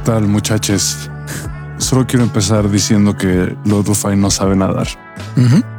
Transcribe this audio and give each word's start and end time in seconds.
tal, 0.00 0.26
muchachos? 0.26 1.10
Solo 1.78 2.06
quiero 2.06 2.24
empezar 2.24 2.70
diciendo 2.70 3.16
que 3.16 3.56
Lord 3.64 3.86
Rufai 3.86 4.16
no 4.16 4.30
sabe 4.30 4.54
nadar. 4.54 4.86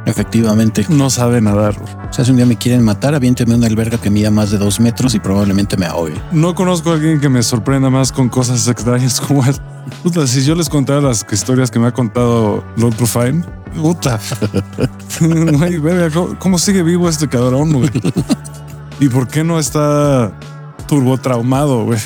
Efectivamente. 0.04 0.84
No 0.88 1.10
sabe 1.10 1.40
nadar. 1.40 1.76
O 2.10 2.12
sea, 2.12 2.24
si 2.24 2.32
un 2.32 2.38
día 2.38 2.46
me 2.46 2.56
quieren 2.56 2.82
matar, 2.82 3.14
aviénteme 3.14 3.54
una 3.54 3.68
alberga 3.68 3.98
que 3.98 4.10
mida 4.10 4.30
más 4.30 4.50
de 4.50 4.58
dos 4.58 4.80
metros 4.80 5.14
y 5.14 5.20
probablemente 5.20 5.76
me 5.76 5.86
ahogue. 5.86 6.14
No 6.32 6.54
conozco 6.54 6.90
a 6.90 6.94
alguien 6.94 7.20
que 7.20 7.28
me 7.28 7.42
sorprenda 7.42 7.88
más 7.88 8.10
con 8.10 8.28
cosas 8.28 8.66
extrañas 8.66 9.20
como 9.20 9.44
es. 9.46 9.60
Puta, 10.02 10.26
si 10.26 10.44
yo 10.44 10.54
les 10.54 10.68
contara 10.68 11.00
las 11.00 11.24
historias 11.30 11.70
que 11.70 11.78
me 11.78 11.86
ha 11.86 11.92
contado 11.92 12.64
Lord 12.76 12.96
Rufine, 12.98 13.44
puta. 13.76 14.18
Güey, 15.20 15.78
verga, 15.78 16.10
¿cómo, 16.10 16.38
cómo 16.38 16.58
sigue 16.58 16.82
vivo 16.82 17.08
este 17.08 17.28
cabrón, 17.28 17.72
güey? 17.72 17.90
¿Y 18.98 19.08
por 19.08 19.28
qué 19.28 19.44
no 19.44 19.58
está 19.58 20.32
turbotraumado, 20.86 21.84
güey? 21.84 22.00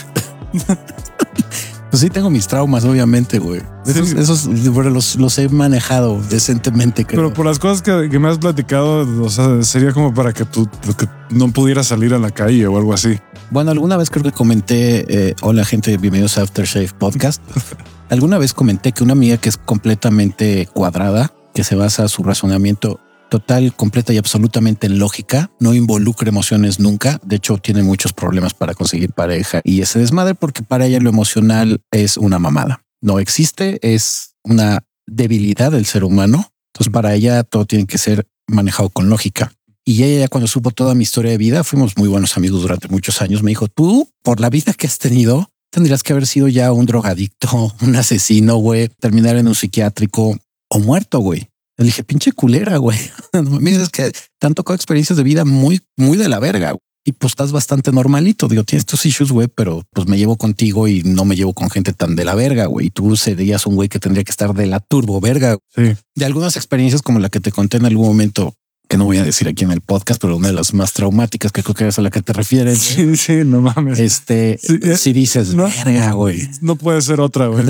Pues 1.97 2.03
sí, 2.03 2.11
tengo 2.11 2.29
mis 2.29 2.47
traumas, 2.47 2.85
obviamente, 2.85 3.39
güey. 3.39 3.63
Esos, 3.87 4.11
Sí. 4.11 4.17
esos 4.19 4.71
bueno, 4.71 4.91
los, 4.91 5.17
los 5.17 5.39
he 5.39 5.49
manejado 5.49 6.21
decentemente, 6.29 7.07
creo. 7.07 7.23
Pero 7.23 7.33
por 7.33 7.47
las 7.47 7.59
cosas 7.59 7.81
que, 7.81 8.11
que 8.11 8.19
me 8.19 8.29
has 8.29 8.37
platicado, 8.37 9.25
o 9.25 9.31
sea, 9.31 9.63
sería 9.63 9.95
como 9.95 10.13
para 10.13 10.35
que 10.35 10.45
tú 10.45 10.69
que 10.99 11.09
no 11.31 11.51
pudieras 11.53 11.87
salir 11.87 12.13
a 12.13 12.19
la 12.19 12.33
calle 12.33 12.67
o 12.67 12.77
algo 12.77 12.93
así. 12.93 13.19
Bueno, 13.51 13.71
alguna 13.71 13.97
vez 13.97 14.11
creo 14.11 14.23
que 14.23 14.33
comenté, 14.33 15.07
eh, 15.31 15.35
hola 15.41 15.65
gente, 15.65 15.97
bienvenidos 15.97 16.37
a 16.37 16.43
Aftershave 16.43 16.91
Podcast. 16.99 17.43
alguna 18.11 18.37
vez 18.37 18.53
comenté 18.53 18.93
que 18.93 19.03
una 19.03 19.15
amiga 19.15 19.39
que 19.39 19.49
es 19.49 19.57
completamente 19.57 20.69
cuadrada, 20.75 21.33
que 21.55 21.65
se 21.65 21.77
basa 21.77 22.09
su 22.09 22.23
razonamiento 22.23 23.01
total, 23.29 23.75
completa 23.75 24.13
y 24.13 24.19
absolutamente 24.19 24.87
en 24.87 24.99
lógica, 24.99 25.51
no 25.61 25.75
involucra 25.75 26.29
emociones 26.29 26.81
nunca. 26.81 27.21
De 27.25 27.37
hecho, 27.37 27.59
tiene 27.59 27.83
muchos 27.83 28.13
problemas 28.13 28.55
para 28.55 28.75
conseguir 28.75 29.13
pareja 29.13 29.61
y 29.65 29.81
ese 29.81 29.99
desmadre 29.99 30.35
porque 30.35 30.63
para 30.63 30.87
ella 30.87 31.01
lo 31.01 31.11
emocional 31.11 31.81
es 31.91 32.17
una 32.17 32.39
mamada. 32.39 32.83
No 33.01 33.19
existe, 33.19 33.79
es 33.83 34.35
una 34.45 34.85
debilidad 35.07 35.73
del 35.73 35.87
ser 35.87 36.05
humano. 36.05 36.51
Entonces, 36.73 36.93
para 36.93 37.15
ella 37.15 37.43
todo 37.45 37.65
tiene 37.65 37.87
que 37.87 37.99
ser 37.99 38.27
manejado 38.47 38.91
con 38.91 39.09
lógica. 39.09 39.53
Y 39.85 40.03
ella 40.03 40.23
ya 40.23 40.29
cuando 40.29 40.49
supo 40.49 40.73
toda 40.73 40.95
mi 40.95 41.05
historia 41.05 41.31
de 41.31 41.39
vida, 41.39 41.63
fuimos 41.63 41.97
muy 41.97 42.09
buenos 42.09 42.37
amigos 42.37 42.61
durante 42.63 42.89
muchos 42.89 43.23
años, 43.23 43.45
me 43.45 43.53
dijo, 43.53 43.69
tú, 43.69 44.11
por 44.23 44.41
la 44.41 44.51
vida 44.51 44.73
que 44.73 44.89
has 44.89 44.99
tenido, 44.99 45.49
tendrías 45.71 46.03
que 46.03 46.13
haber 46.13 46.27
sido 46.27 46.49
ya 46.49 46.73
un 46.73 46.87
drogadicto, 46.87 47.73
un 47.81 47.97
asesino, 47.97 48.57
güey, 48.57 48.89
terminar 48.89 49.37
en 49.37 49.47
un 49.47 49.55
psiquiátrico 49.55 50.37
o 50.69 50.79
muerto, 50.81 51.21
güey. 51.21 51.49
Le 51.79 51.85
dije, 51.85 52.05
pinche 52.05 52.33
culera, 52.33 52.77
güey. 52.79 52.99
Me 53.61 53.71
dices 53.71 53.91
que 53.91 54.11
te 54.11 54.47
han 54.47 54.55
tocado 54.55 54.75
experiencias 54.75 55.17
de 55.17 55.23
vida 55.23 55.45
muy, 55.45 55.81
muy 55.97 56.17
de 56.17 56.29
la 56.29 56.39
verga. 56.39 56.71
güey. 56.71 56.81
Y 57.05 57.13
pues 57.13 57.33
estás 57.33 57.53
bastante 57.53 57.93
normalito. 57.93 58.49
Digo, 58.49 58.65
tienes 58.65 58.85
tus 58.85 59.07
issues, 59.07 59.31
güey, 59.31 59.47
pero 59.47 59.85
pues 59.93 60.09
me 60.09 60.19
llevo 60.19 60.37
contigo 60.37 60.89
y 60.89 61.03
no 61.05 61.25
me 61.25 61.37
llevo 61.37 61.55
con 61.55 61.71
gente 61.71 61.93
tan 61.93 62.17
de 62.17 62.25
la 62.25 62.35
verga, 62.35 62.67
güey. 62.67 62.87
Y 62.87 62.91
tú 62.91 63.17
serías 63.17 63.65
un 63.67 63.77
güey 63.77 63.89
que 63.89 64.01
tendría 64.01 64.25
que 64.25 64.33
estar 64.33 64.53
de 64.55 64.67
la 64.67 64.81
turbo 64.81 65.21
verga. 65.21 65.57
Sí. 65.75 65.95
De 66.17 66.25
algunas 66.25 66.57
experiencias 66.57 67.03
como 67.03 67.21
la 67.21 67.29
que 67.29 67.39
te 67.39 67.53
conté 67.53 67.77
en 67.77 67.85
algún 67.87 68.09
momento, 68.09 68.55
que 68.89 68.97
no 68.97 69.05
voy 69.05 69.19
a 69.19 69.25
decir 69.25 69.49
aquí 69.49 69.65
en 69.65 69.73
el 69.73 69.81
podcast, 69.81 70.21
pero 70.21 70.37
una 70.37 70.49
de 70.49 70.55
las 70.55 70.73
más 70.73 70.93
traumáticas 70.93 71.51
que 71.53 71.63
creo 71.63 71.75
que 71.75 71.89
es 71.89 71.99
a 71.99 72.03
la 72.03 72.11
que 72.11 72.23
te 72.23 72.33
refieres. 72.33 72.79
Sí, 72.79 73.17
sí, 73.17 73.43
no 73.45 73.61
mames. 73.61 73.99
Este, 73.99 74.59
Sí, 74.63 74.79
eh, 74.83 74.97
si 74.97 75.13
dices, 75.13 75.55
no. 75.55 75.65
verga, 75.85 76.13
güey. 76.13 76.49
No 76.61 76.77
puede 76.77 77.03
ser 77.03 77.21
otra, 77.21 77.49
güey. 77.49 77.65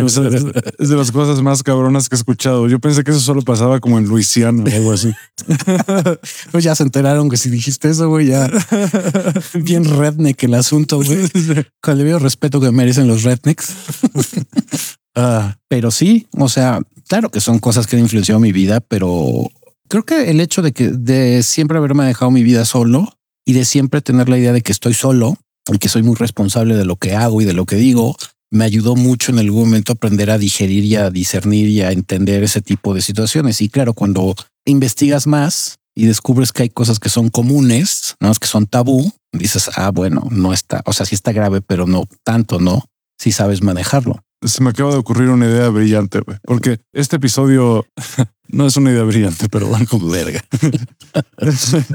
Es 0.78 0.88
de 0.88 0.96
las 0.96 1.10
cosas 1.12 1.40
más 1.42 1.62
cabronas 1.62 2.08
que 2.08 2.16
he 2.16 2.18
escuchado. 2.18 2.68
Yo 2.68 2.78
pensé 2.80 3.02
que 3.04 3.12
eso 3.12 3.20
solo 3.20 3.42
pasaba 3.42 3.80
como 3.80 3.98
en 3.98 4.04
Luisiana 4.06 4.62
o 4.62 4.66
algo 4.66 4.92
así. 4.92 5.12
Pues 6.52 6.64
ya 6.64 6.74
se 6.74 6.82
enteraron 6.82 7.28
que 7.28 7.36
si 7.36 7.50
dijiste 7.50 7.88
eso, 7.90 8.08
güey, 8.08 8.26
ya 8.28 8.48
bien 9.54 9.84
redneck 9.84 10.42
el 10.44 10.54
asunto, 10.54 10.96
güey. 11.02 11.28
Con 11.80 11.92
el 11.92 11.98
debido 11.98 12.18
respeto 12.18 12.60
que 12.60 12.70
merecen 12.70 13.06
los 13.06 13.22
rednecks. 13.22 13.72
Ah, 15.14 15.56
Pero 15.68 15.90
sí, 15.90 16.26
o 16.32 16.48
sea, 16.48 16.80
claro 17.08 17.30
que 17.30 17.40
son 17.40 17.58
cosas 17.58 17.86
que 17.86 17.96
han 17.96 18.02
influenciado 18.02 18.38
mi 18.40 18.52
vida, 18.52 18.80
pero 18.80 19.48
creo 19.88 20.04
que 20.04 20.30
el 20.30 20.40
hecho 20.40 20.62
de 20.62 20.72
que 20.72 20.88
de 20.88 21.42
siempre 21.42 21.78
haberme 21.78 22.04
dejado 22.04 22.30
mi 22.30 22.42
vida 22.42 22.64
solo 22.64 23.16
y 23.44 23.52
de 23.52 23.64
siempre 23.64 24.00
tener 24.00 24.28
la 24.28 24.38
idea 24.38 24.52
de 24.52 24.62
que 24.62 24.72
estoy 24.72 24.94
solo 24.94 25.36
y 25.72 25.78
que 25.78 25.88
soy 25.88 26.02
muy 26.02 26.16
responsable 26.16 26.76
de 26.76 26.84
lo 26.84 26.96
que 26.96 27.14
hago 27.14 27.40
y 27.40 27.44
de 27.44 27.52
lo 27.52 27.64
que 27.64 27.76
digo, 27.76 28.16
me 28.50 28.64
ayudó 28.64 28.96
mucho 28.96 29.32
en 29.32 29.38
algún 29.38 29.64
momento 29.64 29.92
aprender 29.92 30.30
a 30.30 30.38
digerir 30.38 30.84
y 30.84 30.96
a 30.96 31.10
discernir 31.10 31.68
y 31.68 31.82
a 31.82 31.92
entender 31.92 32.42
ese 32.42 32.60
tipo 32.60 32.94
de 32.94 33.02
situaciones. 33.02 33.60
Y 33.60 33.68
claro, 33.68 33.94
cuando 33.94 34.34
investigas 34.64 35.26
más 35.26 35.78
y 35.94 36.06
descubres 36.06 36.52
que 36.52 36.64
hay 36.64 36.68
cosas 36.68 36.98
que 36.98 37.08
son 37.08 37.28
comunes, 37.28 38.14
no 38.20 38.32
que 38.34 38.46
son 38.46 38.66
tabú, 38.66 39.12
dices, 39.32 39.70
ah, 39.76 39.90
bueno, 39.90 40.28
no 40.30 40.52
está, 40.52 40.82
o 40.86 40.92
sea, 40.92 41.06
sí 41.06 41.14
está 41.14 41.32
grave, 41.32 41.60
pero 41.60 41.86
no 41.86 42.04
tanto, 42.22 42.60
no? 42.60 42.84
Si 43.18 43.32
sabes 43.32 43.62
manejarlo. 43.62 44.22
Se 44.46 44.62
me 44.62 44.70
acaba 44.70 44.92
de 44.92 44.98
ocurrir 44.98 45.28
una 45.28 45.46
idea 45.46 45.68
brillante, 45.68 46.20
güey. 46.20 46.38
Porque 46.42 46.80
este 46.92 47.16
episodio 47.16 47.86
no 48.48 48.66
es 48.66 48.76
una 48.76 48.90
idea 48.90 49.02
brillante, 49.02 49.48
pero 49.48 49.66
bueno, 49.68 49.86
como 49.88 50.08
verga. 50.08 50.42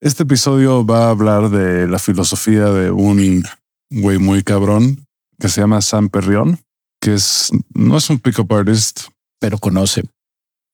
Este 0.00 0.24
episodio 0.24 0.84
va 0.84 1.06
a 1.06 1.10
hablar 1.10 1.48
de 1.48 1.88
la 1.88 1.98
filosofía 1.98 2.66
de 2.66 2.90
un 2.90 3.42
güey 3.88 4.18
muy 4.18 4.42
cabrón 4.42 5.06
que 5.38 5.48
se 5.48 5.62
llama 5.62 5.80
Sam 5.80 6.10
Perrión, 6.10 6.60
que 7.00 7.14
es 7.14 7.50
no 7.72 7.96
es 7.96 8.10
un 8.10 8.18
pick-up 8.18 8.52
artist. 8.52 9.04
Pero 9.40 9.56
conoce 9.56 10.02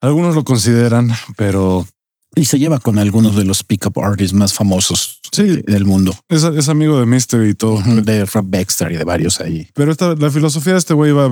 Algunos 0.00 0.34
lo 0.34 0.42
consideran, 0.42 1.12
pero 1.36 1.86
y 2.34 2.44
se 2.44 2.58
lleva 2.58 2.80
con 2.80 2.98
algunos 2.98 3.36
de 3.36 3.44
los 3.44 3.62
pickup 3.62 4.00
artists 4.00 4.34
más 4.34 4.52
famosos 4.52 5.19
Sí. 5.32 5.62
del 5.66 5.84
mundo, 5.84 6.14
es, 6.28 6.42
es 6.44 6.68
amigo 6.68 6.98
de 6.98 7.06
Mister 7.06 7.46
y 7.46 7.54
todo. 7.54 7.80
de 7.82 8.24
Rob 8.24 8.46
Baxter 8.48 8.92
y 8.92 8.96
de 8.96 9.04
varios 9.04 9.40
ahí. 9.40 9.68
Pero 9.74 9.92
esta, 9.92 10.14
la 10.14 10.30
filosofía 10.30 10.72
de 10.74 10.78
este 10.78 10.94
güey 10.94 11.12
va, 11.12 11.30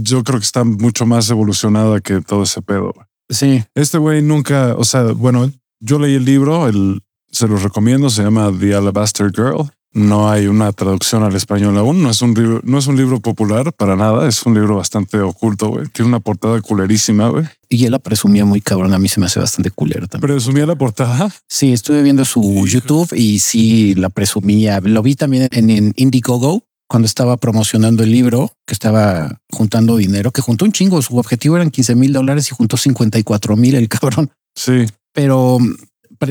yo 0.00 0.22
creo 0.24 0.38
que 0.38 0.44
está 0.44 0.64
mucho 0.64 1.06
más 1.06 1.30
evolucionada 1.30 2.00
que 2.00 2.20
todo 2.20 2.42
ese 2.42 2.62
pedo. 2.62 2.94
Sí, 3.28 3.62
Este 3.74 3.98
güey 3.98 4.22
nunca, 4.22 4.74
o 4.76 4.84
sea, 4.84 5.02
bueno, 5.12 5.50
yo 5.80 5.98
leí 5.98 6.14
el 6.14 6.24
libro, 6.24 6.66
el, 6.68 7.00
se 7.30 7.46
los 7.46 7.62
recomiendo, 7.62 8.10
se 8.10 8.22
llama 8.22 8.52
The 8.58 8.74
Alabaster 8.74 9.30
Girl. 9.34 9.70
No 9.92 10.30
hay 10.30 10.46
una 10.46 10.72
traducción 10.72 11.24
al 11.24 11.34
español 11.34 11.76
aún, 11.76 12.02
no 12.02 12.10
es 12.10 12.22
un 12.22 12.32
libro, 12.34 12.60
no 12.62 12.78
es 12.78 12.86
un 12.86 12.96
libro 12.96 13.18
popular 13.20 13.72
para 13.72 13.96
nada, 13.96 14.28
es 14.28 14.44
un 14.44 14.54
libro 14.54 14.76
bastante 14.76 15.18
oculto, 15.20 15.68
güey. 15.68 15.88
Tiene 15.88 16.08
una 16.08 16.20
portada 16.20 16.60
culerísima, 16.60 17.28
güey. 17.28 17.44
y 17.68 17.84
él 17.84 17.90
la 17.92 17.98
presumía 17.98 18.44
muy 18.44 18.60
cabrón. 18.60 18.94
A 18.94 18.98
mí 18.98 19.08
se 19.08 19.18
me 19.18 19.26
hace 19.26 19.40
bastante 19.40 19.70
culero 19.70 20.06
también. 20.06 20.32
Presumía 20.32 20.66
la 20.66 20.76
portada. 20.76 21.30
Sí, 21.48 21.72
estuve 21.72 22.02
viendo 22.02 22.24
su 22.24 22.66
YouTube 22.66 23.12
y 23.16 23.40
sí 23.40 23.94
la 23.96 24.10
presumía. 24.10 24.80
Lo 24.80 25.02
vi 25.02 25.16
también 25.16 25.48
en, 25.50 25.70
en 25.70 25.92
Indiegogo 25.96 26.62
cuando 26.88 27.06
estaba 27.06 27.36
promocionando 27.36 28.02
el 28.02 28.10
libro, 28.10 28.52
que 28.66 28.74
estaba 28.74 29.40
juntando 29.50 29.96
dinero, 29.96 30.32
que 30.32 30.42
juntó 30.42 30.64
un 30.64 30.72
chingo. 30.72 31.00
Su 31.02 31.16
objetivo 31.18 31.54
eran 31.56 31.70
15 31.70 31.94
mil 31.94 32.12
dólares 32.12 32.48
y 32.50 32.54
juntó 32.54 32.76
54 32.76 33.56
mil 33.56 33.76
el 33.76 33.88
cabrón. 33.88 34.30
Sí, 34.56 34.86
pero 35.12 35.58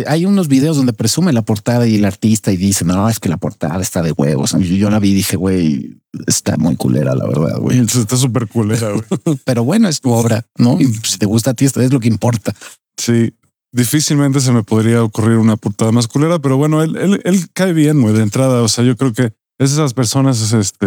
hay 0.08 0.26
unos 0.26 0.48
videos 0.48 0.78
donde 0.78 0.94
presume 0.94 1.34
la 1.34 1.42
portada 1.42 1.88
y 1.88 1.96
el 1.96 2.06
artista 2.06 2.52
y 2.52 2.58
dice, 2.58 2.86
no, 2.86 3.10
es 3.10 3.20
que 3.20 3.30
la 3.30 3.38
portada 3.38 3.82
está 3.82 4.02
de 4.02 4.12
huevos. 4.12 4.56
Yo 4.60 4.90
la 4.90 5.00
vi 5.00 5.10
y 5.12 5.14
dije, 5.16 5.36
güey, 5.36 6.00
está 6.28 6.58
muy 6.58 6.76
culera, 6.76 7.16
la 7.16 7.26
verdad, 7.26 7.58
güey. 7.60 7.80
está 7.80 8.16
súper 8.18 8.48
culera, 8.48 8.92
güey. 8.92 9.40
Pero 9.46 9.64
bueno, 9.64 9.88
es 9.88 10.00
tu 10.02 10.12
obra, 10.12 10.46
¿no? 10.58 10.80
Y 10.80 10.86
si 11.04 11.18
te 11.18 11.26
gusta 11.26 11.52
a 11.52 11.54
ti, 11.54 11.66
esto 11.66 11.82
es 11.82 11.92
lo 11.92 12.00
que 12.00 12.08
importa. 12.08 12.54
Sí, 12.98 13.34
difícilmente 13.72 14.40
se 14.42 14.52
me 14.52 14.64
podría 14.64 15.04
ocurrir 15.04 15.38
una 15.38 15.56
portada 15.58 15.92
más 15.92 16.08
culera, 16.08 16.40
pero 16.40 16.58
bueno, 16.58 16.84
él, 16.84 16.96
él, 16.98 17.22
él 17.24 17.46
cae 17.54 17.74
bien, 17.74 18.02
güey, 18.02 18.14
de 18.14 18.24
entrada. 18.24 18.62
O 18.62 18.68
sea, 18.68 18.84
yo 18.84 18.96
creo 18.96 19.14
que 19.14 19.34
es 19.58 19.72
esas 19.72 19.94
personas, 19.94 20.52
este, 20.54 20.86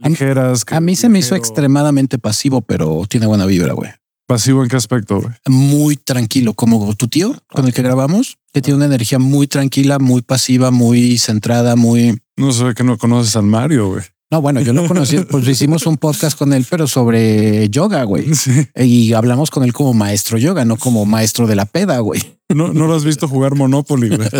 A 0.00 0.08
mí- 0.08 0.10
ligeras. 0.10 0.64
A 0.70 0.80
mí 0.80 0.94
se 0.96 1.08
me 1.08 1.18
hizo 1.18 1.34
extremadamente 1.34 2.18
pasivo, 2.18 2.60
pero 2.60 3.02
tiene 3.08 3.26
buena 3.26 3.46
vibra, 3.46 3.72
güey. 3.72 3.90
¿Pasivo 4.26 4.62
en 4.62 4.70
qué 4.70 4.76
aspecto, 4.76 5.20
güey? 5.20 5.34
Muy 5.46 5.96
tranquilo, 5.96 6.54
como 6.54 6.94
tu 6.94 7.08
tío 7.08 7.34
con 7.48 7.66
el 7.66 7.74
que 7.74 7.82
grabamos, 7.82 8.38
que 8.54 8.62
tiene 8.62 8.76
una 8.78 8.86
energía 8.86 9.18
muy 9.18 9.46
tranquila, 9.46 9.98
muy 9.98 10.22
pasiva, 10.22 10.70
muy 10.70 11.18
centrada, 11.18 11.76
muy... 11.76 12.18
No 12.36 12.52
se 12.52 12.64
ve 12.64 12.74
que 12.74 12.84
no 12.84 12.96
conoces 12.96 13.36
al 13.36 13.44
Mario, 13.44 13.88
güey. 13.88 14.02
No, 14.34 14.42
bueno, 14.42 14.60
yo 14.60 14.72
lo 14.72 14.88
conocí, 14.88 15.18
pues 15.30 15.46
hicimos 15.46 15.86
un 15.86 15.96
podcast 15.96 16.36
con 16.36 16.52
él, 16.52 16.66
pero 16.68 16.88
sobre 16.88 17.70
yoga, 17.70 18.02
güey. 18.02 18.34
Sí. 18.34 18.66
Y 18.74 19.12
hablamos 19.12 19.48
con 19.48 19.62
él 19.62 19.72
como 19.72 19.94
maestro 19.94 20.38
yoga, 20.38 20.64
no 20.64 20.76
como 20.76 21.06
maestro 21.06 21.46
de 21.46 21.54
la 21.54 21.66
peda, 21.66 22.00
güey. 22.00 22.20
No, 22.52 22.72
no 22.72 22.88
lo 22.88 22.96
has 22.96 23.04
visto 23.04 23.28
jugar 23.28 23.54
Monopoly, 23.54 24.16
güey. 24.16 24.28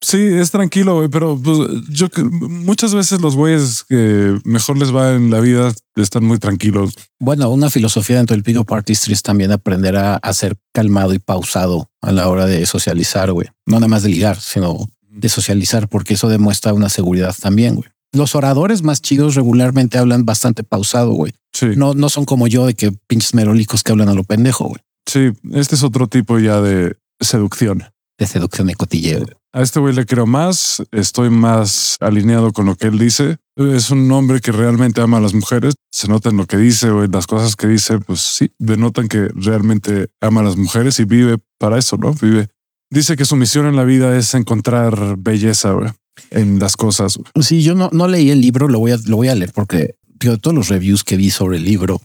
Sí, 0.00 0.18
es 0.18 0.50
tranquilo, 0.50 0.96
güey, 0.96 1.08
pero 1.08 1.40
pues, 1.40 1.58
yo 1.90 2.08
muchas 2.48 2.94
veces 2.94 3.20
los 3.20 3.36
güeyes 3.36 3.84
que 3.84 4.38
mejor 4.44 4.78
les 4.78 4.94
va 4.94 5.12
en 5.12 5.30
la 5.30 5.40
vida 5.40 5.72
están 5.96 6.24
muy 6.24 6.38
tranquilos. 6.38 6.94
Bueno, 7.20 7.50
una 7.50 7.70
filosofía 7.70 8.16
dentro 8.16 8.34
del 8.34 8.42
Pick 8.42 8.72
Artistry 8.72 9.12
es 9.12 9.22
también 9.22 9.52
aprender 9.52 9.96
a, 9.96 10.16
a 10.16 10.32
ser 10.32 10.56
calmado 10.72 11.12
y 11.12 11.18
pausado 11.18 11.90
a 12.00 12.12
la 12.12 12.28
hora 12.28 12.46
de 12.46 12.64
socializar, 12.66 13.32
güey. 13.32 13.48
No 13.66 13.76
nada 13.76 13.88
más 13.88 14.02
de 14.02 14.10
ligar, 14.10 14.40
sino 14.40 14.88
de 15.16 15.28
socializar, 15.28 15.88
porque 15.88 16.14
eso 16.14 16.28
demuestra 16.28 16.72
una 16.72 16.88
seguridad 16.88 17.34
también, 17.40 17.74
güey. 17.76 17.88
Los 18.12 18.34
oradores 18.34 18.82
más 18.82 19.02
chidos 19.02 19.34
regularmente 19.34 19.98
hablan 19.98 20.24
bastante 20.24 20.62
pausado, 20.62 21.12
güey. 21.12 21.32
Sí, 21.52 21.70
No, 21.76 21.94
no 21.94 22.08
son 22.08 22.24
como 22.24 22.46
yo 22.46 22.66
de 22.66 22.74
que 22.74 22.92
pinches 23.06 23.34
merolicos 23.34 23.82
que 23.82 23.92
hablan 23.92 24.08
a 24.08 24.14
lo 24.14 24.24
pendejo, 24.24 24.66
güey. 24.66 24.80
sí, 25.06 25.30
este 25.52 25.74
es 25.74 25.82
otro 25.82 26.06
tipo 26.08 26.38
ya 26.38 26.60
de 26.60 26.96
seducción. 27.20 27.84
De 28.18 28.26
seducción 28.26 28.70
y 28.70 28.74
cotilleo. 28.74 29.26
A 29.52 29.62
este 29.62 29.80
güey 29.80 29.94
le 29.94 30.06
creo 30.06 30.26
más, 30.26 30.82
estoy 30.92 31.30
más 31.30 31.96
alineado 32.00 32.52
con 32.52 32.66
lo 32.66 32.76
que 32.76 32.86
él 32.88 32.98
dice. 32.98 33.36
Es 33.56 33.90
un 33.90 34.10
hombre 34.12 34.40
que 34.40 34.52
realmente 34.52 35.00
ama 35.00 35.16
a 35.16 35.20
las 35.20 35.32
mujeres. 35.34 35.74
Se 35.90 36.08
nota 36.08 36.28
en 36.28 36.36
lo 36.36 36.46
que 36.46 36.56
dice 36.58 36.90
o 36.90 37.04
en 37.04 37.10
las 37.10 37.26
cosas 37.26 37.56
que 37.56 37.66
dice, 37.66 37.98
pues 37.98 38.20
sí, 38.20 38.50
denotan 38.58 39.08
que 39.08 39.28
realmente 39.34 40.08
ama 40.20 40.40
a 40.40 40.44
las 40.44 40.56
mujeres 40.56 41.00
y 41.00 41.04
vive 41.04 41.38
para 41.58 41.78
eso, 41.78 41.96
¿no? 41.96 42.12
Vive. 42.12 42.48
Dice 42.90 43.16
que 43.16 43.24
su 43.24 43.36
misión 43.36 43.66
en 43.66 43.76
la 43.76 43.84
vida 43.84 44.16
es 44.16 44.34
encontrar 44.34 45.16
belleza 45.18 45.74
en 46.30 46.58
las 46.58 46.76
cosas. 46.76 47.16
güey. 47.16 47.44
Sí, 47.44 47.62
yo 47.62 47.74
no, 47.74 48.08
leí 48.08 48.30
el 48.30 48.40
libro, 48.40 48.68
lo 48.68 48.78
voy 48.78 48.92
a, 48.92 48.98
lo 49.06 49.16
voy 49.16 49.28
a 49.28 49.34
leer 49.34 49.52
porque 49.52 49.96
de 50.06 50.38
todos 50.38 50.54
los 50.54 50.68
reviews 50.68 51.04
que 51.04 51.16
vi 51.16 51.30
sobre 51.30 51.58
el 51.58 51.64
libro, 51.64 52.00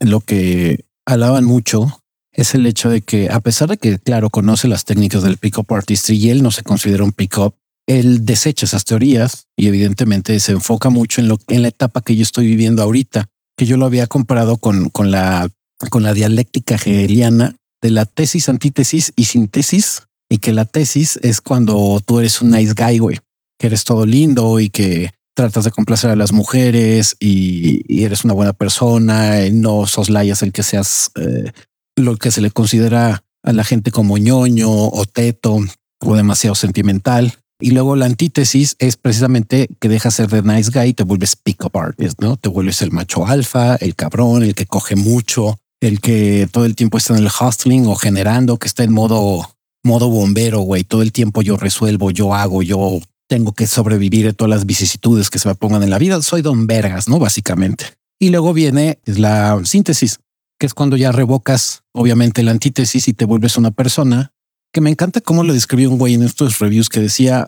lo 0.00 0.20
que 0.20 0.84
alaban 1.04 1.44
mucho 1.44 2.02
es 2.32 2.54
el 2.54 2.66
hecho 2.66 2.90
de 2.90 3.00
que, 3.00 3.30
a 3.30 3.40
pesar 3.40 3.70
de 3.70 3.78
que, 3.78 3.98
claro, 3.98 4.28
conoce 4.28 4.68
las 4.68 4.84
técnicas 4.84 5.22
del 5.22 5.38
pick-up 5.38 5.72
artistry 5.72 6.16
y 6.16 6.30
él 6.30 6.42
no 6.42 6.50
se 6.50 6.62
considera 6.62 7.02
un 7.02 7.12
pick-up, 7.12 7.54
él 7.86 8.26
desecha 8.26 8.66
esas 8.66 8.84
teorías 8.84 9.46
y 9.56 9.68
evidentemente 9.68 10.38
se 10.40 10.52
enfoca 10.52 10.90
mucho 10.90 11.20
en 11.20 11.28
lo 11.28 11.38
en 11.48 11.62
la 11.62 11.68
etapa 11.68 12.02
que 12.02 12.14
yo 12.14 12.22
estoy 12.22 12.46
viviendo 12.46 12.82
ahorita, 12.82 13.28
que 13.56 13.64
yo 13.64 13.76
lo 13.76 13.86
había 13.86 14.06
comparado 14.06 14.58
con, 14.58 14.90
con 14.90 15.10
la 15.10 15.48
con 15.90 16.02
la 16.02 16.12
dialéctica 16.12 16.74
hegeliana 16.74 17.56
de 17.80 17.90
la 17.90 18.04
tesis, 18.06 18.48
antítesis 18.48 19.12
y 19.14 19.24
síntesis, 19.24 20.02
y 20.28 20.38
que 20.38 20.52
la 20.52 20.64
tesis 20.64 21.18
es 21.22 21.40
cuando 21.40 22.00
tú 22.04 22.20
eres 22.20 22.40
un 22.40 22.50
nice 22.50 22.74
guy, 22.76 22.98
güey, 22.98 23.18
que 23.58 23.68
eres 23.68 23.84
todo 23.84 24.06
lindo 24.06 24.60
y 24.60 24.70
que 24.70 25.10
tratas 25.34 25.64
de 25.64 25.70
complacer 25.70 26.10
a 26.10 26.16
las 26.16 26.32
mujeres 26.32 27.16
y, 27.20 28.02
eres 28.02 28.24
una 28.24 28.34
buena 28.34 28.52
persona, 28.52 29.44
y 29.46 29.52
no 29.52 29.86
soslayas 29.86 30.42
el 30.42 30.52
que 30.52 30.62
seas 30.62 31.10
eh, 31.16 31.52
lo 31.96 32.16
que 32.16 32.30
se 32.30 32.40
le 32.40 32.50
considera 32.50 33.22
a 33.42 33.52
la 33.52 33.64
gente 33.64 33.90
como 33.90 34.18
ñoño 34.18 34.70
o 34.70 35.04
teto 35.06 35.58
o 36.00 36.16
demasiado 36.16 36.54
sentimental. 36.54 37.34
Y 37.58 37.70
luego 37.70 37.96
la 37.96 38.06
antítesis 38.06 38.76
es 38.78 38.96
precisamente 38.96 39.68
que 39.80 39.88
dejas 39.88 40.14
ser 40.14 40.28
de 40.28 40.42
nice 40.42 40.70
guy 40.70 40.88
y 40.88 40.94
te 40.94 41.04
vuelves 41.04 41.36
pick-up 41.36 41.76
artist, 41.76 42.20
¿no? 42.20 42.36
Te 42.36 42.50
vuelves 42.50 42.82
el 42.82 42.92
macho 42.92 43.26
alfa, 43.26 43.76
el 43.76 43.94
cabrón, 43.94 44.42
el 44.42 44.54
que 44.54 44.66
coge 44.66 44.94
mucho, 44.94 45.58
el 45.80 46.00
que 46.00 46.48
todo 46.52 46.66
el 46.66 46.74
tiempo 46.74 46.98
está 46.98 47.16
en 47.16 47.24
el 47.24 47.30
hustling 47.30 47.86
o 47.86 47.94
generando, 47.94 48.58
que 48.58 48.68
está 48.68 48.84
en 48.84 48.92
modo, 48.92 49.55
modo 49.86 50.10
bombero, 50.10 50.60
güey. 50.60 50.84
Todo 50.84 51.02
el 51.02 51.12
tiempo 51.12 51.42
yo 51.42 51.56
resuelvo, 51.56 52.10
yo 52.10 52.34
hago, 52.34 52.62
yo 52.62 53.00
tengo 53.28 53.52
que 53.52 53.66
sobrevivir 53.66 54.28
a 54.28 54.32
todas 54.32 54.50
las 54.50 54.66
vicisitudes 54.66 55.30
que 55.30 55.38
se 55.38 55.48
me 55.48 55.54
pongan 55.54 55.82
en 55.82 55.90
la 55.90 55.98
vida. 55.98 56.20
Soy 56.22 56.42
don 56.42 56.66
vergas, 56.66 57.08
¿no? 57.08 57.18
Básicamente. 57.18 57.86
Y 58.18 58.30
luego 58.30 58.52
viene 58.52 58.98
la 59.04 59.60
síntesis, 59.64 60.18
que 60.58 60.66
es 60.66 60.74
cuando 60.74 60.96
ya 60.96 61.12
revocas, 61.12 61.82
obviamente, 61.92 62.42
la 62.42 62.50
antítesis 62.50 63.08
y 63.08 63.12
te 63.12 63.24
vuelves 63.24 63.56
una 63.56 63.70
persona. 63.70 64.32
Que 64.72 64.80
me 64.80 64.90
encanta 64.90 65.20
cómo 65.20 65.42
lo 65.42 65.54
describió 65.54 65.90
un 65.90 65.98
güey 65.98 66.14
en 66.14 66.22
estos 66.22 66.58
reviews 66.58 66.88
que 66.88 67.00
decía, 67.00 67.46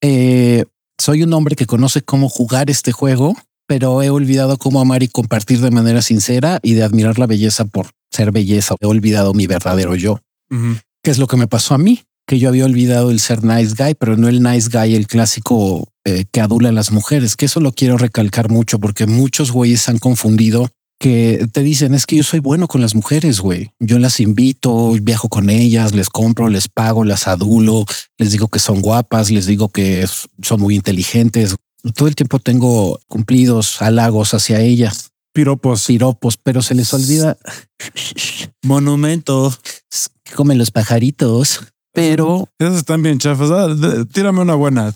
eh, 0.00 0.64
soy 0.98 1.22
un 1.22 1.32
hombre 1.32 1.56
que 1.56 1.66
conoce 1.66 2.02
cómo 2.02 2.28
jugar 2.28 2.70
este 2.70 2.92
juego, 2.92 3.36
pero 3.66 4.02
he 4.02 4.10
olvidado 4.10 4.58
cómo 4.58 4.80
amar 4.80 5.02
y 5.02 5.08
compartir 5.08 5.60
de 5.60 5.70
manera 5.70 6.02
sincera 6.02 6.60
y 6.62 6.74
de 6.74 6.84
admirar 6.84 7.18
la 7.18 7.26
belleza 7.26 7.64
por 7.64 7.90
ser 8.10 8.30
belleza. 8.30 8.76
He 8.80 8.86
olvidado 8.86 9.34
mi 9.34 9.46
verdadero 9.46 9.96
yo. 9.96 10.20
Que 11.04 11.10
es 11.10 11.18
lo 11.18 11.26
que 11.26 11.36
me 11.36 11.46
pasó 11.46 11.74
a 11.74 11.78
mí, 11.78 12.02
que 12.26 12.38
yo 12.38 12.48
había 12.48 12.64
olvidado 12.64 13.10
el 13.10 13.20
ser 13.20 13.44
nice 13.44 13.74
guy, 13.78 13.94
pero 13.94 14.16
no 14.16 14.26
el 14.26 14.42
nice 14.42 14.70
guy, 14.72 14.94
el 14.94 15.06
clásico 15.06 15.86
eh, 16.04 16.24
que 16.32 16.40
adula 16.40 16.70
a 16.70 16.72
las 16.72 16.90
mujeres, 16.90 17.36
que 17.36 17.44
eso 17.44 17.60
lo 17.60 17.72
quiero 17.72 17.98
recalcar 17.98 18.50
mucho 18.50 18.78
porque 18.78 19.06
muchos 19.06 19.52
güeyes 19.52 19.88
han 19.88 19.98
confundido 19.98 20.70
que 20.98 21.46
te 21.52 21.62
dicen 21.62 21.92
es 21.92 22.06
que 22.06 22.16
yo 22.16 22.22
soy 22.22 22.40
bueno 22.40 22.66
con 22.66 22.80
las 22.80 22.94
mujeres, 22.94 23.40
güey. 23.40 23.70
Yo 23.78 23.98
las 23.98 24.20
invito, 24.20 24.92
viajo 25.02 25.28
con 25.28 25.50
ellas, 25.50 25.92
les 25.92 26.08
compro, 26.08 26.48
les 26.48 26.68
pago, 26.68 27.04
las 27.04 27.28
adulo, 27.28 27.84
les 28.16 28.32
digo 28.32 28.48
que 28.48 28.58
son 28.58 28.80
guapas, 28.80 29.30
les 29.30 29.44
digo 29.44 29.68
que 29.68 30.06
son 30.40 30.60
muy 30.60 30.76
inteligentes. 30.76 31.56
Todo 31.94 32.08
el 32.08 32.14
tiempo 32.14 32.38
tengo 32.38 32.98
cumplidos, 33.08 33.82
halagos 33.82 34.32
hacia 34.32 34.62
ellas, 34.62 35.10
Piropos. 35.34 35.84
piropos, 35.86 36.36
pero 36.38 36.62
se 36.62 36.74
les 36.74 36.94
olvida 36.94 37.36
Monumento. 38.62 39.52
que 40.22 40.32
comen 40.34 40.58
los 40.58 40.70
pajaritos. 40.70 41.60
Pero 41.92 42.48
Esas 42.58 42.76
están 42.78 43.02
bien 43.04 43.18
chafas. 43.18 43.50
Ah, 43.52 43.68
tírame 44.12 44.40
una 44.40 44.54
buena. 44.56 44.92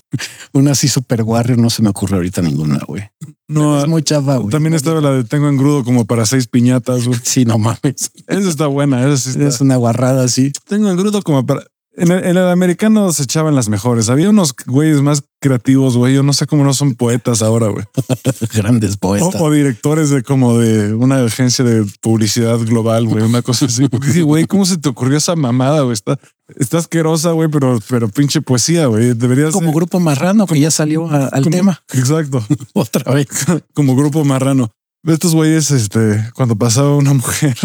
una 0.52 0.72
así 0.72 0.88
super 0.88 1.22
warrior 1.22 1.56
no 1.58 1.70
se 1.70 1.80
me 1.82 1.90
ocurre 1.90 2.16
ahorita 2.16 2.42
ninguna, 2.42 2.80
güey. 2.88 3.04
No, 3.46 3.78
es 3.80 3.86
muy 3.86 4.02
chafa, 4.02 4.36
güey. 4.38 4.50
también 4.50 4.74
estaba 4.74 5.00
la 5.00 5.12
de 5.12 5.22
tengo 5.24 5.48
engrudo 5.48 5.84
como 5.84 6.06
para 6.06 6.26
seis 6.26 6.48
piñatas. 6.48 7.06
güey. 7.06 7.20
Sí, 7.22 7.44
no 7.44 7.56
mames. 7.58 8.10
Esa 8.26 8.48
está 8.48 8.66
buena. 8.66 9.06
Esa 9.06 9.16
sí 9.16 9.30
está- 9.30 9.46
Es 9.46 9.60
una 9.60 9.76
guarrada 9.76 10.24
así. 10.24 10.50
Tengo 10.66 10.90
engrudo 10.90 11.22
como 11.22 11.46
para. 11.46 11.64
En 11.98 12.10
el, 12.12 12.24
en 12.24 12.36
el 12.36 12.48
americano 12.48 13.12
se 13.12 13.24
echaban 13.24 13.54
las 13.54 13.68
mejores. 13.68 14.08
Había 14.08 14.30
unos 14.30 14.54
güeyes 14.66 15.00
más 15.02 15.22
creativos, 15.40 15.96
güey. 15.96 16.14
Yo 16.14 16.22
no 16.22 16.32
sé 16.32 16.46
cómo 16.46 16.64
no 16.64 16.72
son 16.72 16.94
poetas 16.94 17.42
ahora, 17.42 17.68
güey. 17.68 17.84
Grandes 18.54 18.96
poetas. 18.96 19.40
o 19.40 19.50
directores 19.50 20.10
de 20.10 20.22
como 20.22 20.58
de 20.58 20.94
una 20.94 21.24
agencia 21.24 21.64
de 21.64 21.84
publicidad 22.00 22.58
global, 22.60 23.06
güey. 23.06 23.24
Una 23.24 23.42
cosa 23.42 23.66
así. 23.66 23.88
Porque 23.90 24.10
sí, 24.12 24.22
güey, 24.22 24.46
¿cómo 24.46 24.64
se 24.64 24.78
te 24.78 24.88
ocurrió 24.88 25.18
esa 25.18 25.34
mamada, 25.36 25.80
güey? 25.82 25.92
Está, 25.94 26.18
está 26.56 26.78
asquerosa, 26.78 27.32
güey, 27.32 27.48
pero, 27.50 27.78
pero 27.88 28.08
pinche 28.08 28.40
poesía, 28.42 28.86
güey. 28.86 29.14
Deberías. 29.14 29.52
Como 29.52 29.72
grupo 29.72 29.98
marrano 30.00 30.46
que 30.46 30.60
ya 30.60 30.70
salió 30.70 31.10
a- 31.10 31.26
al 31.26 31.42
como- 31.44 31.56
tema 31.56 31.82
Exacto. 31.92 32.44
otra 32.74 33.12
vez. 33.12 33.26
como 33.74 33.96
grupo 33.96 34.24
marrano. 34.24 34.70
Estos 35.06 35.34
güeyes, 35.34 35.70
este, 35.70 36.28
cuando 36.34 36.56
pasaba 36.56 36.94
una 36.96 37.14
mujer 37.14 37.56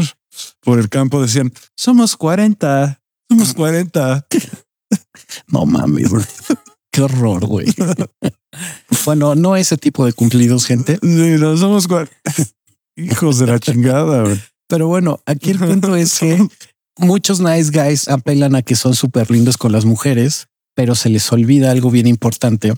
por 0.62 0.80
el 0.80 0.88
campo, 0.90 1.22
decían: 1.22 1.52
Somos 1.76 2.16
40, 2.16 3.02
somos 3.30 3.54
40. 3.54 4.28
No 5.48 5.66
mames. 5.66 6.10
güey. 6.10 6.24
Qué 6.92 7.02
horror, 7.02 7.46
güey. 7.46 7.66
Bueno, 9.06 9.34
no 9.36 9.56
ese 9.56 9.78
tipo 9.78 10.06
de 10.06 10.14
cumplidos, 10.14 10.66
gente. 10.66 11.00
Sí, 11.02 11.36
no 11.40 11.58
somos 11.58 11.88
40. 11.88 12.14
Hijos 12.96 13.40
de 13.40 13.48
la 13.48 13.60
chingada, 13.60 14.24
güey. 14.24 14.40
Pero 14.68 14.88
bueno, 14.88 15.22
aquí 15.26 15.52
el 15.52 15.60
punto 15.60 15.96
es 15.96 16.20
que 16.20 16.48
muchos 16.98 17.40
nice 17.40 17.72
guys 17.72 18.08
apelan 18.08 18.56
a 18.56 18.62
que 18.62 18.76
son 18.76 18.96
súper 18.96 19.32
lindos 19.32 19.58
con 19.58 19.72
las 19.72 19.86
mujeres, 19.86 20.48
pero 20.76 20.96
se 20.96 21.10
les 21.10 21.32
olvida 21.32 21.72
algo 21.72 21.90
bien 21.92 22.08
importante, 22.08 22.74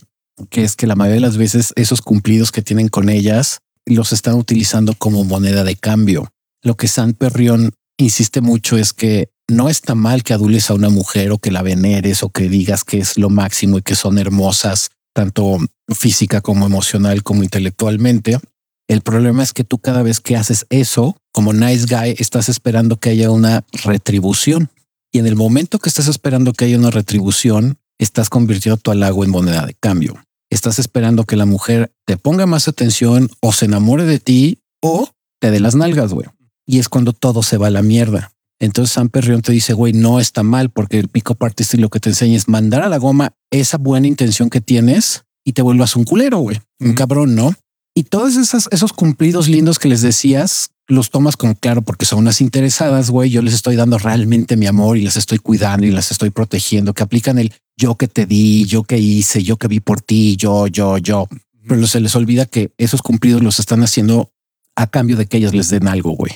que 0.49 0.63
es 0.63 0.75
que 0.75 0.87
la 0.87 0.95
mayoría 0.95 1.15
de 1.15 1.27
las 1.27 1.37
veces 1.37 1.73
esos 1.75 2.01
cumplidos 2.01 2.51
que 2.51 2.61
tienen 2.61 2.87
con 2.87 3.09
ellas 3.09 3.59
los 3.85 4.13
están 4.13 4.35
utilizando 4.35 4.93
como 4.97 5.23
moneda 5.23 5.63
de 5.63 5.75
cambio. 5.75 6.31
Lo 6.63 6.75
que 6.75 6.87
San 6.87 7.13
Perrión 7.13 7.73
insiste 7.97 8.41
mucho 8.41 8.77
es 8.77 8.93
que 8.93 9.29
no 9.49 9.69
está 9.69 9.95
mal 9.95 10.23
que 10.23 10.33
adules 10.33 10.69
a 10.69 10.73
una 10.73 10.89
mujer 10.89 11.31
o 11.31 11.37
que 11.37 11.51
la 11.51 11.61
veneres 11.61 12.23
o 12.23 12.29
que 12.29 12.49
digas 12.49 12.83
que 12.83 12.97
es 12.97 13.17
lo 13.17 13.29
máximo 13.29 13.77
y 13.77 13.81
que 13.81 13.95
son 13.95 14.17
hermosas, 14.17 14.89
tanto 15.13 15.57
física 15.93 16.41
como 16.41 16.65
emocional 16.65 17.23
como 17.23 17.43
intelectualmente. 17.43 18.39
El 18.87 19.01
problema 19.01 19.43
es 19.43 19.53
que 19.53 19.63
tú 19.63 19.79
cada 19.79 20.03
vez 20.03 20.19
que 20.19 20.35
haces 20.35 20.65
eso, 20.69 21.17
como 21.31 21.53
nice 21.53 21.85
guy, 21.87 22.15
estás 22.17 22.49
esperando 22.49 22.97
que 22.97 23.09
haya 23.09 23.31
una 23.31 23.65
retribución. 23.83 24.69
Y 25.11 25.19
en 25.19 25.27
el 25.27 25.35
momento 25.35 25.79
que 25.79 25.89
estás 25.89 26.07
esperando 26.07 26.53
que 26.53 26.65
haya 26.65 26.77
una 26.77 26.91
retribución, 26.91 27.77
estás 27.99 28.29
convirtiendo 28.29 28.77
tu 28.77 28.91
halago 28.91 29.23
en 29.23 29.31
moneda 29.31 29.65
de 29.65 29.73
cambio. 29.73 30.21
Estás 30.51 30.77
esperando 30.77 31.23
que 31.23 31.35
la 31.35 31.45
mujer 31.45 31.91
te 32.05 32.17
ponga 32.17 32.45
más 32.45 32.67
atención 32.67 33.29
o 33.41 33.53
se 33.53 33.65
enamore 33.65 34.05
de 34.05 34.19
ti 34.19 34.59
o 34.81 35.09
te 35.39 35.51
dé 35.51 35.59
las 35.59 35.75
nalgas, 35.75 36.13
güey. 36.13 36.27
Y 36.67 36.79
es 36.79 36.89
cuando 36.89 37.13
todo 37.13 37.43
se 37.43 37.57
va 37.57 37.67
a 37.67 37.71
la 37.71 37.81
mierda. 37.81 38.34
Entonces 38.59 38.93
San 38.93 39.09
Perrión 39.09 39.41
te 39.41 39.51
dice, 39.51 39.73
güey, 39.73 39.93
no 39.93 40.19
está 40.19 40.43
mal 40.43 40.69
porque 40.69 40.97
el 40.99 41.09
pico 41.09 41.35
artist 41.39 41.73
lo 41.75 41.89
que 41.89 41.99
te 41.99 42.09
enseña 42.09 42.37
es 42.37 42.47
mandar 42.47 42.83
a 42.83 42.89
la 42.89 42.97
goma 42.97 43.33
esa 43.51 43.77
buena 43.77 44.07
intención 44.07 44.49
que 44.49 44.61
tienes 44.61 45.25
y 45.43 45.53
te 45.53 45.61
vuelvas 45.61 45.95
un 45.95 46.05
culero, 46.05 46.39
güey. 46.39 46.61
Un 46.79 46.93
cabrón, 46.93 47.35
¿no? 47.35 47.53
Y 47.93 48.03
todos 48.03 48.35
esos, 48.35 48.67
esos 48.71 48.93
cumplidos 48.93 49.47
lindos 49.47 49.79
que 49.79 49.87
les 49.87 50.01
decías, 50.01 50.69
los 50.87 51.09
tomas 51.09 51.37
como 51.37 51.55
claro 51.55 51.81
porque 51.81 52.05
son 52.05 52.19
unas 52.19 52.41
interesadas, 52.41 53.09
güey. 53.09 53.29
Yo 53.29 53.41
les 53.41 53.53
estoy 53.53 53.75
dando 53.75 53.97
realmente 53.97 54.57
mi 54.57 54.67
amor 54.67 54.97
y 54.97 55.01
las 55.01 55.17
estoy 55.17 55.39
cuidando 55.39 55.85
y 55.85 55.91
las 55.91 56.11
estoy 56.11 56.29
protegiendo, 56.29 56.93
que 56.93 57.03
aplican 57.03 57.39
el 57.39 57.53
yo 57.77 57.95
que 57.95 58.07
te 58.07 58.25
di, 58.25 58.65
yo 58.65 58.83
que 58.83 58.97
hice, 58.97 59.43
yo 59.43 59.57
que 59.57 59.67
vi 59.67 59.79
por 59.79 60.01
ti, 60.01 60.35
yo, 60.35 60.67
yo, 60.67 60.97
yo. 60.97 61.27
Pero 61.67 61.87
se 61.87 61.99
les 61.99 62.15
olvida 62.15 62.45
que 62.45 62.71
esos 62.77 63.01
cumplidos 63.01 63.41
los 63.41 63.59
están 63.59 63.83
haciendo 63.83 64.31
a 64.75 64.87
cambio 64.87 65.15
de 65.17 65.25
que 65.25 65.37
ellas 65.37 65.53
les 65.53 65.69
den 65.69 65.87
algo, 65.87 66.11
güey. 66.11 66.33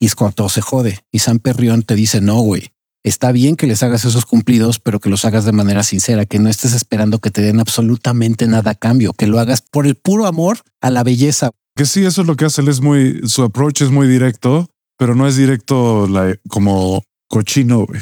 Y 0.00 0.06
es 0.06 0.14
cuando 0.14 0.34
todo 0.34 0.48
se 0.48 0.60
jode. 0.60 1.00
Y 1.12 1.20
San 1.20 1.38
Perrión 1.38 1.82
te 1.82 1.94
dice, 1.94 2.20
no, 2.20 2.40
güey. 2.40 2.68
Está 3.04 3.30
bien 3.32 3.54
que 3.56 3.68
les 3.68 3.82
hagas 3.84 4.04
esos 4.04 4.26
cumplidos, 4.26 4.80
pero 4.80 4.98
que 4.98 5.08
los 5.08 5.24
hagas 5.24 5.44
de 5.44 5.52
manera 5.52 5.84
sincera, 5.84 6.26
que 6.26 6.40
no 6.40 6.48
estés 6.48 6.74
esperando 6.74 7.20
que 7.20 7.30
te 7.30 7.40
den 7.42 7.60
absolutamente 7.60 8.48
nada 8.48 8.72
a 8.72 8.74
cambio, 8.74 9.12
que 9.12 9.28
lo 9.28 9.38
hagas 9.38 9.62
por 9.62 9.86
el 9.86 9.94
puro 9.94 10.26
amor 10.26 10.58
a 10.80 10.90
la 10.90 11.04
belleza. 11.04 11.50
Que 11.76 11.86
sí, 11.86 12.04
eso 12.04 12.22
es 12.22 12.26
lo 12.26 12.34
que 12.36 12.44
hace. 12.46 12.60
Él 12.60 12.68
es 12.68 12.80
muy, 12.80 13.20
su 13.28 13.44
approach 13.44 13.82
es 13.82 13.90
muy 13.90 14.08
directo, 14.08 14.68
pero 14.98 15.14
no 15.14 15.28
es 15.28 15.36
directo 15.36 16.08
la- 16.08 16.36
como 16.48 17.04
cochino, 17.28 17.86
güey. 17.86 18.00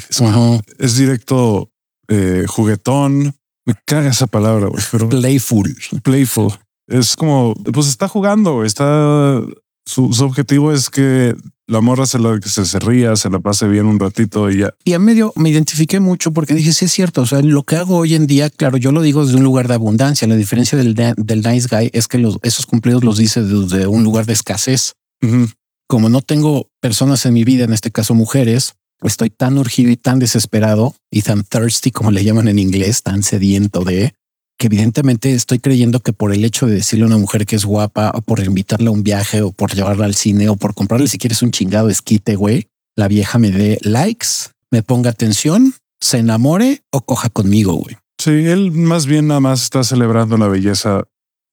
Es, 0.79 0.95
directo 0.97 1.69
eh, 2.07 2.45
juguetón. 2.47 3.35
Me 3.65 3.75
caga 3.85 4.09
esa 4.09 4.25
palabra, 4.27 4.67
güey, 4.67 4.83
pero 4.91 5.07
Playful. 5.09 5.75
playful. 6.01 6.53
Es 6.87 7.15
como, 7.15 7.53
pues 7.73 7.87
está 7.87 8.07
jugando, 8.07 8.63
está, 8.63 9.41
su, 9.87 10.11
su 10.13 10.25
objetivo 10.25 10.73
es 10.73 10.89
que 10.89 11.35
la 11.65 11.81
morra 11.81 12.05
se, 12.05 12.19
la, 12.19 12.39
se, 12.41 12.65
se 12.65 12.79
ría, 12.79 13.15
se 13.15 13.29
la 13.29 13.39
pase 13.39 13.67
bien 13.67 13.85
un 13.85 13.99
ratito 13.99 14.51
y 14.51 14.59
ya. 14.59 14.73
Y 14.83 14.93
a 14.93 14.99
medio 14.99 15.33
me 15.35 15.49
identifiqué 15.49 15.99
mucho 15.99 16.31
porque 16.31 16.53
dije, 16.53 16.73
sí 16.73 16.85
es 16.85 16.91
cierto, 16.91 17.21
o 17.21 17.25
sea, 17.25 17.41
lo 17.41 17.63
que 17.63 17.77
hago 17.77 17.97
hoy 17.97 18.13
en 18.13 18.27
día, 18.27 18.49
claro, 18.49 18.77
yo 18.77 18.91
lo 18.91 19.01
digo 19.01 19.25
desde 19.25 19.37
un 19.37 19.43
lugar 19.43 19.67
de 19.67 19.75
abundancia, 19.75 20.27
la 20.27 20.35
diferencia 20.35 20.77
del, 20.77 20.93
del 20.93 21.41
nice 21.41 21.67
guy 21.69 21.89
es 21.93 22.07
que 22.07 22.17
los, 22.17 22.37
esos 22.43 22.65
cumplidos 22.65 23.03
los 23.03 23.17
dice 23.17 23.41
desde 23.41 23.87
un 23.87 24.03
lugar 24.03 24.25
de 24.25 24.33
escasez. 24.33 24.93
Uh 25.21 25.27
-huh. 25.27 25.53
Como 25.87 26.09
no 26.09 26.21
tengo 26.21 26.69
personas 26.81 27.25
en 27.25 27.33
mi 27.33 27.45
vida, 27.45 27.63
en 27.63 27.71
este 27.73 27.91
caso 27.91 28.13
mujeres, 28.13 28.75
estoy 29.01 29.29
tan 29.29 29.57
urgido 29.57 29.89
y 29.89 29.95
tan 29.95 30.19
desesperado 30.19 30.95
y 31.09 31.21
tan 31.21 31.43
thirsty, 31.43 31.91
como 31.91 32.11
le 32.11 32.25
llaman 32.25 32.49
en 32.49 32.59
inglés, 32.59 33.03
tan 33.03 33.23
sediento 33.23 33.83
de 33.85 34.13
que 34.57 34.67
evidentemente 34.67 35.33
estoy 35.33 35.59
creyendo 35.59 35.99
que 35.99 36.13
por 36.13 36.33
el 36.33 36.43
hecho 36.43 36.65
de 36.65 36.75
decirle 36.75 37.05
a 37.05 37.07
una 37.07 37.17
mujer 37.17 37.45
que 37.45 37.55
es 37.55 37.65
guapa 37.65 38.11
o 38.13 38.21
por 38.21 38.39
invitarla 38.39 38.89
a 38.89 38.93
un 38.93 39.03
viaje 39.03 39.41
o 39.41 39.51
por 39.51 39.73
llevarla 39.73 40.05
al 40.05 40.15
cine 40.15 40.49
o 40.49 40.55
por 40.55 40.73
comprarle 40.73 41.07
si 41.07 41.17
quieres 41.17 41.41
un 41.41 41.51
chingado 41.51 41.89
esquite, 41.89 42.35
güey, 42.35 42.67
la 42.95 43.07
vieja 43.07 43.37
me 43.37 43.51
dé 43.51 43.77
likes, 43.81 44.27
me 44.71 44.81
ponga 44.81 45.11
atención, 45.11 45.75
se 46.01 46.17
enamore 46.17 46.81
o 46.91 47.01
coja 47.01 47.29
conmigo, 47.29 47.73
güey. 47.73 47.97
Sí, 48.19 48.31
él 48.31 48.71
más 48.71 49.05
bien 49.05 49.27
nada 49.27 49.39
más 49.39 49.63
está 49.63 49.83
celebrando 49.83 50.37
la 50.37 50.47
belleza 50.47 51.03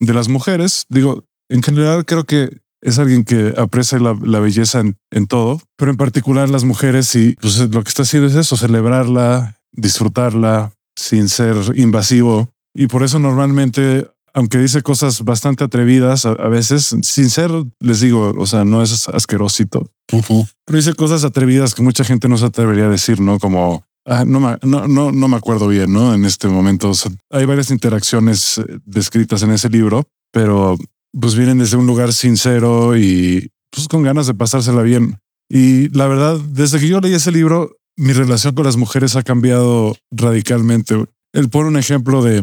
de 0.00 0.14
las 0.14 0.28
mujeres. 0.28 0.86
Digo, 0.88 1.24
en 1.50 1.62
general 1.62 2.06
creo 2.06 2.24
que 2.24 2.58
es 2.80 2.98
alguien 2.98 3.24
que 3.24 3.52
aprecia 3.56 3.98
la, 3.98 4.40
belleza 4.40 4.80
en, 4.80 4.96
en, 5.10 5.26
todo, 5.26 5.60
pero 5.76 5.90
en 5.90 5.96
particular 5.96 6.48
las 6.48 6.64
mujeres 6.64 7.14
y 7.16 7.34
pues 7.36 7.58
lo 7.58 7.82
que 7.82 7.88
está 7.88 8.02
haciendo 8.02 8.28
es 8.28 8.34
eso, 8.34 8.56
celebrarla, 8.56 9.58
disfrutarla 9.72 10.72
sin 10.96 11.28
ser 11.28 11.56
invasivo. 11.76 12.53
Y 12.74 12.88
por 12.88 13.02
eso 13.02 13.18
normalmente, 13.18 14.08
aunque 14.32 14.58
dice 14.58 14.82
cosas 14.82 15.22
bastante 15.22 15.64
atrevidas, 15.64 16.26
a, 16.26 16.30
a 16.32 16.48
veces, 16.48 16.96
sin 17.02 17.30
ser, 17.30 17.50
les 17.80 18.00
digo, 18.00 18.34
o 18.36 18.46
sea, 18.46 18.64
no 18.64 18.82
es 18.82 19.08
asquerosito, 19.08 19.90
uh 20.12 20.20
-huh. 20.20 20.48
pero 20.64 20.76
dice 20.76 20.94
cosas 20.94 21.24
atrevidas 21.24 21.74
que 21.74 21.82
mucha 21.82 22.04
gente 22.04 22.28
no 22.28 22.36
se 22.36 22.46
atrevería 22.46 22.86
a 22.86 22.90
decir, 22.90 23.20
¿no? 23.20 23.38
Como, 23.38 23.84
ah, 24.06 24.24
no, 24.26 24.40
me, 24.40 24.58
no, 24.62 24.88
no, 24.88 25.12
no 25.12 25.28
me 25.28 25.36
acuerdo 25.36 25.68
bien, 25.68 25.92
¿no? 25.92 26.12
En 26.14 26.24
este 26.24 26.48
momento 26.48 26.90
o 26.90 26.94
sea, 26.94 27.12
hay 27.30 27.44
varias 27.44 27.70
interacciones 27.70 28.58
eh, 28.58 28.64
descritas 28.84 29.42
en 29.42 29.52
ese 29.52 29.68
libro, 29.68 30.08
pero 30.32 30.76
pues 31.18 31.36
vienen 31.36 31.58
desde 31.58 31.76
un 31.76 31.86
lugar 31.86 32.12
sincero 32.12 32.96
y 32.96 33.50
pues 33.70 33.86
con 33.88 34.02
ganas 34.02 34.26
de 34.26 34.34
pasársela 34.34 34.82
bien. 34.82 35.18
Y 35.48 35.88
la 35.90 36.08
verdad, 36.08 36.38
desde 36.38 36.80
que 36.80 36.88
yo 36.88 37.00
leí 37.00 37.14
ese 37.14 37.30
libro, 37.30 37.76
mi 37.96 38.12
relación 38.12 38.54
con 38.54 38.64
las 38.64 38.76
mujeres 38.76 39.14
ha 39.14 39.22
cambiado 39.22 39.96
radicalmente. 40.10 41.04
Él 41.32 41.48
pone 41.50 41.68
un 41.68 41.76
ejemplo 41.76 42.22
de, 42.22 42.42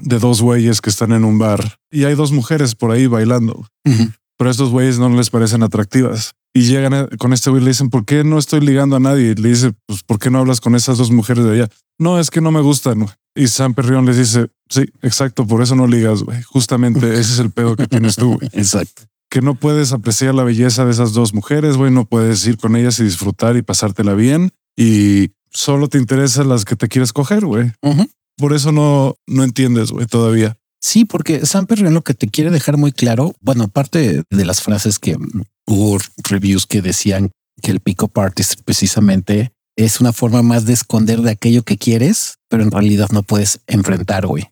de 0.00 0.18
dos 0.18 0.40
güeyes 0.42 0.80
que 0.80 0.90
están 0.90 1.12
en 1.12 1.24
un 1.24 1.38
bar 1.38 1.78
y 1.90 2.04
hay 2.04 2.14
dos 2.14 2.32
mujeres 2.32 2.74
por 2.74 2.90
ahí 2.90 3.06
bailando, 3.06 3.66
Uh 3.84 3.90
-huh. 3.90 4.12
pero 4.36 4.48
a 4.48 4.52
estos 4.52 4.70
güeyes 4.70 4.98
no 4.98 5.08
les 5.10 5.30
parecen 5.30 5.62
atractivas. 5.62 6.32
Y 6.54 6.62
llegan 6.62 6.94
a, 6.94 7.06
con 7.18 7.32
este 7.32 7.50
güey 7.50 7.60
y 7.62 7.64
le 7.66 7.70
dicen, 7.72 7.90
¿por 7.90 8.04
qué 8.04 8.24
no 8.24 8.38
estoy 8.38 8.60
ligando 8.60 8.96
a 8.96 9.00
nadie? 9.00 9.30
Y 9.32 9.34
le 9.34 9.50
dice, 9.50 9.72
pues, 9.86 10.02
¿por 10.02 10.18
qué 10.18 10.30
no 10.30 10.38
hablas 10.38 10.60
con 10.60 10.74
esas 10.74 10.96
dos 10.98 11.10
mujeres 11.10 11.44
de 11.44 11.52
allá? 11.52 11.68
No, 11.98 12.18
es 12.18 12.30
que 12.30 12.40
no 12.40 12.50
me 12.50 12.60
gustan. 12.62 13.06
Y 13.36 13.48
Sam 13.48 13.74
Perrión 13.74 14.06
les 14.06 14.16
dice, 14.16 14.48
sí, 14.68 14.86
exacto, 15.02 15.46
por 15.46 15.62
eso 15.62 15.74
no 15.76 15.86
ligas, 15.86 16.22
güey. 16.22 16.42
Justamente 16.42 17.12
ese 17.12 17.34
es 17.34 17.38
el 17.38 17.50
pedo 17.50 17.76
que 17.76 17.86
tienes 17.86 18.16
tú, 18.16 18.36
güey. 18.38 18.48
Exacto. 18.54 19.02
Que 19.30 19.42
no 19.42 19.54
puedes 19.56 19.92
apreciar 19.92 20.34
la 20.34 20.42
belleza 20.42 20.84
de 20.86 20.90
esas 20.90 21.12
dos 21.12 21.34
mujeres, 21.34 21.76
güey. 21.76 21.90
No 21.92 22.06
puedes 22.06 22.44
ir 22.46 22.56
con 22.56 22.76
ellas 22.76 22.98
y 22.98 23.04
disfrutar 23.04 23.56
y 23.56 23.62
pasártela 23.62 24.14
bien. 24.14 24.50
Y 24.76 25.32
solo 25.50 25.88
te 25.88 25.98
interesan 25.98 26.48
las 26.48 26.64
que 26.64 26.76
te 26.76 26.88
quieres 26.88 27.12
coger, 27.12 27.44
güey. 27.44 27.72
Uh 27.82 27.92
-huh. 27.92 28.10
Por 28.38 28.54
eso 28.54 28.72
no, 28.72 29.16
no 29.26 29.44
entiendes, 29.44 29.90
güey, 29.90 30.06
todavía. 30.06 30.56
Sí, 30.80 31.04
porque 31.04 31.44
Sam 31.44 31.66
Perrión 31.66 31.92
lo 31.92 32.02
que 32.02 32.14
te 32.14 32.28
quiere 32.28 32.50
dejar 32.50 32.76
muy 32.76 32.92
claro, 32.92 33.34
bueno, 33.40 33.64
aparte 33.64 34.22
de 34.30 34.44
las 34.44 34.62
frases 34.62 34.98
que 34.98 35.16
hubo 35.66 35.98
reviews 36.28 36.66
que 36.66 36.80
decían 36.80 37.30
que 37.60 37.72
el 37.72 37.80
pick-up 37.80 38.12
artist 38.14 38.60
precisamente 38.64 39.52
es 39.76 40.00
una 40.00 40.12
forma 40.12 40.42
más 40.42 40.64
de 40.64 40.72
esconder 40.72 41.20
de 41.22 41.32
aquello 41.32 41.64
que 41.64 41.78
quieres, 41.78 42.36
pero 42.48 42.62
en 42.62 42.70
realidad 42.70 43.08
no 43.12 43.24
puedes 43.24 43.60
enfrentar, 43.66 44.26
güey. 44.26 44.44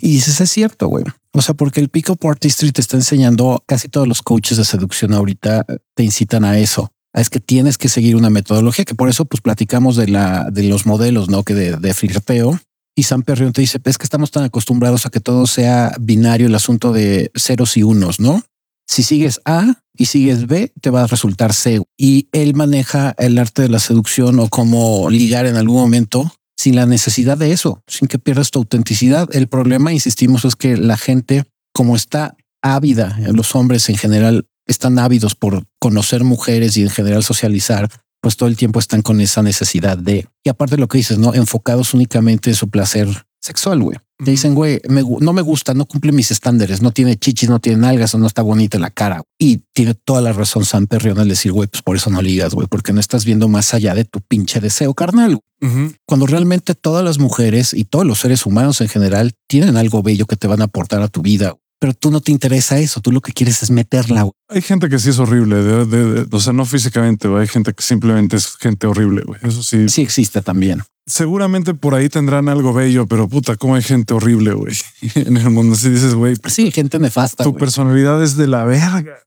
Y 0.00 0.12
dices, 0.12 0.40
es 0.40 0.50
cierto, 0.50 0.88
güey. 0.88 1.04
O 1.32 1.42
sea, 1.42 1.54
porque 1.54 1.80
el 1.80 1.88
pick-up 1.88 2.18
artistry 2.26 2.72
te 2.72 2.80
está 2.80 2.96
enseñando, 2.96 3.62
casi 3.66 3.88
todos 3.88 4.08
los 4.08 4.22
coaches 4.22 4.58
de 4.58 4.64
seducción 4.64 5.12
ahorita 5.12 5.66
te 5.94 6.02
incitan 6.04 6.44
a 6.44 6.58
eso. 6.58 6.92
Es 7.12 7.28
que 7.28 7.40
tienes 7.40 7.76
que 7.76 7.88
seguir 7.88 8.16
una 8.16 8.30
metodología, 8.30 8.84
que 8.84 8.94
por 8.94 9.08
eso 9.08 9.24
pues 9.26 9.42
platicamos 9.42 9.96
de 9.96 10.08
la 10.08 10.50
de 10.50 10.62
los 10.62 10.86
modelos, 10.86 11.28
no 11.28 11.42
que 11.42 11.54
de, 11.54 11.76
de 11.76 11.94
flirteo. 11.94 12.58
Y 12.94 13.04
Sam 13.04 13.22
Perrión 13.22 13.52
te 13.52 13.62
dice, 13.62 13.80
es 13.84 13.98
que 13.98 14.04
estamos 14.04 14.30
tan 14.30 14.44
acostumbrados 14.44 15.06
a 15.06 15.10
que 15.10 15.20
todo 15.20 15.46
sea 15.46 15.94
binario, 16.00 16.46
el 16.46 16.54
asunto 16.54 16.92
de 16.92 17.30
ceros 17.34 17.76
y 17.76 17.82
unos, 17.82 18.20
¿no? 18.20 18.42
Si 18.86 19.02
sigues 19.02 19.40
A 19.44 19.82
y 19.96 20.06
sigues 20.06 20.46
B, 20.46 20.72
te 20.80 20.90
va 20.90 21.04
a 21.04 21.06
resultar 21.06 21.54
C. 21.54 21.82
Y 21.96 22.28
él 22.32 22.54
maneja 22.54 23.14
el 23.18 23.38
arte 23.38 23.62
de 23.62 23.68
la 23.68 23.78
seducción 23.78 24.38
o 24.38 24.48
cómo 24.48 25.08
ligar 25.08 25.46
en 25.46 25.56
algún 25.56 25.80
momento 25.80 26.30
sin 26.56 26.76
la 26.76 26.86
necesidad 26.86 27.38
de 27.38 27.52
eso, 27.52 27.82
sin 27.86 28.08
que 28.08 28.18
pierdas 28.18 28.50
tu 28.50 28.58
autenticidad. 28.58 29.28
El 29.34 29.48
problema, 29.48 29.92
insistimos, 29.92 30.44
es 30.44 30.54
que 30.54 30.76
la 30.76 30.96
gente, 30.96 31.44
como 31.72 31.96
está 31.96 32.36
ávida, 32.62 33.18
los 33.32 33.54
hombres 33.54 33.88
en 33.88 33.96
general 33.96 34.46
están 34.66 34.98
ávidos 34.98 35.34
por 35.34 35.64
conocer 35.80 36.22
mujeres 36.22 36.76
y 36.76 36.82
en 36.82 36.90
general 36.90 37.24
socializar, 37.24 37.88
pues 38.22 38.36
todo 38.36 38.48
el 38.48 38.56
tiempo 38.56 38.78
están 38.78 39.02
con 39.02 39.20
esa 39.20 39.42
necesidad 39.42 39.98
de, 39.98 40.28
y 40.44 40.48
aparte 40.48 40.76
de 40.76 40.80
lo 40.80 40.88
que 40.88 40.98
dices, 40.98 41.18
no 41.18 41.34
enfocados 41.34 41.92
únicamente 41.92 42.50
en 42.50 42.56
su 42.56 42.70
placer 42.70 43.08
sexual, 43.40 43.82
güey. 43.82 43.98
Te 44.24 44.30
dicen, 44.30 44.54
güey, 44.54 44.80
me, 44.88 45.02
no 45.02 45.32
me 45.32 45.42
gusta, 45.42 45.74
no 45.74 45.84
cumple 45.84 46.12
mis 46.12 46.30
estándares, 46.30 46.80
no 46.80 46.92
tiene 46.92 47.16
chichis, 47.16 47.50
no 47.50 47.58
tiene 47.58 47.78
nalgas 47.78 48.14
o 48.14 48.18
no 48.18 48.28
está 48.28 48.40
bonita 48.42 48.78
la 48.78 48.90
cara. 48.90 49.22
Y 49.36 49.62
tiene 49.72 49.94
toda 49.94 50.20
la 50.20 50.32
razón 50.32 50.64
San 50.64 50.86
Perrión 50.86 51.18
al 51.18 51.28
decir, 51.28 51.50
güey, 51.50 51.68
pues 51.68 51.82
por 51.82 51.96
eso 51.96 52.08
no 52.08 52.22
ligas, 52.22 52.54
güey, 52.54 52.68
porque 52.68 52.92
no 52.92 53.00
estás 53.00 53.24
viendo 53.24 53.48
más 53.48 53.74
allá 53.74 53.96
de 53.96 54.04
tu 54.04 54.20
pinche 54.20 54.60
deseo 54.60 54.94
carnal. 54.94 55.40
Uh 55.60 55.66
-huh. 55.66 55.96
Cuando 56.06 56.28
realmente 56.28 56.76
todas 56.76 57.04
las 57.04 57.18
mujeres 57.18 57.74
y 57.74 57.82
todos 57.82 58.06
los 58.06 58.20
seres 58.20 58.46
humanos 58.46 58.80
en 58.80 58.88
general 58.88 59.32
tienen 59.48 59.76
algo 59.76 60.04
bello 60.04 60.26
que 60.26 60.36
te 60.36 60.46
van 60.46 60.60
a 60.60 60.66
aportar 60.66 61.02
a 61.02 61.08
tu 61.08 61.20
vida 61.22 61.56
pero 61.82 61.94
tú 61.94 62.12
no 62.12 62.20
te 62.20 62.30
interesa 62.30 62.78
eso. 62.78 63.00
Tú 63.00 63.10
lo 63.10 63.20
que 63.20 63.32
quieres 63.32 63.60
es 63.64 63.72
meterla. 63.72 64.30
Hay 64.48 64.62
gente 64.62 64.88
que 64.88 65.00
sí 65.00 65.10
es 65.10 65.18
horrible, 65.18 65.56
de, 65.56 65.84
de, 65.84 66.24
de, 66.24 66.26
o 66.30 66.38
sea, 66.38 66.52
no 66.52 66.64
físicamente. 66.64 67.26
Hay 67.26 67.48
gente 67.48 67.74
que 67.74 67.82
simplemente 67.82 68.36
es 68.36 68.56
gente 68.56 68.86
horrible. 68.86 69.24
Wey. 69.26 69.40
Eso 69.42 69.64
sí, 69.64 69.88
sí 69.88 70.02
existe 70.02 70.42
también. 70.42 70.84
Seguramente 71.06 71.74
por 71.74 71.96
ahí 71.96 72.08
tendrán 72.08 72.48
algo 72.48 72.72
bello, 72.72 73.08
pero 73.08 73.28
puta, 73.28 73.56
cómo 73.56 73.74
hay 73.74 73.82
gente 73.82 74.14
horrible, 74.14 74.52
güey. 74.52 74.76
En 75.16 75.36
el 75.36 75.50
mundo 75.50 75.74
si 75.74 75.90
dices, 75.90 76.14
güey, 76.14 76.36
sí, 76.46 76.70
gente 76.70 77.00
nefasta. 77.00 77.42
Tu 77.42 77.56
personalidad 77.56 78.22
es 78.22 78.36
de 78.36 78.46
la 78.46 78.64
verga. 78.64 79.18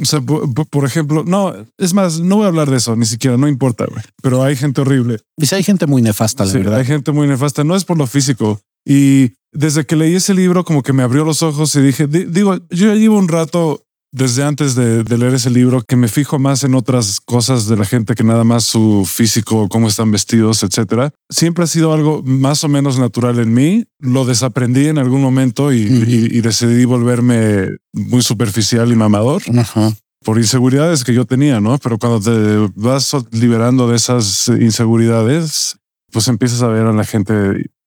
o 0.00 0.04
sea, 0.04 0.20
por, 0.20 0.68
por, 0.68 0.84
ejemplo, 0.84 1.24
no, 1.26 1.52
es 1.78 1.94
más, 1.94 2.20
no 2.20 2.36
voy 2.36 2.44
a 2.44 2.48
hablar 2.48 2.70
de 2.70 2.76
eso, 2.76 2.94
ni 2.94 3.06
siquiera, 3.06 3.36
no 3.36 3.48
importa, 3.48 3.86
güey. 3.86 4.04
Pero 4.22 4.44
hay 4.44 4.54
gente 4.54 4.82
horrible. 4.82 5.18
Dice, 5.36 5.56
hay 5.56 5.64
gente 5.64 5.88
muy 5.88 6.00
nefasta, 6.00 6.46
sí, 6.46 6.58
verdad. 6.58 6.78
Hay 6.78 6.84
gente 6.84 7.10
muy 7.10 7.26
nefasta. 7.26 7.64
No 7.64 7.74
es 7.74 7.84
por 7.84 7.98
lo 7.98 8.06
físico. 8.06 8.60
Y 8.88 9.34
desde 9.52 9.84
que 9.84 9.96
leí 9.96 10.14
ese 10.14 10.32
libro, 10.32 10.64
como 10.64 10.82
que 10.82 10.94
me 10.94 11.02
abrió 11.02 11.22
los 11.22 11.42
ojos 11.42 11.74
y 11.76 11.82
dije, 11.82 12.06
digo, 12.06 12.56
yo 12.70 12.94
llevo 12.94 13.18
un 13.18 13.28
rato 13.28 13.82
desde 14.10 14.42
antes 14.42 14.74
de, 14.74 15.04
de, 15.04 15.18
leer 15.18 15.34
ese 15.34 15.50
libro 15.50 15.82
que 15.82 15.94
me 15.94 16.08
fijo 16.08 16.38
más 16.38 16.64
en 16.64 16.74
otras 16.74 17.20
cosas 17.20 17.66
de 17.68 17.76
la 17.76 17.84
gente 17.84 18.14
que 18.14 18.24
nada 18.24 18.42
más 18.44 18.64
su 18.64 19.06
físico, 19.06 19.68
cómo 19.68 19.88
están 19.88 20.10
vestidos, 20.10 20.62
etcétera. 20.62 21.10
Siempre 21.28 21.64
ha 21.64 21.66
sido 21.66 21.92
algo 21.92 22.22
más 22.24 22.64
o 22.64 22.68
menos 22.70 22.98
natural 22.98 23.38
en 23.38 23.52
mí. 23.52 23.84
Lo 23.98 24.24
desaprendí 24.24 24.86
en 24.86 24.96
algún 24.96 25.20
momento 25.20 25.70
y, 25.70 25.84
uh 25.84 25.90
-huh. 25.90 26.08
y, 26.08 26.38
y 26.38 26.40
decidí 26.40 26.86
volverme 26.86 27.68
muy 27.92 28.22
superficial 28.22 28.90
y 28.90 28.96
mamador. 28.96 29.42
Uh 29.46 29.52
-huh. 29.52 29.96
Por 30.24 30.38
inseguridades 30.38 31.04
que 31.04 31.12
yo 31.12 31.26
tenía, 31.26 31.60
¿no? 31.60 31.76
Pero 31.76 31.98
cuando 31.98 32.20
te 32.20 32.72
vas 32.74 33.14
liberando 33.32 33.86
de 33.88 33.96
esas 33.96 34.48
inseguridades, 34.48 35.76
pues 36.10 36.26
empiezas 36.28 36.62
a 36.62 36.68
ver 36.68 36.86
a 36.86 36.92
la 36.94 37.04
gente 37.04 37.34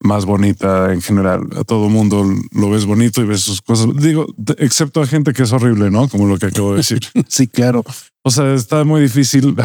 más 0.01 0.25
bonita 0.25 0.93
en 0.93 1.01
general. 1.01 1.47
A 1.55 1.63
todo 1.63 1.89
mundo 1.89 2.25
lo 2.51 2.69
ves 2.69 2.85
bonito 2.85 3.21
y 3.21 3.25
ves 3.25 3.41
sus 3.41 3.61
cosas. 3.61 3.87
Digo, 3.95 4.25
excepto 4.57 5.01
a 5.01 5.07
gente 5.07 5.33
que 5.33 5.43
es 5.43 5.51
horrible, 5.51 5.89
¿no? 5.91 6.07
Como 6.09 6.27
lo 6.27 6.37
que 6.37 6.47
acabo 6.47 6.71
de 6.71 6.77
decir. 6.77 6.99
sí, 7.27 7.47
claro. 7.47 7.83
O 8.23 8.31
sea, 8.31 8.53
está 8.53 8.83
muy 8.83 9.01
difícil. 9.01 9.55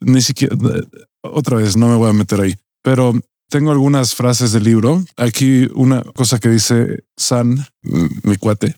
Ni 0.00 0.22
siquiera 0.22 0.56
otra 1.22 1.58
vez 1.58 1.76
no 1.76 1.88
me 1.88 1.96
voy 1.96 2.10
a 2.10 2.14
meter 2.14 2.40
ahí, 2.40 2.56
pero 2.82 3.14
tengo 3.48 3.72
algunas 3.72 4.14
frases 4.14 4.52
del 4.52 4.64
libro. 4.64 5.04
Aquí 5.16 5.68
una 5.74 6.02
cosa 6.02 6.38
que 6.38 6.48
dice 6.48 7.04
San, 7.16 7.66
mi 7.82 8.36
cuate, 8.36 8.76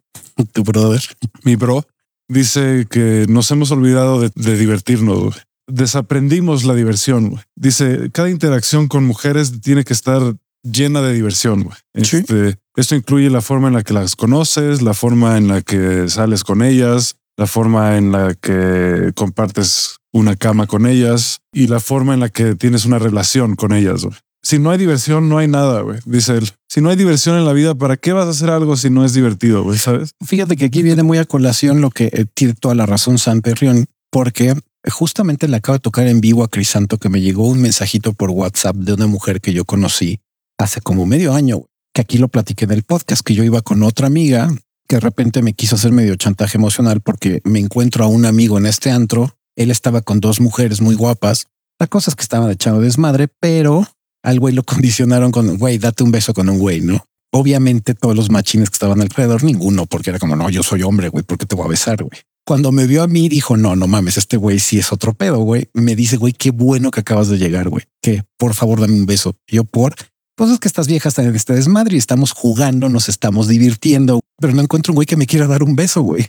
tu 0.53 0.65
brother, 0.65 1.03
mi 1.45 1.57
bro, 1.57 1.85
dice 2.29 2.87
que 2.91 3.27
nos 3.29 3.51
hemos 3.51 3.71
olvidado 3.71 4.21
de, 4.21 4.31
de 4.35 4.57
divertirnos. 4.57 5.43
Desaprendimos 5.69 6.65
la 6.65 6.75
diversión. 6.75 7.41
Dice 7.55 8.11
cada 8.13 8.31
interacción 8.31 8.89
con 8.89 9.05
mujeres 9.05 9.61
tiene 9.61 9.85
que 9.85 9.93
estar 9.93 10.35
llena 10.63 11.03
de 11.03 11.13
diversión. 11.13 11.69
Sí. 12.03 12.19
Este, 12.19 12.57
esto 12.77 12.95
incluye 12.95 13.31
la 13.31 13.41
forma 13.41 13.69
en 13.69 13.75
la 13.75 13.83
que 13.83 13.93
las 13.93 14.17
conoces, 14.17 14.83
la 14.83 14.95
forma 14.95 15.37
en 15.37 15.49
la 15.49 15.63
que 15.63 16.09
sales 16.09 16.45
con 16.45 16.63
ellas, 16.63 17.17
la 17.37 17.47
forma 17.47 17.97
en 17.97 18.13
la 18.13 18.35
que 18.35 19.13
compartes 19.15 19.97
una 20.13 20.37
cama 20.37 20.67
con 20.67 20.87
ellas 20.87 21.41
y 21.53 21.67
la 21.67 21.81
forma 21.81 22.15
en 22.15 22.21
la 22.21 22.29
que 22.29 22.55
tienes 22.55 22.85
una 22.85 22.99
relación 22.99 23.57
con 23.57 23.73
ellas. 23.73 24.05
Wey. 24.05 24.15
Si 24.43 24.59
no 24.59 24.71
hay 24.71 24.79
diversión, 24.79 25.29
no 25.29 25.39
hay 25.39 25.49
nada, 25.49 25.83
güey, 25.83 26.01
dice 26.05 26.37
él. 26.37 26.51
Si 26.69 26.81
no 26.81 26.91
hay 26.91 26.97
diversión 26.97 27.37
en 27.37 27.45
la 27.45 27.53
vida, 27.53 27.75
¿para 27.75 27.97
qué 27.97 28.13
vas 28.13 28.27
a 28.27 28.31
hacer 28.31 28.51
algo 28.51 28.77
si 28.77 28.91
no 28.91 29.05
es 29.05 29.13
divertido, 29.13 29.63
güey? 29.63 29.79
¿Sabes? 29.79 30.13
Fíjate 30.25 30.57
que 30.57 30.67
aquí 30.67 30.83
viene 30.83 31.03
muy 31.03 31.19
a 31.19 31.25
colación 31.25 31.81
lo 31.81 31.91
que 31.91 32.07
eh, 32.07 32.25
tiene 32.35 32.55
toda 32.55 32.75
la 32.75 32.87
razón 32.87 33.19
San 33.19 33.41
Perrión, 33.41 33.87
porque 34.11 34.55
Justamente 34.91 35.47
le 35.47 35.57
acabo 35.57 35.75
de 35.75 35.81
tocar 35.81 36.09
en 36.09 36.21
vivo 36.21 36.43
a 36.43 36.49
Crisanto 36.49 36.99
que 36.99 37.09
me 37.09 37.21
llegó 37.21 37.47
un 37.47 37.63
mensajito 37.63 38.15
por 38.15 38.31
WhatsApp 38.31 38.75
de 38.75 38.95
una 38.95 39.07
mujer 39.07 39.41
que 39.41 39.53
yo 39.53 39.65
conocí 39.65 40.19
hace 40.63 40.81
como 40.81 41.07
medio 41.07 41.35
año, 41.35 41.67
que 41.93 42.01
aquí 42.01 42.19
lo 42.19 42.29
platiqué 42.29 42.65
en 42.65 42.73
el 42.73 42.83
podcast, 42.83 43.23
que 43.23 43.35
yo 43.35 43.45
iba 43.45 43.61
con 43.63 43.83
otra 43.83 44.07
amiga 44.07 44.51
que 44.89 44.97
de 44.97 45.01
repente 45.01 45.43
me 45.43 45.55
quiso 45.55 45.77
hacer 45.77 45.91
medio 45.91 46.17
chantaje 46.17 46.59
emocional 46.59 47.01
porque 47.01 47.41
me 47.45 47.59
encuentro 47.59 48.05
a 48.05 48.09
un 48.09 48.27
amigo 48.27 48.59
en 48.59 48.67
este 48.67 48.91
antro. 48.91 49.35
Él 49.57 49.71
estaba 49.71 50.03
con 50.03 50.21
dos 50.21 50.39
mujeres 50.41 50.83
muy 50.83 50.95
guapas. 50.95 51.47
La 51.79 51.87
cosa 51.87 52.11
es 52.11 52.15
que 52.15 52.23
estaban 52.23 52.51
echando 52.51 52.81
desmadre, 52.81 53.29
pero 53.29 53.87
al 54.23 54.39
güey 54.39 54.55
lo 54.55 54.63
condicionaron 54.65 55.31
con 55.33 55.57
güey, 55.57 55.79
date 55.79 56.05
un 56.05 56.13
beso 56.13 56.35
con 56.35 56.49
un 56.49 56.59
güey, 56.59 56.81
no? 56.81 57.05
Obviamente 57.33 57.95
todos 57.95 58.15
los 58.15 58.31
machines 58.31 58.69
que 58.69 58.75
estaban 58.75 59.01
alrededor, 59.01 59.43
ninguno, 59.43 59.87
porque 59.87 60.11
era 60.11 60.19
como 60.19 60.37
no, 60.37 60.51
yo 60.51 60.63
soy 60.63 60.83
hombre, 60.83 61.09
güey, 61.09 61.25
¿por 61.25 61.39
qué 61.39 61.47
te 61.47 61.57
voy 61.57 61.65
a 61.65 61.71
besar, 61.71 62.03
güey? 62.03 62.21
Cuando 62.45 62.71
me 62.73 62.87
vio 62.87 63.03
a 63.03 63.09
mí, 63.09 63.31
dijo 63.31 63.57
no, 63.57 63.75
no 63.77 63.87
mames, 63.87 64.19
este 64.19 64.37
güey 64.37 64.59
sí 64.59 64.79
es 64.79 64.93
otro 64.93 65.15
pedo, 65.15 65.39
güey. 65.39 65.71
Me 65.73 65.97
dice, 65.97 66.19
güey, 66.19 66.35
qué 66.35 66.51
bueno 66.51 66.91
que 66.91 67.01
acabas 67.01 67.29
de 67.29 67.39
llegar, 67.39 67.71
güey. 67.71 67.85
Que 68.03 68.25
por 68.37 68.53
favor 68.53 68.81
dame 68.81 68.95
un 68.95 69.07
beso. 69.07 69.37
Yo 69.47 69.65
por 69.65 69.95
pues 70.37 70.51
es 70.51 70.59
que 70.59 70.69
estas 70.69 70.87
viejas 70.87 71.13
están 71.13 71.27
en 71.27 71.37
este 71.37 71.55
desmadre 71.55 71.97
y 71.97 71.99
estamos 71.99 72.33
jugando, 72.33 72.89
nos 72.89 73.09
estamos 73.09 73.49
divirtiendo, 73.49 74.21
pero 74.39 74.55
no 74.55 74.63
encuentro 74.63 74.93
un 74.93 74.97
güey 74.97 75.07
que 75.07 75.17
me 75.17 75.27
quiera 75.27 75.47
dar 75.47 75.63
un 75.63 75.77
beso, 75.77 76.03
güey. 76.03 76.27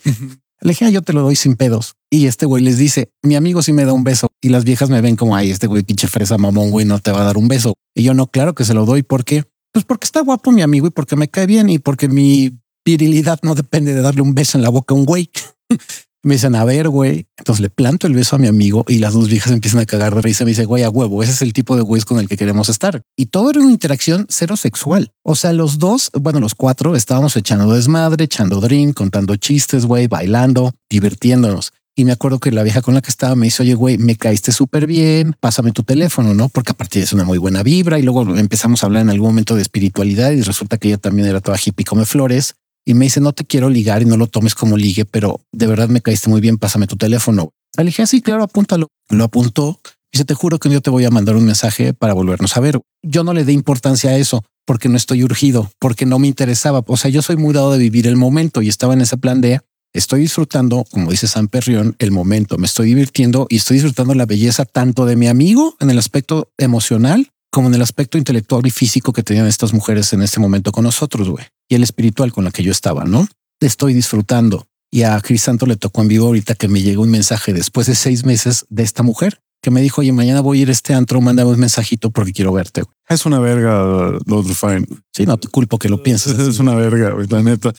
Le 0.61 0.69
dije, 0.69 0.85
ah, 0.85 0.89
yo 0.89 1.01
te 1.01 1.11
lo 1.11 1.21
doy 1.21 1.35
sin 1.35 1.55
pedos. 1.55 1.95
Y 2.09 2.27
este 2.27 2.45
güey 2.45 2.63
les 2.63 2.77
dice, 2.77 3.09
mi 3.21 3.35
amigo 3.35 3.61
sí 3.61 3.73
me 3.73 3.83
da 3.83 3.91
un 3.91 4.05
beso. 4.05 4.29
Y 4.41 4.47
las 4.47 4.63
viejas 4.63 4.89
me 4.89 5.01
ven 5.01 5.17
como, 5.17 5.35
ay, 5.35 5.51
este 5.51 5.67
güey 5.67 5.83
pinche 5.83 6.07
fresa 6.07 6.37
mamón, 6.37 6.71
güey, 6.71 6.85
no 6.85 6.99
te 6.99 7.11
va 7.11 7.21
a 7.21 7.25
dar 7.25 7.37
un 7.37 7.49
beso. 7.49 7.73
Y 7.93 8.03
yo 8.03 8.13
no, 8.13 8.27
claro 8.27 8.55
que 8.55 8.63
se 8.63 8.73
lo 8.73 8.85
doy. 8.85 9.03
¿Por 9.03 9.25
qué? 9.25 9.43
Pues 9.73 9.83
porque 9.83 10.05
está 10.05 10.21
guapo 10.21 10.51
mi 10.51 10.61
amigo 10.61 10.87
y 10.87 10.91
porque 10.91 11.17
me 11.17 11.27
cae 11.27 11.47
bien 11.47 11.69
y 11.69 11.79
porque 11.79 12.07
mi 12.07 12.57
virilidad 12.85 13.39
no 13.43 13.55
depende 13.55 13.93
de 13.93 14.01
darle 14.01 14.21
un 14.21 14.35
beso 14.35 14.57
en 14.57 14.61
la 14.61 14.69
boca 14.69 14.93
a 14.93 14.97
un 14.97 15.05
güey. 15.05 15.29
Me 16.25 16.35
dicen, 16.35 16.55
a 16.55 16.63
ver, 16.63 16.87
güey. 16.87 17.27
Entonces 17.37 17.59
le 17.59 17.69
planto 17.69 18.07
el 18.07 18.13
beso 18.13 18.37
a 18.37 18.39
mi 18.39 18.47
amigo 18.47 18.85
y 18.87 18.99
las 18.99 19.13
dos 19.13 19.27
viejas 19.27 19.51
empiezan 19.51 19.81
a 19.81 19.85
cagar 19.85 20.15
de 20.15 20.21
risa. 20.21 20.45
Me 20.45 20.51
dice, 20.51 20.63
güey, 20.63 20.83
a 20.83 20.89
huevo, 20.89 21.21
ese 21.21 21.33
es 21.33 21.41
el 21.41 21.51
tipo 21.51 21.75
de 21.75 21.81
güey 21.81 22.01
con 22.03 22.17
el 22.17 22.29
que 22.29 22.37
queremos 22.37 22.69
estar. 22.69 23.01
Y 23.17 23.25
todo 23.25 23.49
era 23.49 23.59
una 23.59 23.71
interacción 23.71 24.25
cero 24.29 24.55
sexual. 24.55 25.11
O 25.21 25.35
sea, 25.35 25.51
los 25.51 25.79
dos, 25.79 26.11
bueno, 26.17 26.39
los 26.39 26.55
cuatro 26.55 26.95
estábamos 26.95 27.35
echando 27.35 27.73
desmadre, 27.73 28.23
echando 28.23 28.61
drink, 28.61 28.95
contando 28.95 29.35
chistes, 29.35 29.85
güey, 29.85 30.07
bailando, 30.07 30.73
divirtiéndonos. 30.89 31.73
Y 31.93 32.05
me 32.05 32.13
acuerdo 32.13 32.39
que 32.39 32.51
la 32.51 32.63
vieja 32.63 32.81
con 32.81 32.93
la 32.93 33.01
que 33.01 33.09
estaba 33.09 33.35
me 33.35 33.47
dice, 33.47 33.63
oye, 33.63 33.75
güey, 33.75 33.97
me 33.97 34.15
caíste 34.15 34.53
súper 34.53 34.87
bien, 34.87 35.35
pásame 35.41 35.73
tu 35.73 35.83
teléfono, 35.83 36.33
¿no? 36.33 36.47
Porque 36.47 36.71
a 36.71 36.75
partir 36.75 37.03
es 37.03 37.11
una 37.11 37.25
muy 37.25 37.37
buena 37.37 37.63
vibra. 37.63 37.99
Y 37.99 38.01
luego 38.01 38.21
empezamos 38.37 38.81
a 38.81 38.85
hablar 38.85 39.01
en 39.01 39.09
algún 39.09 39.27
momento 39.27 39.55
de 39.55 39.61
espiritualidad 39.61 40.31
y 40.31 40.41
resulta 40.41 40.77
que 40.77 40.87
ella 40.87 40.97
también 40.97 41.27
era 41.27 41.41
toda 41.41 41.57
hippie 41.63 41.85
come 41.85 42.05
flores 42.05 42.55
y 42.85 42.93
me 42.93 43.05
dice, 43.05 43.21
no 43.21 43.33
te 43.33 43.45
quiero 43.45 43.69
ligar 43.69 44.01
y 44.01 44.05
no 44.05 44.17
lo 44.17 44.27
tomes 44.27 44.55
como 44.55 44.77
ligue, 44.77 45.05
pero 45.05 45.41
de 45.51 45.67
verdad 45.67 45.89
me 45.89 46.01
caíste 46.01 46.29
muy 46.29 46.41
bien, 46.41 46.57
pásame 46.57 46.87
tu 46.87 46.97
teléfono. 46.97 47.51
Le 47.77 47.85
dije, 47.85 48.03
ah, 48.03 48.21
claro, 48.23 48.43
apúntalo. 48.43 48.87
Lo 49.09 49.23
apuntó. 49.23 49.79
Dice, 50.11 50.25
te 50.25 50.35
juro 50.35 50.59
que 50.59 50.69
yo 50.69 50.81
te 50.81 50.89
voy 50.89 51.05
a 51.05 51.09
mandar 51.09 51.35
un 51.35 51.45
mensaje 51.45 51.93
para 51.93 52.13
volvernos 52.13 52.55
a 52.55 52.59
ver. 52.59 52.79
Yo 53.01 53.23
no 53.23 53.33
le 53.33 53.45
dé 53.45 53.53
importancia 53.53 54.11
a 54.11 54.17
eso 54.17 54.43
porque 54.65 54.89
no 54.89 54.97
estoy 54.97 55.23
urgido, 55.23 55.71
porque 55.79 56.05
no 56.05 56.19
me 56.19 56.27
interesaba. 56.27 56.83
O 56.85 56.97
sea, 56.97 57.09
yo 57.09 57.21
soy 57.21 57.35
muy 57.35 57.53
dado 57.53 57.71
de 57.71 57.79
vivir 57.79 58.05
el 58.05 58.15
momento 58.15 58.61
y 58.61 58.69
estaba 58.69 58.93
en 58.93 59.01
ese 59.01 59.17
plan 59.17 59.41
de 59.41 59.61
estoy 59.93 60.21
disfrutando, 60.21 60.85
como 60.91 61.11
dice 61.11 61.27
San 61.27 61.47
Perrión, 61.47 61.95
el 61.99 62.11
momento. 62.11 62.57
Me 62.57 62.67
estoy 62.67 62.87
divirtiendo 62.87 63.47
y 63.49 63.57
estoy 63.57 63.75
disfrutando 63.77 64.13
la 64.13 64.25
belleza 64.25 64.65
tanto 64.65 65.05
de 65.05 65.15
mi 65.15 65.27
amigo 65.27 65.75
en 65.79 65.89
el 65.89 65.97
aspecto 65.97 66.51
emocional 66.57 67.32
como 67.53 67.67
en 67.67 67.75
el 67.75 67.83
aspecto 67.83 68.17
intelectual 68.17 68.65
y 68.65 68.71
físico 68.71 69.13
que 69.13 69.21
tenían 69.21 69.45
estas 69.45 69.73
mujeres 69.73 70.11
en 70.11 70.23
este 70.23 70.39
momento 70.39 70.71
con 70.71 70.83
nosotros, 70.83 71.29
güey. 71.29 71.45
Y 71.69 71.75
el 71.75 71.83
espiritual 71.83 72.33
con 72.33 72.45
la 72.45 72.51
que 72.51 72.63
yo 72.63 72.71
estaba, 72.71 73.05
¿no? 73.05 73.27
Estoy 73.59 73.93
disfrutando. 73.93 74.65
Y 74.91 75.03
a 75.03 75.21
Crisanto 75.21 75.67
le 75.67 75.75
tocó 75.75 76.01
en 76.01 76.07
vivo 76.07 76.25
ahorita 76.25 76.55
que 76.55 76.67
me 76.67 76.81
llegó 76.81 77.03
un 77.03 77.11
mensaje 77.11 77.53
después 77.53 77.85
de 77.85 77.93
seis 77.93 78.25
meses 78.25 78.65
de 78.69 78.81
esta 78.81 79.03
mujer 79.03 79.39
que 79.61 79.69
me 79.69 79.83
dijo, 79.83 80.01
oye, 80.01 80.11
mañana 80.11 80.41
voy 80.41 80.59
a 80.59 80.61
ir 80.63 80.69
a 80.69 80.71
este 80.71 80.95
antro, 80.95 81.21
mándame 81.21 81.51
un 81.51 81.59
mensajito 81.59 82.09
porque 82.09 82.33
quiero 82.33 82.51
verte. 82.53 82.83
Es 83.07 83.23
una 83.27 83.39
verga, 83.39 84.17
Lord 84.25 84.45
Fine. 84.47 84.87
Sí, 85.15 85.27
no 85.27 85.37
te 85.37 85.47
culpo 85.47 85.77
que 85.77 85.89
lo 85.89 86.01
pienses. 86.01 86.37
Es 86.39 86.57
una 86.57 86.73
verga, 86.73 87.11
güey, 87.11 87.27
la 87.27 87.43
neta. 87.43 87.71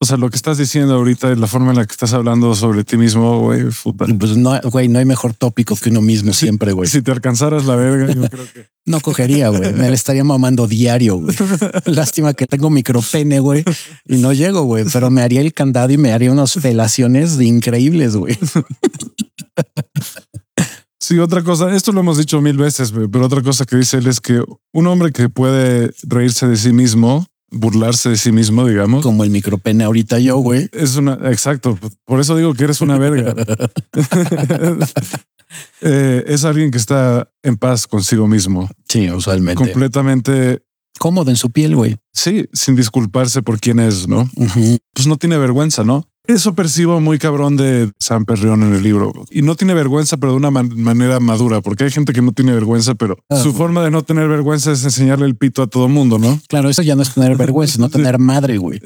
O 0.00 0.06
sea, 0.06 0.16
lo 0.16 0.30
que 0.30 0.36
estás 0.36 0.58
diciendo 0.58 0.94
ahorita, 0.94 1.34
la 1.34 1.48
forma 1.48 1.72
en 1.72 1.78
la 1.78 1.84
que 1.84 1.90
estás 1.90 2.12
hablando 2.12 2.54
sobre 2.54 2.84
ti 2.84 2.96
mismo, 2.96 3.40
güey, 3.40 3.64
Pues 4.16 4.36
no, 4.36 4.60
güey, 4.70 4.86
no 4.86 5.00
hay 5.00 5.04
mejor 5.04 5.34
tópico 5.34 5.74
que 5.74 5.90
uno 5.90 6.00
mismo 6.00 6.32
siempre, 6.32 6.70
güey. 6.70 6.88
Si 6.88 7.02
te 7.02 7.10
alcanzaras 7.10 7.66
la 7.66 7.74
verga, 7.74 8.14
yo 8.14 8.22
creo 8.30 8.46
que 8.52 8.68
no 8.86 9.00
cogería, 9.00 9.48
güey. 9.48 9.72
Me 9.72 9.92
estaría 9.92 10.22
mamando 10.22 10.68
diario, 10.68 11.16
güey. 11.16 11.34
Lástima 11.86 12.32
que 12.32 12.46
tengo 12.46 12.70
micropene, 12.70 13.40
güey, 13.40 13.64
y 14.06 14.18
no 14.18 14.32
llego, 14.32 14.62
güey, 14.62 14.84
pero 14.92 15.10
me 15.10 15.20
haría 15.22 15.40
el 15.40 15.52
candado 15.52 15.92
y 15.92 15.98
me 15.98 16.12
haría 16.12 16.30
unas 16.30 16.52
felaciones 16.52 17.40
increíbles, 17.40 18.14
güey. 18.16 18.38
Sí, 21.00 21.18
otra 21.20 21.42
cosa, 21.42 21.74
esto 21.74 21.90
lo 21.92 22.00
hemos 22.00 22.18
dicho 22.18 22.40
mil 22.42 22.58
veces, 22.58 22.92
pero 22.92 23.24
otra 23.24 23.40
cosa 23.40 23.64
que 23.64 23.76
dice 23.76 23.96
él 23.96 24.08
es 24.08 24.20
que 24.20 24.42
un 24.74 24.86
hombre 24.88 25.10
que 25.10 25.30
puede 25.30 25.90
reírse 26.02 26.46
de 26.46 26.56
sí 26.56 26.72
mismo 26.72 27.26
burlarse 27.50 28.10
de 28.10 28.16
sí 28.16 28.32
mismo, 28.32 28.66
digamos. 28.66 29.02
Como 29.02 29.24
el 29.24 29.30
micropene 29.30 29.84
ahorita 29.84 30.18
yo, 30.18 30.36
güey. 30.38 30.68
Es 30.72 30.96
una, 30.96 31.14
exacto. 31.30 31.78
Por 32.04 32.20
eso 32.20 32.36
digo 32.36 32.54
que 32.54 32.64
eres 32.64 32.80
una 32.80 32.98
verga. 32.98 33.34
Eh, 35.80 36.24
es 36.26 36.44
alguien 36.44 36.70
que 36.70 36.78
está 36.78 37.30
en 37.42 37.56
paz 37.56 37.86
consigo 37.86 38.26
mismo. 38.26 38.68
Sí, 38.88 39.10
usualmente. 39.10 39.62
Completamente 39.62 40.62
cómodo 40.98 41.30
en 41.30 41.36
su 41.36 41.50
piel, 41.50 41.76
güey. 41.76 41.96
Sí, 42.12 42.48
sin 42.52 42.76
disculparse 42.76 43.42
por 43.42 43.60
quién 43.60 43.78
es, 43.80 44.08
¿no? 44.08 44.28
Pues 44.92 45.06
no 45.06 45.16
tiene 45.16 45.38
vergüenza, 45.38 45.84
¿no? 45.84 46.08
Eso 46.28 46.54
percibo 46.54 47.00
muy 47.00 47.18
cabrón 47.18 47.56
de 47.56 47.90
San 47.98 48.26
Perrión 48.26 48.62
en 48.62 48.74
el 48.74 48.82
libro. 48.82 49.14
Y 49.30 49.40
no 49.40 49.54
tiene 49.56 49.72
vergüenza, 49.72 50.18
pero 50.18 50.32
de 50.32 50.36
una 50.36 50.50
manera 50.50 51.20
madura, 51.20 51.62
porque 51.62 51.84
hay 51.84 51.90
gente 51.90 52.12
que 52.12 52.20
no 52.20 52.32
tiene 52.32 52.52
vergüenza, 52.52 52.94
pero 52.94 53.16
ah. 53.30 53.42
su 53.42 53.54
forma 53.54 53.82
de 53.82 53.90
no 53.90 54.02
tener 54.02 54.28
vergüenza 54.28 54.70
es 54.72 54.84
enseñarle 54.84 55.24
el 55.24 55.36
pito 55.36 55.62
a 55.62 55.68
todo 55.68 55.88
mundo, 55.88 56.18
¿no? 56.18 56.38
Claro, 56.46 56.68
eso 56.68 56.82
ya 56.82 56.94
no 56.96 57.00
es 57.00 57.14
tener 57.14 57.34
vergüenza, 57.38 57.78
no 57.78 57.88
tener 57.88 58.18
madre, 58.18 58.58
güey. 58.58 58.78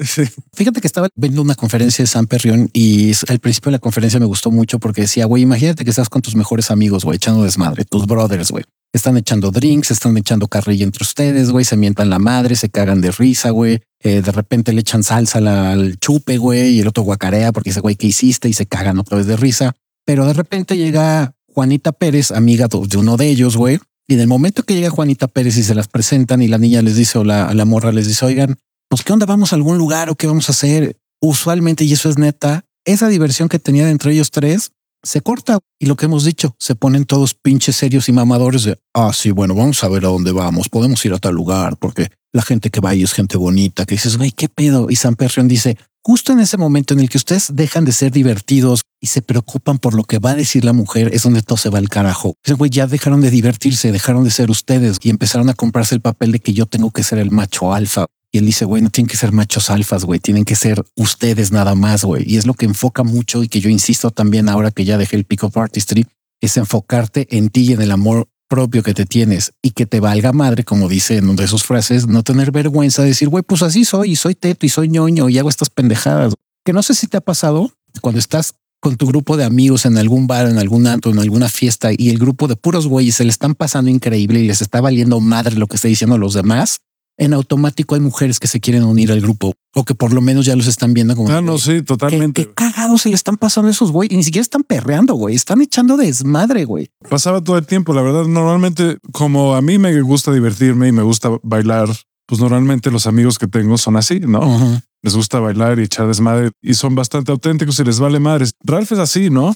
Fíjate 0.53 0.79
que 0.79 0.87
estaba 0.87 1.09
viendo 1.17 1.41
una 1.41 1.55
conferencia 1.55 2.03
de 2.03 2.07
San 2.07 2.27
Perrión 2.27 2.69
y 2.71 3.11
al 3.27 3.39
principio 3.39 3.71
de 3.71 3.73
la 3.73 3.79
conferencia 3.79 4.21
me 4.21 4.25
gustó 4.25 4.49
mucho 4.49 4.79
porque 4.79 5.01
decía, 5.01 5.25
güey, 5.25 5.43
imagínate 5.43 5.83
que 5.83 5.89
estás 5.89 6.07
con 6.07 6.21
tus 6.21 6.37
mejores 6.37 6.71
amigos, 6.71 7.03
güey, 7.03 7.17
echando 7.17 7.43
desmadre, 7.43 7.83
tus 7.83 8.07
brothers, 8.07 8.51
güey. 8.51 8.63
Están 8.93 9.17
echando 9.17 9.51
drinks, 9.51 9.91
están 9.91 10.15
echando 10.15 10.47
carrilla 10.47 10.85
entre 10.85 11.03
ustedes, 11.03 11.49
güey, 11.49 11.65
se 11.65 11.75
mientan 11.75 12.09
la 12.09 12.19
madre, 12.19 12.55
se 12.55 12.69
cagan 12.69 13.01
de 13.01 13.11
risa, 13.11 13.49
güey. 13.49 13.81
Eh, 14.03 14.21
de 14.21 14.31
repente 14.31 14.73
le 14.73 14.81
echan 14.81 15.03
salsa 15.03 15.39
al 15.39 15.97
chupe, 15.97 16.37
güey, 16.37 16.75
y 16.75 16.79
el 16.81 16.87
otro 16.87 17.03
guacarea 17.03 17.51
porque 17.51 17.69
dice, 17.69 17.79
güey, 17.79 17.95
¿qué 17.95 18.07
hiciste? 18.07 18.49
Y 18.49 18.53
se 18.53 18.65
cagan 18.65 18.99
otra 18.99 19.17
vez 19.17 19.27
de 19.27 19.37
risa. 19.37 19.73
Pero 20.05 20.25
de 20.25 20.33
repente 20.33 20.75
llega 20.75 21.33
Juanita 21.47 21.93
Pérez, 21.93 22.31
amiga 22.31 22.67
de 22.67 22.97
uno 22.97 23.15
de 23.15 23.27
ellos, 23.27 23.55
güey. 23.55 23.79
Y 24.07 24.15
en 24.15 24.19
el 24.19 24.27
momento 24.27 24.63
que 24.63 24.75
llega 24.75 24.89
Juanita 24.89 25.27
Pérez 25.27 25.55
y 25.57 25.63
se 25.63 25.73
las 25.73 25.87
presentan 25.87 26.41
y 26.41 26.49
la 26.49 26.57
niña 26.57 26.81
les 26.81 26.97
dice 26.97 27.17
o 27.17 27.23
la, 27.23 27.53
la 27.53 27.63
morra 27.63 27.93
les 27.93 28.07
dice, 28.07 28.25
oigan, 28.25 28.57
pues 28.89 29.03
qué 29.03 29.13
onda, 29.13 29.25
vamos 29.25 29.53
a 29.53 29.55
algún 29.55 29.77
lugar 29.77 30.09
o 30.09 30.15
qué 30.15 30.27
vamos 30.27 30.49
a 30.49 30.51
hacer. 30.51 30.97
Usualmente, 31.21 31.85
y 31.85 31.93
eso 31.93 32.09
es 32.09 32.17
neta, 32.17 32.65
esa 32.83 33.07
diversión 33.07 33.47
que 33.47 33.59
tenían 33.59 33.87
entre 33.87 34.11
ellos 34.11 34.31
tres 34.31 34.71
se 35.03 35.21
corta 35.21 35.59
y 35.79 35.85
lo 35.85 35.95
que 35.95 36.05
hemos 36.05 36.23
dicho, 36.23 36.55
se 36.57 36.75
ponen 36.75 37.05
todos 37.05 37.33
pinches 37.33 37.75
serios 37.75 38.07
y 38.09 38.13
mamadores 38.13 38.63
de, 38.63 38.79
ah, 38.93 39.11
sí, 39.13 39.31
bueno, 39.31 39.53
vamos 39.53 39.83
a 39.83 39.89
ver 39.89 40.05
a 40.05 40.09
dónde 40.09 40.31
vamos, 40.31 40.69
podemos 40.69 41.03
ir 41.05 41.13
a 41.13 41.19
tal 41.19 41.35
lugar, 41.35 41.77
porque 41.77 42.09
la 42.31 42.41
gente 42.41 42.69
que 42.69 42.79
va 42.79 42.91
ahí 42.91 43.03
es 43.03 43.13
gente 43.13 43.37
bonita, 43.37 43.85
que 43.85 43.95
dices, 43.95 44.17
güey, 44.17 44.31
¿qué 44.31 44.49
pedo? 44.49 44.89
Y 44.89 44.95
San 44.95 45.15
Perrión 45.15 45.47
dice, 45.47 45.77
justo 46.01 46.31
en 46.31 46.39
ese 46.39 46.57
momento 46.57 46.93
en 46.93 47.01
el 47.01 47.09
que 47.09 47.17
ustedes 47.17 47.51
dejan 47.53 47.85
de 47.85 47.91
ser 47.91 48.11
divertidos 48.11 48.81
y 48.99 49.07
se 49.07 49.21
preocupan 49.21 49.77
por 49.77 49.93
lo 49.93 50.03
que 50.03 50.19
va 50.19 50.31
a 50.31 50.35
decir 50.35 50.65
la 50.65 50.73
mujer, 50.73 51.11
es 51.13 51.23
donde 51.23 51.41
todo 51.41 51.57
se 51.57 51.69
va 51.69 51.77
al 51.79 51.89
carajo. 51.89 52.35
Ese 52.43 52.55
güey 52.55 52.71
ya 52.71 52.87
dejaron 52.87 53.21
de 53.21 53.29
divertirse, 53.29 53.91
dejaron 53.91 54.23
de 54.23 54.31
ser 54.31 54.49
ustedes 54.49 54.97
y 55.01 55.09
empezaron 55.09 55.49
a 55.49 55.53
comprarse 55.53 55.95
el 55.95 56.01
papel 56.01 56.31
de 56.31 56.39
que 56.39 56.53
yo 56.53 56.65
tengo 56.65 56.91
que 56.91 57.03
ser 57.03 57.19
el 57.19 57.29
macho 57.29 57.73
alfa. 57.73 58.07
Y 58.35 58.39
él 58.39 58.47
dice, 58.47 58.65
güey, 58.65 58.81
no 58.81 58.89
tienen 58.89 59.07
que 59.07 59.15
ser 59.15 59.31
machos 59.31 59.69
alfas, 59.69 60.05
güey, 60.05 60.19
tienen 60.19 60.43
que 60.43 60.55
ser 60.55 60.83
ustedes 60.95 61.51
nada 61.51 61.75
más, 61.75 62.03
güey. 62.03 62.23
Y 62.25 62.37
es 62.37 62.47
lo 62.47 62.55
que 62.55 62.65
enfoca 62.65 63.03
mucho 63.03 63.43
y 63.43 63.47
que 63.47 63.61
yo 63.61 63.69
insisto 63.69 64.09
también 64.09 64.49
ahora 64.49 64.71
que 64.71 64.85
ya 64.85 64.97
dejé 64.97 65.17
el 65.17 65.25
pick 65.25 65.43
of 65.43 65.55
artistry, 65.55 66.07
es 66.41 66.57
enfocarte 66.57 67.27
en 67.37 67.49
ti 67.49 67.61
y 67.61 67.73
en 67.73 67.83
el 67.83 67.91
amor 67.91 68.27
propio 68.49 68.81
que 68.81 68.95
te 68.95 69.05
tienes 69.05 69.53
y 69.61 69.69
que 69.71 69.85
te 69.85 69.99
valga 69.99 70.33
madre, 70.33 70.63
como 70.63 70.89
dice 70.89 71.17
en 71.17 71.29
una 71.29 71.43
de 71.43 71.47
sus 71.47 71.63
frases, 71.63 72.07
no 72.07 72.23
tener 72.23 72.51
vergüenza 72.51 73.03
de 73.03 73.09
decir, 73.09 73.29
güey, 73.29 73.43
pues 73.43 73.61
así 73.61 73.85
soy 73.85 74.13
y 74.13 74.15
soy 74.15 74.33
teto 74.33 74.65
y 74.65 74.69
soy 74.69 74.89
ñoño 74.89 75.29
y 75.29 75.37
hago 75.37 75.49
estas 75.49 75.69
pendejadas. 75.69 76.33
Que 76.65 76.73
no 76.73 76.81
sé 76.81 76.95
si 76.95 77.05
te 77.05 77.17
ha 77.17 77.21
pasado 77.21 77.71
cuando 78.01 78.17
estás 78.17 78.55
con 78.79 78.97
tu 78.97 79.05
grupo 79.05 79.37
de 79.37 79.43
amigos 79.43 79.85
en 79.85 79.95
algún 79.99 80.25
bar, 80.25 80.49
en 80.49 80.57
algún 80.57 80.87
antro, 80.87 81.11
en 81.11 81.19
alguna 81.19 81.49
fiesta 81.49 81.91
y 81.95 82.09
el 82.09 82.17
grupo 82.17 82.47
de 82.47 82.55
puros 82.55 82.87
güeyes 82.87 83.15
se 83.15 83.25
le 83.25 83.29
están 83.29 83.53
pasando 83.53 83.91
increíble 83.91 84.39
y 84.39 84.47
les 84.47 84.63
está 84.63 84.81
valiendo 84.81 85.19
madre 85.19 85.55
lo 85.55 85.67
que 85.67 85.75
está 85.75 85.87
diciendo 85.87 86.17
los 86.17 86.33
demás 86.33 86.79
en 87.17 87.33
automático 87.33 87.95
hay 87.95 88.01
mujeres 88.01 88.39
que 88.39 88.47
se 88.47 88.59
quieren 88.59 88.83
unir 88.83 89.11
al 89.11 89.21
grupo 89.21 89.53
o 89.75 89.83
que 89.85 89.95
por 89.95 90.13
lo 90.13 90.21
menos 90.21 90.45
ya 90.45 90.55
los 90.55 90.67
están 90.67 90.93
viendo 90.93 91.15
como. 91.15 91.29
Ah, 91.29 91.41
no, 91.41 91.57
sí, 91.57 91.81
totalmente. 91.81 92.45
Qué, 92.45 92.53
cagados 92.53 93.01
se 93.03 93.09
le 93.09 93.15
están 93.15 93.37
pasando 93.37 93.69
esos 93.69 93.91
güey 93.91 94.09
y 94.11 94.17
ni 94.17 94.23
siquiera 94.23 94.41
están 94.43 94.63
perreando, 94.63 95.13
güey. 95.15 95.35
Están 95.35 95.61
echando 95.61 95.97
desmadre, 95.97 96.65
güey. 96.65 96.89
Pasaba 97.09 97.41
todo 97.41 97.57
el 97.57 97.65
tiempo. 97.65 97.93
La 97.93 98.01
verdad, 98.01 98.25
normalmente, 98.25 98.97
como 99.11 99.55
a 99.55 99.61
mí 99.61 99.77
me 99.77 99.99
gusta 100.01 100.31
divertirme 100.31 100.87
y 100.87 100.91
me 100.91 101.03
gusta 101.03 101.29
bailar, 101.43 101.87
pues 102.25 102.39
normalmente 102.41 102.89
los 102.91 103.05
amigos 103.07 103.37
que 103.37 103.47
tengo 103.47 103.77
son 103.77 103.95
así, 103.97 104.19
¿no? 104.19 104.81
les 105.05 105.17
gusta 105.17 105.41
bailar 105.41 105.79
y 105.79 105.83
echar 105.83 106.07
desmadre 106.07 106.51
y 106.61 106.75
son 106.75 106.95
bastante 106.95 107.29
auténticos 107.33 107.77
y 107.77 107.83
les 107.83 107.99
vale 107.99 108.21
madres. 108.21 108.53
Ralph 108.63 108.89
es 108.93 108.99
así, 108.99 109.29
¿no? 109.29 109.53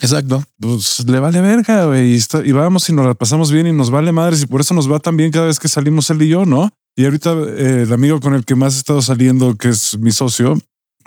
Exacto. 0.00 0.42
Pues 0.58 1.04
le 1.06 1.20
vale 1.20 1.42
verga, 1.42 1.84
güey. 1.84 2.12
Y, 2.12 2.16
está- 2.16 2.42
y 2.44 2.52
vamos 2.52 2.88
y 2.88 2.94
nos 2.94 3.04
la 3.06 3.12
pasamos 3.14 3.52
bien 3.52 3.66
y 3.66 3.72
nos 3.72 3.90
vale 3.90 4.12
madres 4.12 4.42
y 4.42 4.46
por 4.46 4.62
eso 4.62 4.72
nos 4.72 4.90
va 4.90 4.98
tan 4.98 5.16
bien 5.16 5.30
cada 5.30 5.44
vez 5.46 5.58
que 5.58 5.68
salimos 5.68 6.08
él 6.08 6.22
y 6.22 6.28
yo, 6.28 6.46
¿no? 6.46 6.70
Y 6.98 7.04
ahorita 7.04 7.32
eh, 7.32 7.82
el 7.86 7.92
amigo 7.92 8.18
con 8.18 8.34
el 8.34 8.44
que 8.44 8.56
más 8.56 8.74
he 8.74 8.78
estado 8.78 9.00
saliendo, 9.02 9.54
que 9.54 9.68
es 9.68 9.96
mi 10.00 10.10
socio, 10.10 10.60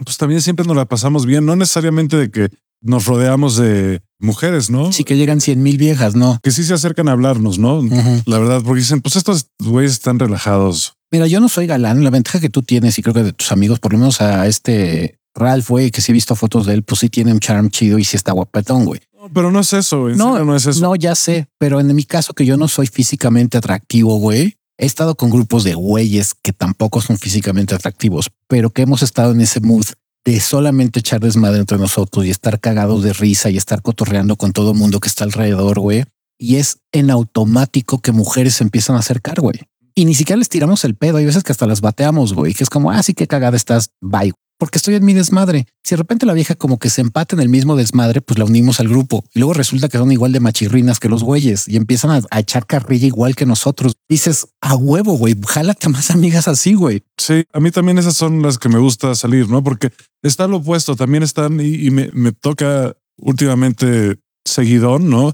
pues 0.05 0.15
también 0.15 0.41
siempre 0.41 0.65
nos 0.65 0.77
la 0.77 0.85
pasamos 0.85 1.25
bien, 1.25 1.45
no 1.45 1.57
necesariamente 1.57 2.15
de 2.15 2.31
que 2.31 2.49
nos 2.79 3.07
rodeamos 3.07 3.57
de 3.57 4.01
mujeres, 4.17 4.69
¿no? 4.69 4.93
Sí 4.93 5.03
que 5.03 5.17
llegan 5.17 5.41
cien 5.41 5.61
mil 5.61 5.77
viejas, 5.77 6.15
¿no? 6.15 6.39
Que 6.43 6.51
sí 6.51 6.63
se 6.63 6.73
acercan 6.73 7.09
a 7.09 7.11
hablarnos, 7.11 7.59
¿no? 7.59 7.83
La 8.25 8.39
verdad, 8.39 8.61
porque 8.63 8.79
dicen, 8.79 9.01
pues 9.01 9.17
estos 9.17 9.47
güeyes 9.59 9.91
están 9.91 10.17
relajados. 10.17 10.93
Mira, 11.11 11.27
yo 11.27 11.41
no 11.41 11.49
soy 11.49 11.67
galán. 11.67 12.05
La 12.05 12.09
ventaja 12.09 12.39
que 12.39 12.49
tú 12.49 12.61
tienes 12.61 12.97
y 12.97 13.01
creo 13.01 13.13
que 13.13 13.23
de 13.23 13.33
tus 13.33 13.51
amigos, 13.51 13.81
por 13.81 13.91
lo 13.91 13.99
menos 13.99 14.21
a 14.21 14.47
este 14.47 15.19
Ralph, 15.35 15.67
güey, 15.67 15.91
que 15.91 15.99
sí 15.99 16.13
he 16.13 16.13
visto 16.13 16.37
fotos 16.37 16.67
de 16.67 16.75
él, 16.75 16.83
pues 16.83 17.01
sí 17.01 17.09
tiene 17.09 17.33
un 17.33 17.41
charm 17.41 17.69
chido 17.69 17.99
y 17.99 18.05
sí 18.05 18.15
está 18.15 18.31
guapetón, 18.31 18.85
güey. 18.85 19.01
No, 19.21 19.27
pero 19.33 19.51
no 19.51 19.59
es 19.59 19.73
eso, 19.73 20.09
en 20.09 20.15
No, 20.15 20.41
no 20.45 20.55
es 20.55 20.67
eso. 20.67 20.79
No, 20.79 20.95
ya 20.95 21.15
sé, 21.15 21.49
pero 21.57 21.81
en 21.81 21.93
mi 21.93 22.05
caso 22.05 22.33
que 22.33 22.45
yo 22.45 22.55
no 22.55 22.69
soy 22.69 22.87
físicamente 22.87 23.57
atractivo, 23.57 24.15
güey. 24.15 24.55
He 24.77 24.85
estado 24.85 25.15
con 25.15 25.29
grupos 25.29 25.63
de 25.63 25.75
güeyes 25.75 26.33
que 26.33 26.53
tampoco 26.53 27.01
son 27.01 27.17
físicamente 27.17 27.75
atractivos, 27.75 28.31
pero 28.47 28.69
que 28.71 28.81
hemos 28.81 29.03
estado 29.03 29.31
en 29.31 29.41
ese 29.41 29.59
mood 29.59 29.85
de 30.25 30.39
solamente 30.39 30.99
echar 30.99 31.19
desmadre 31.19 31.59
entre 31.59 31.77
nosotros 31.77 32.25
y 32.25 32.29
estar 32.29 32.59
cagados 32.59 33.03
de 33.03 33.13
risa 33.13 33.49
y 33.49 33.57
estar 33.57 33.81
cotorreando 33.81 34.35
con 34.35 34.53
todo 34.53 34.71
el 34.71 34.77
mundo 34.77 34.99
que 34.99 35.07
está 35.07 35.23
alrededor, 35.23 35.79
güey. 35.79 36.05
Y 36.37 36.55
es 36.55 36.79
en 36.91 37.11
automático 37.11 38.01
que 38.01 38.11
mujeres 38.11 38.55
se 38.55 38.63
empiezan 38.63 38.95
a 38.95 38.99
acercar, 38.99 39.41
güey. 39.41 39.59
Y 39.93 40.05
ni 40.05 40.15
siquiera 40.15 40.37
les 40.37 40.49
tiramos 40.49 40.85
el 40.85 40.95
pedo. 40.95 41.17
Hay 41.17 41.25
veces 41.25 41.43
que 41.43 41.51
hasta 41.51 41.67
las 41.67 41.81
bateamos, 41.81 42.33
güey, 42.33 42.53
que 42.53 42.63
es 42.63 42.69
como, 42.69 42.91
ah, 42.91 43.03
sí, 43.03 43.13
qué 43.13 43.27
cagada 43.27 43.57
estás, 43.57 43.91
bye. 43.99 44.33
Porque 44.61 44.77
estoy 44.77 44.93
en 44.93 45.03
mi 45.03 45.15
desmadre. 45.15 45.65
Si 45.83 45.95
de 45.95 45.97
repente 45.97 46.27
la 46.27 46.35
vieja 46.35 46.53
como 46.53 46.77
que 46.77 46.91
se 46.91 47.01
empata 47.01 47.35
en 47.35 47.41
el 47.41 47.49
mismo 47.49 47.75
desmadre, 47.75 48.21
pues 48.21 48.37
la 48.37 48.45
unimos 48.45 48.79
al 48.79 48.89
grupo. 48.89 49.25
Y 49.33 49.39
luego 49.39 49.55
resulta 49.55 49.89
que 49.89 49.97
son 49.97 50.11
igual 50.11 50.33
de 50.33 50.39
machirrinas 50.39 50.99
que 50.99 51.09
los 51.09 51.23
güeyes 51.23 51.67
y 51.67 51.77
empiezan 51.77 52.11
a, 52.11 52.21
a 52.29 52.39
echar 52.41 52.67
carrilla 52.67 53.07
igual 53.07 53.35
que 53.35 53.47
nosotros. 53.47 53.93
Dices, 54.07 54.49
a 54.61 54.75
huevo, 54.75 55.13
güey, 55.13 55.35
jálate 55.47 55.89
más 55.89 56.11
amigas 56.11 56.47
así, 56.47 56.75
güey. 56.75 57.01
Sí, 57.17 57.43
a 57.51 57.59
mí 57.59 57.71
también 57.71 57.97
esas 57.97 58.13
son 58.13 58.43
las 58.43 58.59
que 58.59 58.69
me 58.69 58.77
gusta 58.77 59.15
salir, 59.15 59.49
¿no? 59.49 59.63
Porque 59.63 59.89
está 60.21 60.45
lo 60.45 60.57
opuesto, 60.57 60.95
también 60.95 61.23
están 61.23 61.59
y, 61.59 61.87
y 61.87 61.89
me, 61.89 62.11
me 62.13 62.31
toca 62.31 62.95
últimamente 63.17 64.19
seguidón, 64.45 65.09
¿no? 65.09 65.33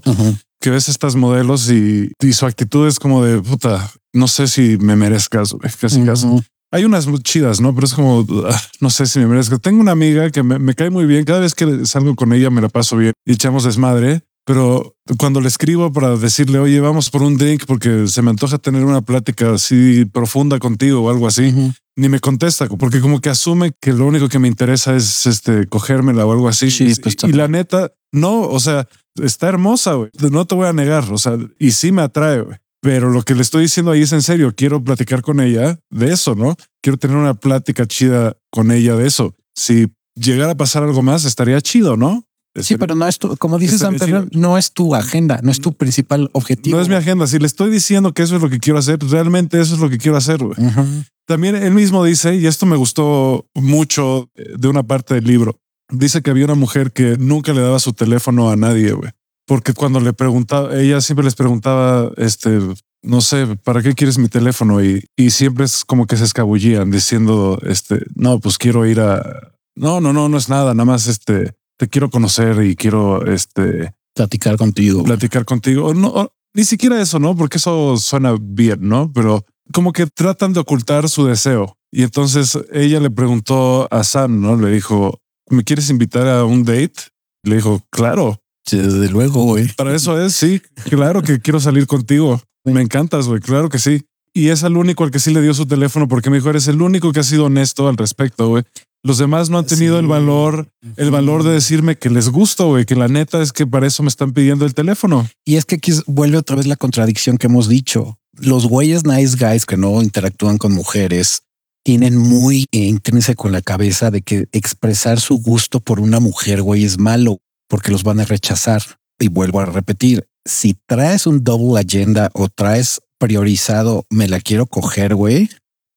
Que 0.58 0.70
ves 0.70 0.88
estas 0.88 1.16
modelos 1.16 1.70
y, 1.70 2.12
y 2.18 2.32
su 2.32 2.46
actitud 2.46 2.88
es 2.88 2.98
como 2.98 3.22
de 3.22 3.42
puta, 3.42 3.92
no 4.14 4.26
sé 4.26 4.48
si 4.48 4.78
me 4.78 4.96
merezcas, 4.96 5.52
güey, 5.52 5.70
casi 5.78 6.02
casi. 6.02 6.26
Hay 6.70 6.84
unas 6.84 7.06
muy 7.06 7.20
chidas, 7.20 7.60
¿no? 7.60 7.74
Pero 7.74 7.86
es 7.86 7.94
como, 7.94 8.26
ah, 8.46 8.60
no 8.80 8.90
sé 8.90 9.06
si 9.06 9.18
me 9.18 9.26
merezco. 9.26 9.58
Tengo 9.58 9.80
una 9.80 9.92
amiga 9.92 10.30
que 10.30 10.42
me, 10.42 10.58
me 10.58 10.74
cae 10.74 10.90
muy 10.90 11.06
bien. 11.06 11.24
Cada 11.24 11.40
vez 11.40 11.54
que 11.54 11.86
salgo 11.86 12.14
con 12.14 12.32
ella 12.32 12.50
me 12.50 12.60
la 12.60 12.68
paso 12.68 12.96
bien 12.96 13.12
y 13.24 13.32
echamos 13.32 13.64
desmadre. 13.64 14.22
Pero 14.48 14.96
cuando 15.18 15.42
le 15.42 15.48
escribo 15.48 15.92
para 15.92 16.16
decirle, 16.16 16.58
oye, 16.58 16.80
vamos 16.80 17.10
por 17.10 17.22
un 17.22 17.36
drink 17.36 17.64
porque 17.66 18.06
se 18.06 18.22
me 18.22 18.30
antoja 18.30 18.56
tener 18.56 18.82
una 18.82 19.02
plática 19.02 19.52
así 19.52 20.06
profunda 20.06 20.58
contigo 20.58 21.02
o 21.02 21.10
algo 21.10 21.26
así, 21.26 21.54
ni 21.96 22.08
me 22.08 22.18
contesta 22.18 22.66
porque 22.66 23.02
como 23.02 23.20
que 23.20 23.28
asume 23.28 23.72
que 23.78 23.92
lo 23.92 24.06
único 24.06 24.30
que 24.30 24.38
me 24.38 24.48
interesa 24.48 24.96
es 24.96 25.26
este 25.26 25.66
cogérmela 25.66 26.24
o 26.24 26.32
algo 26.32 26.48
así. 26.48 26.70
Sí, 26.70 26.84
y, 26.84 26.94
pues, 26.94 27.16
y 27.24 27.32
la 27.32 27.46
neta, 27.46 27.92
no, 28.10 28.40
o 28.40 28.58
sea, 28.58 28.88
está 29.22 29.50
hermosa, 29.50 29.92
güey. 29.92 30.10
No 30.30 30.46
te 30.46 30.54
voy 30.54 30.66
a 30.66 30.72
negar, 30.72 31.04
o 31.12 31.18
sea, 31.18 31.36
y 31.58 31.72
sí 31.72 31.92
me 31.92 32.00
atrae, 32.00 32.40
güey. 32.40 32.56
Pero 32.80 33.10
lo 33.10 33.22
que 33.22 33.34
le 33.34 33.42
estoy 33.42 33.62
diciendo 33.62 33.90
ahí 33.90 34.02
es 34.02 34.12
en 34.12 34.22
serio. 34.22 34.54
Quiero 34.56 34.82
platicar 34.82 35.22
con 35.22 35.40
ella 35.40 35.78
de 35.90 36.12
eso, 36.12 36.34
¿no? 36.34 36.56
Quiero 36.82 36.96
tener 36.98 37.16
una 37.16 37.34
plática 37.34 37.86
chida 37.86 38.36
con 38.50 38.70
ella 38.70 38.94
de 38.94 39.06
eso. 39.06 39.34
Si 39.54 39.88
llegara 40.14 40.52
a 40.52 40.56
pasar 40.56 40.84
algo 40.84 41.02
más, 41.02 41.24
estaría 41.24 41.60
chido, 41.60 41.96
¿no? 41.96 42.24
Sí, 42.62 42.76
pero 42.76 42.94
no 42.94 43.06
es 43.06 43.18
tu, 43.18 43.36
como 43.36 43.58
dices. 43.58 43.82
Pedro, 43.98 44.26
no 44.32 44.58
es 44.58 44.72
tu 44.72 44.94
agenda, 44.94 45.40
no 45.42 45.50
es 45.50 45.60
tu 45.60 45.74
principal 45.74 46.28
objetivo. 46.32 46.76
no 46.76 46.82
es 46.82 46.88
mi 46.88 46.94
agenda. 46.94 47.26
Si 47.26 47.38
le 47.38 47.46
estoy 47.46 47.70
diciendo 47.70 48.12
que 48.12 48.22
eso 48.22 48.36
es 48.36 48.42
lo 48.42 48.50
que 48.50 48.58
quiero 48.58 48.78
hacer, 48.78 48.98
realmente 49.00 49.60
eso 49.60 49.74
es 49.74 49.80
lo 49.80 49.88
que 49.90 49.98
quiero 49.98 50.16
hacer. 50.16 50.42
Ujú. 50.42 51.04
También 51.26 51.56
él 51.56 51.72
mismo 51.72 52.04
dice, 52.04 52.34
y 52.34 52.46
esto 52.46 52.66
me 52.66 52.76
gustó 52.76 53.46
mucho 53.54 54.30
eh, 54.34 54.54
de 54.58 54.68
una 54.68 54.82
parte 54.82 55.14
del 55.14 55.24
libro, 55.24 55.60
dice 55.90 56.22
que 56.22 56.30
había 56.30 56.46
una 56.46 56.54
mujer 56.54 56.90
que 56.92 57.16
nunca 57.18 57.52
le 57.52 57.60
daba 57.60 57.78
su 57.78 57.92
teléfono 57.92 58.50
a 58.50 58.56
nadie, 58.56 58.92
güey. 58.92 59.10
Porque 59.48 59.72
cuando 59.72 59.98
le 59.98 60.12
preguntaba, 60.12 60.78
ella 60.78 61.00
siempre 61.00 61.24
les 61.24 61.34
preguntaba, 61.34 62.12
este, 62.18 62.60
no 63.02 63.20
sé, 63.22 63.56
¿para 63.64 63.82
qué 63.82 63.94
quieres 63.94 64.18
mi 64.18 64.28
teléfono? 64.28 64.84
Y, 64.84 65.06
y 65.16 65.30
siempre 65.30 65.64
es 65.64 65.86
como 65.86 66.06
que 66.06 66.18
se 66.18 66.24
escabullían 66.24 66.90
diciendo, 66.90 67.58
este, 67.66 68.04
no, 68.14 68.38
pues 68.40 68.58
quiero 68.58 68.84
ir 68.86 69.00
a... 69.00 69.54
No, 69.74 70.00
no, 70.02 70.12
no, 70.12 70.28
no 70.28 70.36
es 70.36 70.50
nada, 70.50 70.74
nada 70.74 70.84
más, 70.84 71.06
este, 71.06 71.54
te 71.78 71.88
quiero 71.88 72.10
conocer 72.10 72.62
y 72.62 72.76
quiero, 72.76 73.24
este, 73.26 73.94
Platicar 74.14 74.58
contigo. 74.58 75.02
platicar 75.02 75.46
contigo. 75.46 75.94
No, 75.94 76.08
o 76.08 76.32
ni 76.54 76.64
siquiera 76.64 77.00
eso, 77.00 77.18
¿no? 77.18 77.34
Porque 77.34 77.56
eso 77.56 77.96
suena 77.96 78.36
bien, 78.38 78.80
¿no? 78.82 79.10
Pero 79.14 79.46
como 79.72 79.92
que 79.92 80.06
tratan 80.06 80.52
de 80.52 80.60
ocultar 80.60 81.08
su 81.08 81.24
deseo. 81.24 81.74
Y 81.90 82.02
entonces 82.02 82.58
ella 82.72 83.00
le 83.00 83.10
preguntó 83.10 83.88
a 83.90 84.04
Sam, 84.04 84.42
¿no? 84.42 84.56
Le 84.56 84.70
dijo, 84.72 85.20
¿me 85.48 85.64
quieres 85.64 85.88
invitar 85.88 86.26
a 86.28 86.44
un 86.44 86.64
date? 86.64 87.12
Le 87.44 87.56
dijo, 87.56 87.80
claro, 87.90 88.42
Desde 88.76 89.08
luego, 89.08 89.44
güey. 89.44 89.68
para 89.74 89.94
eso 89.94 90.20
es, 90.20 90.34
sí, 90.34 90.60
claro 90.90 91.22
que 91.22 91.40
quiero 91.40 91.60
salir 91.60 91.86
contigo. 91.86 92.40
Me 92.64 92.80
encantas, 92.82 93.26
güey, 93.28 93.40
claro 93.40 93.68
que 93.68 93.78
sí. 93.78 94.02
Y 94.34 94.48
es 94.48 94.62
el 94.62 94.76
único 94.76 95.04
al 95.04 95.10
que 95.10 95.18
sí 95.18 95.32
le 95.32 95.40
dio 95.40 95.54
su 95.54 95.66
teléfono 95.66 96.06
porque 96.06 96.30
me 96.30 96.36
dijo, 96.36 96.50
eres 96.50 96.68
el 96.68 96.82
único 96.82 97.12
que 97.12 97.20
ha 97.20 97.24
sido 97.24 97.46
honesto 97.46 97.88
al 97.88 97.96
respecto, 97.96 98.48
güey. 98.48 98.62
Los 99.02 99.18
demás 99.18 99.48
no 99.48 99.58
han 99.58 99.64
tenido 99.66 99.94
Sí. 99.96 100.00
el 100.00 100.06
valor, 100.08 100.68
el 100.96 101.10
valor 101.10 101.44
de 101.44 101.50
decirme 101.52 101.96
que 101.96 102.10
les 102.10 102.28
gusto, 102.28 102.66
güey, 102.68 102.84
que 102.84 102.94
la 102.96 103.08
neta 103.08 103.40
es 103.40 103.52
que 103.52 103.66
para 103.66 103.86
eso 103.86 104.02
me 104.02 104.08
están 104.08 104.32
pidiendo 104.32 104.64
el 104.66 104.74
teléfono. 104.74 105.26
Y 105.44 105.56
es 105.56 105.64
que 105.64 105.76
aquí 105.76 105.92
vuelve 106.06 106.36
otra 106.36 106.56
vez 106.56 106.66
la 106.66 106.76
contradicción 106.76 107.38
que 107.38 107.46
hemos 107.46 107.68
dicho. 107.68 108.18
Los 108.36 108.66
güeyes 108.66 109.04
nice 109.04 109.36
guys 109.38 109.66
que 109.66 109.76
no 109.76 110.02
interactúan 110.02 110.58
con 110.58 110.72
mujeres 110.72 111.42
tienen 111.84 112.16
muy 112.18 112.66
intrínseco 112.72 113.46
en 113.46 113.52
la 113.54 113.62
cabeza 113.62 114.10
de 114.10 114.20
que 114.22 114.46
expresar 114.52 115.20
su 115.20 115.38
gusto 115.38 115.80
por 115.80 116.00
una 116.00 116.20
mujer, 116.20 116.60
güey, 116.62 116.84
es 116.84 116.98
malo 116.98 117.38
porque 117.68 117.92
los 117.92 118.02
van 118.02 118.20
a 118.20 118.24
rechazar. 118.24 118.82
Y 119.18 119.28
vuelvo 119.28 119.60
a 119.60 119.66
repetir, 119.66 120.28
si 120.44 120.74
traes 120.86 121.26
un 121.26 121.44
double 121.44 121.80
agenda 121.80 122.30
o 122.34 122.48
traes 122.48 123.00
priorizado, 123.18 124.06
me 124.10 124.28
la 124.28 124.40
quiero 124.40 124.66
coger, 124.66 125.14
güey, 125.14 125.48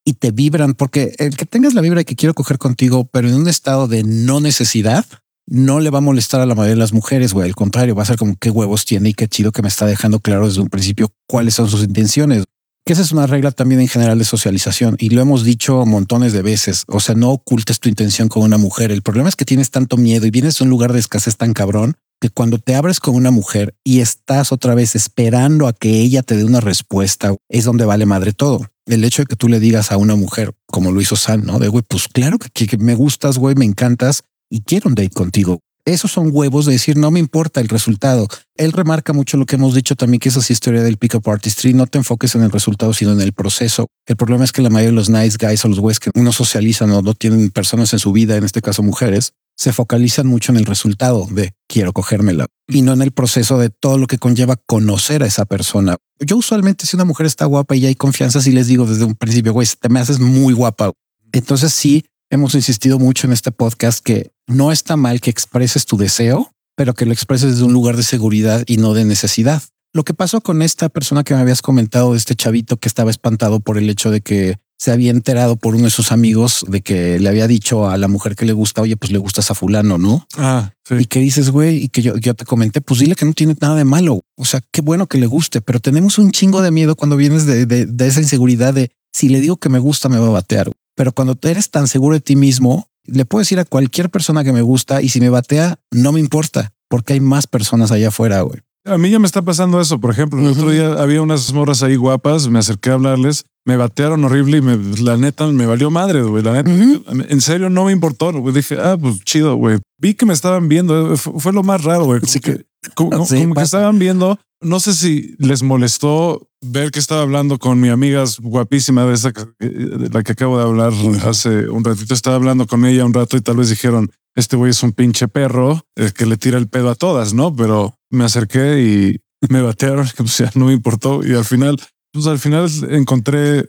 y 0.04 0.14
te 0.14 0.32
vibran, 0.32 0.74
porque 0.74 1.14
el 1.20 1.38
que 1.38 1.46
tengas 1.46 1.74
la 1.74 1.82
vibra 1.82 2.04
que 2.04 2.16
quiero 2.16 2.34
coger 2.34 2.58
contigo, 2.58 3.06
pero 3.06 3.30
en 3.30 3.36
un 3.36 3.48
estado 3.48 3.88
de 3.88 4.04
no 4.04 4.40
necesidad, 4.40 5.06
no 5.48 5.80
le 5.80 5.90
va 5.90 6.00
a 6.00 6.02
molestar 6.02 6.42
a 6.42 6.46
la 6.46 6.56
mayoría 6.56 6.76
de 6.76 6.80
las 6.80 6.94
mujeres, 6.94 7.34
güey. 7.34 7.48
Al 7.48 7.56
contrario, 7.56 7.96
va 7.96 8.04
a 8.04 8.08
ser 8.08 8.18
como 8.18 8.36
qué 8.38 8.50
huevos 8.50 8.86
tiene 8.86 9.10
y 9.10 9.14
qué 9.14 9.28
chido 9.28 9.52
que 9.52 9.62
me 9.62 9.68
está 9.68 9.86
dejando 9.86 10.20
claro 10.20 10.48
desde 10.48 10.62
un 10.62 10.70
principio 10.70 11.12
cuáles 11.28 11.56
son 11.56 11.70
sus 11.70 11.84
intenciones. 11.84 12.46
Que 12.84 12.94
esa 12.94 13.04
es 13.04 13.12
una 13.12 13.28
regla 13.28 13.52
también 13.52 13.80
en 13.80 13.88
general 13.88 14.18
de 14.18 14.26
socialización 14.26 14.96
y 15.00 15.10
lo 15.10 15.22
hemos 15.22 15.44
dicho 15.44 15.86
montones 15.86 16.34
de 16.34 16.42
veces. 16.42 16.84
O 16.88 17.00
sea, 17.00 17.14
no 17.14 17.30
ocultes 17.30 17.80
tu 17.80 17.90
intención 17.90 18.28
con 18.28 18.42
una 18.42 18.58
mujer. 18.58 18.92
El 18.92 19.04
problema 19.04 19.30
es 19.30 19.36
que 19.36 19.46
tienes 19.46 19.70
tanto 19.70 19.98
miedo 19.98 20.26
y 20.26 20.32
vienes 20.32 20.58
de 20.58 20.64
un 20.64 20.72
lugar 20.72 20.92
de 20.92 21.00
escasez 21.00 21.38
tan 21.38 21.54
cabrón 21.54 21.96
que 22.20 22.30
cuando 22.30 22.60
te 22.60 22.76
abres 22.76 23.00
con 23.00 23.16
una 23.16 23.32
mujer 23.32 23.76
y 23.84 24.00
estás 24.00 24.52
otra 24.52 24.76
vez 24.76 24.96
esperando 24.96 25.68
a 25.68 25.74
que 25.74 26.02
ella 26.02 26.22
te 26.22 26.38
dé 26.38 26.44
una 26.44 26.60
respuesta, 26.60 27.36
es 27.50 27.66
donde 27.66 27.86
vale 27.86 28.06
madre 28.06 28.32
todo. 28.32 28.68
El 28.86 29.04
hecho 29.04 29.24
de 29.24 29.26
que 29.26 29.36
tú 29.36 29.48
le 29.48 29.60
digas 29.60 29.92
a 29.92 29.98
una 29.98 30.16
mujer, 30.16 30.54
como 30.68 30.92
lo 30.92 31.02
hizo 31.02 31.16
San, 31.16 31.44
¿no? 31.44 31.60
De 31.60 31.68
güey, 31.68 31.84
pues 31.88 32.08
claro 32.08 32.38
que, 32.38 32.68
que 32.68 32.78
me 32.78 32.96
gustas, 32.96 33.38
güey, 33.38 33.56
me 33.56 33.66
encantas 33.66 34.24
y 34.50 34.62
quiero 34.62 34.90
un 34.90 34.96
date 34.96 35.10
contigo. 35.10 35.60
Esos 35.86 36.12
son 36.12 36.30
huevos 36.32 36.66
de 36.66 36.74
decir, 36.74 36.98
no 36.98 37.12
me 37.12 37.20
importa 37.20 37.60
el 37.60 37.70
resultado. 37.70 38.28
Él 38.56 38.72
remarca 38.72 39.14
mucho 39.14 39.38
lo 39.38 39.46
que 39.46 39.56
hemos 39.56 39.74
dicho 39.74 39.96
también, 39.96 40.20
que 40.20 40.30
esa 40.30 40.40
es 40.40 40.52
historia 40.52 40.84
del 40.84 40.98
pick-up 40.98 41.28
artistry. 41.30 41.74
No 41.74 41.88
te 41.88 41.98
enfoques 41.98 42.36
en 42.36 42.44
el 42.44 42.52
resultado, 42.52 42.94
sino 42.94 43.12
en 43.14 43.22
el 43.22 43.34
proceso. 43.34 43.88
El 44.06 44.16
problema 44.16 44.44
es 44.44 44.52
que 44.52 44.62
la 44.62 44.70
mayoría 44.70 44.90
de 44.90 44.96
los 44.96 45.10
nice 45.10 45.38
guys 45.40 45.66
o 45.66 45.68
los 45.68 45.80
güeyes 45.80 46.00
que 46.00 46.12
no 46.14 46.32
socializan 46.32 46.92
o 46.92 47.02
no 47.02 47.14
tienen 47.14 47.50
personas 47.50 47.94
en 47.94 48.00
su 48.00 48.12
vida, 48.12 48.38
en 48.38 48.44
este 48.44 48.62
caso 48.62 48.84
mujeres, 48.84 49.34
se 49.56 49.74
focalizan 49.74 50.28
mucho 50.28 50.52
en 50.52 50.58
el 50.58 50.66
resultado 50.66 51.28
de 51.30 51.54
quiero 51.68 51.94
cogérmela 51.94 52.48
y 52.68 52.82
no 52.82 52.94
en 52.94 53.02
el 53.02 53.12
proceso 53.12 53.60
de 53.60 53.70
todo 53.70 53.98
lo 53.98 54.08
que 54.08 54.18
conlleva 54.18 54.56
conocer 54.56 55.24
a 55.24 55.28
esa 55.28 55.46
persona. 55.46 55.98
Yo 56.20 56.38
usualmente 56.38 56.88
si 56.88 56.96
una 56.96 57.06
mujer 57.06 57.26
está 57.26 57.46
guapa 57.46 57.76
y 57.76 57.86
hay 57.86 57.96
confianza, 57.96 58.42
si 58.42 58.52
les 58.52 58.68
digo 58.68 58.86
desde 58.86 59.04
un 59.04 59.16
principio, 59.16 59.54
güey, 59.54 59.68
te 59.80 59.90
me 59.90 60.00
haces 60.00 60.20
muy 60.20 60.54
guapa. 60.54 60.92
Entonces 61.32 61.74
sí, 61.74 62.06
hemos 62.30 62.56
insistido 62.56 62.98
mucho 62.98 63.28
en 63.28 63.34
este 63.34 63.52
podcast 63.52 64.04
que 64.04 64.32
no 64.52 64.72
está 64.72 64.96
mal 64.98 65.22
que 65.22 65.30
expreses 65.30 65.86
tu 65.86 65.98
deseo, 65.98 66.52
pero 66.76 66.94
que 66.94 67.06
lo 67.06 67.14
expreses 67.14 67.52
desde 67.52 67.64
un 67.66 67.74
lugar 67.74 67.98
de 67.98 68.04
seguridad 68.04 68.64
y 68.68 68.78
no 68.78 68.94
de 68.94 69.06
necesidad. 69.06 69.62
Lo 69.94 70.04
que 70.04 70.14
pasó 70.14 70.42
con 70.42 70.62
esta 70.62 70.88
persona 70.90 71.24
que 71.24 71.34
me 71.34 71.42
habías 71.42 71.62
comentado, 71.62 72.12
de 72.14 72.18
este 72.18 72.36
chavito 72.36 72.78
que 72.78 72.88
estaba 72.88 73.12
espantado 73.12 73.60
por 73.60 73.78
el 73.78 73.90
hecho 73.90 74.10
de 74.10 74.22
que 74.22 74.58
se 74.80 74.92
había 74.92 75.12
enterado 75.12 75.58
por 75.58 75.76
uno 75.76 75.84
de 75.86 75.92
sus 75.92 76.12
amigos 76.12 76.66
de 76.68 76.82
que 76.82 77.20
le 77.20 77.30
había 77.30 77.46
dicho 77.46 77.88
a 77.88 77.98
la 77.98 78.08
mujer 78.08 78.36
que 78.36 78.46
le 78.46 78.54
gusta, 78.54 78.82
oye, 78.82 78.98
pues 78.98 79.12
le 79.12 79.20
gustas 79.20 79.52
a 79.52 79.54
fulano, 79.54 79.98
¿no? 80.00 80.26
Ah, 80.38 80.72
sí. 80.88 80.96
Y 81.02 81.06
que 81.06 81.20
dices, 81.20 81.52
güey, 81.52 81.84
y 81.84 81.90
que 81.90 82.02
yo, 82.02 82.18
yo 82.18 82.34
te 82.34 82.46
comenté, 82.46 82.82
pues 82.82 83.00
dile 83.02 83.14
que 83.16 83.26
no 83.26 83.34
tiene 83.34 83.56
nada 83.62 83.76
de 83.76 83.84
malo. 83.86 84.22
O 84.38 84.46
sea, 84.46 84.62
qué 84.72 84.82
bueno 84.82 85.06
que 85.08 85.20
le 85.20 85.28
guste, 85.28 85.62
pero 85.62 85.80
tenemos 85.82 86.18
un 86.18 86.32
chingo 86.32 86.62
de 86.64 86.72
miedo 86.72 86.96
cuando 86.96 87.16
vienes 87.16 87.46
de, 87.46 87.68
de- 87.68 87.86
de 87.86 88.08
esa 88.08 88.22
inseguridad 88.22 88.74
de 88.74 88.90
si 89.14 89.30
le 89.30 89.40
digo 89.42 89.58
que 89.58 89.70
me 89.70 89.78
gusta, 89.78 90.10
me 90.10 90.18
va 90.18 90.28
a 90.28 90.32
batear. 90.32 90.72
Pero 90.96 91.12
cuando 91.12 91.38
eres 91.44 91.70
tan 91.70 91.88
seguro 91.88 92.16
de 92.16 92.22
ti 92.22 92.36
mismo, 92.36 92.88
le 93.06 93.26
puedo 93.26 93.42
decir 93.42 93.60
a 93.60 93.66
cualquier 93.66 94.10
persona 94.10 94.44
que 94.44 94.54
me 94.54 94.62
gusta 94.62 95.02
y 95.02 95.10
si 95.10 95.20
me 95.20 95.30
batea, 95.30 95.80
no 95.92 96.12
me 96.12 96.20
importa 96.20 96.74
porque 96.92 97.14
hay 97.14 97.22
más 97.22 97.48
personas 97.48 97.92
allá 97.92 98.10
afuera, 98.10 98.42
güey. 98.42 98.60
A 98.86 98.98
mí 98.98 99.10
ya 99.10 99.20
me 99.20 99.28
está 99.28 99.42
pasando 99.42 99.80
eso. 99.80 100.00
Por 100.00 100.12
ejemplo, 100.12 100.40
el 100.40 100.48
otro 100.48 100.70
día 100.72 100.94
había 100.94 101.22
unas 101.22 101.54
morras 101.54 101.84
ahí 101.84 101.96
guapas, 101.96 102.50
me 102.50 102.60
acerqué 102.60 102.90
a 102.90 102.94
hablarles, 102.94 103.46
me 103.66 103.78
batearon 103.78 104.26
horrible 104.26 104.58
y 104.58 104.62
me, 104.62 104.78
la 105.02 105.18
neta 105.18 105.46
me 105.48 105.66
valió 105.66 105.92
madre, 105.92 106.24
güey. 106.24 106.44
La 106.44 106.54
neta, 106.54 106.72
en 106.72 107.42
serio 107.42 107.70
no 107.70 107.86
me 107.86 107.92
importó. 107.92 108.34
Güey. 108.34 108.54
Dije, 108.54 108.78
ah, 108.82 108.98
pues 109.00 109.24
chido, 109.24 109.56
güey. 109.56 109.80
Vi 110.00 110.16
que 110.16 110.26
me 110.26 110.34
estaban 110.34 110.68
viendo. 110.68 111.16
Fue, 111.16 111.54
lo 111.54 111.64
más 111.64 111.84
raro, 111.84 112.06
güey. 112.06 112.22
que, 112.22 112.66
como, 112.96 113.28
que 113.28 113.62
estaban 113.62 114.00
viendo. 114.00 114.40
No 114.62 114.80
sé 114.80 114.94
si 114.94 115.36
les 115.40 115.64
molestó 115.64 116.48
ver 116.62 116.92
que 116.92 117.00
estaba 117.00 117.24
hablando 117.24 117.58
con 117.58 117.80
mi 117.80 117.90
amiga 117.90 118.24
guapísima 118.40 119.06
de 119.06 119.16
esa 119.16 119.34
la 119.60 120.24
que 120.24 120.32
acabo 120.34 120.58
de 120.58 120.64
hablar 120.64 120.94
hace 121.26 121.68
un 121.68 121.84
ratito. 121.84 122.14
Estaba 122.14 122.36
hablando 122.36 122.68
con 122.68 122.86
ella 122.86 123.06
un 123.06 123.14
rato 123.14 123.38
y 123.38 123.42
tal 123.42 123.58
vez 123.58 123.70
dijeron, 123.70 124.12
este 124.36 124.56
güey 124.56 124.70
es 124.72 124.84
un 124.84 124.92
pinche 124.92 125.28
perro 125.28 125.86
el 125.96 126.14
que 126.14 126.26
le 126.26 126.38
tira 126.38 126.58
el 126.58 126.68
pedo 126.68 126.92
a 126.92 126.96
todas, 126.96 127.34
¿no? 127.34 127.56
Pero 127.56 127.98
me 128.12 128.24
acerqué 128.24 128.82
y 128.82 129.22
me 129.50 129.62
batearon, 129.62 130.08
o 130.20 130.28
sea, 130.28 130.52
no 130.56 130.66
me 130.66 130.74
importó. 130.74 131.26
Y 131.26 131.34
al 131.34 131.46
final, 131.46 131.82
pues 132.14 132.28
al 132.28 132.40
final 132.40 132.70
encontré, 132.90 133.66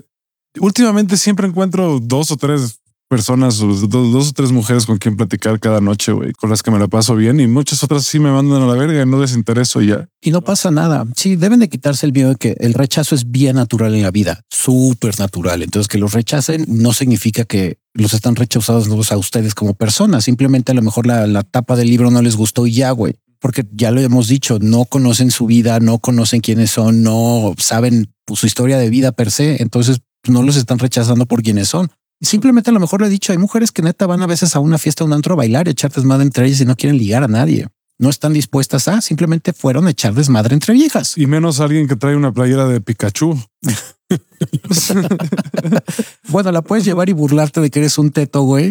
últimamente 0.58 1.16
siempre 1.16 1.46
encuentro 1.46 2.00
dos 2.00 2.30
o 2.30 2.36
tres 2.36 2.81
personas, 3.12 3.58
dos, 3.58 4.28
o 4.28 4.32
tres 4.32 4.52
mujeres 4.52 4.86
con 4.86 4.96
quien 4.96 5.18
platicar 5.18 5.60
cada 5.60 5.82
noche, 5.82 6.12
güey, 6.12 6.32
con 6.32 6.48
las 6.48 6.62
que 6.62 6.70
me 6.70 6.78
la 6.78 6.88
paso 6.88 7.14
bien 7.14 7.40
y 7.40 7.46
muchas 7.46 7.84
otras 7.84 8.06
sí 8.06 8.18
me 8.18 8.30
mandan 8.30 8.62
a 8.62 8.66
la 8.66 8.72
verga 8.72 9.02
y 9.02 9.04
no 9.04 9.20
les 9.20 9.34
intereso 9.34 9.82
ya. 9.82 10.08
Y 10.22 10.30
no 10.30 10.40
pasa 10.40 10.70
nada. 10.70 11.04
Sí, 11.14 11.36
deben 11.36 11.60
de 11.60 11.68
quitarse 11.68 12.06
el 12.06 12.14
miedo 12.14 12.30
de 12.30 12.36
que 12.36 12.56
el 12.60 12.72
rechazo 12.72 13.14
es 13.14 13.30
bien 13.30 13.56
natural 13.56 13.94
en 13.94 14.00
la 14.00 14.10
vida, 14.10 14.40
súper 14.48 15.20
natural. 15.20 15.62
Entonces 15.62 15.88
que 15.88 15.98
los 15.98 16.14
rechacen 16.14 16.64
no 16.68 16.94
significa 16.94 17.44
que 17.44 17.76
los 17.92 18.14
están 18.14 18.34
rechazados 18.34 18.88
a 19.12 19.16
ustedes 19.18 19.54
como 19.54 19.74
personas. 19.74 20.24
Simplemente 20.24 20.72
a 20.72 20.74
lo 20.74 20.80
mejor 20.80 21.06
la, 21.06 21.26
la 21.26 21.42
tapa 21.42 21.76
del 21.76 21.88
libro 21.88 22.10
no 22.10 22.22
les 22.22 22.36
gustó 22.36 22.66
y 22.66 22.72
ya, 22.72 22.92
güey 22.92 23.16
porque 23.40 23.66
ya 23.72 23.90
lo 23.90 24.00
hemos 24.00 24.28
dicho, 24.28 24.58
no 24.60 24.84
conocen 24.84 25.32
su 25.32 25.46
vida, 25.46 25.80
no 25.80 25.98
conocen 25.98 26.40
quiénes 26.40 26.70
son, 26.70 27.02
no 27.02 27.54
saben 27.58 28.14
pues, 28.24 28.38
su 28.38 28.46
historia 28.46 28.78
de 28.78 28.88
vida 28.88 29.10
per 29.10 29.32
se, 29.32 29.60
entonces 29.60 29.98
no 30.28 30.44
los 30.44 30.56
están 30.56 30.78
rechazando 30.78 31.26
por 31.26 31.42
quienes 31.42 31.68
son. 31.68 31.90
Simplemente 32.22 32.70
a 32.70 32.72
lo 32.72 32.78
mejor 32.78 33.00
le 33.00 33.08
he 33.08 33.10
dicho, 33.10 33.32
hay 33.32 33.38
mujeres 33.38 33.72
que 33.72 33.82
neta 33.82 34.06
van 34.06 34.22
a 34.22 34.26
veces 34.26 34.54
a 34.54 34.60
una 34.60 34.78
fiesta, 34.78 35.02
a 35.02 35.06
un 35.06 35.12
antro 35.12 35.34
a 35.34 35.36
bailar, 35.36 35.66
y 35.66 35.72
echar 35.72 35.90
desmadre 35.90 36.22
entre 36.22 36.46
ellas 36.46 36.60
y 36.60 36.64
no 36.64 36.76
quieren 36.76 36.96
ligar 36.96 37.24
a 37.24 37.28
nadie. 37.28 37.66
No 37.98 38.08
están 38.08 38.32
dispuestas 38.32 38.88
a, 38.88 39.00
simplemente 39.00 39.52
fueron 39.52 39.86
a 39.86 39.90
echar 39.90 40.14
desmadre 40.14 40.54
entre 40.54 40.72
viejas. 40.72 41.18
Y 41.18 41.26
menos 41.26 41.60
alguien 41.60 41.88
que 41.88 41.96
trae 41.96 42.16
una 42.16 42.32
playera 42.32 42.66
de 42.68 42.80
Pikachu. 42.80 43.38
bueno, 46.28 46.52
la 46.52 46.62
puedes 46.62 46.84
llevar 46.84 47.08
y 47.08 47.12
burlarte 47.12 47.60
de 47.60 47.70
que 47.70 47.80
eres 47.80 47.98
un 47.98 48.10
teto, 48.10 48.42
güey, 48.42 48.70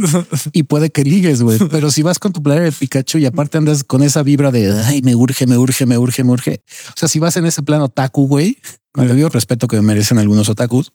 y 0.54 0.64
puede 0.64 0.90
que 0.90 1.04
ligues, 1.04 1.42
güey. 1.42 1.60
Pero 1.70 1.92
si 1.92 2.04
vas 2.04 2.20
con 2.20 2.32
tu 2.32 2.42
playera 2.42 2.66
de 2.66 2.72
Pikachu 2.72 3.18
y 3.18 3.26
aparte 3.26 3.58
andas 3.58 3.84
con 3.84 4.02
esa 4.02 4.24
vibra 4.24 4.52
de 4.52 4.72
ay, 4.72 5.02
me 5.02 5.16
urge, 5.16 5.46
me 5.46 5.58
urge, 5.58 5.86
me 5.86 5.98
urge, 5.98 6.24
me 6.24 6.32
urge. 6.32 6.64
O 6.90 6.94
sea, 6.96 7.10
si 7.10 7.20
vas 7.20 7.36
en 7.38 7.46
ese 7.46 7.64
plano 7.64 7.90
taku, 7.90 8.28
güey, 8.28 8.58
con 8.92 9.10
el 9.10 9.32
respeto 9.32 9.68
que 9.68 9.82
merecen 9.82 10.18
algunos 10.18 10.50
otakus, 10.50 10.94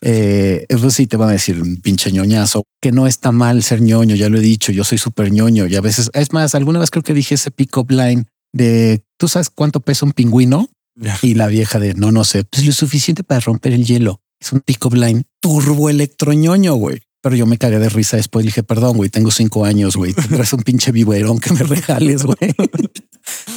eh, 0.00 0.66
eso 0.68 0.90
sí 0.90 1.06
te 1.06 1.16
van 1.16 1.30
a 1.30 1.32
decir 1.32 1.60
un 1.60 1.76
pinche 1.78 2.12
ñoñazo, 2.12 2.64
que 2.80 2.92
no 2.92 3.06
está 3.06 3.32
mal 3.32 3.62
ser 3.62 3.80
ñoño, 3.82 4.14
ya 4.14 4.28
lo 4.28 4.38
he 4.38 4.42
dicho, 4.42 4.72
yo 4.72 4.84
soy 4.84 4.98
súper 4.98 5.32
ñoño 5.32 5.66
y 5.66 5.74
a 5.74 5.80
veces, 5.80 6.10
es 6.14 6.32
más, 6.32 6.54
alguna 6.54 6.78
vez 6.78 6.90
creo 6.90 7.02
que 7.02 7.14
dije 7.14 7.34
ese 7.34 7.50
pick-up 7.50 7.90
line 7.90 8.24
de, 8.52 9.02
¿tú 9.16 9.28
sabes 9.28 9.50
cuánto 9.50 9.80
pesa 9.80 10.06
un 10.06 10.12
pingüino? 10.12 10.68
Y 11.20 11.34
la 11.34 11.46
vieja 11.48 11.78
de, 11.78 11.94
no, 11.94 12.10
no 12.10 12.24
sé, 12.24 12.44
pues 12.44 12.64
lo 12.64 12.72
suficiente 12.72 13.22
para 13.22 13.40
romper 13.40 13.72
el 13.72 13.84
hielo. 13.84 14.22
Es 14.40 14.52
un 14.52 14.60
pick-up 14.60 14.94
line 14.94 15.24
turbo 15.40 15.90
electroñoño, 15.90 16.74
güey. 16.74 17.02
Pero 17.22 17.36
yo 17.36 17.46
me 17.46 17.58
cagué 17.58 17.78
de 17.78 17.88
risa 17.88 18.16
después. 18.16 18.44
Dije, 18.44 18.62
perdón, 18.62 18.96
güey, 18.96 19.10
tengo 19.10 19.30
cinco 19.30 19.64
años, 19.64 19.96
güey. 19.96 20.14
Tendrás 20.14 20.52
un 20.52 20.62
pinche 20.62 20.92
viverón 20.92 21.38
que 21.38 21.52
me 21.52 21.62
regales, 21.64 22.22
güey. 22.22 22.38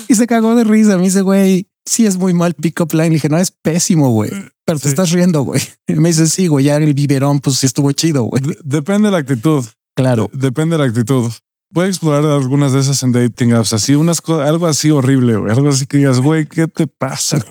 y 0.07 0.15
se 0.15 0.27
cagó 0.27 0.55
de 0.55 0.63
risa. 0.63 0.97
Me 0.97 1.03
dice, 1.03 1.21
güey, 1.21 1.67
sí 1.89 2.05
es 2.05 2.17
muy 2.17 2.33
mal 2.33 2.53
pick-up 2.53 2.93
line. 2.93 3.09
Le 3.09 3.15
dije, 3.15 3.29
no, 3.29 3.37
es 3.37 3.51
pésimo, 3.51 4.09
güey. 4.11 4.31
Pero 4.65 4.79
te 4.79 4.87
estás 4.87 5.11
riendo, 5.11 5.41
güey. 5.41 5.61
Me 5.87 6.09
dice, 6.09 6.27
sí, 6.27 6.47
güey, 6.47 6.65
ya 6.65 6.77
el 6.77 6.93
biberón, 6.93 7.39
pues 7.39 7.57
sí 7.57 7.65
estuvo 7.65 7.91
chido, 7.91 8.23
güey. 8.23 8.41
Depende 8.63 9.07
de 9.07 9.11
la 9.11 9.17
actitud. 9.17 9.65
Claro. 9.95 10.29
Depende 10.33 10.77
de 10.77 10.83
la 10.83 10.89
actitud. 10.89 11.31
Voy 11.71 11.85
a 11.85 11.87
explorar 11.87 12.25
algunas 12.25 12.73
de 12.73 12.79
esas 12.79 13.03
en 13.03 13.11
dating 13.11 13.53
apps, 13.53 13.73
así 13.73 13.93
unas 13.93 14.21
cosas, 14.21 14.47
algo 14.47 14.65
así 14.65 14.89
horrible, 14.89 15.35
güey. 15.35 15.51
Algo 15.51 15.69
así 15.69 15.85
que 15.85 15.97
digas, 15.97 16.19
güey, 16.19 16.47
¿qué 16.47 16.67
te 16.67 16.87
pasa? 16.87 17.43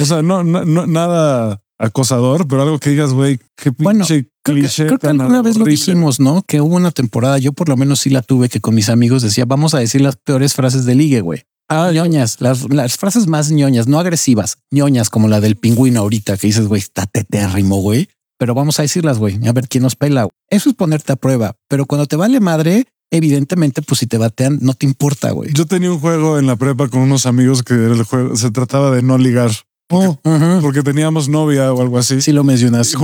o 0.00 0.04
sea, 0.04 0.22
no, 0.22 0.42
no, 0.42 0.64
no, 0.64 0.86
nada 0.86 1.62
acosador, 1.78 2.46
pero 2.48 2.62
algo 2.62 2.78
que 2.78 2.90
digas, 2.90 3.12
güey, 3.12 3.38
qué 3.56 3.72
pinche 3.72 4.28
cliché. 4.42 4.86
Creo 4.86 4.98
que, 4.98 5.06
alguna 5.06 5.42
vez 5.42 5.56
lo 5.56 5.64
dijimos, 5.64 6.18
¿no? 6.18 6.42
Que 6.42 6.60
hubo 6.60 6.74
una 6.74 6.90
temporada, 6.90 7.38
yo 7.38 7.52
por 7.52 7.68
lo 7.68 7.76
menos 7.76 8.00
sí 8.00 8.10
la 8.10 8.22
tuve, 8.22 8.48
que 8.48 8.60
con 8.60 8.74
mis 8.74 8.88
amigos 8.88 9.22
decía, 9.22 9.44
vamos 9.44 9.74
a 9.74 9.78
decir 9.78 10.00
las 10.00 10.16
peores 10.16 10.54
frases 10.54 10.84
de 10.84 10.94
ligue, 10.94 11.20
güey. 11.20 11.44
Ah, 11.72 11.92
ñoñas, 11.92 12.40
las, 12.40 12.68
las, 12.68 12.96
frases 12.96 13.28
más 13.28 13.52
ñoñas, 13.52 13.86
no 13.86 14.00
agresivas, 14.00 14.58
ñoñas 14.72 15.08
como 15.08 15.28
la 15.28 15.40
del 15.40 15.54
pingüino 15.54 16.00
ahorita 16.00 16.36
que 16.36 16.48
dices, 16.48 16.66
güey, 16.66 16.80
está 16.80 17.06
tetérrimo, 17.06 17.76
güey. 17.76 18.08
Pero 18.40 18.54
vamos 18.54 18.80
a 18.80 18.82
decirlas, 18.82 19.18
güey, 19.18 19.38
a 19.46 19.52
ver 19.52 19.68
quién 19.68 19.84
nos 19.84 19.94
pela. 19.94 20.26
Eso 20.48 20.70
es 20.70 20.74
ponerte 20.74 21.12
a 21.12 21.16
prueba. 21.16 21.54
Pero 21.68 21.86
cuando 21.86 22.06
te 22.06 22.16
vale 22.16 22.40
madre, 22.40 22.86
evidentemente, 23.12 23.82
pues 23.82 24.00
si 24.00 24.08
te 24.08 24.18
batean, 24.18 24.58
no 24.62 24.74
te 24.74 24.84
importa, 24.84 25.30
güey. 25.30 25.52
Yo 25.52 25.64
tenía 25.64 25.92
un 25.92 26.00
juego 26.00 26.40
en 26.40 26.48
la 26.48 26.56
prepa 26.56 26.88
con 26.88 27.02
unos 27.02 27.24
amigos 27.26 27.62
que 27.62 27.74
el 27.74 28.02
juego 28.02 28.34
se 28.34 28.50
trataba 28.50 28.90
de 28.90 29.02
no 29.02 29.16
ligar. 29.16 29.52
Oh, 29.92 30.16
porque, 30.62 30.82
teníamos 30.82 31.28
novia 31.28 31.72
o 31.72 31.82
algo 31.82 31.98
así. 31.98 32.20
Sí, 32.20 32.30
lo 32.32 32.44
mencionaste. 32.44 32.96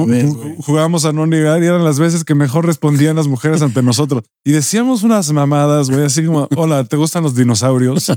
Jugábamos 0.58 1.04
a 1.04 1.12
no 1.12 1.26
ligar 1.26 1.60
y 1.62 1.66
eran 1.66 1.84
las 1.84 1.98
veces 1.98 2.24
que 2.24 2.36
mejor 2.36 2.64
respondían 2.64 3.16
las 3.16 3.26
mujeres 3.26 3.60
ante 3.60 3.82
nosotros. 3.82 4.22
Y 4.44 4.52
decíamos 4.52 5.02
unas 5.02 5.32
mamadas, 5.32 5.90
güey, 5.90 6.04
así 6.04 6.24
como, 6.24 6.48
hola, 6.56 6.84
¿te 6.84 6.96
gustan 6.96 7.24
los 7.24 7.34
dinosaurios? 7.34 8.08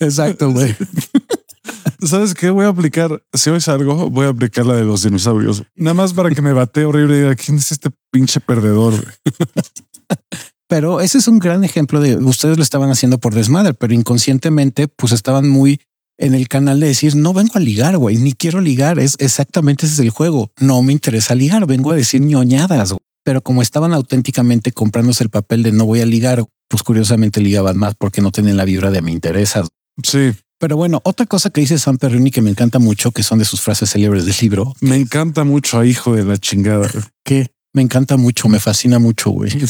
Exacto, 0.00 0.50
güey. 0.50 0.74
¿Sabes 2.00 2.34
qué? 2.34 2.50
Voy 2.50 2.66
a 2.66 2.68
aplicar, 2.68 3.22
si 3.32 3.50
hoy 3.50 3.60
salgo, 3.60 4.10
voy 4.10 4.26
a 4.26 4.30
aplicar 4.30 4.66
la 4.66 4.74
de 4.74 4.84
los 4.84 5.02
dinosaurios. 5.02 5.62
Nada 5.76 5.94
más 5.94 6.12
para 6.12 6.30
que 6.30 6.42
me 6.42 6.52
bate 6.52 6.84
horrible 6.84 7.16
y 7.16 7.20
diga, 7.20 7.34
¿quién 7.36 7.58
es 7.58 7.72
este 7.72 7.90
pinche 8.10 8.40
perdedor? 8.40 8.94
Pero 10.68 11.00
ese 11.00 11.18
es 11.18 11.28
un 11.28 11.38
gran 11.38 11.62
ejemplo 11.62 12.00
de 12.00 12.16
ustedes 12.16 12.56
lo 12.56 12.62
estaban 12.64 12.90
haciendo 12.90 13.18
por 13.18 13.34
desmadre, 13.34 13.72
pero 13.72 13.94
inconscientemente 13.94 14.88
pues 14.88 15.12
estaban 15.12 15.48
muy 15.48 15.80
en 16.18 16.34
el 16.34 16.48
canal 16.48 16.80
de 16.80 16.88
decir 16.88 17.16
no 17.16 17.32
vengo 17.32 17.52
a 17.54 17.60
ligar, 17.60 17.96
güey, 17.98 18.16
ni 18.16 18.32
quiero 18.32 18.60
ligar. 18.60 18.98
Es 18.98 19.16
exactamente 19.18 19.86
ese 19.86 19.94
es 19.94 20.00
el 20.00 20.10
juego. 20.10 20.50
No 20.60 20.82
me 20.82 20.92
interesa 20.92 21.34
ligar, 21.34 21.66
vengo 21.66 21.90
a 21.90 21.96
decir 21.96 22.20
ñoñadas. 22.20 22.94
Pero 23.24 23.42
como 23.42 23.62
estaban 23.62 23.92
auténticamente 23.92 24.72
comprándose 24.72 25.24
el 25.24 25.30
papel 25.30 25.62
de 25.62 25.72
no 25.72 25.84
voy 25.84 26.00
a 26.00 26.06
ligar, 26.06 26.44
pues 26.68 26.82
curiosamente 26.82 27.40
ligaban 27.40 27.76
más 27.76 27.94
porque 27.96 28.20
no 28.20 28.30
tienen 28.30 28.56
la 28.56 28.64
vibra 28.64 28.90
de 28.90 29.02
me 29.02 29.12
interesa. 29.12 29.66
Sí. 30.02 30.32
Pero 30.58 30.76
bueno, 30.76 31.02
otra 31.04 31.26
cosa 31.26 31.50
que 31.50 31.60
dice 31.60 31.78
Sam 31.78 31.98
Perrini 31.98 32.30
que 32.30 32.40
me 32.40 32.50
encanta 32.50 32.78
mucho, 32.78 33.10
que 33.10 33.22
son 33.22 33.38
de 33.38 33.44
sus 33.44 33.60
frases 33.60 33.90
célebres 33.90 34.24
del 34.24 34.36
libro. 34.40 34.72
Me 34.80 34.96
encanta 34.96 35.44
mucho, 35.44 35.84
hijo 35.84 36.14
de 36.14 36.24
la 36.24 36.38
chingada. 36.38 36.90
¿Qué? 37.24 37.50
Me 37.76 37.82
encanta 37.82 38.16
mucho, 38.16 38.48
me 38.48 38.58
fascina 38.58 38.98
mucho, 38.98 39.28
güey. 39.32 39.52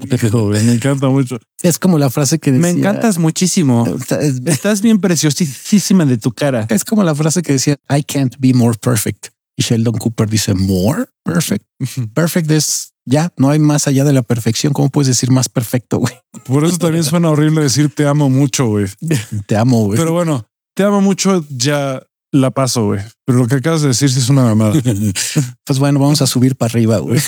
me 0.00 0.72
encanta 0.72 1.10
mucho. 1.10 1.38
Es 1.60 1.78
como 1.78 1.98
la 1.98 2.08
frase 2.08 2.38
que 2.38 2.50
decía. 2.50 2.72
Me 2.72 2.78
encantas 2.78 3.18
muchísimo. 3.18 3.86
Estás 4.46 4.80
bien 4.80 4.98
preciosísima 4.98 6.06
de 6.06 6.16
tu 6.16 6.32
cara. 6.32 6.66
Es 6.70 6.86
como 6.86 7.04
la 7.04 7.14
frase 7.14 7.42
que 7.42 7.52
decía, 7.52 7.76
I 7.94 8.02
can't 8.02 8.34
be 8.38 8.54
more 8.54 8.78
perfect. 8.78 9.26
Y 9.58 9.62
Sheldon 9.62 9.98
Cooper 9.98 10.26
dice, 10.26 10.54
more 10.54 11.04
perfect. 11.22 11.66
Perfect 12.14 12.50
es 12.50 12.94
ya, 13.04 13.30
no 13.36 13.50
hay 13.50 13.58
más 13.58 13.88
allá 13.88 14.04
de 14.04 14.14
la 14.14 14.22
perfección. 14.22 14.72
¿Cómo 14.72 14.88
puedes 14.88 15.08
decir 15.08 15.30
más 15.30 15.50
perfecto, 15.50 15.98
güey? 15.98 16.14
Por 16.46 16.64
eso 16.64 16.78
también 16.78 17.04
suena 17.04 17.28
horrible 17.28 17.60
decir 17.60 17.94
te 17.94 18.06
amo 18.06 18.30
mucho, 18.30 18.68
güey. 18.68 18.86
Te 19.46 19.54
amo, 19.58 19.84
güey. 19.84 19.98
Pero 19.98 20.12
bueno, 20.12 20.46
te 20.74 20.82
amo 20.82 21.02
mucho 21.02 21.44
ya 21.50 22.02
la 22.34 22.50
paso, 22.50 22.86
güey. 22.86 23.00
Pero 23.24 23.38
lo 23.38 23.46
que 23.46 23.54
acabas 23.56 23.82
de 23.82 23.88
decir 23.88 24.10
sí 24.10 24.18
es 24.18 24.28
una 24.28 24.42
mamada. 24.42 24.74
pues 25.64 25.78
bueno, 25.78 26.00
vamos 26.00 26.20
a 26.20 26.26
subir 26.26 26.56
para 26.56 26.72
arriba, 26.72 26.98
güey. 26.98 27.20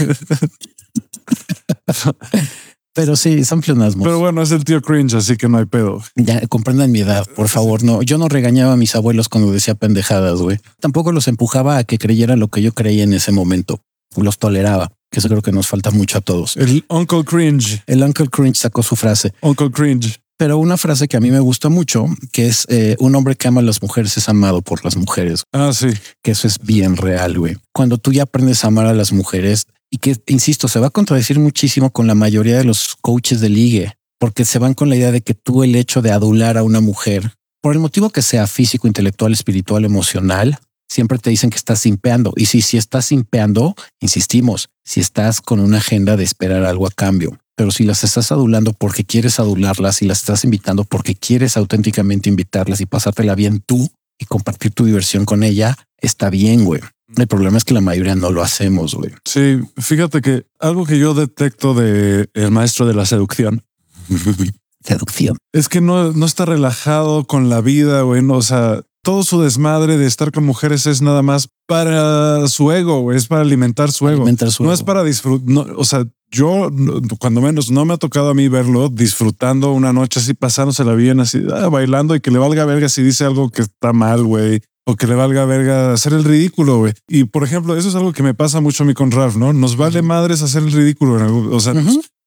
Pero 2.92 3.14
sí, 3.14 3.44
son 3.44 3.60
pleonasmos. 3.60 4.04
Pero 4.04 4.18
bueno, 4.18 4.42
es 4.42 4.50
el 4.50 4.64
tío 4.64 4.80
cringe, 4.80 5.14
así 5.14 5.36
que 5.36 5.48
no 5.48 5.58
hay 5.58 5.66
pedo. 5.66 6.02
Ya 6.16 6.40
comprendan 6.48 6.90
mi 6.90 7.00
edad, 7.00 7.26
por 7.36 7.48
favor. 7.48 7.84
No, 7.84 8.02
yo 8.02 8.18
no 8.18 8.28
regañaba 8.28 8.72
a 8.72 8.76
mis 8.76 8.94
abuelos 8.96 9.28
cuando 9.28 9.52
decía 9.52 9.74
pendejadas, 9.74 10.40
güey. 10.40 10.58
Tampoco 10.80 11.12
los 11.12 11.28
empujaba 11.28 11.76
a 11.76 11.84
que 11.84 11.98
creyeran 11.98 12.40
lo 12.40 12.48
que 12.48 12.62
yo 12.62 12.72
creía 12.72 13.04
en 13.04 13.12
ese 13.12 13.32
momento. 13.32 13.80
Los 14.16 14.38
toleraba, 14.38 14.90
que 15.10 15.20
eso 15.20 15.28
creo 15.28 15.42
que 15.42 15.52
nos 15.52 15.66
falta 15.68 15.90
mucho 15.90 16.18
a 16.18 16.20
todos. 16.22 16.56
El 16.56 16.84
Uncle 16.88 17.24
Cringe. 17.24 17.82
El 17.86 18.02
Uncle 18.02 18.28
Cringe 18.28 18.56
sacó 18.56 18.82
su 18.82 18.96
frase. 18.96 19.34
Uncle 19.42 19.70
Cringe. 19.70 20.18
Pero 20.38 20.58
una 20.58 20.76
frase 20.76 21.08
que 21.08 21.16
a 21.16 21.20
mí 21.20 21.30
me 21.30 21.40
gusta 21.40 21.70
mucho, 21.70 22.06
que 22.30 22.46
es 22.46 22.66
eh, 22.68 22.96
un 22.98 23.14
hombre 23.14 23.36
que 23.36 23.48
ama 23.48 23.62
a 23.62 23.64
las 23.64 23.80
mujeres 23.80 24.16
es 24.18 24.28
amado 24.28 24.60
por 24.60 24.84
las 24.84 24.96
mujeres. 24.96 25.44
Ah, 25.52 25.72
sí. 25.72 25.88
Que 26.22 26.32
eso 26.32 26.46
es 26.46 26.58
bien 26.58 26.96
real, 26.96 27.38
güey. 27.38 27.56
Cuando 27.72 27.96
tú 27.96 28.12
ya 28.12 28.24
aprendes 28.24 28.62
a 28.62 28.66
amar 28.66 28.86
a 28.86 28.92
las 28.92 29.12
mujeres 29.12 29.66
y 29.90 29.96
que, 29.96 30.16
insisto, 30.26 30.68
se 30.68 30.78
va 30.78 30.88
a 30.88 30.90
contradecir 30.90 31.38
muchísimo 31.38 31.90
con 31.90 32.06
la 32.06 32.14
mayoría 32.14 32.58
de 32.58 32.64
los 32.64 32.96
coaches 33.00 33.40
de 33.40 33.48
ligue, 33.48 33.94
porque 34.18 34.44
se 34.44 34.58
van 34.58 34.74
con 34.74 34.90
la 34.90 34.96
idea 34.96 35.10
de 35.10 35.22
que 35.22 35.34
tú 35.34 35.62
el 35.62 35.74
hecho 35.74 36.02
de 36.02 36.12
adular 36.12 36.58
a 36.58 36.64
una 36.64 36.80
mujer, 36.80 37.32
por 37.62 37.72
el 37.72 37.80
motivo 37.80 38.10
que 38.10 38.22
sea 38.22 38.46
físico, 38.46 38.86
intelectual, 38.86 39.32
espiritual, 39.32 39.84
emocional, 39.86 40.58
siempre 40.88 41.18
te 41.18 41.30
dicen 41.30 41.50
que 41.50 41.56
estás 41.56 41.80
simpeando. 41.80 42.32
Y 42.36 42.46
si, 42.46 42.62
si 42.62 42.76
estás 42.76 43.06
simpeando, 43.06 43.74
insistimos, 44.00 44.68
si 44.84 45.00
estás 45.00 45.40
con 45.40 45.60
una 45.60 45.78
agenda 45.78 46.16
de 46.16 46.24
esperar 46.24 46.64
algo 46.64 46.86
a 46.86 46.90
cambio, 46.90 47.38
pero 47.56 47.70
si 47.70 47.84
las 47.84 48.04
estás 48.04 48.30
adulando 48.30 48.72
porque 48.74 49.04
quieres 49.04 49.40
adularlas 49.40 50.02
y 50.02 50.06
las 50.06 50.20
estás 50.20 50.44
invitando 50.44 50.84
porque 50.84 51.14
quieres 51.14 51.56
auténticamente 51.56 52.28
invitarlas 52.28 52.80
y 52.80 52.86
pasártela 52.86 53.34
bien 53.34 53.60
tú 53.64 53.90
y 54.18 54.26
compartir 54.26 54.72
tu 54.72 54.84
diversión 54.84 55.24
con 55.24 55.42
ella, 55.42 55.76
está 55.98 56.30
bien, 56.30 56.64
güey. 56.64 56.82
El 57.16 57.26
problema 57.26 57.56
es 57.56 57.64
que 57.64 57.74
la 57.74 57.80
mayoría 57.80 58.14
no 58.14 58.30
lo 58.30 58.42
hacemos, 58.42 58.94
güey. 58.94 59.12
Sí, 59.24 59.58
fíjate 59.78 60.20
que 60.20 60.46
algo 60.58 60.84
que 60.84 60.98
yo 60.98 61.14
detecto 61.14 61.72
de 61.74 62.28
el 62.34 62.50
maestro 62.50 62.86
de 62.86 62.94
la 62.94 63.06
seducción 63.06 63.62
Seducción. 64.84 65.36
es 65.52 65.68
que 65.68 65.80
no, 65.80 66.12
no 66.12 66.26
está 66.26 66.44
relajado 66.44 67.24
con 67.24 67.48
la 67.48 67.60
vida, 67.60 68.02
güey. 68.02 68.22
No, 68.22 68.34
o 68.34 68.42
sea, 68.42 68.82
todo 69.02 69.22
su 69.22 69.40
desmadre 69.40 69.98
de 69.98 70.06
estar 70.06 70.30
con 70.30 70.44
mujeres 70.44 70.86
es 70.86 71.00
nada 71.02 71.22
más 71.22 71.48
para 71.66 72.46
su 72.48 72.70
ego, 72.70 73.00
güey. 73.00 73.16
Es 73.16 73.26
para 73.26 73.42
alimentar 73.42 73.90
su 73.90 74.08
ego. 74.08 74.22
Alimentar 74.22 74.50
su 74.50 74.62
no 74.62 74.70
ego. 74.70 74.74
es 74.74 74.82
para 74.82 75.02
disfrutar. 75.02 75.74
o 75.76 75.84
sea, 75.84 76.04
yo 76.30 76.70
cuando 77.18 77.40
menos 77.40 77.70
no 77.70 77.84
me 77.84 77.94
ha 77.94 77.96
tocado 77.96 78.30
a 78.30 78.34
mí 78.34 78.48
verlo 78.48 78.88
disfrutando 78.88 79.72
una 79.72 79.92
noche 79.92 80.20
así, 80.20 80.34
pasándosela 80.34 80.94
bien, 80.94 81.20
así, 81.20 81.40
ah, 81.52 81.68
bailando 81.68 82.14
y 82.14 82.20
que 82.20 82.30
le 82.30 82.38
valga 82.38 82.64
verga 82.64 82.88
si 82.88 83.02
dice 83.02 83.24
algo 83.24 83.50
que 83.50 83.62
está 83.62 83.92
mal, 83.92 84.24
güey. 84.24 84.60
O 84.88 84.94
que 84.94 85.08
le 85.08 85.16
valga 85.16 85.44
verga 85.46 85.92
hacer 85.92 86.12
el 86.12 86.22
ridículo, 86.22 86.78
güey. 86.78 86.92
Y 87.08 87.24
por 87.24 87.42
ejemplo, 87.42 87.76
eso 87.76 87.88
es 87.88 87.94
algo 87.96 88.12
que 88.12 88.22
me 88.22 88.34
pasa 88.34 88.60
mucho 88.60 88.84
a 88.84 88.86
mí 88.86 88.94
con 88.94 89.10
Ralph, 89.10 89.34
¿no? 89.36 89.52
Nos 89.52 89.76
vale 89.76 90.00
madres 90.02 90.42
hacer 90.42 90.62
el 90.62 90.70
ridículo. 90.70 91.16
en 91.18 91.22
algún- 91.24 91.52
O 91.52 91.58
sea, 91.58 91.74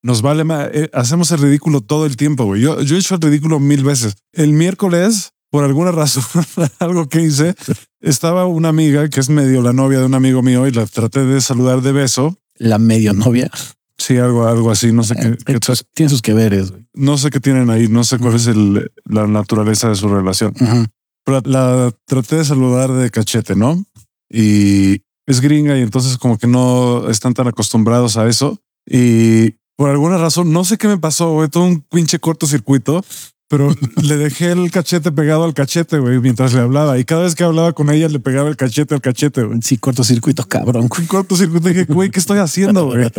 nos 0.04 0.22
vale 0.22 0.44
más. 0.44 0.68
hacemos 0.92 1.32
el 1.32 1.40
ridículo 1.40 1.80
todo 1.80 2.06
el 2.06 2.18
tiempo, 2.18 2.44
güey. 2.46 2.62
Yo, 2.62 2.82
yo 2.82 2.96
he 2.98 3.00
hecho 3.00 3.16
el 3.16 3.22
ridículo 3.22 3.62
mil 3.62 3.86
veces. 3.86 4.16
El 4.34 4.52
miércoles, 4.52 5.32
por 5.50 5.64
alguna 5.64 5.92
razón, 5.94 6.24
algo 6.80 7.08
que 7.08 7.22
hice, 7.22 7.56
estaba 8.02 8.46
una 8.46 8.68
amiga 8.70 9.08
que 9.10 9.22
es 9.22 9.30
medio 9.30 9.62
la 9.62 9.72
novia 9.72 10.00
de 10.00 10.06
un 10.06 10.14
amigo 10.16 10.42
mío 10.42 10.68
y 10.68 10.72
la 10.72 10.86
traté 10.86 11.24
de 11.24 11.40
saludar 11.40 11.82
de 11.82 11.94
beso. 11.94 12.38
La 12.56 12.78
medio 12.78 13.14
novia. 13.14 13.50
Sí, 14.00 14.18
algo, 14.18 14.48
algo 14.48 14.72
así. 14.72 14.92
No 14.92 15.04
sé 15.04 15.14
qué, 15.16 15.38
qué- 15.46 15.52
Entonces, 15.54 15.86
tiene 15.94 16.10
sus 16.10 16.22
que 16.24 16.34
veres. 16.34 16.72
güey. 16.72 16.86
no 16.96 17.18
sé 17.18 17.30
qué 17.30 17.40
tienen 17.40 17.70
ahí. 17.70 17.88
No 17.88 18.04
sé 18.04 18.18
cuál 18.18 18.34
es 18.36 18.48
el, 18.48 18.92
la 19.06 19.28
naturaleza 19.28 19.90
de 19.90 19.96
su 19.96 20.08
relación. 20.08 20.54
Pero 21.26 21.42
la 21.46 21.92
traté 22.06 22.38
de 22.38 22.46
saludar 22.46 22.92
de 22.94 23.10
cachete, 23.12 23.56
¿no? 23.56 23.84
Y 24.32 25.02
es 25.28 25.42
gringa 25.42 25.78
y 25.78 25.82
entonces 25.82 26.18
como 26.18 26.38
que 26.38 26.48
no 26.48 27.10
están 27.10 27.34
tan 27.34 27.48
acostumbrados 27.48 28.18
a 28.18 28.28
eso. 28.28 28.58
Y 28.88 29.52
por 29.76 29.90
alguna 29.90 30.18
razón, 30.18 30.52
no 30.52 30.64
sé 30.64 30.78
qué 30.78 30.88
me 30.88 30.98
pasó, 30.98 31.32
güey, 31.34 31.50
todo 31.50 31.66
un 31.66 31.82
pinche 31.82 32.20
cortocircuito, 32.20 33.04
pero 33.50 33.74
le 34.02 34.16
dejé 34.18 34.52
el 34.52 34.72
cachete 34.72 35.12
pegado 35.12 35.44
al 35.44 35.54
cachete, 35.54 36.00
güey, 36.00 36.20
mientras 36.20 36.54
le 36.54 36.62
hablaba. 36.62 36.98
Y 37.00 37.04
cada 37.04 37.24
vez 37.24 37.36
que 37.36 37.44
hablaba 37.44 37.74
con 37.74 37.90
ella, 37.90 38.08
le 38.08 38.20
pegaba 38.20 38.48
el 38.48 38.56
cachete 38.56 38.94
al 38.96 39.02
cachete, 39.02 39.44
güey. 39.44 39.60
Sí, 39.62 39.78
cortocircuito, 39.78 40.48
cabrón. 40.48 40.84
Un 40.98 41.06
cortocircuito. 41.08 41.68
Dije, 41.68 41.84
güey, 41.86 42.10
¿qué 42.12 42.20
estoy 42.20 42.38
haciendo, 42.40 42.86
güey? 42.86 43.10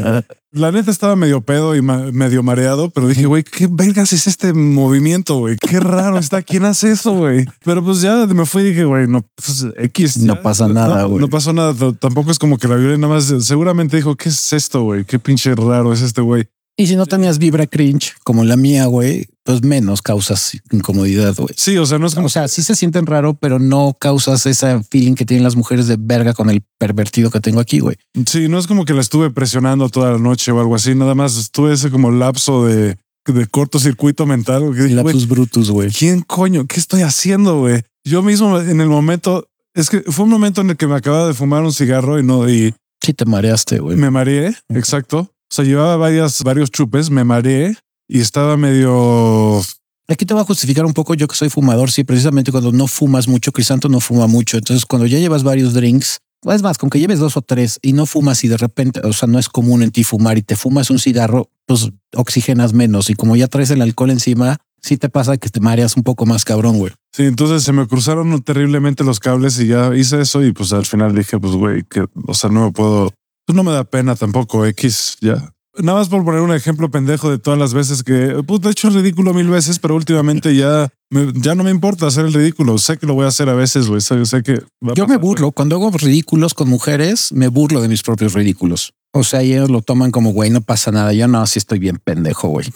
La 0.52 0.72
neta 0.72 0.90
estaba 0.90 1.14
medio 1.14 1.42
pedo 1.42 1.76
y 1.76 1.82
ma- 1.82 2.10
medio 2.12 2.42
mareado, 2.42 2.90
pero 2.90 3.06
dije, 3.06 3.26
güey, 3.26 3.44
¿qué 3.44 3.68
vergas 3.70 4.12
es 4.12 4.26
este 4.26 4.52
movimiento, 4.52 5.36
güey? 5.38 5.56
Qué 5.56 5.78
raro 5.78 6.18
está. 6.18 6.42
¿Quién 6.42 6.64
hace 6.64 6.90
eso, 6.92 7.12
güey? 7.12 7.46
Pero 7.64 7.84
pues 7.84 8.00
ya 8.00 8.26
me 8.26 8.46
fui 8.46 8.62
y 8.62 8.66
dije, 8.70 8.84
güey, 8.84 9.06
no, 9.06 9.24
pues 9.36 9.66
X. 9.76 10.18
No 10.18 10.34
ya. 10.34 10.42
pasa 10.42 10.66
nada, 10.68 11.02
No, 11.02 11.08
güey. 11.10 11.20
No, 11.20 11.28
pasó 11.28 11.52
nada. 11.52 11.74
Tampoco 11.98 12.30
es 12.30 12.38
como 12.38 12.58
que 12.58 12.66
la 12.68 12.76
violé 12.76 12.98
nada 12.98 13.14
más. 13.14 13.32
Seguramente 13.46 13.96
dijo, 13.96 14.16
¿qué 14.16 14.28
es 14.28 14.52
esto, 14.52 14.82
güey? 14.82 15.04
Qué 15.04 15.18
pinche 15.18 15.54
raro 15.54 15.92
es 15.92 16.02
este 16.02 16.20
güey. 16.20 16.48
Y 16.76 16.86
si 16.86 16.96
no 16.96 17.06
tenías 17.06 17.38
vibra 17.38 17.66
cringe 17.66 18.14
como 18.24 18.42
la 18.44 18.56
mía, 18.56 18.86
güey, 18.86 19.26
pues 19.44 19.62
menos 19.62 20.00
causas 20.00 20.58
incomodidad, 20.72 21.34
güey. 21.36 21.54
Sí, 21.56 21.76
o 21.76 21.84
sea, 21.84 21.98
no 21.98 22.06
es 22.06 22.14
como 22.14 22.26
O 22.26 22.30
sea, 22.30 22.48
sí 22.48 22.62
se 22.62 22.74
sienten 22.74 23.06
raro, 23.06 23.34
pero 23.34 23.58
no 23.58 23.96
causas 24.00 24.46
ese 24.46 24.82
feeling 24.84 25.14
que 25.14 25.26
tienen 25.26 25.44
las 25.44 25.56
mujeres 25.56 25.88
de 25.88 25.96
verga 25.98 26.32
con 26.32 26.48
el 26.48 26.62
pervertido 26.78 27.30
que 27.30 27.40
tengo 27.40 27.60
aquí, 27.60 27.80
güey. 27.80 27.96
Sí, 28.26 28.48
no 28.48 28.58
es 28.58 28.66
como 28.66 28.84
que 28.84 28.94
la 28.94 29.02
estuve 29.02 29.30
presionando 29.30 29.88
toda 29.90 30.12
la 30.12 30.18
noche 30.18 30.52
o 30.52 30.60
algo 30.60 30.74
así. 30.74 30.94
Nada 30.94 31.14
más 31.14 31.36
estuve 31.36 31.74
ese 31.74 31.90
como 31.90 32.10
lapso 32.10 32.64
de, 32.64 32.96
de 33.26 33.46
cortocircuito 33.46 34.24
mental. 34.24 34.74
Que 34.74 34.88
Lapsus 34.88 35.28
brutus, 35.28 35.70
güey. 35.70 35.90
¿quién 35.90 36.22
coño? 36.22 36.66
¿Qué 36.66 36.80
estoy 36.80 37.02
haciendo, 37.02 37.60
güey? 37.60 37.82
Yo 38.04 38.22
mismo 38.22 38.58
en 38.58 38.80
el 38.80 38.88
momento, 38.88 39.46
es 39.74 39.90
que 39.90 40.00
fue 40.00 40.24
un 40.24 40.30
momento 40.30 40.62
en 40.62 40.70
el 40.70 40.76
que 40.76 40.86
me 40.86 40.96
acababa 40.96 41.26
de 41.26 41.34
fumar 41.34 41.62
un 41.62 41.72
cigarro 41.72 42.18
y 42.18 42.22
no, 42.22 42.48
y 42.48 42.74
Sí 43.02 43.14
te 43.14 43.24
mareaste, 43.24 43.78
güey. 43.78 43.96
me 43.96 44.10
mareé, 44.10 44.54
exacto. 44.68 45.32
O 45.50 45.54
sea, 45.54 45.64
llevaba 45.64 45.96
varias, 45.96 46.44
varios 46.44 46.70
chupes, 46.70 47.10
me 47.10 47.24
mareé 47.24 47.76
y 48.08 48.20
estaba 48.20 48.56
medio... 48.56 49.60
Aquí 50.06 50.24
te 50.24 50.34
voy 50.34 50.42
a 50.42 50.46
justificar 50.46 50.84
un 50.84 50.92
poco 50.92 51.14
yo 51.14 51.26
que 51.26 51.34
soy 51.34 51.50
fumador. 51.50 51.90
Sí, 51.90 52.04
precisamente 52.04 52.52
cuando 52.52 52.72
no 52.72 52.86
fumas 52.86 53.28
mucho, 53.28 53.52
Crisanto 53.52 53.88
no 53.88 54.00
fuma 54.00 54.26
mucho. 54.26 54.58
Entonces, 54.58 54.86
cuando 54.86 55.06
ya 55.06 55.18
llevas 55.18 55.42
varios 55.42 55.72
drinks, 55.72 56.18
o 56.44 56.52
es 56.52 56.62
más, 56.62 56.78
con 56.78 56.88
que 56.88 56.98
lleves 56.98 57.18
dos 57.18 57.36
o 57.36 57.42
tres 57.42 57.78
y 57.82 57.92
no 57.92 58.06
fumas 58.06 58.42
y 58.44 58.48
de 58.48 58.56
repente, 58.56 59.00
o 59.04 59.12
sea, 59.12 59.28
no 59.28 59.38
es 59.38 59.48
común 59.48 59.82
en 59.82 59.90
ti 59.90 60.04
fumar 60.04 60.38
y 60.38 60.42
te 60.42 60.56
fumas 60.56 60.90
un 60.90 60.98
cigarro, 60.98 61.50
pues 61.66 61.90
oxigenas 62.14 62.72
menos. 62.72 63.10
Y 63.10 63.14
como 63.14 63.36
ya 63.36 63.46
traes 63.46 63.70
el 63.70 63.82
alcohol 63.82 64.10
encima, 64.10 64.58
sí 64.82 64.96
te 64.96 65.08
pasa 65.08 65.36
que 65.36 65.48
te 65.48 65.60
mareas 65.60 65.96
un 65.96 66.02
poco 66.02 66.26
más 66.26 66.44
cabrón, 66.44 66.78
güey. 66.78 66.92
Sí, 67.12 67.24
entonces 67.24 67.62
se 67.62 67.72
me 67.72 67.86
cruzaron 67.86 68.40
terriblemente 68.42 69.04
los 69.04 69.20
cables 69.20 69.58
y 69.60 69.66
ya 69.66 69.94
hice 69.94 70.20
eso 70.22 70.42
y 70.44 70.52
pues 70.52 70.72
al 70.72 70.86
final 70.86 71.14
dije, 71.14 71.38
pues 71.38 71.54
güey, 71.54 71.82
que, 71.82 72.06
o 72.26 72.34
sea, 72.34 72.50
no 72.50 72.66
me 72.66 72.72
puedo, 72.72 73.12
pues 73.50 73.56
no 73.56 73.62
me 73.68 73.72
da 73.72 73.84
pena 73.84 74.14
tampoco, 74.16 74.64
X, 74.66 75.16
ya. 75.20 75.52
Nada 75.78 75.98
más 75.98 76.08
por 76.08 76.24
poner 76.24 76.40
un 76.40 76.52
ejemplo 76.52 76.90
pendejo 76.90 77.30
de 77.30 77.38
todas 77.38 77.58
las 77.58 77.72
veces 77.72 78.02
que, 78.02 78.42
puta, 78.46 78.68
he 78.68 78.72
hecho 78.72 78.88
el 78.88 78.94
ridículo 78.94 79.32
mil 79.32 79.48
veces, 79.48 79.78
pero 79.78 79.94
últimamente 79.94 80.54
ya, 80.56 80.88
me- 81.10 81.32
ya 81.36 81.54
no 81.54 81.62
me 81.62 81.70
importa 81.70 82.06
hacer 82.08 82.26
el 82.26 82.34
ridículo. 82.34 82.76
Sé 82.78 82.96
que 82.98 83.06
lo 83.06 83.14
voy 83.14 83.24
a 83.24 83.28
hacer 83.28 83.48
a 83.48 83.54
veces, 83.54 83.86
güey. 83.88 84.00
Sé, 84.00 84.26
sé 84.26 84.42
que... 84.42 84.54
va 84.84 84.92
a 84.92 84.94
Yo 84.94 85.06
me 85.06 85.16
burlo. 85.16 85.52
Cuando 85.52 85.76
hago 85.76 85.90
ridículos 85.92 86.54
con 86.54 86.68
mujeres, 86.68 87.30
me 87.32 87.46
burlo 87.48 87.80
de 87.80 87.88
mis 87.88 88.02
propios 88.02 88.32
ridículos. 88.34 88.92
O 89.12 89.22
sea, 89.24 89.42
ellos 89.42 89.70
lo 89.70 89.80
toman 89.80 90.10
como, 90.10 90.32
güey, 90.32 90.50
no 90.50 90.60
pasa 90.60 90.90
nada. 90.90 91.12
Yo 91.12 91.28
no, 91.28 91.46
sí 91.46 91.58
estoy 91.60 91.78
bien 91.78 92.00
pendejo, 92.02 92.48
güey. 92.48 92.66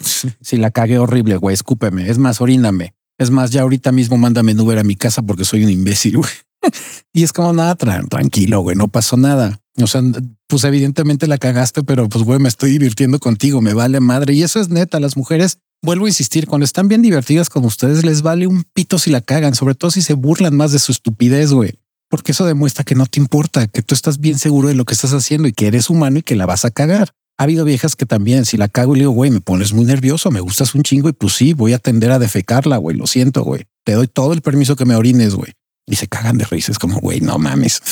Si 0.40 0.56
la 0.56 0.70
cagué 0.70 0.98
horrible, 0.98 1.36
güey, 1.36 1.54
escúpeme. 1.54 2.08
Es 2.08 2.18
más, 2.18 2.40
oríname. 2.40 2.94
Es 3.18 3.30
más, 3.30 3.50
ya 3.50 3.62
ahorita 3.62 3.90
mismo 3.92 4.16
mándame 4.18 4.52
en 4.52 4.60
Uber 4.60 4.78
a 4.78 4.84
mi 4.84 4.94
casa 4.96 5.20
porque 5.22 5.44
soy 5.44 5.64
un 5.64 5.70
imbécil, 5.70 6.16
güey. 6.18 6.30
y 7.12 7.24
es 7.24 7.32
como 7.32 7.52
nada, 7.52 7.76
tra- 7.76 8.08
tranquilo, 8.08 8.60
güey, 8.60 8.76
no 8.76 8.88
pasó 8.88 9.16
nada. 9.16 9.60
O 9.76 9.86
sea, 9.86 10.02
pues 10.46 10.62
evidentemente 10.64 11.26
la 11.26 11.38
cagaste, 11.38 11.82
pero 11.82 12.08
pues, 12.08 12.24
güey, 12.24 12.38
me 12.38 12.48
estoy 12.48 12.70
divirtiendo 12.70 13.18
contigo, 13.18 13.60
me 13.60 13.74
vale 13.74 14.00
madre. 14.00 14.34
Y 14.34 14.42
eso 14.42 14.60
es 14.60 14.68
neta, 14.68 15.00
las 15.00 15.16
mujeres, 15.16 15.58
vuelvo 15.82 16.06
a 16.06 16.08
insistir, 16.08 16.46
cuando 16.46 16.64
están 16.64 16.88
bien 16.88 17.02
divertidas 17.02 17.50
con 17.50 17.64
ustedes, 17.64 18.04
les 18.04 18.22
vale 18.22 18.46
un 18.46 18.64
pito 18.72 18.98
si 18.98 19.10
la 19.10 19.20
cagan, 19.20 19.54
sobre 19.54 19.74
todo 19.74 19.90
si 19.90 20.02
se 20.02 20.14
burlan 20.14 20.56
más 20.56 20.72
de 20.72 20.78
su 20.78 20.92
estupidez, 20.92 21.52
güey. 21.52 21.74
Porque 22.08 22.32
eso 22.32 22.46
demuestra 22.46 22.84
que 22.84 22.94
no 22.94 23.06
te 23.06 23.18
importa, 23.18 23.66
que 23.66 23.82
tú 23.82 23.94
estás 23.94 24.20
bien 24.20 24.38
seguro 24.38 24.68
de 24.68 24.74
lo 24.74 24.84
que 24.84 24.94
estás 24.94 25.12
haciendo 25.12 25.48
y 25.48 25.52
que 25.52 25.66
eres 25.66 25.90
humano 25.90 26.18
y 26.18 26.22
que 26.22 26.36
la 26.36 26.46
vas 26.46 26.64
a 26.64 26.70
cagar. 26.70 27.10
Ha 27.36 27.42
habido 27.42 27.64
viejas 27.64 27.96
que 27.96 28.06
también, 28.06 28.44
si 28.44 28.56
la 28.56 28.68
cago 28.68 28.94
y 28.94 28.98
le 28.98 29.02
digo, 29.02 29.12
güey, 29.12 29.32
me 29.32 29.40
pones 29.40 29.72
muy 29.72 29.84
nervioso, 29.84 30.30
me 30.30 30.38
gustas 30.38 30.76
un 30.76 30.84
chingo 30.84 31.08
y 31.08 31.12
pues 31.12 31.32
sí, 31.32 31.52
voy 31.52 31.72
a 31.72 31.78
tender 31.78 32.12
a 32.12 32.20
defecarla, 32.20 32.76
güey, 32.76 32.96
lo 32.96 33.08
siento, 33.08 33.42
güey. 33.42 33.64
Te 33.84 33.94
doy 33.94 34.06
todo 34.06 34.32
el 34.32 34.40
permiso 34.40 34.76
que 34.76 34.84
me 34.84 34.94
orines, 34.94 35.34
güey. 35.34 35.52
Y 35.86 35.96
se 35.96 36.08
cagan 36.08 36.38
de 36.38 36.44
risa, 36.44 36.72
es 36.72 36.78
como, 36.78 36.98
güey, 37.00 37.20
no 37.20 37.38
mames. 37.38 37.82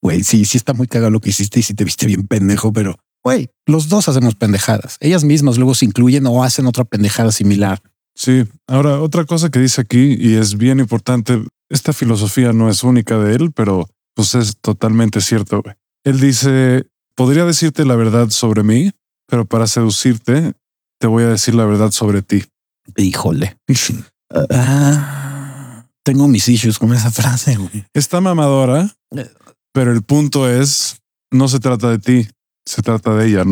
Güey, 0.00 0.22
sí, 0.22 0.44
sí 0.44 0.56
está 0.56 0.72
muy 0.72 0.86
cagado 0.86 1.10
lo 1.10 1.20
que 1.20 1.30
hiciste 1.30 1.60
y 1.60 1.62
sí 1.62 1.74
te 1.74 1.84
viste 1.84 2.06
bien 2.06 2.26
pendejo, 2.26 2.72
pero, 2.72 2.96
güey, 3.24 3.50
los 3.66 3.88
dos 3.88 4.08
hacemos 4.08 4.34
pendejadas. 4.36 4.96
Ellas 5.00 5.24
mismas 5.24 5.56
luego 5.56 5.74
se 5.74 5.84
incluyen 5.84 6.26
o 6.26 6.44
hacen 6.44 6.66
otra 6.66 6.84
pendejada 6.84 7.32
similar. 7.32 7.80
Sí. 8.14 8.44
Ahora, 8.66 9.00
otra 9.00 9.24
cosa 9.24 9.50
que 9.50 9.58
dice 9.58 9.80
aquí, 9.80 10.16
y 10.18 10.34
es 10.34 10.56
bien 10.56 10.78
importante, 10.78 11.42
esta 11.68 11.92
filosofía 11.92 12.52
no 12.52 12.68
es 12.68 12.82
única 12.84 13.18
de 13.18 13.34
él, 13.34 13.52
pero 13.52 13.88
pues 14.14 14.34
es 14.34 14.56
totalmente 14.60 15.20
cierto. 15.20 15.62
güey. 15.62 15.74
Él 16.04 16.20
dice, 16.20 16.86
podría 17.14 17.44
decirte 17.44 17.84
la 17.84 17.96
verdad 17.96 18.30
sobre 18.30 18.62
mí, 18.62 18.90
pero 19.26 19.44
para 19.44 19.66
seducirte, 19.66 20.52
te 20.98 21.06
voy 21.06 21.24
a 21.24 21.28
decir 21.28 21.54
la 21.54 21.64
verdad 21.64 21.90
sobre 21.90 22.22
ti. 22.22 22.44
Híjole. 22.96 23.56
Ah, 24.32 25.29
tengo 26.04 26.28
mis 26.28 26.48
issues 26.48 26.78
con 26.78 26.92
esa 26.92 27.10
frase, 27.10 27.56
güey. 27.56 27.84
Está 27.94 28.20
mamadora, 28.20 28.94
pero 29.72 29.92
el 29.92 30.02
punto 30.02 30.48
es, 30.48 31.00
no 31.30 31.48
se 31.48 31.60
trata 31.60 31.90
de 31.90 31.98
ti, 31.98 32.28
se 32.66 32.82
trata 32.82 33.14
de 33.14 33.28
ella 33.28 33.44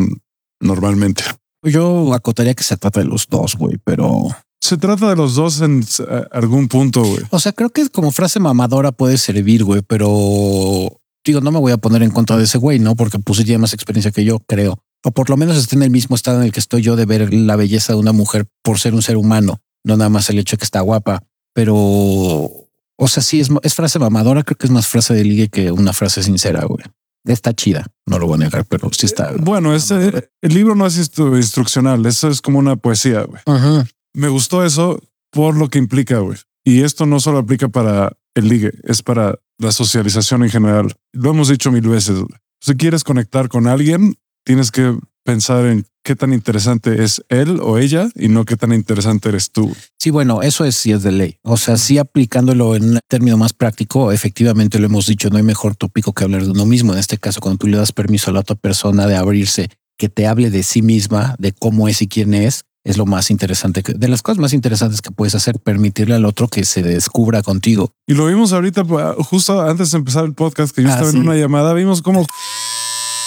normalmente. 0.59 1.23
Yo 1.63 2.13
acotaría 2.13 2.53
que 2.53 2.63
se 2.63 2.77
trata 2.77 3.01
de 3.01 3.05
los 3.05 3.27
dos, 3.27 3.55
güey, 3.55 3.77
pero 3.83 4.27
Se 4.61 4.77
trata 4.77 5.09
de 5.09 5.15
los 5.15 5.35
dos 5.35 5.61
en 5.61 5.83
algún 6.31 6.67
punto, 6.67 7.03
güey. 7.03 7.23
O 7.31 7.39
sea, 7.39 7.51
creo 7.51 7.69
que 7.69 7.89
como 7.89 8.11
frase 8.11 8.39
mamadora 8.39 8.91
puede 8.91 9.17
servir, 9.17 9.63
güey, 9.63 9.81
pero 9.81 11.01
digo, 11.25 11.41
no 11.41 11.51
me 11.51 11.59
voy 11.59 11.71
a 11.71 11.77
poner 11.77 12.03
en 12.03 12.11
contra 12.11 12.37
de 12.37 12.45
ese 12.45 12.57
güey, 12.57 12.79
¿no? 12.79 12.95
Porque 12.95 13.19
pues 13.19 13.43
tiene 13.43 13.57
más 13.57 13.73
experiencia 13.73 14.11
que 14.11 14.23
yo, 14.23 14.39
creo. 14.39 14.79
O 15.03 15.11
por 15.11 15.29
lo 15.29 15.37
menos 15.37 15.57
está 15.57 15.75
en 15.75 15.83
el 15.83 15.91
mismo 15.91 16.15
estado 16.15 16.39
en 16.39 16.45
el 16.45 16.51
que 16.51 16.59
estoy 16.59 16.81
yo 16.81 16.95
de 16.95 17.05
ver 17.05 17.33
la 17.33 17.55
belleza 17.55 17.93
de 17.93 17.99
una 17.99 18.11
mujer 18.11 18.47
por 18.63 18.79
ser 18.79 18.93
un 18.93 19.01
ser 19.01 19.17
humano, 19.17 19.61
no 19.85 19.95
nada 19.95 20.09
más 20.09 20.29
el 20.29 20.39
hecho 20.39 20.55
de 20.55 20.59
que 20.59 20.65
está 20.65 20.81
guapa. 20.81 21.23
Pero, 21.59 21.75
o 21.75 23.07
sea, 23.09 23.21
sí, 23.21 23.41
es, 23.41 23.49
es 23.63 23.73
frase 23.73 23.99
mamadora, 23.99 24.43
creo 24.43 24.57
que 24.57 24.65
es 24.65 24.71
más 24.71 24.87
frase 24.87 25.13
de 25.13 25.25
ligue 25.25 25.49
que 25.49 25.71
una 25.73 25.91
frase 25.91 26.23
sincera, 26.23 26.63
güey. 26.63 26.85
Está 27.25 27.53
chida, 27.53 27.85
no 28.05 28.17
lo 28.17 28.27
voy 28.27 28.35
a 28.35 28.45
negar, 28.45 28.65
pero 28.65 28.89
sí 28.93 29.05
está. 29.05 29.33
Bueno, 29.37 29.75
ese, 29.75 30.29
el 30.41 30.53
libro 30.53 30.73
no 30.73 30.85
es 30.87 30.97
instru- 30.97 31.35
instruccional, 31.35 32.05
eso 32.05 32.29
es 32.29 32.41
como 32.41 32.59
una 32.59 32.77
poesía, 32.77 33.23
güey. 33.23 33.41
Ajá. 33.45 33.85
Me 34.13 34.29
gustó 34.29 34.63
eso 34.63 35.01
por 35.31 35.57
lo 35.57 35.67
que 35.67 35.79
implica, 35.79 36.19
güey. 36.19 36.37
Y 36.63 36.83
esto 36.83 37.05
no 37.05 37.19
solo 37.19 37.39
aplica 37.39 37.67
para 37.67 38.13
el 38.35 38.47
ligue, 38.47 38.71
es 38.83 39.01
para 39.03 39.37
la 39.57 39.73
socialización 39.73 40.43
en 40.43 40.49
general. 40.49 40.95
Lo 41.11 41.31
hemos 41.31 41.49
dicho 41.49 41.73
mil 41.73 41.89
veces. 41.89 42.19
Si 42.61 42.73
quieres 42.75 43.03
conectar 43.03 43.49
con 43.49 43.67
alguien, 43.67 44.15
tienes 44.45 44.71
que 44.71 44.97
pensar 45.29 45.65
en 45.67 45.85
qué 46.03 46.15
tan 46.15 46.33
interesante 46.33 47.03
es 47.03 47.21
él 47.29 47.59
o 47.61 47.77
ella 47.77 48.09
y 48.15 48.29
no 48.29 48.45
qué 48.45 48.55
tan 48.55 48.73
interesante 48.73 49.29
eres 49.29 49.51
tú. 49.51 49.75
Sí, 49.99 50.09
bueno, 50.09 50.41
eso 50.41 50.65
es 50.65 50.75
sí 50.75 50.91
es 50.91 51.03
de 51.03 51.11
ley. 51.11 51.37
O 51.43 51.57
sea, 51.57 51.77
sí 51.77 51.97
aplicándolo 51.99 52.75
en 52.75 52.83
un 52.83 52.99
término 53.07 53.37
más 53.37 53.53
práctico, 53.53 54.11
efectivamente 54.11 54.79
lo 54.79 54.87
hemos 54.87 55.05
dicho, 55.05 55.29
no 55.29 55.37
hay 55.37 55.43
mejor 55.43 55.75
tópico 55.75 56.13
que 56.13 56.23
hablar 56.23 56.43
de 56.43 56.51
uno 56.51 56.65
mismo. 56.65 56.93
En 56.93 56.99
este 56.99 57.17
caso, 57.17 57.41
cuando 57.41 57.59
tú 57.59 57.67
le 57.67 57.77
das 57.77 57.91
permiso 57.91 58.31
a 58.31 58.33
la 58.33 58.39
otra 58.39 58.55
persona 58.55 59.05
de 59.05 59.15
abrirse, 59.17 59.69
que 59.97 60.09
te 60.09 60.25
hable 60.25 60.49
de 60.49 60.63
sí 60.63 60.81
misma, 60.81 61.35
de 61.37 61.51
cómo 61.51 61.87
es 61.87 62.01
y 62.01 62.07
quién 62.07 62.33
es, 62.33 62.63
es 62.85 62.97
lo 62.97 63.05
más 63.05 63.29
interesante, 63.29 63.83
de 63.85 64.07
las 64.07 64.21
cosas 64.21 64.39
más 64.39 64.53
interesantes 64.53 65.01
que 65.01 65.11
puedes 65.11 65.35
hacer, 65.35 65.59
permitirle 65.59 66.15
al 66.15 66.25
otro 66.25 66.47
que 66.47 66.63
se 66.65 66.81
descubra 66.81 67.43
contigo. 67.43 67.91
Y 68.07 68.13
lo 68.13 68.25
vimos 68.25 68.53
ahorita, 68.53 68.83
justo 69.19 69.61
antes 69.61 69.91
de 69.91 69.97
empezar 69.97 70.23
el 70.25 70.33
podcast, 70.33 70.73
que 70.73 70.81
yo 70.81 70.87
Ah, 70.87 70.93
estaba 70.93 71.11
sí. 71.11 71.17
en 71.17 71.23
una 71.23 71.35
llamada, 71.35 71.73
vimos 71.73 72.01
cómo... 72.01 72.25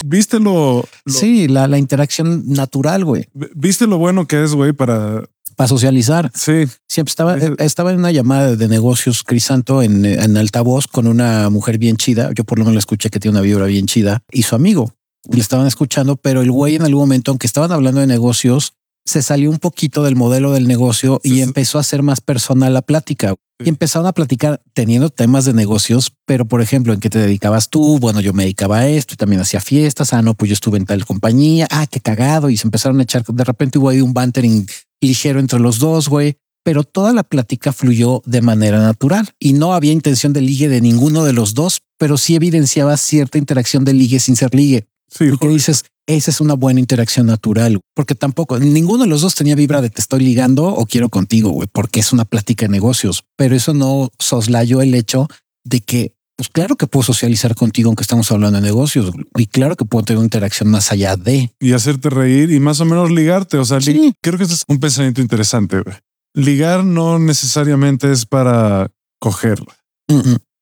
¿Viste 0.05 0.39
lo, 0.41 0.85
lo- 1.05 1.13
Sí, 1.13 1.49
la, 1.49 1.67
la 1.69 1.79
interacción 1.79 2.45
natural, 2.47 3.05
güey, 3.05 3.27
¿Viste 3.55 3.87
lo 3.87 3.99
bueno 3.99 4.27
que 4.27 4.43
es, 4.43 4.55
güey, 4.55 4.73
para... 4.73 5.25
para 5.57 5.69
socializar. 5.69 6.31
Sí, 6.35 6.65
Siempre 6.89 7.11
estaba, 7.11 7.37
Ese- 7.37 7.47
eh, 7.49 7.57
estaba 7.61 7.93
en 7.93 7.99
una 7.99 8.11
llamada 8.13 8.57
de 8.57 8.69
negocios 8.69 9.23
Crisanto 9.23 9.83
en, 9.83 10.05
en 10.05 10.37
altavoz 10.37 10.87
con 10.89 11.07
una 11.07 11.49
mujer 11.51 11.79
bien 11.79 11.97
chida. 11.97 12.31
Yo 12.35 12.45
por 12.45 12.59
lo 12.59 12.65
menos 12.65 12.75
la 12.75 12.81
escuché 12.81 13.11
que 13.11 13.21
tiene 13.21 13.37
una 13.39 13.43
vibra 13.47 13.67
bien 13.67 13.87
chida 13.87 14.23
y 14.31 14.43
su 14.43 14.55
amigo 14.55 14.93
le 15.31 15.41
estaban 15.41 15.67
escuchando, 15.69 16.17
pero 16.17 16.41
el 16.43 16.51
güey 16.51 16.75
en 16.75 16.83
algún 16.83 17.03
momento, 17.03 17.31
aunque 17.31 17.47
estaban 17.47 17.71
hablando 17.71 18.01
de 18.01 18.09
negocios, 18.09 18.75
se 19.05 19.23
salió 19.23 19.51
un 19.51 19.59
poquito 19.59 20.03
del 20.03 20.17
modelo 20.17 20.53
del 20.53 20.69
negocio 20.69 21.21
y 21.23 21.31
sí. 21.31 21.43
empezó 21.43 21.79
a 21.79 21.83
ser 21.83 22.03
más 22.03 22.21
personal 22.21 22.73
la 22.73 22.83
plática. 22.83 23.31
Sí. 23.31 23.67
Y 23.67 23.69
empezaron 23.69 24.07
a 24.07 24.13
platicar 24.13 24.63
teniendo 24.73 25.11
temas 25.11 25.45
de 25.45 25.53
negocios, 25.53 26.13
pero 26.25 26.47
por 26.47 26.63
ejemplo, 26.63 26.93
¿en 26.93 27.01
qué 27.01 27.11
te 27.11 27.19
dedicabas 27.19 27.69
tú? 27.69 27.99
Bueno, 27.99 28.21
yo 28.21 28.33
me 28.33 28.45
dedicaba 28.45 28.79
a 28.79 28.89
esto 28.89 29.15
y 29.15 29.17
también 29.17 29.41
hacía 29.41 29.61
fiestas. 29.61 30.13
Ah, 30.13 30.23
no, 30.23 30.35
pues 30.35 30.49
yo 30.49 30.55
estuve 30.55 30.79
en 30.79 30.87
tal 30.87 31.05
compañía. 31.05 31.67
Ah, 31.71 31.87
qué 31.87 32.01
cagado. 32.01 32.51
Y 32.51 32.57
se 32.57 32.67
empezaron 32.67 33.01
a 33.01 33.03
echar. 33.03 33.25
De 33.25 33.45
repente 33.45 33.79
hubo 33.79 33.89
ahí 33.89 34.01
un 34.01 34.15
bantering 34.15 34.67
ligero 35.01 35.41
entre 35.41 35.59
los 35.59 35.79
dos, 35.79 36.09
güey. 36.09 36.37
Pero 36.65 36.85
toda 36.85 37.13
la 37.13 37.25
plática 37.25 37.73
fluyó 37.73 38.23
de 38.25 38.41
manera 38.41 38.79
natural 38.79 39.31
y 39.41 39.53
no 39.53 39.75
había 39.75 39.93
intención 39.93 40.33
de 40.33 40.43
ligue 40.43 40.69
de 40.69 40.81
ninguno 40.81 41.25
de 41.25 41.33
los 41.33 41.55
dos, 41.55 41.83
pero 41.99 42.17
sí 42.17 42.37
evidenciaba 42.37 42.97
cierta 42.97 43.37
interacción 43.37 43.85
de 43.85 43.95
ligue 43.95 44.21
sin 44.21 44.37
ser 44.37 44.55
ligue. 44.55 44.87
sí. 45.09 45.25
Y 45.25 45.37
que 45.39 45.49
dices, 45.49 45.85
esa 46.07 46.31
es 46.31 46.41
una 46.41 46.55
buena 46.55 46.81
interacción 46.81 47.27
natural, 47.27 47.81
porque 47.95 48.15
tampoco 48.15 48.59
ninguno 48.59 49.05
de 49.05 49.09
los 49.09 49.21
dos 49.21 49.35
tenía 49.35 49.55
vibra 49.55 49.81
de 49.81 49.91
te 49.91 50.01
estoy 50.01 50.21
ligando 50.21 50.65
o 50.67 50.87
quiero 50.87 51.09
contigo, 51.09 51.51
güey, 51.51 51.69
porque 51.73 52.01
es 52.01 52.13
una 52.13 52.25
plática 52.25 52.67
de 52.67 52.71
negocios, 52.73 53.25
pero 53.37 53.55
eso 53.55 53.73
no 53.75 54.11
soslayó 54.19 54.83
el 54.83 54.95
hecho 54.95 55.29
de 55.65 55.81
que, 55.81 56.15
pues 56.37 56.49
claro 56.49 56.77
que 56.77 56.87
puedo 56.89 57.05
socializar 57.05 57.55
contigo 57.55 57.89
aunque 57.89 58.03
estamos 58.03 58.31
hablando 58.33 58.61
de 58.61 58.67
negocios 58.67 59.13
y 59.37 59.47
claro 59.47 59.77
que 59.77 59.85
puedo 59.85 60.05
tener 60.05 60.19
una 60.19 60.27
interacción 60.27 60.71
más 60.71 60.91
allá 60.91 61.17
de. 61.17 61.53
Y 61.61 61.73
hacerte 61.73 62.11
reír 62.11 62.51
y 62.51 62.59
más 62.59 62.81
o 62.81 62.85
menos 62.85 63.11
ligarte. 63.13 63.59
O 63.59 63.65
sea, 63.65 63.81
Sí. 63.81 64.13
creo 64.23 64.39
que 64.39 64.45
ese 64.45 64.55
es 64.55 64.65
un 64.67 64.81
pensamiento 64.81 65.21
interesante, 65.21 65.81
güey. 65.81 65.97
Ligar 66.35 66.85
no 66.85 67.19
necesariamente 67.19 68.11
es 68.11 68.25
para 68.27 68.91
coger. 69.21 69.61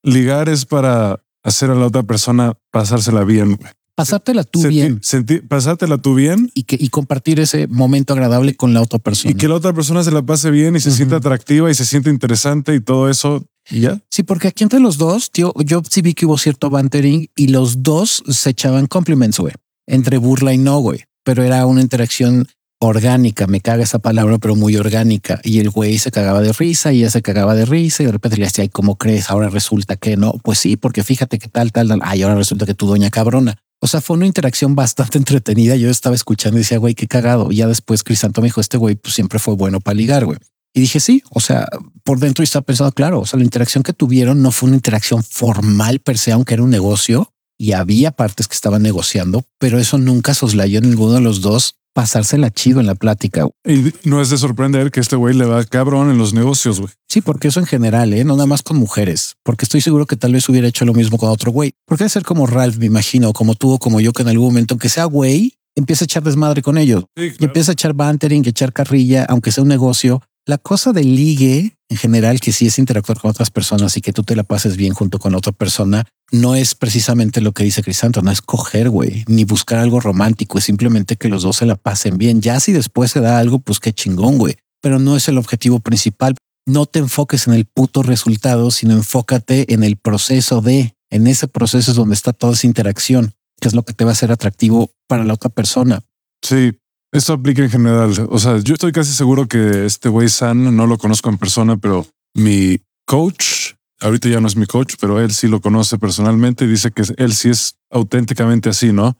Ligar 0.02 0.48
es 0.48 0.66
para 0.66 1.22
hacer 1.44 1.70
a 1.70 1.74
la 1.74 1.86
otra 1.86 2.02
persona 2.02 2.54
pasársela 2.70 3.24
bien. 3.24 3.54
güey. 3.56 3.70
Pasártela 4.04 4.44
tú 4.44 4.66
bien 4.66 5.00
pasártela 5.48 5.98
tú 5.98 6.14
bien 6.14 6.50
y 6.54 6.64
que 6.64 6.76
y 6.78 6.88
compartir 6.88 7.40
ese 7.40 7.66
momento 7.66 8.12
agradable 8.12 8.54
con 8.54 8.74
la 8.74 8.82
otra 8.82 8.98
persona. 8.98 9.32
y 9.32 9.34
que 9.34 9.48
la 9.48 9.54
otra 9.54 9.72
persona 9.72 10.02
se 10.02 10.10
la 10.10 10.22
pase 10.22 10.50
bien 10.50 10.76
y 10.76 10.80
se 10.80 10.90
sienta 10.90 11.16
atractiva 11.16 11.70
y 11.70 11.74
se 11.74 11.84
siente 11.84 12.10
interesante 12.10 12.74
y 12.74 12.80
todo 12.80 13.08
eso. 13.08 13.44
Y 13.70 13.80
ya. 13.80 14.00
Sí, 14.10 14.22
porque 14.22 14.48
aquí 14.48 14.64
entre 14.64 14.80
los 14.80 14.98
dos, 14.98 15.30
tío, 15.30 15.52
yo 15.64 15.82
sí 15.88 16.02
vi 16.02 16.14
que 16.14 16.26
hubo 16.26 16.38
cierto 16.38 16.70
bantering 16.70 17.28
y 17.36 17.48
los 17.48 17.82
dos 17.82 18.22
se 18.28 18.50
echaban 18.50 18.86
compliments, 18.86 19.38
güey, 19.38 19.54
entre 19.86 20.18
burla 20.18 20.52
y 20.52 20.58
no, 20.58 20.78
güey, 20.78 21.04
pero 21.24 21.42
era 21.42 21.66
una 21.66 21.80
interacción 21.80 22.46
orgánica, 22.80 23.46
me 23.46 23.60
caga 23.60 23.84
esa 23.84 23.98
palabra, 23.98 24.38
pero 24.38 24.56
muy 24.56 24.76
orgánica. 24.76 25.40
Y 25.44 25.60
el 25.60 25.70
güey 25.70 25.98
se 25.98 26.10
cagaba 26.10 26.40
de 26.40 26.52
risa 26.52 26.92
y 26.92 27.00
ella 27.00 27.10
se 27.10 27.22
cagaba 27.22 27.54
de 27.54 27.66
risa 27.66 28.02
y 28.02 28.06
de 28.06 28.12
repente 28.12 28.38
le 28.38 28.44
decía, 28.44 28.62
"Ay, 28.62 28.70
¿cómo 28.70 28.96
crees? 28.96 29.30
Ahora 29.30 29.50
resulta 29.50 29.96
que 29.96 30.16
no. 30.16 30.32
Pues 30.42 30.58
sí, 30.58 30.76
porque 30.76 31.04
fíjate 31.04 31.38
que 31.38 31.48
tal, 31.48 31.72
tal, 31.72 31.88
tal. 31.88 32.00
Ay, 32.02 32.22
ahora 32.22 32.36
resulta 32.36 32.66
que 32.66 32.74
tu 32.74 32.86
doña 32.86 33.10
cabrona. 33.10 33.56
O 33.82 33.86
sea, 33.86 34.00
fue 34.00 34.16
una 34.16 34.26
interacción 34.26 34.74
bastante 34.74 35.18
entretenida. 35.18 35.76
Yo 35.76 35.90
estaba 35.90 36.14
escuchando 36.14 36.58
y 36.58 36.62
decía, 36.62 36.78
güey, 36.78 36.94
qué 36.94 37.06
cagado. 37.06 37.52
Y 37.52 37.56
ya 37.56 37.66
después 37.66 38.02
Crisanto 38.02 38.40
me 38.40 38.46
dijo, 38.46 38.60
este 38.60 38.78
güey 38.78 38.94
pues 38.94 39.14
siempre 39.14 39.38
fue 39.38 39.54
bueno 39.54 39.80
para 39.80 39.94
ligar, 39.94 40.24
güey. 40.24 40.38
Y 40.72 40.80
dije, 40.80 41.00
sí, 41.00 41.22
o 41.30 41.40
sea, 41.40 41.66
por 42.04 42.20
dentro 42.20 42.44
estaba 42.44 42.64
pensando, 42.64 42.92
claro, 42.92 43.20
o 43.20 43.26
sea, 43.26 43.38
la 43.38 43.44
interacción 43.44 43.82
que 43.82 43.92
tuvieron 43.92 44.40
no 44.40 44.52
fue 44.52 44.68
una 44.68 44.76
interacción 44.76 45.24
formal 45.24 45.98
per 45.98 46.16
se, 46.16 46.32
aunque 46.32 46.54
era 46.54 46.62
un 46.62 46.70
negocio 46.70 47.32
y 47.58 47.72
había 47.72 48.12
partes 48.12 48.46
que 48.46 48.54
estaban 48.54 48.82
negociando, 48.82 49.44
pero 49.58 49.78
eso 49.78 49.98
nunca 49.98 50.32
soslayó 50.32 50.78
en 50.78 50.90
ninguno 50.90 51.14
de 51.14 51.20
los 51.20 51.40
dos 51.40 51.79
pasársela 52.00 52.50
chido 52.50 52.80
en 52.80 52.86
la 52.86 52.94
plática. 52.94 53.46
Y 53.62 53.92
no 54.08 54.22
es 54.22 54.30
de 54.30 54.38
sorprender 54.38 54.90
que 54.90 55.00
este 55.00 55.16
güey 55.16 55.34
le 55.34 55.44
va 55.44 55.62
cabrón 55.64 56.10
en 56.10 56.16
los 56.16 56.32
negocios, 56.32 56.80
güey. 56.80 56.90
Sí, 57.10 57.20
porque 57.20 57.48
eso 57.48 57.60
en 57.60 57.66
general, 57.66 58.14
¿eh? 58.14 58.24
no 58.24 58.36
nada 58.36 58.46
más 58.46 58.62
con 58.62 58.78
mujeres, 58.78 59.36
porque 59.44 59.66
estoy 59.66 59.82
seguro 59.82 60.06
que 60.06 60.16
tal 60.16 60.32
vez 60.32 60.48
hubiera 60.48 60.66
hecho 60.66 60.86
lo 60.86 60.94
mismo 60.94 61.18
con 61.18 61.28
otro 61.28 61.52
güey. 61.52 61.72
Porque 61.84 62.04
debe 62.04 62.08
ser 62.08 62.22
como 62.22 62.46
Ralph, 62.46 62.78
me 62.78 62.86
imagino, 62.86 63.34
como 63.34 63.54
tú 63.54 63.72
o 63.72 63.78
como 63.78 64.00
yo, 64.00 64.14
que 64.14 64.22
en 64.22 64.28
algún 64.28 64.46
momento, 64.46 64.72
aunque 64.72 64.88
sea 64.88 65.04
güey, 65.04 65.58
empieza 65.74 66.04
a 66.04 66.06
echar 66.06 66.22
desmadre 66.22 66.62
con 66.62 66.78
ellos 66.78 67.04
Sí, 67.16 67.32
y 67.38 67.44
empieza 67.44 67.72
a 67.72 67.74
echar 67.74 67.92
bantering, 67.92 68.48
echar 68.48 68.72
carrilla, 68.72 69.26
aunque 69.28 69.52
sea 69.52 69.62
un 69.62 69.68
negocio. 69.68 70.22
La 70.46 70.56
cosa 70.56 70.94
del 70.94 71.14
ligue 71.14 71.76
en 71.90 71.96
general, 71.96 72.40
que 72.40 72.52
sí 72.52 72.68
es 72.68 72.78
interactuar 72.78 73.18
con 73.18 73.30
otras 73.30 73.50
personas 73.50 73.96
y 73.96 74.00
que 74.00 74.12
tú 74.12 74.22
te 74.22 74.36
la 74.36 74.44
pases 74.44 74.76
bien 74.76 74.94
junto 74.94 75.18
con 75.18 75.34
otra 75.34 75.52
persona, 75.52 76.04
no 76.30 76.54
es 76.54 76.76
precisamente 76.76 77.40
lo 77.40 77.50
que 77.52 77.64
dice 77.64 77.82
Crisanto, 77.82 78.22
no 78.22 78.30
es 78.30 78.40
coger, 78.40 78.88
güey, 78.88 79.24
ni 79.26 79.44
buscar 79.44 79.80
algo 79.80 79.98
romántico, 79.98 80.58
es 80.58 80.64
simplemente 80.64 81.16
que 81.16 81.28
los 81.28 81.42
dos 81.42 81.56
se 81.56 81.66
la 81.66 81.74
pasen 81.74 82.16
bien. 82.16 82.40
Ya 82.40 82.60
si 82.60 82.72
después 82.72 83.10
se 83.10 83.20
da 83.20 83.38
algo, 83.38 83.58
pues 83.58 83.80
qué 83.80 83.92
chingón, 83.92 84.38
güey, 84.38 84.56
pero 84.80 85.00
no 85.00 85.16
es 85.16 85.26
el 85.26 85.36
objetivo 85.36 85.80
principal. 85.80 86.36
No 86.64 86.86
te 86.86 87.00
enfoques 87.00 87.48
en 87.48 87.54
el 87.54 87.64
puto 87.64 88.04
resultado, 88.04 88.70
sino 88.70 88.94
enfócate 88.94 89.74
en 89.74 89.82
el 89.82 89.96
proceso 89.96 90.60
de, 90.60 90.94
en 91.10 91.26
ese 91.26 91.48
proceso 91.48 91.90
es 91.90 91.96
donde 91.96 92.14
está 92.14 92.32
toda 92.32 92.52
esa 92.52 92.68
interacción, 92.68 93.32
que 93.60 93.66
es 93.66 93.74
lo 93.74 93.82
que 93.82 93.94
te 93.94 94.04
va 94.04 94.10
a 94.10 94.12
hacer 94.12 94.30
atractivo 94.30 94.92
para 95.08 95.24
la 95.24 95.34
otra 95.34 95.50
persona. 95.50 96.02
Sí, 96.40 96.72
esto 97.12 97.32
aplica 97.32 97.62
en 97.62 97.70
general. 97.70 98.28
O 98.30 98.38
sea, 98.38 98.58
yo 98.58 98.74
estoy 98.74 98.92
casi 98.92 99.12
seguro 99.12 99.46
que 99.46 99.86
este 99.86 100.08
güey 100.08 100.28
San 100.28 100.76
no 100.76 100.86
lo 100.86 100.98
conozco 100.98 101.28
en 101.28 101.38
persona, 101.38 101.76
pero 101.76 102.06
mi 102.34 102.78
coach, 103.06 103.74
ahorita 104.00 104.28
ya 104.28 104.40
no 104.40 104.46
es 104.46 104.56
mi 104.56 104.66
coach, 104.66 104.94
pero 105.00 105.20
él 105.20 105.32
sí 105.32 105.48
lo 105.48 105.60
conoce 105.60 105.98
personalmente 105.98 106.64
y 106.64 106.68
dice 106.68 106.90
que 106.92 107.02
él 107.16 107.32
sí 107.32 107.50
es 107.50 107.76
auténticamente 107.90 108.68
así, 108.68 108.92
¿no? 108.92 109.16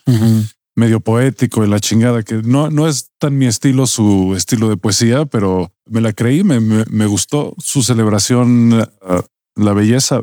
Medio 0.77 1.01
poético 1.01 1.65
y 1.65 1.69
la 1.69 1.81
chingada, 1.81 2.23
que 2.23 2.37
no, 2.37 2.71
no 2.71 2.87
es 2.87 3.11
tan 3.19 3.37
mi 3.37 3.47
estilo, 3.47 3.87
su 3.87 4.35
estilo 4.37 4.69
de 4.69 4.77
poesía, 4.77 5.27
pero 5.27 5.73
me 5.87 6.01
la 6.01 6.13
creí, 6.13 6.45
me, 6.45 6.61
me, 6.61 6.85
me 6.89 7.07
gustó 7.07 7.55
su 7.59 7.83
celebración, 7.83 8.89
la 9.57 9.73
belleza. 9.73 10.21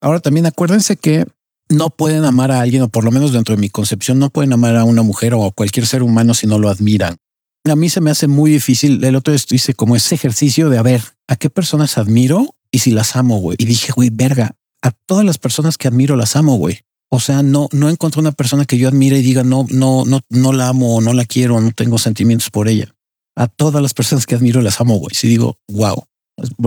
Ahora 0.00 0.20
también 0.20 0.46
acuérdense 0.46 0.96
que 0.96 1.26
no 1.72 1.90
pueden 1.90 2.24
amar 2.24 2.50
a 2.50 2.60
alguien, 2.60 2.82
o 2.82 2.88
por 2.88 3.04
lo 3.04 3.10
menos 3.10 3.32
dentro 3.32 3.54
de 3.54 3.60
mi 3.60 3.70
concepción, 3.70 4.18
no 4.18 4.30
pueden 4.30 4.52
amar 4.52 4.76
a 4.76 4.84
una 4.84 5.02
mujer 5.02 5.34
o 5.34 5.44
a 5.44 5.50
cualquier 5.50 5.86
ser 5.86 6.02
humano 6.02 6.34
si 6.34 6.46
no 6.46 6.58
lo 6.58 6.68
admiran. 6.68 7.16
A 7.64 7.76
mí 7.76 7.88
se 7.88 8.00
me 8.00 8.10
hace 8.10 8.26
muy 8.26 8.50
difícil. 8.50 9.02
El 9.04 9.16
otro 9.16 9.32
día 9.32 9.42
hice 9.50 9.74
como 9.74 9.94
ese 9.94 10.14
ejercicio 10.14 10.68
de 10.68 10.78
a 10.78 10.82
ver 10.82 11.02
a 11.28 11.36
qué 11.36 11.48
personas 11.48 11.96
admiro 11.96 12.54
y 12.70 12.80
si 12.80 12.90
las 12.90 13.16
amo, 13.16 13.38
güey. 13.38 13.56
Y 13.60 13.64
dije, 13.64 13.92
güey, 13.92 14.10
verga, 14.10 14.56
a 14.82 14.90
todas 14.90 15.24
las 15.24 15.38
personas 15.38 15.78
que 15.78 15.88
admiro 15.88 16.16
las 16.16 16.34
amo, 16.34 16.56
güey. 16.56 16.80
O 17.08 17.20
sea, 17.20 17.42
no, 17.42 17.68
no 17.72 17.88
encontré 17.88 18.20
una 18.20 18.32
persona 18.32 18.64
que 18.64 18.78
yo 18.78 18.88
admire 18.88 19.18
y 19.18 19.22
diga 19.22 19.44
no, 19.44 19.66
no, 19.70 20.04
no, 20.06 20.20
no 20.30 20.52
la 20.52 20.68
amo, 20.68 21.00
no 21.00 21.12
la 21.12 21.24
quiero, 21.24 21.60
no 21.60 21.70
tengo 21.70 21.98
sentimientos 21.98 22.50
por 22.50 22.68
ella. 22.68 22.94
A 23.36 23.46
todas 23.46 23.82
las 23.82 23.94
personas 23.94 24.26
que 24.26 24.34
admiro 24.34 24.60
las 24.60 24.80
amo, 24.80 24.96
güey. 24.96 25.14
Si 25.14 25.28
digo, 25.28 25.58
wow, 25.68 26.04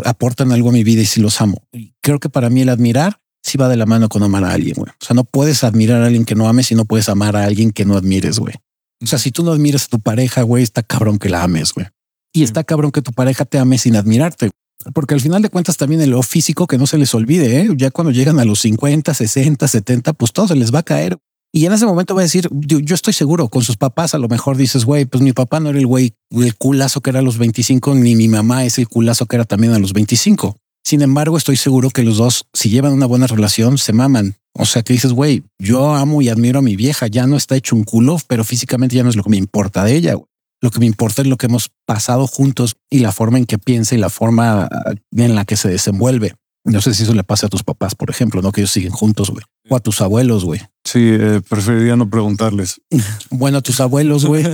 aportan 0.05 0.51
algo 0.51 0.69
a 0.69 0.71
mi 0.71 0.83
vida 0.83 1.01
y 1.01 1.05
si 1.05 1.19
los 1.19 1.41
amo. 1.41 1.63
Creo 2.01 2.19
que 2.19 2.29
para 2.29 2.49
mí 2.49 2.61
el 2.61 2.69
admirar 2.69 3.19
sí 3.45 3.57
va 3.57 3.69
de 3.69 3.77
la 3.77 3.85
mano 3.85 4.09
con 4.09 4.23
amar 4.23 4.43
a 4.43 4.51
alguien, 4.51 4.75
güey. 4.75 4.91
O 4.91 5.05
sea, 5.05 5.13
no 5.13 5.23
puedes 5.23 5.63
admirar 5.63 6.01
a 6.01 6.07
alguien 6.07 6.25
que 6.25 6.35
no 6.35 6.47
ames 6.47 6.71
y 6.71 6.75
no 6.75 6.85
puedes 6.85 7.07
amar 7.09 7.35
a 7.35 7.45
alguien 7.45 7.71
que 7.71 7.85
no 7.85 7.95
admires, 7.95 8.39
güey. 8.39 8.55
O 9.03 9.07
sea, 9.07 9.19
si 9.19 9.31
tú 9.31 9.43
no 9.43 9.51
admiras 9.51 9.85
a 9.85 9.87
tu 9.87 9.99
pareja, 9.99 10.41
güey, 10.41 10.63
está 10.63 10.81
cabrón 10.81 11.19
que 11.19 11.29
la 11.29 11.43
ames, 11.43 11.73
güey. 11.73 11.85
Y 12.33 12.43
está 12.43 12.63
cabrón 12.63 12.91
que 12.91 13.01
tu 13.01 13.11
pareja 13.11 13.45
te 13.45 13.59
ame 13.59 13.77
sin 13.77 13.95
admirarte. 13.95 14.49
Porque 14.93 15.13
al 15.13 15.21
final 15.21 15.41
de 15.41 15.49
cuentas 15.49 15.77
también 15.77 16.01
en 16.01 16.09
lo 16.09 16.21
físico 16.23 16.67
que 16.67 16.77
no 16.77 16.87
se 16.87 16.97
les 16.97 17.13
olvide, 17.13 17.61
¿eh? 17.61 17.69
ya 17.77 17.91
cuando 17.91 18.11
llegan 18.11 18.39
a 18.39 18.45
los 18.45 18.59
50, 18.59 19.13
60, 19.13 19.67
70, 19.67 20.13
pues 20.13 20.33
todo 20.33 20.47
se 20.47 20.55
les 20.55 20.73
va 20.73 20.79
a 20.79 20.83
caer. 20.83 21.17
Y 21.53 21.65
en 21.65 21.73
ese 21.73 21.85
momento 21.85 22.15
va 22.15 22.21
a 22.21 22.23
decir, 22.23 22.49
yo, 22.51 22.79
yo 22.79 22.95
estoy 22.95 23.13
seguro, 23.13 23.47
con 23.47 23.61
sus 23.61 23.77
papás 23.77 24.13
a 24.13 24.17
lo 24.17 24.27
mejor 24.27 24.57
dices, 24.57 24.83
güey, 24.83 25.05
pues 25.05 25.23
mi 25.23 25.31
papá 25.31 25.59
no 25.59 25.69
era 25.69 25.79
el 25.79 25.87
güey, 25.87 26.13
el 26.31 26.55
culazo 26.55 26.99
que 27.01 27.11
era 27.11 27.19
a 27.19 27.23
los 27.23 27.37
25, 27.37 27.95
ni 27.95 28.15
mi 28.15 28.27
mamá 28.27 28.65
es 28.65 28.77
el 28.77 28.89
culazo 28.89 29.25
que 29.25 29.37
era 29.37 29.45
también 29.45 29.71
a 29.73 29.79
los 29.79 29.93
25. 29.93 30.57
Sin 30.85 31.01
embargo, 31.01 31.35
estoy 31.35 31.57
seguro 31.57 31.89
que 31.89 32.03
los 32.03 32.17
dos, 32.17 32.45
si 32.53 32.69
llevan 32.69 32.93
una 32.93 33.07
buena 33.07 33.25
relación, 33.25 33.79
se 33.79 33.91
maman. 33.91 34.35
O 34.53 34.65
sea, 34.65 34.83
que 34.83 34.93
dices, 34.93 35.13
güey, 35.13 35.43
yo 35.57 35.95
amo 35.95 36.21
y 36.21 36.29
admiro 36.29 36.59
a 36.59 36.61
mi 36.61 36.75
vieja, 36.75 37.07
ya 37.07 37.25
no 37.25 37.37
está 37.37 37.55
hecho 37.55 37.75
un 37.75 37.83
culo, 37.83 38.17
pero 38.27 38.43
físicamente 38.43 38.95
ya 38.95 39.03
no 39.03 39.09
es 39.09 39.15
lo 39.15 39.23
que 39.23 39.31
me 39.31 39.37
importa 39.37 39.83
de 39.83 39.95
ella. 39.95 40.13
güey. 40.13 40.27
Lo 40.61 40.69
que 40.69 40.79
me 40.79 40.85
importa 40.85 41.23
es 41.23 41.27
lo 41.27 41.37
que 41.37 41.47
hemos 41.47 41.71
pasado 41.87 42.27
juntos 42.27 42.77
y 42.89 42.99
la 42.99 43.11
forma 43.11 43.39
en 43.39 43.45
que 43.45 43.57
piensa 43.57 43.95
y 43.95 43.97
la 43.97 44.09
forma 44.09 44.65
ah, 44.65 44.93
en 45.15 45.33
la 45.35 45.43
que 45.43 45.57
se 45.57 45.69
desenvuelve. 45.69 46.35
No 46.63 46.81
sé 46.81 46.93
si 46.93 47.03
eso 47.03 47.13
le 47.13 47.23
pasa 47.23 47.47
a 47.47 47.49
tus 47.49 47.63
papás, 47.63 47.95
por 47.95 48.09
ejemplo, 48.11 48.41
no 48.41 48.51
que 48.51 48.61
ellos 48.61 48.71
siguen 48.71 48.91
juntos, 48.91 49.31
güey. 49.31 49.43
O 49.69 49.75
a 49.75 49.79
tus 49.79 50.01
abuelos, 50.01 50.45
güey. 50.45 50.61
Sí, 50.83 50.99
eh, 50.99 51.41
preferiría 51.47 51.95
no 51.95 52.09
preguntarles. 52.09 52.79
Bueno, 53.31 53.57
a 53.57 53.61
tus 53.61 53.79
abuelos, 53.79 54.25
güey. 54.25 54.43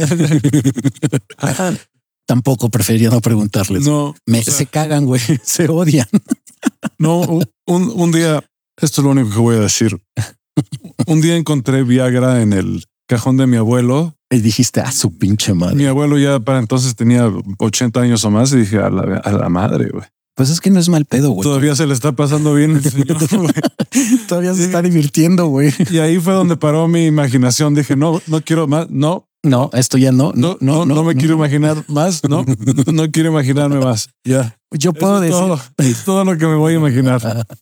Tampoco 2.28 2.70
preferiría 2.70 3.10
no 3.10 3.22
preguntarles. 3.22 3.84
No, 3.84 4.16
Me, 4.26 4.40
o 4.40 4.44
sea, 4.44 4.54
se 4.54 4.66
cagan, 4.66 5.06
güey. 5.06 5.22
Se 5.44 5.68
odian. 5.68 6.08
no, 6.98 7.22
un, 7.22 7.92
un 7.96 8.12
día, 8.12 8.44
esto 8.82 9.02
es 9.02 9.06
lo 9.06 9.12
único 9.12 9.30
que 9.30 9.40
voy 9.40 9.56
a 9.58 9.62
decir. 9.62 9.98
Un 11.08 11.22
día 11.22 11.36
encontré 11.36 11.84
Viagra 11.84 12.42
en 12.42 12.54
el 12.54 12.86
cajón 13.08 13.38
de 13.38 13.48
mi 13.48 13.58
abuelo. 13.58 14.16
Y 14.30 14.40
dijiste, 14.40 14.80
a 14.80 14.92
su 14.92 15.18
pinche 15.18 15.54
madre. 15.54 15.76
Mi 15.76 15.86
abuelo 15.86 16.18
ya 16.18 16.40
para 16.40 16.60
entonces 16.60 16.96
tenía 16.96 17.30
80 17.58 18.00
años 18.00 18.24
o 18.24 18.32
más 18.32 18.54
y 18.54 18.58
dije 18.58 18.78
a 18.78 18.90
la, 18.90 19.18
a 19.18 19.32
la 19.34 19.50
madre, 19.50 19.90
güey. 19.90 20.06
Pues 20.36 20.50
es 20.50 20.62
que 20.62 20.72
no 20.72 20.80
es 20.80 20.88
mal 20.88 21.06
pedo, 21.06 21.32
güey. 21.32 21.44
Todavía 21.44 21.76
se 21.76 21.86
le 21.86 21.94
está 21.94 22.14
pasando 22.14 22.54
bien 22.54 22.72
el 22.72 22.84
señor, 22.84 23.18
güey. 23.38 23.52
Todavía 24.28 24.54
se 24.54 24.64
está 24.64 24.82
divirtiendo, 24.82 25.48
güey. 25.48 25.74
Y 25.92 25.98
ahí 26.00 26.20
fue 26.20 26.34
donde 26.34 26.56
paró 26.56 26.88
mi 26.88 27.06
imaginación. 27.06 27.76
Dije, 27.76 27.98
no, 27.98 28.22
no 28.28 28.42
quiero 28.42 28.68
más. 28.68 28.90
No, 28.90 29.28
No, 29.44 29.70
esto 29.74 29.98
ya 29.98 30.12
no. 30.12 30.34
no, 30.36 30.58
no, 30.62 30.86
no, 30.86 31.04
me 31.04 31.16
quiero 31.16 31.34
imaginar 31.36 31.84
más. 31.88 32.22
No, 32.30 32.46
no 32.94 33.12
quiero 33.12 33.30
imaginarme 33.32 33.80
más. 33.80 34.10
Ya. 34.24 34.56
Yo 34.72 34.94
puedo 34.94 35.16
es 35.16 35.22
decir, 35.32 35.38
todo, 35.38 35.60
es 35.78 36.04
todo 36.06 36.24
lo 36.26 36.38
que 36.38 36.46
me 36.46 36.56
voy 36.56 36.74
a 36.74 36.78
imaginar. 36.78 37.22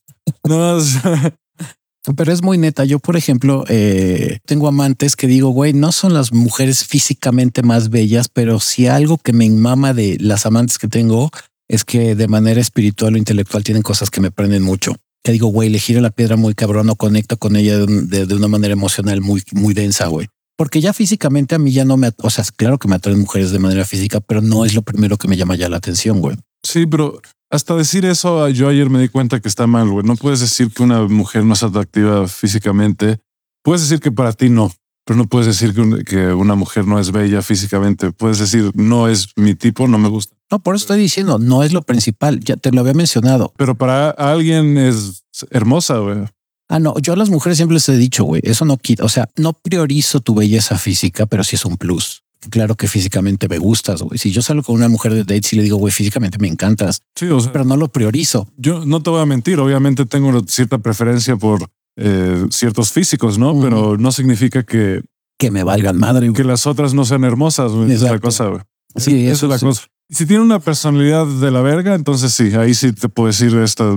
No, 0.48 0.76
o 0.76 0.82
sea, 0.82 1.34
pero 2.16 2.32
es 2.32 2.44
muy 2.44 2.60
neta. 2.60 2.86
Yo, 2.86 3.00
por 3.00 3.18
ejemplo, 3.18 3.66
eh, 3.68 4.38
tengo 4.46 4.68
amantes 4.68 5.16
que 5.16 5.26
digo, 5.26 5.50
güey, 5.50 5.74
no 5.74 5.92
son 5.92 6.14
las 6.14 6.32
mujeres 6.32 6.84
físicamente 6.86 7.64
más 7.64 7.90
bellas, 7.90 8.28
pero 8.32 8.60
si 8.60 8.86
algo 8.86 9.18
que 9.18 9.34
me 9.34 9.50
mama 9.50 9.94
de 9.96 10.18
las 10.20 10.46
amantes 10.46 10.78
que 10.78 10.88
tengo 10.88 11.32
es 11.68 11.84
que 11.84 12.14
de 12.16 12.28
manera 12.28 12.62
espiritual 12.62 13.16
o 13.16 13.18
intelectual 13.18 13.64
tienen 13.64 13.82
cosas 13.82 14.12
que 14.12 14.22
me 14.22 14.30
prenden 14.30 14.62
mucho. 14.62 14.96
Que 15.24 15.32
digo, 15.32 15.48
güey, 15.48 15.70
le 15.70 15.80
giro 15.80 16.00
la 16.00 16.12
piedra 16.12 16.36
muy 16.36 16.54
cabrón 16.54 16.90
o 16.92 16.96
conecto 16.96 17.38
con 17.38 17.56
ella 17.56 17.78
de- 17.80 18.26
de 18.28 18.36
una 18.36 18.48
manera 18.48 18.74
emocional 18.74 19.22
muy, 19.22 19.42
muy 19.54 19.74
densa, 19.74 20.08
güey. 20.08 20.28
Porque 20.60 20.82
ya 20.82 20.92
físicamente 20.92 21.56
a 21.56 21.58
mí 21.58 21.72
ya 21.72 21.86
no 21.86 21.96
me, 21.96 22.12
o 22.18 22.30
sea, 22.30 22.44
claro 22.58 22.78
que 22.78 22.90
me 22.90 22.96
atraen 22.96 23.18
mujeres 23.22 23.52
de 23.52 23.60
manera 23.60 23.86
física, 23.86 24.20
pero 24.20 24.42
no 24.42 24.66
es 24.66 24.74
lo 24.74 24.82
primero 24.82 25.16
que 25.18 25.30
me 25.30 25.38
llama 25.38 25.56
ya 25.56 25.70
la 25.70 25.78
atención, 25.78 26.20
güey. 26.20 26.36
sí, 26.64 26.86
pero 26.86 27.22
hasta 27.50 27.76
decir 27.78 28.04
eso, 28.06 28.48
yo 28.50 28.68
ayer 28.68 28.90
me 28.90 29.00
di 29.00 29.08
cuenta 29.08 29.40
que 29.40 29.48
está 29.48 29.68
mal, 29.68 29.88
güey. 29.90 30.06
No 30.06 30.18
puedes 30.18 30.42
decir 30.42 30.70
que 30.70 30.84
una 30.84 31.04
mujer 31.08 31.46
no 31.46 31.54
es 31.54 31.64
atractiva 31.64 32.28
físicamente. 32.28 33.20
Puedes 33.64 33.84
decir 33.84 34.02
que 34.02 34.12
para 34.12 34.34
ti 34.34 34.50
no, 34.50 34.70
pero 35.06 35.18
no 35.18 35.28
puedes 35.28 35.48
decir 35.48 35.74
que, 35.74 35.80
un- 35.82 36.04
que 36.04 36.28
una 36.34 36.56
mujer 36.56 36.86
no 36.86 37.00
es 37.00 37.12
bella 37.14 37.42
físicamente. 37.42 38.12
Puedes 38.12 38.38
decir 38.40 38.72
no 38.76 39.08
es 39.08 39.30
mi 39.38 39.56
tipo, 39.56 39.88
no 39.88 39.98
me 39.98 40.10
gusta. 40.10 40.36
No, 40.52 40.60
por 40.60 40.76
eso 40.76 40.84
estoy 40.84 41.00
diciendo, 41.00 41.40
no 41.40 41.64
es 41.64 41.72
lo 41.74 41.82
principal. 41.84 42.40
Ya 42.42 42.58
te 42.58 42.72
lo 42.72 42.82
había 42.82 42.94
mencionado. 42.94 43.54
Pero 43.58 43.76
para 43.76 44.10
alguien 44.12 44.78
es 44.78 45.24
hermosa, 45.52 45.98
güey. 46.00 46.26
Ah, 46.70 46.80
no, 46.80 46.94
yo 47.02 47.14
a 47.14 47.16
las 47.16 47.30
mujeres 47.30 47.58
siempre 47.58 47.74
les 47.74 47.90
he 47.90 47.98
dicho, 47.98 48.24
güey, 48.24 48.42
eso 48.46 48.64
no 48.64 48.78
quita, 48.78 49.04
o 49.04 49.10
sea, 49.10 49.28
no 49.36 49.54
priorizo 49.54 50.20
tu 50.20 50.36
belleza 50.36 50.78
física, 50.78 51.26
pero 51.26 51.44
sí 51.44 51.56
es 51.56 51.66
un 51.66 51.78
plus. 51.78 52.22
Claro 52.52 52.76
que 52.76 52.88
físicamente 52.88 53.50
me 53.50 53.58
gustas, 53.58 54.02
güey. 54.02 54.18
Si 54.18 54.32
yo 54.32 54.42
salgo 54.42 54.64
con 54.64 54.76
una 54.76 54.88
mujer 54.88 55.14
de 55.14 55.24
dates 55.26 55.52
y 55.52 55.58
le 55.58 55.64
digo, 55.64 55.76
güey, 55.78 55.92
físicamente 55.92 56.38
me 56.40 56.48
encantas, 56.48 57.02
Sí, 57.16 57.26
o 57.28 57.40
sea, 57.42 57.52
pero 57.52 57.66
no 57.66 57.76
lo 57.76 57.90
priorizo. 57.90 58.48
yo 58.56 58.86
no 58.86 59.02
te 59.04 59.10
voy 59.10 59.22
a 59.22 59.26
mentir. 59.26 59.60
Obviamente 59.60 60.06
tengo 60.06 60.40
cierta 60.48 60.78
preferencia 60.78 61.36
por 61.36 61.68
eh, 61.98 62.46
ciertos 62.50 62.92
físicos, 62.92 63.38
¿no? 63.38 63.60
Pero 63.60 63.98
no 63.98 64.12
significa 64.14 64.64
que, 64.64 65.02
Que 65.38 65.52
me 65.52 65.64
valgan 65.64 65.98
madre. 65.98 66.28
que 66.28 66.32
güey. 66.44 66.48
las 66.48 66.66
otras 66.66 66.94
no 66.94 67.04
sean 67.04 67.26
hermosas. 67.26 67.72
güey. 67.74 67.92
Esa 67.92 68.06
es 68.06 68.12
la 68.14 68.20
cosa, 68.20 68.46
güey. 68.46 68.62
Sí, 68.96 69.28
eso 69.28 69.48
es 69.48 69.50
la 69.50 69.58
sí. 69.58 69.66
cosa. 69.66 69.82
Si 70.12 70.26
tiene 70.26 70.42
una 70.42 70.60
personalidad 70.60 71.28
de 71.28 71.52
la 71.52 71.62
verga, 71.62 71.94
entonces 71.94 72.34
sí, 72.34 72.56
ahí 72.56 72.74
sí 72.74 72.94
te 72.94 73.10
puedo 73.10 73.28
decir 73.28 73.56
esta, 73.58 73.96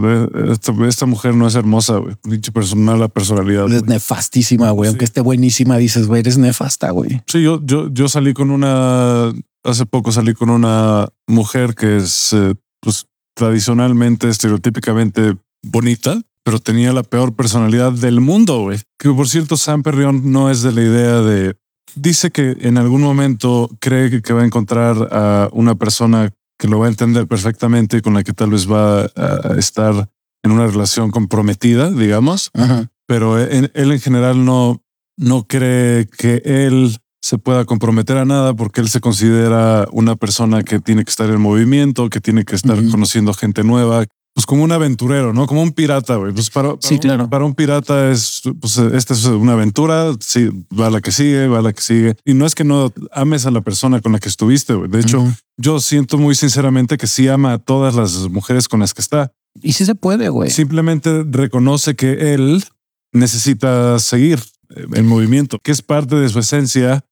esta, 0.51 0.73
esta 0.87 1.07
mujer 1.07 1.35
no 1.35 1.47
es 1.47 1.55
hermosa, 1.55 1.97
güey. 1.97 2.17
Personal, 2.53 3.01
la 3.01 3.09
personalidad. 3.09 3.73
Es 3.73 3.85
nefastísima, 3.85 4.71
güey. 4.73 4.89
Sí. 4.89 4.93
Aunque 4.93 5.07
esté 5.07 5.23
buenísima, 5.23 5.79
dices, 5.79 6.07
güey, 6.07 6.21
eres 6.21 6.37
nefasta, 6.37 6.91
güey. 6.91 7.23
Sí, 7.27 7.43
yo, 7.43 7.61
yo, 7.65 7.89
yo 7.91 8.09
salí 8.09 8.35
con 8.35 8.51
una, 8.51 9.33
hace 9.65 9.87
poco 9.87 10.13
salí 10.13 10.35
con 10.35 10.51
una 10.51 11.09
mujer 11.27 11.75
que 11.75 11.97
es, 11.97 12.35
eh, 12.35 12.57
pues, 12.81 13.07
tradicionalmente, 13.35 14.29
estereotípicamente 14.29 15.37
bonita, 15.63 16.21
pero 16.45 16.59
tenía 16.59 16.93
la 16.93 17.05
peor 17.05 17.35
personalidad 17.35 17.93
del 17.93 18.21
mundo, 18.21 18.61
güey. 18.61 18.79
Que 18.99 19.09
por 19.11 19.29
cierto, 19.29 19.57
Sam 19.57 19.83
Perrión 19.83 20.31
no 20.31 20.51
es 20.51 20.61
de 20.61 20.73
la 20.73 20.83
idea 20.83 21.21
de, 21.23 21.57
dice 21.95 22.31
que 22.31 22.57
en 22.61 22.79
algún 22.79 23.03
momento 23.03 23.71
cree 23.81 24.23
que, 24.23 24.33
va 24.33 24.43
a 24.43 24.47
encontrar 24.47 25.09
a 25.13 25.49
una 25.53 25.75
persona 25.75 26.31
que 26.59 26.69
lo 26.69 26.79
va 26.79 26.87
a 26.87 26.91
entender 26.91 27.27
perfectamente 27.27 27.97
y 27.99 28.01
con 28.03 28.15
la 28.15 28.23
que 28.23 28.33
tal 28.33 28.51
vez 28.51 28.71
va 28.71 29.03
a 29.17 29.55
estar 29.59 30.09
en 30.45 30.51
una 30.51 30.67
relación 30.67 31.11
comprometida, 31.11 31.91
digamos 31.91 32.51
Ajá. 32.55 32.91
pero 33.07 33.41
en- 33.41 33.71
él 33.75 33.93
en 33.93 34.01
general 34.01 34.45
no, 34.45 34.83
no 35.17 35.45
cree 35.45 36.07
que 36.07 36.43
él 36.45 36.97
se 37.21 37.39
pueda 37.39 37.65
comprometer 37.65 38.17
a 38.17 38.25
nada 38.25 38.55
porque 38.55 38.81
él 38.81 38.89
se 38.89 39.01
considera 39.01 39.87
una 39.93 40.17
persona 40.17 40.63
que 40.65 40.81
tiene 40.81 41.05
que 41.05 41.11
estar 41.11 41.31
en 41.31 41.41
movimiento, 41.41 42.11
que 42.11 42.21
tiene 42.21 42.45
que 42.45 42.57
estar 42.57 42.77
conociendo 42.91 43.33
gente 43.35 43.63
nueva, 43.63 44.05
pues 44.35 44.47
como 44.47 44.63
un 44.65 44.73
aventurero, 44.73 45.33
¿no? 45.35 45.47
Como 45.47 45.63
un 45.63 45.73
pirata, 45.73 46.17
güey. 46.17 46.33
Pues 46.33 46.49
para, 46.51 46.71
para 46.71 46.81
Sí, 46.81 46.95
un- 46.95 47.01
claro. 47.01 47.29
para 47.31 47.45
un 47.45 47.55
pirata 47.55 48.11
es, 48.11 48.43
pues 48.61 48.79
esta 48.79 49.13
es 49.15 49.25
una 49.27 49.53
aventura, 49.53 50.13
sí, 50.21 50.49
va 50.79 50.87
a 50.87 50.91
la 50.91 51.01
que 51.03 51.13
sigue, 51.13 51.49
va 51.49 51.59
a 51.59 51.63
la 51.63 51.73
que 51.73 51.83
sigue. 51.83 52.17
Y 52.25 52.33
no 52.35 52.47
es 52.47 52.55
que 52.55 52.65
no 52.65 52.93
ames 53.13 53.45
a 53.47 53.51
la 53.51 53.61
persona 53.61 54.01
con 54.01 54.13
la 54.13 54.19
que 54.19 54.29
estuviste, 54.31 54.73
güey. 54.75 54.89
De 54.91 55.01
hecho, 55.01 55.23
yo 55.59 55.81
siento 55.81 56.17
muy 56.19 56.35
sinceramente 56.35 56.97
que 56.97 57.07
sí 57.07 57.29
ama 57.29 57.53
a 57.53 57.59
todas 57.59 57.95
las 57.95 58.29
mujeres 58.31 58.69
con 58.69 58.81
las 58.81 58.95
que 58.95 59.03
está. 59.03 59.33
Y 59.61 59.75
sí 59.75 59.85
se 59.85 59.95
puede, 59.95 60.31
güey. 60.31 60.51
Simplemente 60.51 61.25
reconoce 61.29 61.95
que 61.95 62.33
él 62.33 62.65
necesita 63.13 63.99
seguir 63.99 64.39
eh, 64.75 64.87
en 64.95 65.07
movimiento, 65.07 65.59
que 65.63 65.73
es 65.73 65.83
parte 65.83 66.17
de 66.17 66.29
su 66.31 66.39
esencia, 66.39 67.05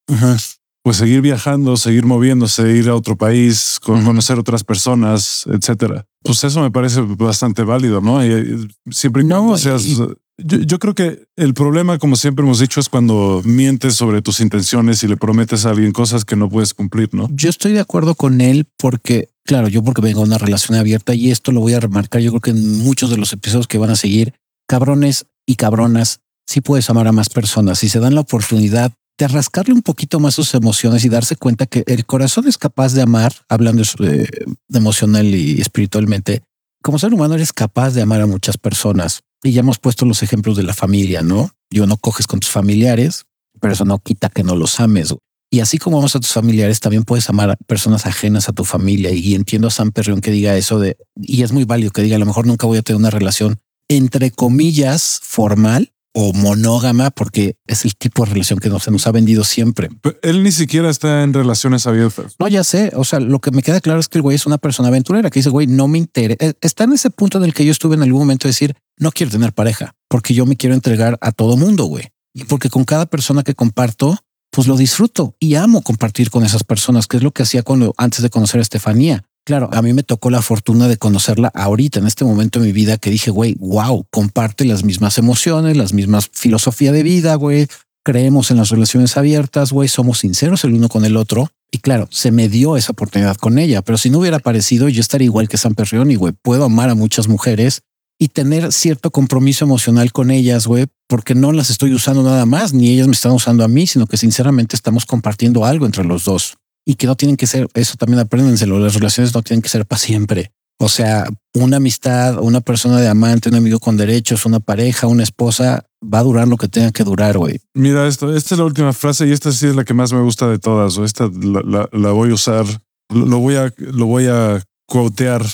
pues 0.83 0.97
seguir 0.97 1.21
viajando, 1.21 1.77
seguir 1.77 2.07
moviéndose, 2.07 2.75
ir 2.75 2.89
a 2.89 2.95
otro 2.95 3.17
país, 3.17 3.79
conocer 3.83 4.39
otras 4.39 4.65
personas, 4.65 5.45
etcétera. 5.47 6.07
Pues 6.23 6.45
eso 6.45 6.61
me 6.61 6.71
parece 6.71 7.01
bastante 7.01 7.63
válido, 7.63 8.01
¿no? 8.01 8.25
Y, 8.25 8.69
siempre 8.91 9.23
y 9.23 9.27
No, 9.27 9.37
cuando 9.39 9.59
seas- 9.59 9.85
yo, 9.87 10.59
yo 10.59 10.79
creo 10.79 10.95
que 10.95 11.25
el 11.37 11.55
problema, 11.55 11.99
como 11.99 12.17
siempre 12.17 12.45
hemos 12.45 12.61
dicho, 12.61 12.81
es 12.81 12.89
cuando 12.89 13.43
mientes 13.45 13.95
sobre 13.95 14.23
tus 14.23 14.41
intenciones 14.41 15.03
y 15.03 15.09
le 15.09 15.17
prometes 15.17 15.67
a 15.67 15.71
alguien 15.71 15.93
cosas 15.93 16.25
que 16.25 16.37
no 16.37 16.49
puedes 16.49 16.73
cumplir, 16.75 17.11
¿no? 17.13 17.29
Yo 17.33 17.51
estoy 17.51 17.73
de 17.73 17.81
acuerdo 17.81 18.15
con 18.15 18.41
él 18.41 18.67
porque, 18.79 19.29
claro, 19.45 19.69
yo 19.69 19.83
porque 19.83 20.01
vengo 20.01 20.21
de 20.21 20.27
una 20.27 20.39
relación 20.39 20.79
abierta 20.79 21.15
y 21.15 21.31
esto 21.31 21.53
lo 21.53 21.61
voy 21.61 21.75
a 21.75 21.81
remarcar, 21.81 22.23
yo 22.23 22.31
creo 22.31 22.41
que 22.41 22.51
en 22.51 22.79
muchos 22.79 23.11
de 23.11 23.17
los 23.19 23.33
episodios 23.33 23.67
que 23.67 23.79
van 23.79 23.91
a 23.91 23.97
seguir, 23.97 24.33
cabrones 24.67 25.27
y 25.47 25.57
cabronas, 25.57 26.21
sí 26.47 26.61
puedes 26.61 26.89
amar 26.91 27.07
a 27.07 27.13
más 27.13 27.29
personas 27.29 27.79
si 27.79 27.89
se 27.89 28.01
dan 28.01 28.15
la 28.15 28.23
oportunidad 28.23 28.93
de 29.21 29.29
rascarle 29.29 29.75
un 29.75 29.83
poquito 29.83 30.19
más 30.19 30.35
sus 30.35 30.55
emociones 30.55 31.05
y 31.05 31.11
darse 31.11 31.37
cuenta 31.37 31.67
que 31.67 31.85
el 31.87 32.07
corazón 32.07 32.49
es 32.49 32.57
capaz 32.57 32.95
de 32.95 33.03
amar, 33.03 33.35
hablando 33.51 33.83
eh, 34.03 34.27
emocional 34.73 35.27
y 35.27 35.61
espiritualmente, 35.61 36.43
como 36.83 36.99
ser 36.99 37.13
humano 37.13 37.35
eres 37.35 37.53
capaz 37.53 37.91
de 37.91 38.01
amar 38.01 38.23
a 38.23 38.27
muchas 38.27 38.57
personas. 38.57 39.21
Y 39.43 39.53
ya 39.53 39.61
hemos 39.61 39.79
puesto 39.79 40.07
los 40.07 40.23
ejemplos 40.23 40.57
de 40.57 40.63
la 40.63 40.73
familia, 40.73 41.21
¿no? 41.21 41.51
Yo 41.71 41.87
no 41.87 41.99
coges 41.99 42.27
con 42.27 42.41
tus 42.41 42.51
familiares, 42.51 43.27
pero 43.61 43.75
eso 43.75 43.85
no 43.85 43.99
quita 43.99 44.31
que 44.31 44.43
no 44.43 44.57
los 44.57 44.81
ames. 44.81 45.15
Y 45.51 45.61
así 45.61 45.77
como 45.77 45.99
amas 45.99 46.17
a 46.17 46.21
tus 46.21 46.33
familiares, 46.33 46.81
también 46.81 47.03
puedes 47.05 47.29
amar 47.29 47.51
a 47.51 47.57
personas 47.57 48.07
ajenas 48.07 48.49
a 48.49 48.53
tu 48.53 48.65
familia. 48.65 49.11
Y 49.11 49.35
entiendo 49.35 49.69
a 49.69 49.71
Sam 49.71 49.93
Perrión 49.93 50.23
que 50.23 50.31
diga 50.31 50.57
eso 50.57 50.79
de, 50.79 50.97
y 51.17 51.43
es 51.43 51.53
muy 51.53 51.65
válido 51.65 51.91
que 51.91 52.03
diga, 52.03 52.17
a 52.17 52.21
lo 52.21 52.27
mejor 52.27 52.47
nunca 52.47 52.67
voy 52.67 52.79
a 52.79 52.83
tener 52.83 52.99
una 52.99 53.11
relación 53.11 53.59
entre 53.89 54.31
comillas 54.31 55.21
formal 55.23 55.93
o 56.13 56.33
monógama, 56.33 57.11
porque 57.11 57.57
es 57.67 57.85
el 57.85 57.95
tipo 57.97 58.25
de 58.25 58.33
relación 58.33 58.59
que 58.59 58.69
no 58.69 58.81
se 58.81 58.91
nos 58.91 59.07
ha 59.07 59.13
vendido 59.13 59.45
siempre. 59.45 59.89
Pero 60.03 60.19
Él 60.23 60.43
ni 60.43 60.53
siquiera 60.53 60.91
está 60.91 61.23
en 61.23 61.33
relaciones 61.33 61.87
abiertas. 61.87 62.35
No, 62.39 62.49
ya 62.49 62.65
sé. 62.65 62.93
O 62.97 63.05
sea, 63.05 63.21
lo 63.21 63.41
que 63.41 63.51
me 63.51 63.63
queda 63.63 63.81
claro 63.81 64.01
es 64.01 64.09
que 64.09 64.19
el 64.19 64.23
güey 64.23 64.35
es 64.35 64.47
una 64.47 64.59
persona 64.59 64.89
aventurera 64.89 65.31
que 65.31 65.39
dice, 65.39 65.51
güey, 65.51 65.67
no 65.67 65.89
me 65.89 65.99
interesa. 65.99 66.53
Está 66.61 66.85
en 66.85 66.93
ese 66.93 67.11
punto 67.11 67.39
en 67.39 67.45
el 67.45 67.55
que 67.55 67.65
yo 67.65 67.73
estuve 67.73 67.95
en 67.95 68.03
algún 68.03 68.21
momento 68.21 68.49
de 68.49 68.51
decir, 68.51 68.75
no 68.99 69.13
quiero 69.13 69.33
tener 69.33 69.53
pareja 69.53 69.95
porque 70.09 70.35
yo 70.35 70.47
me 70.47 70.57
quiero 70.57 70.75
entregar 70.75 71.19
a 71.21 71.33
todo 71.33 71.57
mundo, 71.57 71.85
güey. 71.85 72.09
Y 72.35 72.45
porque 72.45 72.71
con 72.71 72.85
cada 72.85 73.07
persona 73.07 73.43
que 73.43 73.55
comparto, 73.55 74.19
pues 74.51 74.67
lo 74.67 74.77
disfruto 74.77 75.37
y 75.39 75.55
amo 75.55 75.83
compartir 75.83 76.31
con 76.31 76.45
esas 76.45 76.65
personas, 76.65 77.07
que 77.07 77.17
es 77.17 77.23
lo 77.23 77.31
que 77.31 77.45
hacía 77.45 77.63
cuando 77.63 77.95
antes 77.97 78.23
de 78.23 78.31
conocer 78.31 78.59
a 78.59 78.63
Estefanía. 78.63 79.25
Claro, 79.45 79.71
a 79.73 79.83
mí 79.83 79.93
me 79.93 80.03
tocó 80.03 80.31
la 80.31 80.43
fortuna 80.43 80.87
de 80.87 80.97
conocerla 80.97 81.51
ahorita, 81.55 81.99
en 81.99 82.07
este 82.07 82.25
momento 82.25 82.61
de 82.61 82.67
mi 82.67 82.73
vida, 82.73 82.99
que 82.99 83.11
dije, 83.11 83.31
güey, 83.31 83.57
wow, 83.59 84.07
comparte 84.11 84.65
las 84.65 84.85
mismas 84.85 85.19
emociones, 85.19 85.77
las 85.77 85.93
mismas 85.93 86.31
filosofía 86.33 86.93
de 86.93 87.03
vida, 87.03 87.35
güey. 87.37 87.67
Creemos 88.05 88.51
en 88.51 88.59
las 88.59 88.71
relaciones 88.71 89.17
abiertas, 89.17 89.73
güey, 89.73 89.89
somos 89.89 90.19
sinceros 90.19 90.65
el 90.65 90.75
uno 90.75 90.89
con 90.89 91.05
el 91.05 91.17
otro. 91.17 91.51
Y 91.71 91.79
claro, 91.79 92.09
se 92.11 92.31
me 92.31 92.49
dio 92.49 92.77
esa 92.77 92.93
oportunidad 92.93 93.37
con 93.37 93.59
ella, 93.59 93.83
pero 93.83 93.97
si 93.97 94.11
no 94.11 94.19
hubiera 94.19 94.39
aparecido, 94.39 94.89
yo 94.89 95.01
estaría 95.01 95.27
igual 95.27 95.49
que 95.49 95.57
San 95.57 95.75
Perrión 95.75 96.11
y 96.11 96.17
güey, 96.17 96.35
puedo 96.43 96.65
amar 96.65 96.91
a 96.91 96.95
muchas 96.95 97.29
mujeres 97.29 97.83
y 98.19 98.29
tener 98.29 98.73
cierto 98.73 99.11
compromiso 99.11 99.65
emocional 99.65 100.13
con 100.13 100.31
ellas, 100.31 100.67
güey, 100.67 100.87
porque 101.09 101.35
no 101.35 101.53
las 101.53 101.71
estoy 101.71 101.95
usando 101.95 102.23
nada 102.23 102.45
más, 102.45 102.75
ni 102.75 102.91
ellas 102.91 103.07
me 103.07 103.15
están 103.15 103.33
usando 103.33 103.65
a 103.65 103.69
mí, 103.69 103.87
sino 103.87 104.07
que 104.07 104.17
sinceramente 104.17 104.77
estamos 104.77 105.07
compartiendo 105.07 105.65
algo 105.65 105.87
entre 105.87 106.05
los 106.05 106.25
dos 106.25 106.60
y 106.87 106.95
que 106.95 107.07
no 107.07 107.17
tienen 107.17 107.37
que 107.37 107.47
ser, 107.47 107.69
eso 107.75 107.97
también 107.97 108.21
apréndenselo, 108.21 108.79
las 108.79 108.95
relaciones 108.95 109.35
no 109.35 109.43
tienen 109.43 109.63
que 109.63 109.69
ser 109.69 109.87
para 109.87 109.99
siempre. 109.99 110.53
O 110.83 110.89
sea, 110.89 111.27
una 111.55 111.77
amistad, 111.77 112.39
una 112.41 112.63
persona 112.63 112.99
de 113.01 113.09
amante, 113.09 113.51
un 113.51 113.57
amigo 113.57 113.79
con 113.81 113.99
derechos, 113.99 114.47
una 114.47 114.61
pareja, 114.61 115.07
una 115.09 115.23
esposa, 115.23 115.85
va 116.03 116.21
a 116.21 116.23
durar 116.23 116.49
lo 116.49 116.57
que 116.57 116.69
tenga 116.69 116.91
que 116.91 117.05
durar, 117.05 117.37
güey. 117.37 117.61
Mira 117.75 118.09
esto, 118.09 118.35
esta 118.35 118.55
es 118.55 118.59
la 118.59 118.65
última 118.65 118.95
frase 118.95 119.27
y 119.29 119.33
esta 119.33 119.53
sí 119.53 119.67
es 119.67 119.77
la 119.77 119.85
que 119.85 119.93
más 119.93 120.13
me 120.15 120.23
gusta 120.23 120.49
de 120.49 120.59
todas. 120.59 120.97
O 120.97 121.05
esta 121.05 121.29
la, 121.43 121.61
la- 121.61 121.89
la 121.93 122.13
voy 122.13 122.31
a 122.31 122.35
usar, 122.35 122.65
lo, 123.11 123.27
lo 123.27 123.39
voy 123.41 123.57
a, 123.57 123.71
lo 123.77 124.07
voy 124.07 124.27
a 124.29 124.63
quotear. 124.87 125.45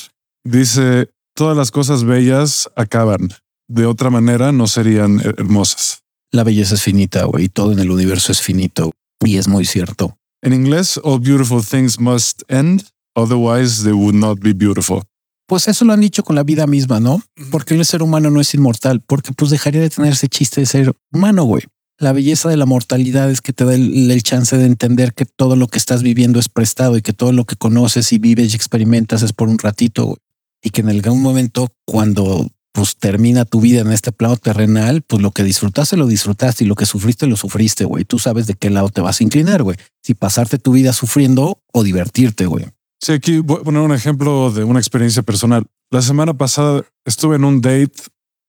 Dice, 0.44 1.10
todas 1.34 1.56
las 1.56 1.70
cosas 1.72 2.04
bellas 2.04 2.70
acaban. 2.76 3.30
De 3.68 3.84
otra 3.86 4.10
manera 4.10 4.52
no 4.52 4.68
serían 4.68 5.18
her- 5.18 5.34
hermosas. 5.38 6.02
La 6.30 6.44
belleza 6.44 6.76
es 6.76 6.82
finita, 6.82 7.24
güey. 7.24 7.48
Todo 7.48 7.72
en 7.72 7.80
el 7.80 7.90
universo 7.90 8.30
es 8.30 8.40
finito. 8.40 8.92
Y 9.24 9.38
es 9.38 9.48
muy 9.48 9.64
cierto. 9.64 10.16
En 10.46 10.52
inglés, 10.52 11.00
all 11.02 11.18
beautiful 11.18 11.60
things 11.60 11.98
must 11.98 12.44
end, 12.48 12.84
otherwise 13.16 13.82
they 13.82 13.92
would 13.92 14.14
not 14.14 14.38
be 14.38 14.52
beautiful. 14.52 15.02
Pues 15.48 15.66
eso 15.66 15.84
lo 15.84 15.92
han 15.92 16.00
dicho 16.00 16.22
con 16.22 16.36
la 16.36 16.44
vida 16.44 16.68
misma, 16.68 17.00
¿no? 17.00 17.20
Porque 17.50 17.74
el 17.74 17.84
ser 17.84 18.00
humano 18.00 18.30
no 18.30 18.40
es 18.40 18.54
inmortal, 18.54 19.00
porque 19.00 19.32
pues 19.32 19.50
dejaría 19.50 19.80
de 19.80 19.90
tener 19.90 20.12
ese 20.12 20.28
chiste 20.28 20.60
de 20.60 20.66
ser 20.68 20.94
humano, 21.12 21.42
güey. 21.42 21.64
La 21.98 22.12
belleza 22.12 22.48
de 22.48 22.56
la 22.56 22.64
mortalidad 22.64 23.28
es 23.28 23.40
que 23.40 23.52
te 23.52 23.64
da 23.64 23.74
el, 23.74 24.08
el 24.08 24.22
chance 24.22 24.56
de 24.56 24.66
entender 24.66 25.14
que 25.14 25.24
todo 25.26 25.56
lo 25.56 25.66
que 25.66 25.78
estás 25.78 26.04
viviendo 26.04 26.38
es 26.38 26.48
prestado 26.48 26.96
y 26.96 27.02
que 27.02 27.12
todo 27.12 27.32
lo 27.32 27.44
que 27.44 27.56
conoces 27.56 28.12
y 28.12 28.18
vives 28.18 28.52
y 28.52 28.54
experimentas 28.56 29.22
es 29.22 29.32
por 29.32 29.48
un 29.48 29.58
ratito 29.58 30.04
güey. 30.04 30.18
y 30.62 30.70
que 30.70 30.82
en 30.82 30.90
algún 30.90 31.22
momento 31.22 31.72
cuando 31.84 32.46
pues 32.76 32.96
termina 32.98 33.46
tu 33.46 33.60
vida 33.60 33.80
en 33.80 33.90
este 33.90 34.12
plano 34.12 34.36
terrenal, 34.36 35.00
pues 35.02 35.22
lo 35.22 35.30
que 35.30 35.42
disfrutaste 35.42 35.96
lo 35.96 36.06
disfrutaste 36.06 36.64
y 36.64 36.66
lo 36.66 36.74
que 36.74 36.84
sufriste 36.84 37.26
lo 37.26 37.36
sufriste, 37.36 37.86
güey. 37.86 38.04
Tú 38.04 38.18
sabes 38.18 38.46
de 38.46 38.52
qué 38.54 38.68
lado 38.68 38.90
te 38.90 39.00
vas 39.00 39.20
a 39.20 39.24
inclinar, 39.24 39.62
güey. 39.62 39.78
Si 40.02 40.12
pasarte 40.14 40.58
tu 40.58 40.72
vida 40.72 40.92
sufriendo 40.92 41.58
o 41.72 41.82
divertirte, 41.82 42.44
güey. 42.46 42.66
Sí, 43.02 43.12
aquí 43.12 43.38
voy 43.38 43.60
a 43.60 43.64
poner 43.64 43.80
un 43.80 43.92
ejemplo 43.92 44.50
de 44.52 44.62
una 44.64 44.78
experiencia 44.78 45.22
personal. 45.22 45.64
La 45.90 46.02
semana 46.02 46.34
pasada 46.34 46.82
estuve 47.06 47.36
en 47.36 47.44
un 47.44 47.60
date 47.62 47.92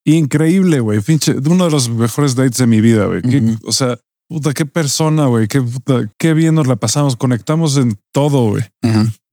increíble, 0.05 0.79
güey. 0.79 1.01
Pinche, 1.01 1.33
uno 1.33 1.65
de 1.65 1.71
los 1.71 1.89
mejores 1.89 2.35
dates 2.35 2.57
de 2.57 2.67
mi 2.67 2.81
vida, 2.81 3.05
güey. 3.05 3.21
Qué- 3.21 3.37
Ujú. 3.39 3.57
O 3.67 3.71
sea, 3.71 3.97
puta, 4.29 4.53
qué 4.53 4.65
persona, 4.65 5.25
güey. 5.27 5.47
Qué, 5.47 5.61
puta, 5.61 6.09
qué 6.17 6.33
bien 6.33 6.55
nos 6.55 6.67
la 6.67 6.75
pasamos. 6.75 7.15
Conectamos 7.15 7.77
en 7.77 7.97
todo, 8.13 8.49
güey. 8.49 8.63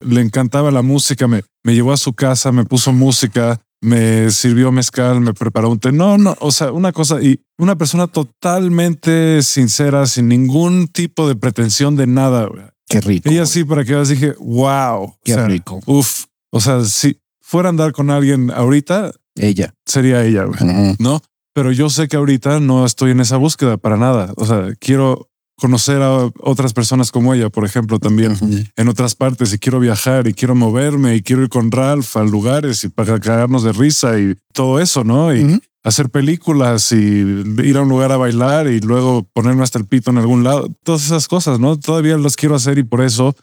Le 0.00 0.20
encantaba 0.20 0.70
la 0.70 0.82
música. 0.82 1.26
Me, 1.28 1.42
me 1.64 1.74
llevó 1.74 1.92
a 1.92 1.96
su 1.96 2.12
casa, 2.12 2.52
me 2.52 2.64
puso 2.64 2.92
música, 2.92 3.60
me 3.84 4.30
sirvió 4.30 4.72
mezcal, 4.72 5.20
me 5.20 5.34
preparó 5.34 5.70
un 5.70 5.78
té. 5.78 5.92
No, 5.92 6.16
no, 6.18 6.34
o 6.40 6.50
sea, 6.50 6.72
una 6.72 6.92
cosa 6.92 7.22
y 7.22 7.40
una 7.58 7.76
persona 7.76 8.06
totalmente 8.06 9.42
sincera, 9.42 10.06
sin 10.06 10.28
ningún 10.28 10.88
tipo 10.88 11.28
de 11.28 11.36
pretensión 11.36 11.96
de 11.96 12.06
nada. 12.06 12.48
Qué 12.88 13.00
rico. 13.00 13.28
Ella 13.28 13.40
güey. 13.42 13.46
sí, 13.52 13.64
para 13.64 13.84
que 13.84 13.94
veas, 13.94 14.08
dije, 14.08 14.34
wow. 14.40 15.14
Qué 15.24 15.34
O 15.34 15.36
sea, 15.36 15.46
rico. 15.46 15.80
Uf. 15.86 16.24
O 16.50 16.60
sea, 16.60 16.84
si 16.84 17.18
fuera 17.40 17.68
a 17.68 17.70
andar 17.70 17.92
con 17.92 18.10
alguien 18.10 18.50
ahorita, 18.50 19.12
Ella. 19.34 19.74
sería 19.84 20.24
ella, 20.24 20.44
güey. 20.44 20.96
No, 20.98 21.20
pero 21.52 21.70
yo 21.72 21.90
sé 21.90 22.08
que 22.08 22.16
ahorita 22.16 22.60
no 22.60 22.84
estoy 22.86 23.10
en 23.10 23.20
esa 23.20 23.36
búsqueda 23.36 23.76
para 23.76 23.96
nada. 23.96 24.32
O 24.36 24.46
sea, 24.46 24.68
quiero 24.78 25.28
conocer 25.56 26.02
a 26.02 26.30
otras 26.40 26.72
personas 26.72 27.12
como 27.12 27.32
ella, 27.34 27.48
por 27.50 27.64
ejemplo, 27.64 27.98
también 27.98 28.36
en 28.76 28.88
otras 28.88 29.14
partes 29.14 29.52
y 29.52 29.58
quiero 29.58 29.80
viajar 29.80 30.26
y 30.26 30.34
quiero 30.34 30.54
moverme 30.54 31.14
y 31.14 31.22
quiero 31.22 31.42
ir 31.42 31.48
con 31.48 31.70
Ralph 31.70 32.16
a 32.16 32.24
lugares 32.24 32.84
y 32.84 32.88
para 32.88 33.20
cagarnos 33.20 33.62
de 33.62 33.72
risa 33.72 34.18
y 34.18 34.36
todo 34.52 34.80
eso, 34.80 35.04
¿no? 35.04 35.34
Y 35.34 35.60
hacer 35.84 36.08
películas 36.10 36.92
y 36.92 36.96
ir 36.96 37.76
a 37.76 37.82
un 37.82 37.88
lugar 37.88 38.10
a 38.10 38.16
bailar 38.16 38.66
y 38.68 38.80
luego 38.80 39.28
ponerme 39.32 39.62
hasta 39.62 39.78
el 39.78 39.86
pito 39.86 40.10
en 40.10 40.18
algún 40.18 40.42
lado. 40.42 40.68
Todas 40.82 41.04
esas 41.04 41.28
cosas, 41.28 41.60
¿no? 41.60 41.78
Todavía 41.78 42.16
las 42.16 42.36
quiero 42.36 42.54
hacer 42.54 42.78
y 42.78 42.82
por 42.82 43.02
eso, 43.02 43.36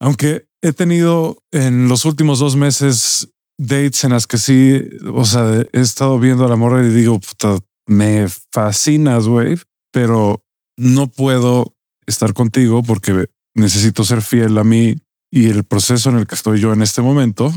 aunque 0.00 0.46
he 0.62 0.72
tenido 0.72 1.38
en 1.52 1.88
los 1.88 2.04
últimos 2.04 2.40
dos 2.40 2.56
meses 2.56 3.28
dates 3.58 4.04
en 4.04 4.10
las 4.10 4.26
que 4.26 4.38
sí, 4.38 4.82
o 5.14 5.24
sea, 5.24 5.64
he 5.72 5.80
estado 5.80 6.18
viendo 6.18 6.44
a 6.44 6.48
la 6.48 6.56
morra 6.56 6.84
y 6.84 6.90
digo, 6.90 7.20
puta, 7.20 7.56
me 7.86 8.26
fascinas, 8.52 9.28
güey, 9.28 9.58
pero 9.92 10.42
no 10.76 11.08
puedo 11.08 11.74
estar 12.06 12.32
contigo 12.34 12.82
porque 12.82 13.26
necesito 13.54 14.04
ser 14.04 14.22
fiel 14.22 14.58
a 14.58 14.64
mí 14.64 14.96
y 15.30 15.48
el 15.48 15.64
proceso 15.64 16.10
en 16.10 16.18
el 16.18 16.26
que 16.26 16.34
estoy 16.34 16.60
yo 16.60 16.72
en 16.72 16.82
este 16.82 17.02
momento 17.02 17.52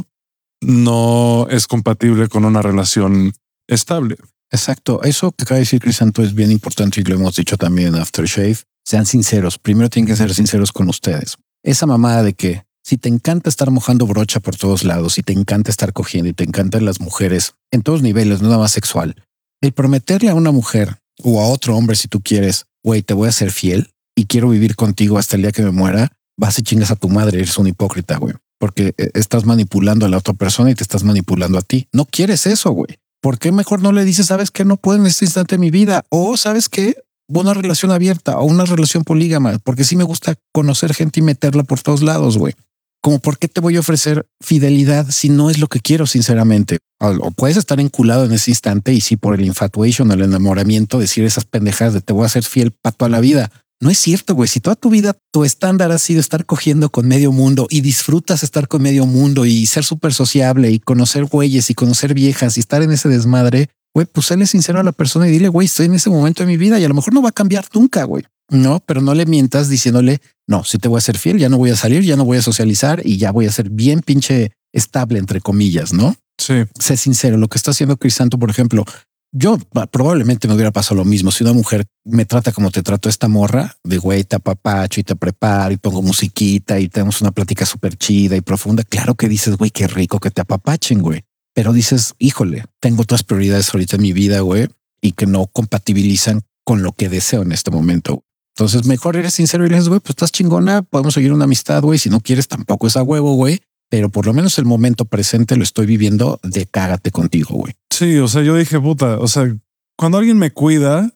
no 0.62 1.48
es 1.50 1.68
compatible 1.68 2.28
con 2.28 2.46
una 2.46 2.62
relación 2.62 3.34
estable. 3.68 4.18
Exacto. 4.52 5.02
Eso 5.04 5.32
que 5.32 5.44
acaba 5.44 5.58
de 5.58 5.62
decir 5.62 5.80
Crisanto 5.80 6.24
es 6.24 6.34
bien 6.34 6.52
importante 6.52 7.00
y 7.00 7.04
lo 7.04 7.16
hemos 7.16 7.36
dicho 7.36 7.58
también 7.58 7.90
en 7.90 8.02
Aftershave. 8.02 8.58
Sean 8.84 9.06
sinceros. 9.06 9.60
Primero 9.60 9.90
tienen 9.90 10.08
que 10.08 10.16
ser 10.16 10.34
sinceros 10.34 10.72
con 10.72 10.90
ustedes. 10.90 11.38
Esa 11.64 11.86
mamada 11.86 12.24
de 12.24 12.34
que 12.34 12.64
si 12.84 12.98
te 12.98 13.10
encanta 13.10 13.50
estar 13.50 13.70
mojando 13.70 14.08
brocha 14.08 14.40
por 14.40 14.56
todos 14.56 14.84
lados, 14.84 15.14
si 15.14 15.22
te 15.22 15.34
encanta 15.34 15.70
estar 15.70 15.94
cogiendo 15.94 16.30
y 16.30 16.34
te 16.34 16.44
encantan 16.44 16.86
las 16.86 17.00
mujeres 17.00 17.54
en 17.72 17.84
todos 17.84 18.02
niveles, 18.02 18.42
nada 18.42 18.58
más 18.58 18.72
sexual, 18.72 19.16
el 19.62 19.74
prometerle 19.74 20.30
a 20.30 20.36
una 20.36 20.52
mujer 20.52 20.98
o 21.22 21.42
a 21.42 21.48
otro 21.48 21.76
hombre, 21.76 21.96
si 21.96 22.08
tú 22.08 22.22
quieres, 22.22 22.66
güey, 22.84 23.02
te 23.02 23.14
voy 23.14 23.30
a 23.30 23.32
ser 23.32 23.52
fiel 23.52 23.92
y 24.16 24.26
quiero 24.26 24.50
vivir 24.50 24.76
contigo 24.76 25.18
hasta 25.18 25.36
el 25.36 25.44
día 25.44 25.52
que 25.52 25.62
me 25.62 25.72
muera, 25.72 26.12
vas 26.38 26.60
y 26.60 26.62
chingas 26.62 26.92
a 26.92 26.96
tu 26.96 27.10
madre, 27.10 27.40
eres 27.40 27.58
un 27.58 27.68
hipócrita, 27.68 28.18
güey, 28.18 28.34
porque 28.60 28.94
eh, 28.98 29.12
estás 29.14 29.46
manipulando 29.46 30.06
a 30.06 30.10
la 30.10 30.18
otra 30.18 30.34
persona 30.34 30.72
y 30.72 30.76
te 30.76 30.84
estás 30.84 31.04
manipulando 31.04 31.58
a 31.58 31.62
ti. 31.62 31.88
No 31.94 32.06
quieres 32.06 32.46
eso, 32.46 32.72
güey. 32.72 33.00
¿Por 33.22 33.38
qué 33.38 33.52
mejor 33.52 33.82
no 33.82 33.92
le 33.92 34.06
dices, 34.06 34.28
sabes 34.28 34.50
que 34.50 34.64
no 34.64 34.78
puedo 34.78 35.00
en 35.00 35.06
este 35.06 35.26
instante 35.26 35.56
de 35.56 35.60
mi 35.60 35.72
vida? 35.72 36.06
O 36.10 36.38
sabes 36.38 36.70
que 36.70 36.96
una 37.28 37.54
relación 37.54 37.92
abierta 37.92 38.40
o 38.40 38.46
una 38.46 38.66
relación 38.66 39.04
polígama, 39.04 39.60
porque 39.64 39.84
sí 39.84 39.96
me 39.96 40.04
gusta 40.04 40.36
conocer 40.54 40.94
gente 40.94 41.20
y 41.20 41.24
meterla 41.24 41.64
por 41.64 41.82
todos 41.82 42.02
lados, 42.02 42.38
güey. 42.38 42.54
Como 43.02 43.20
por 43.20 43.38
qué 43.40 43.48
te 43.48 43.62
voy 43.62 43.78
a 43.78 43.80
ofrecer 43.80 44.28
fidelidad 44.42 45.10
si 45.10 45.30
no 45.30 45.50
es 45.50 45.58
lo 45.58 45.68
que 45.68 45.80
quiero, 45.80 46.06
sinceramente. 46.06 46.80
O, 47.00 47.32
puedes 47.32 47.58
estar 47.58 47.80
enculado 47.80 48.26
en 48.26 48.34
ese 48.34 48.52
instante 48.52 48.94
y 48.94 49.02
sí 49.02 49.16
por 49.16 49.36
el 49.36 49.46
infatuation 49.46 50.12
el 50.12 50.22
enamoramiento 50.22 51.00
decir 51.00 51.24
esas 51.24 51.46
pendejadas 51.46 51.94
de 51.94 52.02
te 52.02 52.12
voy 52.12 52.26
a 52.26 52.30
ser 52.30 52.44
fiel 52.44 52.72
para 52.72 52.96
toda 52.96 53.10
la 53.10 53.22
vida. 53.22 53.52
No 53.82 53.90
es 53.90 53.98
cierto, 53.98 54.36
güey. 54.36 54.50
Si 54.50 54.60
toda 54.60 54.76
tu 54.76 54.90
vida 54.90 55.16
tu 55.32 55.46
estándar 55.46 55.92
ha 55.94 56.00
sido 56.00 56.20
estar 56.20 56.46
cogiendo 56.46 56.90
con 56.90 57.08
medio 57.08 57.32
mundo 57.32 57.68
y 57.70 57.80
disfrutas 57.80 58.44
estar 58.44 58.68
con 58.68 58.82
medio 58.82 59.06
mundo 59.06 59.46
y 59.46 59.66
ser 59.68 59.86
súper 59.86 60.14
sociable 60.14 60.70
y 60.70 60.80
conocer 60.80 61.26
güeyes 61.26 61.70
y 61.70 61.76
conocer 61.76 62.14
viejas 62.14 62.58
y 62.58 62.60
estar 62.60 62.82
en 62.82 62.92
ese 62.92 63.08
desmadre, 63.08 63.70
güey, 63.94 64.06
pues 64.06 64.28
séle 64.28 64.48
sincero 64.48 64.82
a 64.82 64.84
la 64.84 64.92
persona 64.92 65.30
y 65.30 65.32
dile, 65.32 65.48
güey, 65.48 65.66
estoy 65.68 65.86
en 65.86 65.94
ese 65.94 66.10
momento 66.10 66.44
de 66.44 66.48
mi 66.48 66.58
vida 66.58 66.78
y 66.78 66.84
a 66.84 66.90
lo 66.90 66.94
mejor 66.94 67.14
no 67.14 67.22
va 67.22 67.30
a 67.30 67.34
cambiar 67.34 67.66
nunca, 67.74 68.04
güey. 68.04 68.26
No, 68.50 68.82
pero 68.86 69.02
no 69.02 69.14
le 69.14 69.26
mientas 69.26 69.70
diciéndole, 69.70 70.22
no, 70.50 70.64
si 70.64 70.78
te 70.80 70.88
voy 70.88 70.98
a 70.98 71.02
ser 71.02 71.18
fiel, 71.18 71.38
ya 71.38 71.48
no 71.48 71.58
voy 71.58 71.70
a 71.70 71.76
salir, 71.76 72.02
ya 72.04 72.16
no 72.16 72.26
voy 72.26 72.38
a 72.38 72.42
socializar 72.42 73.02
y 73.06 73.18
ya 73.18 73.32
voy 73.32 73.46
a 73.46 73.52
ser 73.52 73.70
bien 73.70 74.02
pinche 74.02 74.52
estable, 74.74 75.20
entre 75.20 75.42
comillas, 75.42 75.94
¿no? 75.94 76.16
Sí, 76.40 76.54
sé 76.80 76.98
sincero, 76.98 77.38
lo 77.38 77.48
que 77.48 77.58
está 77.58 77.72
haciendo 77.72 77.98
Crisanto, 77.98 78.40
por 78.40 78.50
ejemplo, 78.50 78.84
yo 79.32 79.58
pa- 79.60 79.86
probablemente 79.86 80.48
me 80.48 80.56
hubiera 80.56 80.72
pasado 80.72 80.96
lo 80.96 81.06
mismo. 81.06 81.32
Si 81.32 81.44
una 81.44 81.54
mujer 81.54 81.86
me 82.04 82.26
trata 82.26 82.52
como 82.52 82.72
te 82.72 82.82
trato 82.82 83.10
esta 83.10 83.28
morra, 83.28 83.76
de 83.84 83.98
güey, 84.00 84.24
te 84.24 84.38
apapacho 84.38 85.00
y 85.00 85.04
te 85.04 85.16
preparo 85.16 85.72
y 85.72 85.78
pongo 85.78 86.02
musiquita 86.02 86.80
y 86.80 86.90
tenemos 86.90 87.22
una 87.22 87.32
plática 87.32 87.66
súper 87.68 87.96
chida 87.96 88.36
y 88.36 88.42
profunda, 88.42 88.84
claro 88.84 89.14
que 89.14 89.30
dices, 89.30 89.56
güey, 89.56 89.70
qué 89.70 89.86
rico 89.88 90.20
que 90.20 90.32
te 90.32 90.42
apapachen, 90.42 91.00
güey. 91.02 91.22
Pero 91.54 91.74
dices, 91.74 92.16
híjole, 92.18 92.66
tengo 92.80 93.04
otras 93.04 93.24
prioridades 93.24 93.72
ahorita 93.72 93.98
en 93.98 94.02
mi 94.02 94.14
vida, 94.14 94.40
güey, 94.40 94.68
y 95.02 95.12
que 95.12 95.28
no 95.28 95.46
compatibilizan 95.46 96.42
con 96.64 96.82
lo 96.84 96.94
que 96.94 97.10
deseo 97.10 97.42
en 97.44 97.52
este 97.52 97.70
momento. 97.70 98.24
Entonces, 98.60 98.86
mejor 98.86 99.16
eres 99.16 99.36
sincero 99.36 99.66
y 99.66 99.70
le 99.70 99.76
dices, 99.76 99.88
güey, 99.88 100.02
pues 100.02 100.10
estás 100.10 100.34
chingona, 100.34 100.82
podemos 100.82 101.14
seguir 101.14 101.32
una 101.32 101.46
amistad, 101.46 101.82
güey. 101.82 101.98
Si 101.98 102.10
no 102.10 102.20
quieres, 102.20 102.50
tampoco 102.50 102.88
es 102.88 102.98
a 102.98 103.04
huevo, 103.04 103.36
güey. 103.36 103.62
Pero 103.90 104.10
por 104.10 104.26
lo 104.26 104.34
menos 104.34 104.58
el 104.60 104.66
momento 104.66 105.06
presente 105.06 105.56
lo 105.56 105.64
estoy 105.64 105.86
viviendo 105.86 106.42
de 106.44 106.66
cágate 106.66 107.10
contigo, 107.10 107.56
güey. 107.56 107.74
sí, 107.90 108.18
o 108.18 108.28
sea, 108.28 108.42
yo 108.44 108.58
dije, 108.58 108.78
puta, 108.78 109.18
o 109.18 109.30
sea, 109.30 109.56
cuando 109.98 110.18
alguien 110.18 110.38
me 110.38 110.52
cuida, 110.52 111.10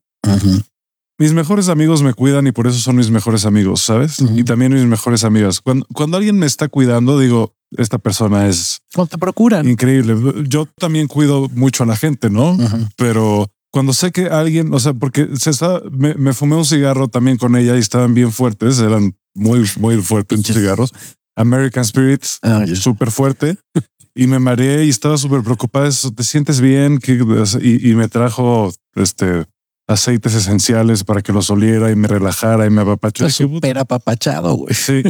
mis 1.19 1.33
mejores 1.33 1.67
amigos 1.67 2.01
me 2.01 2.13
cuidan 2.13 2.47
y 2.47 2.53
por 2.53 2.65
eso 2.65 2.79
son 2.79 2.95
mis 2.95 3.11
mejores 3.11 3.45
amigos, 3.45 3.81
¿sabes? 3.81 4.19
Y 4.19 4.45
también 4.45 4.73
mis 4.73 4.85
mejores 4.85 5.25
amigas. 5.25 5.59
Cuando, 5.59 5.85
cuando 5.93 6.15
alguien 6.15 6.37
me 6.39 6.45
está 6.45 6.69
cuidando, 6.69 7.19
digo, 7.19 7.53
esta 7.77 7.97
persona 7.97 8.47
es 8.47 8.79
Cuando 8.95 9.09
te 9.09 9.17
procuran. 9.17 9.67
increíble. 9.67 10.15
Yo 10.47 10.65
también 10.77 11.07
cuido 11.07 11.49
mucho 11.53 11.83
a 11.83 11.87
la 11.87 11.97
gente, 11.97 12.29
¿no? 12.29 12.57
Pero 12.95 13.51
cuando 13.73 13.91
sé 13.91 14.11
que 14.11 14.27
alguien, 14.27 14.71
o 14.73 14.79
sea, 14.79 14.93
porque 14.93 15.29
se 15.35 15.49
está, 15.49 15.81
me, 15.91 16.13
me 16.13 16.31
fumé 16.33 16.55
un 16.55 16.63
cigarro 16.65 17.07
también 17.07 17.37
con 17.37 17.55
ella 17.55 17.75
y 17.75 17.79
estaban 17.79 18.13
bien 18.13 18.31
fuertes, 18.31 18.79
eran 18.79 19.15
muy, 19.33 19.67
muy 19.79 19.97
fuertes 20.01 20.39
Pinches- 20.39 20.53
cigarros. 20.55 20.93
American 21.35 21.83
Spirits, 21.83 22.37
Ah, 22.43 22.63
ya. 22.67 22.75
súper 22.75 23.11
fuerte. 23.11 23.57
Y 24.15 24.27
me 24.27 24.37
mareé 24.37 24.85
y 24.85 24.89
estaba 24.89 25.17
súper 25.17 25.41
preocupada. 25.41 25.87
Eso, 25.87 26.11
¿Te 26.13 26.23
sientes 26.23 26.61
bien? 26.61 26.99
¿Qué- 26.99 27.19
Y, 27.63 27.89
y 27.89 27.95
me 27.95 28.07
trajo 28.07 28.71
este 28.93 29.45
aceites 29.87 30.35
esenciales 30.35 31.03
para 31.03 31.23
que 31.23 31.33
los 31.33 31.49
oliera 31.49 31.89
y 31.89 31.95
me 31.95 32.07
relajara 32.07 32.67
y 32.67 32.69
me 32.69 32.81
apapachó. 32.83 33.27
Súper 33.31 33.79
apapachado, 33.79 34.53
güey. 34.53 34.75
Sí. 34.75 35.01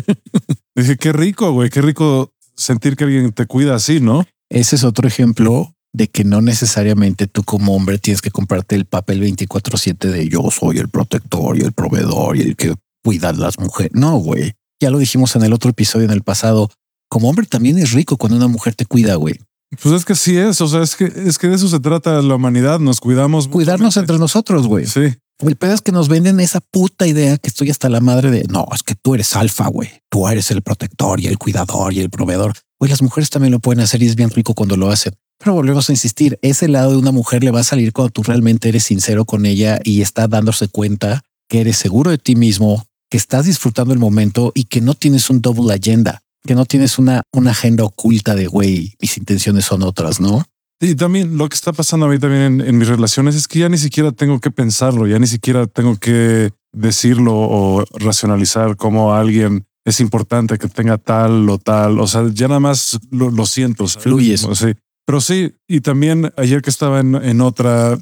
Dije, 0.74 0.96
qué 0.96 1.12
rico, 1.12 1.52
güey, 1.52 1.70
qué 1.70 1.82
rico 1.82 2.32
sentir 2.56 2.96
que 2.96 3.04
alguien 3.04 3.34
te 3.34 3.46
cuida 3.46 3.76
así, 3.76 4.00
¿no? 4.00 4.26
Ese 4.50 4.78
es 4.78 4.86
otro 4.86 5.06
ejemplo 5.06 5.73
de 5.94 6.08
que 6.08 6.24
no 6.24 6.42
necesariamente 6.42 7.28
tú 7.28 7.44
como 7.44 7.76
hombre 7.76 8.00
tienes 8.00 8.22
que 8.22 8.32
comprarte 8.32 8.76
el 8.76 8.86
papel 8.86 9.22
24/7 9.22 10.10
de 10.10 10.28
yo 10.28 10.50
soy 10.52 10.80
el 10.80 10.90
protector 10.90 11.58
y 11.58 11.62
el 11.62 11.72
proveedor 11.72 12.36
y 12.36 12.42
el 12.42 12.56
que 12.56 12.74
cuida 13.04 13.30
a 13.30 13.34
las 13.34 13.60
mujeres. 13.60 13.92
No, 13.94 14.18
güey. 14.18 14.54
Ya 14.82 14.90
lo 14.90 14.98
dijimos 14.98 15.36
en 15.36 15.44
el 15.44 15.54
otro 15.54 15.70
episodio 15.70 16.06
en 16.06 16.12
el 16.12 16.24
pasado. 16.24 16.70
Como 17.10 17.30
hombre 17.30 17.46
también 17.46 17.78
es 17.78 17.92
rico 17.92 18.18
cuando 18.18 18.38
una 18.38 18.48
mujer 18.48 18.74
te 18.76 18.86
cuida, 18.86 19.16
güey. 19.16 19.40
Pues 19.82 19.94
es 19.96 20.06
que 20.06 20.16
sí 20.16 20.38
es, 20.38 20.62
o 20.62 20.68
sea, 20.68 20.82
es 20.82 20.96
que 20.96 21.06
es 21.06 21.38
que 21.38 21.48
de 21.48 21.56
eso 21.56 21.68
se 21.68 21.80
trata 21.80 22.22
la 22.22 22.36
humanidad, 22.36 22.80
nos 22.80 23.00
cuidamos. 23.00 23.48
Cuidarnos 23.48 23.98
entre 23.98 24.18
nosotros, 24.18 24.68
güey. 24.68 24.86
Sí. 24.86 25.16
El 25.40 25.56
pedo 25.56 25.74
es 25.74 25.82
que 25.82 25.92
nos 25.92 26.10
venden 26.10 26.40
esa 26.40 26.60
puta 26.60 27.08
idea 27.08 27.38
que 27.38 27.50
estoy 27.50 27.70
hasta 27.70 27.90
la 27.90 28.00
madre 28.00 28.32
de 28.32 28.44
no, 28.50 28.66
es 28.74 28.84
que 28.84 28.96
tú 28.96 29.16
eres 29.16 29.36
alfa, 29.36 29.68
güey. 29.68 29.90
Tú 30.10 30.28
eres 30.28 30.52
el 30.52 30.62
protector 30.62 31.20
y 31.20 31.28
el 31.28 31.38
cuidador 31.38 31.94
y 31.94 32.00
el 32.00 32.10
proveedor. 32.10 32.54
Güey, 32.80 32.90
las 32.90 33.02
mujeres 33.02 33.30
también 33.30 33.52
lo 33.52 33.60
pueden 33.60 33.82
hacer 33.82 34.02
y 34.04 34.08
es 34.08 34.16
bien 34.16 34.30
rico 34.30 34.54
cuando 34.54 34.78
lo 34.78 34.90
hacen. 34.90 35.14
Pero 35.40 35.54
volvemos 35.54 35.90
a 35.90 35.94
insistir, 35.94 36.40
ese 36.42 36.68
lado 36.68 36.92
de 36.92 36.98
una 36.98 37.12
mujer 37.12 37.44
le 37.44 37.52
va 37.52 37.60
a 37.60 37.64
salir 37.64 37.92
cuando 37.92 38.12
tú 38.12 38.24
realmente 38.24 38.70
eres 38.70 38.86
sincero 38.86 39.26
con 39.26 39.46
ella 39.46 39.80
y 39.84 40.02
está 40.02 40.28
dándose 40.28 40.68
cuenta 40.68 41.22
que 41.50 41.62
eres 41.62 41.78
seguro 41.78 42.12
de 42.12 42.18
ti 42.18 42.36
mismo, 42.36 42.86
que 43.10 43.18
estás 43.18 43.46
disfrutando 43.46 43.94
el 43.94 44.00
momento 44.00 44.52
y 44.56 44.66
que 44.66 44.82
no 44.82 44.94
tienes 44.94 45.30
un 45.30 45.42
double 45.42 45.74
agenda, 45.74 46.22
que 46.44 46.56
no 46.56 46.66
tienes 46.66 46.98
una, 46.98 47.24
una 47.34 47.52
agenda 47.52 47.84
oculta 47.84 48.36
de 48.36 48.48
güey, 48.48 48.96
mis 49.02 49.18
intenciones 49.18 49.66
son 49.66 49.84
otras, 49.84 50.20
¿no? 50.20 50.46
Y 50.80 50.96
también 50.96 51.38
lo 51.38 51.48
que 51.48 51.56
está 51.56 51.72
pasando 51.72 52.08
a 52.08 52.10
mí 52.10 52.20
también 52.20 52.42
en, 52.42 52.62
en, 52.62 52.78
mis 52.78 52.88
relaciones 52.88 53.36
es 53.36 53.48
que 53.48 53.60
ya 53.60 53.70
ni 53.70 53.78
siquiera 53.78 54.12
tengo 54.12 54.40
que 54.40 54.52
pensarlo, 54.52 55.08
ya 55.08 55.20
ni 55.20 55.28
siquiera 55.28 55.66
tengo 55.68 55.98
que 55.98 56.52
decirlo 56.74 57.34
o 57.36 57.86
racionalizar 57.94 58.76
cómo 58.76 59.14
alguien 59.14 59.66
es 59.86 60.00
importante 60.00 60.58
que 60.58 60.68
tenga 60.68 60.98
tal 60.98 61.50
o 61.50 61.58
tal. 61.58 62.00
O 62.00 62.08
sea, 62.08 62.30
ya 62.34 62.48
nada 62.48 62.60
más 62.60 63.00
lo, 63.12 63.32
lo 63.32 63.46
siento. 63.46 63.88
¿sabes? 63.88 64.04
Fluyes. 64.04 64.48
Sí. 64.54 64.74
Pero 65.06 65.22
sí, 65.22 65.56
y 65.68 65.82
también 65.82 66.32
ayer 66.38 66.62
que 66.62 66.70
estaba 66.70 67.00
en, 67.00 67.16
en 67.16 67.42
otra 67.42 67.98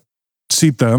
cita, 0.52 0.97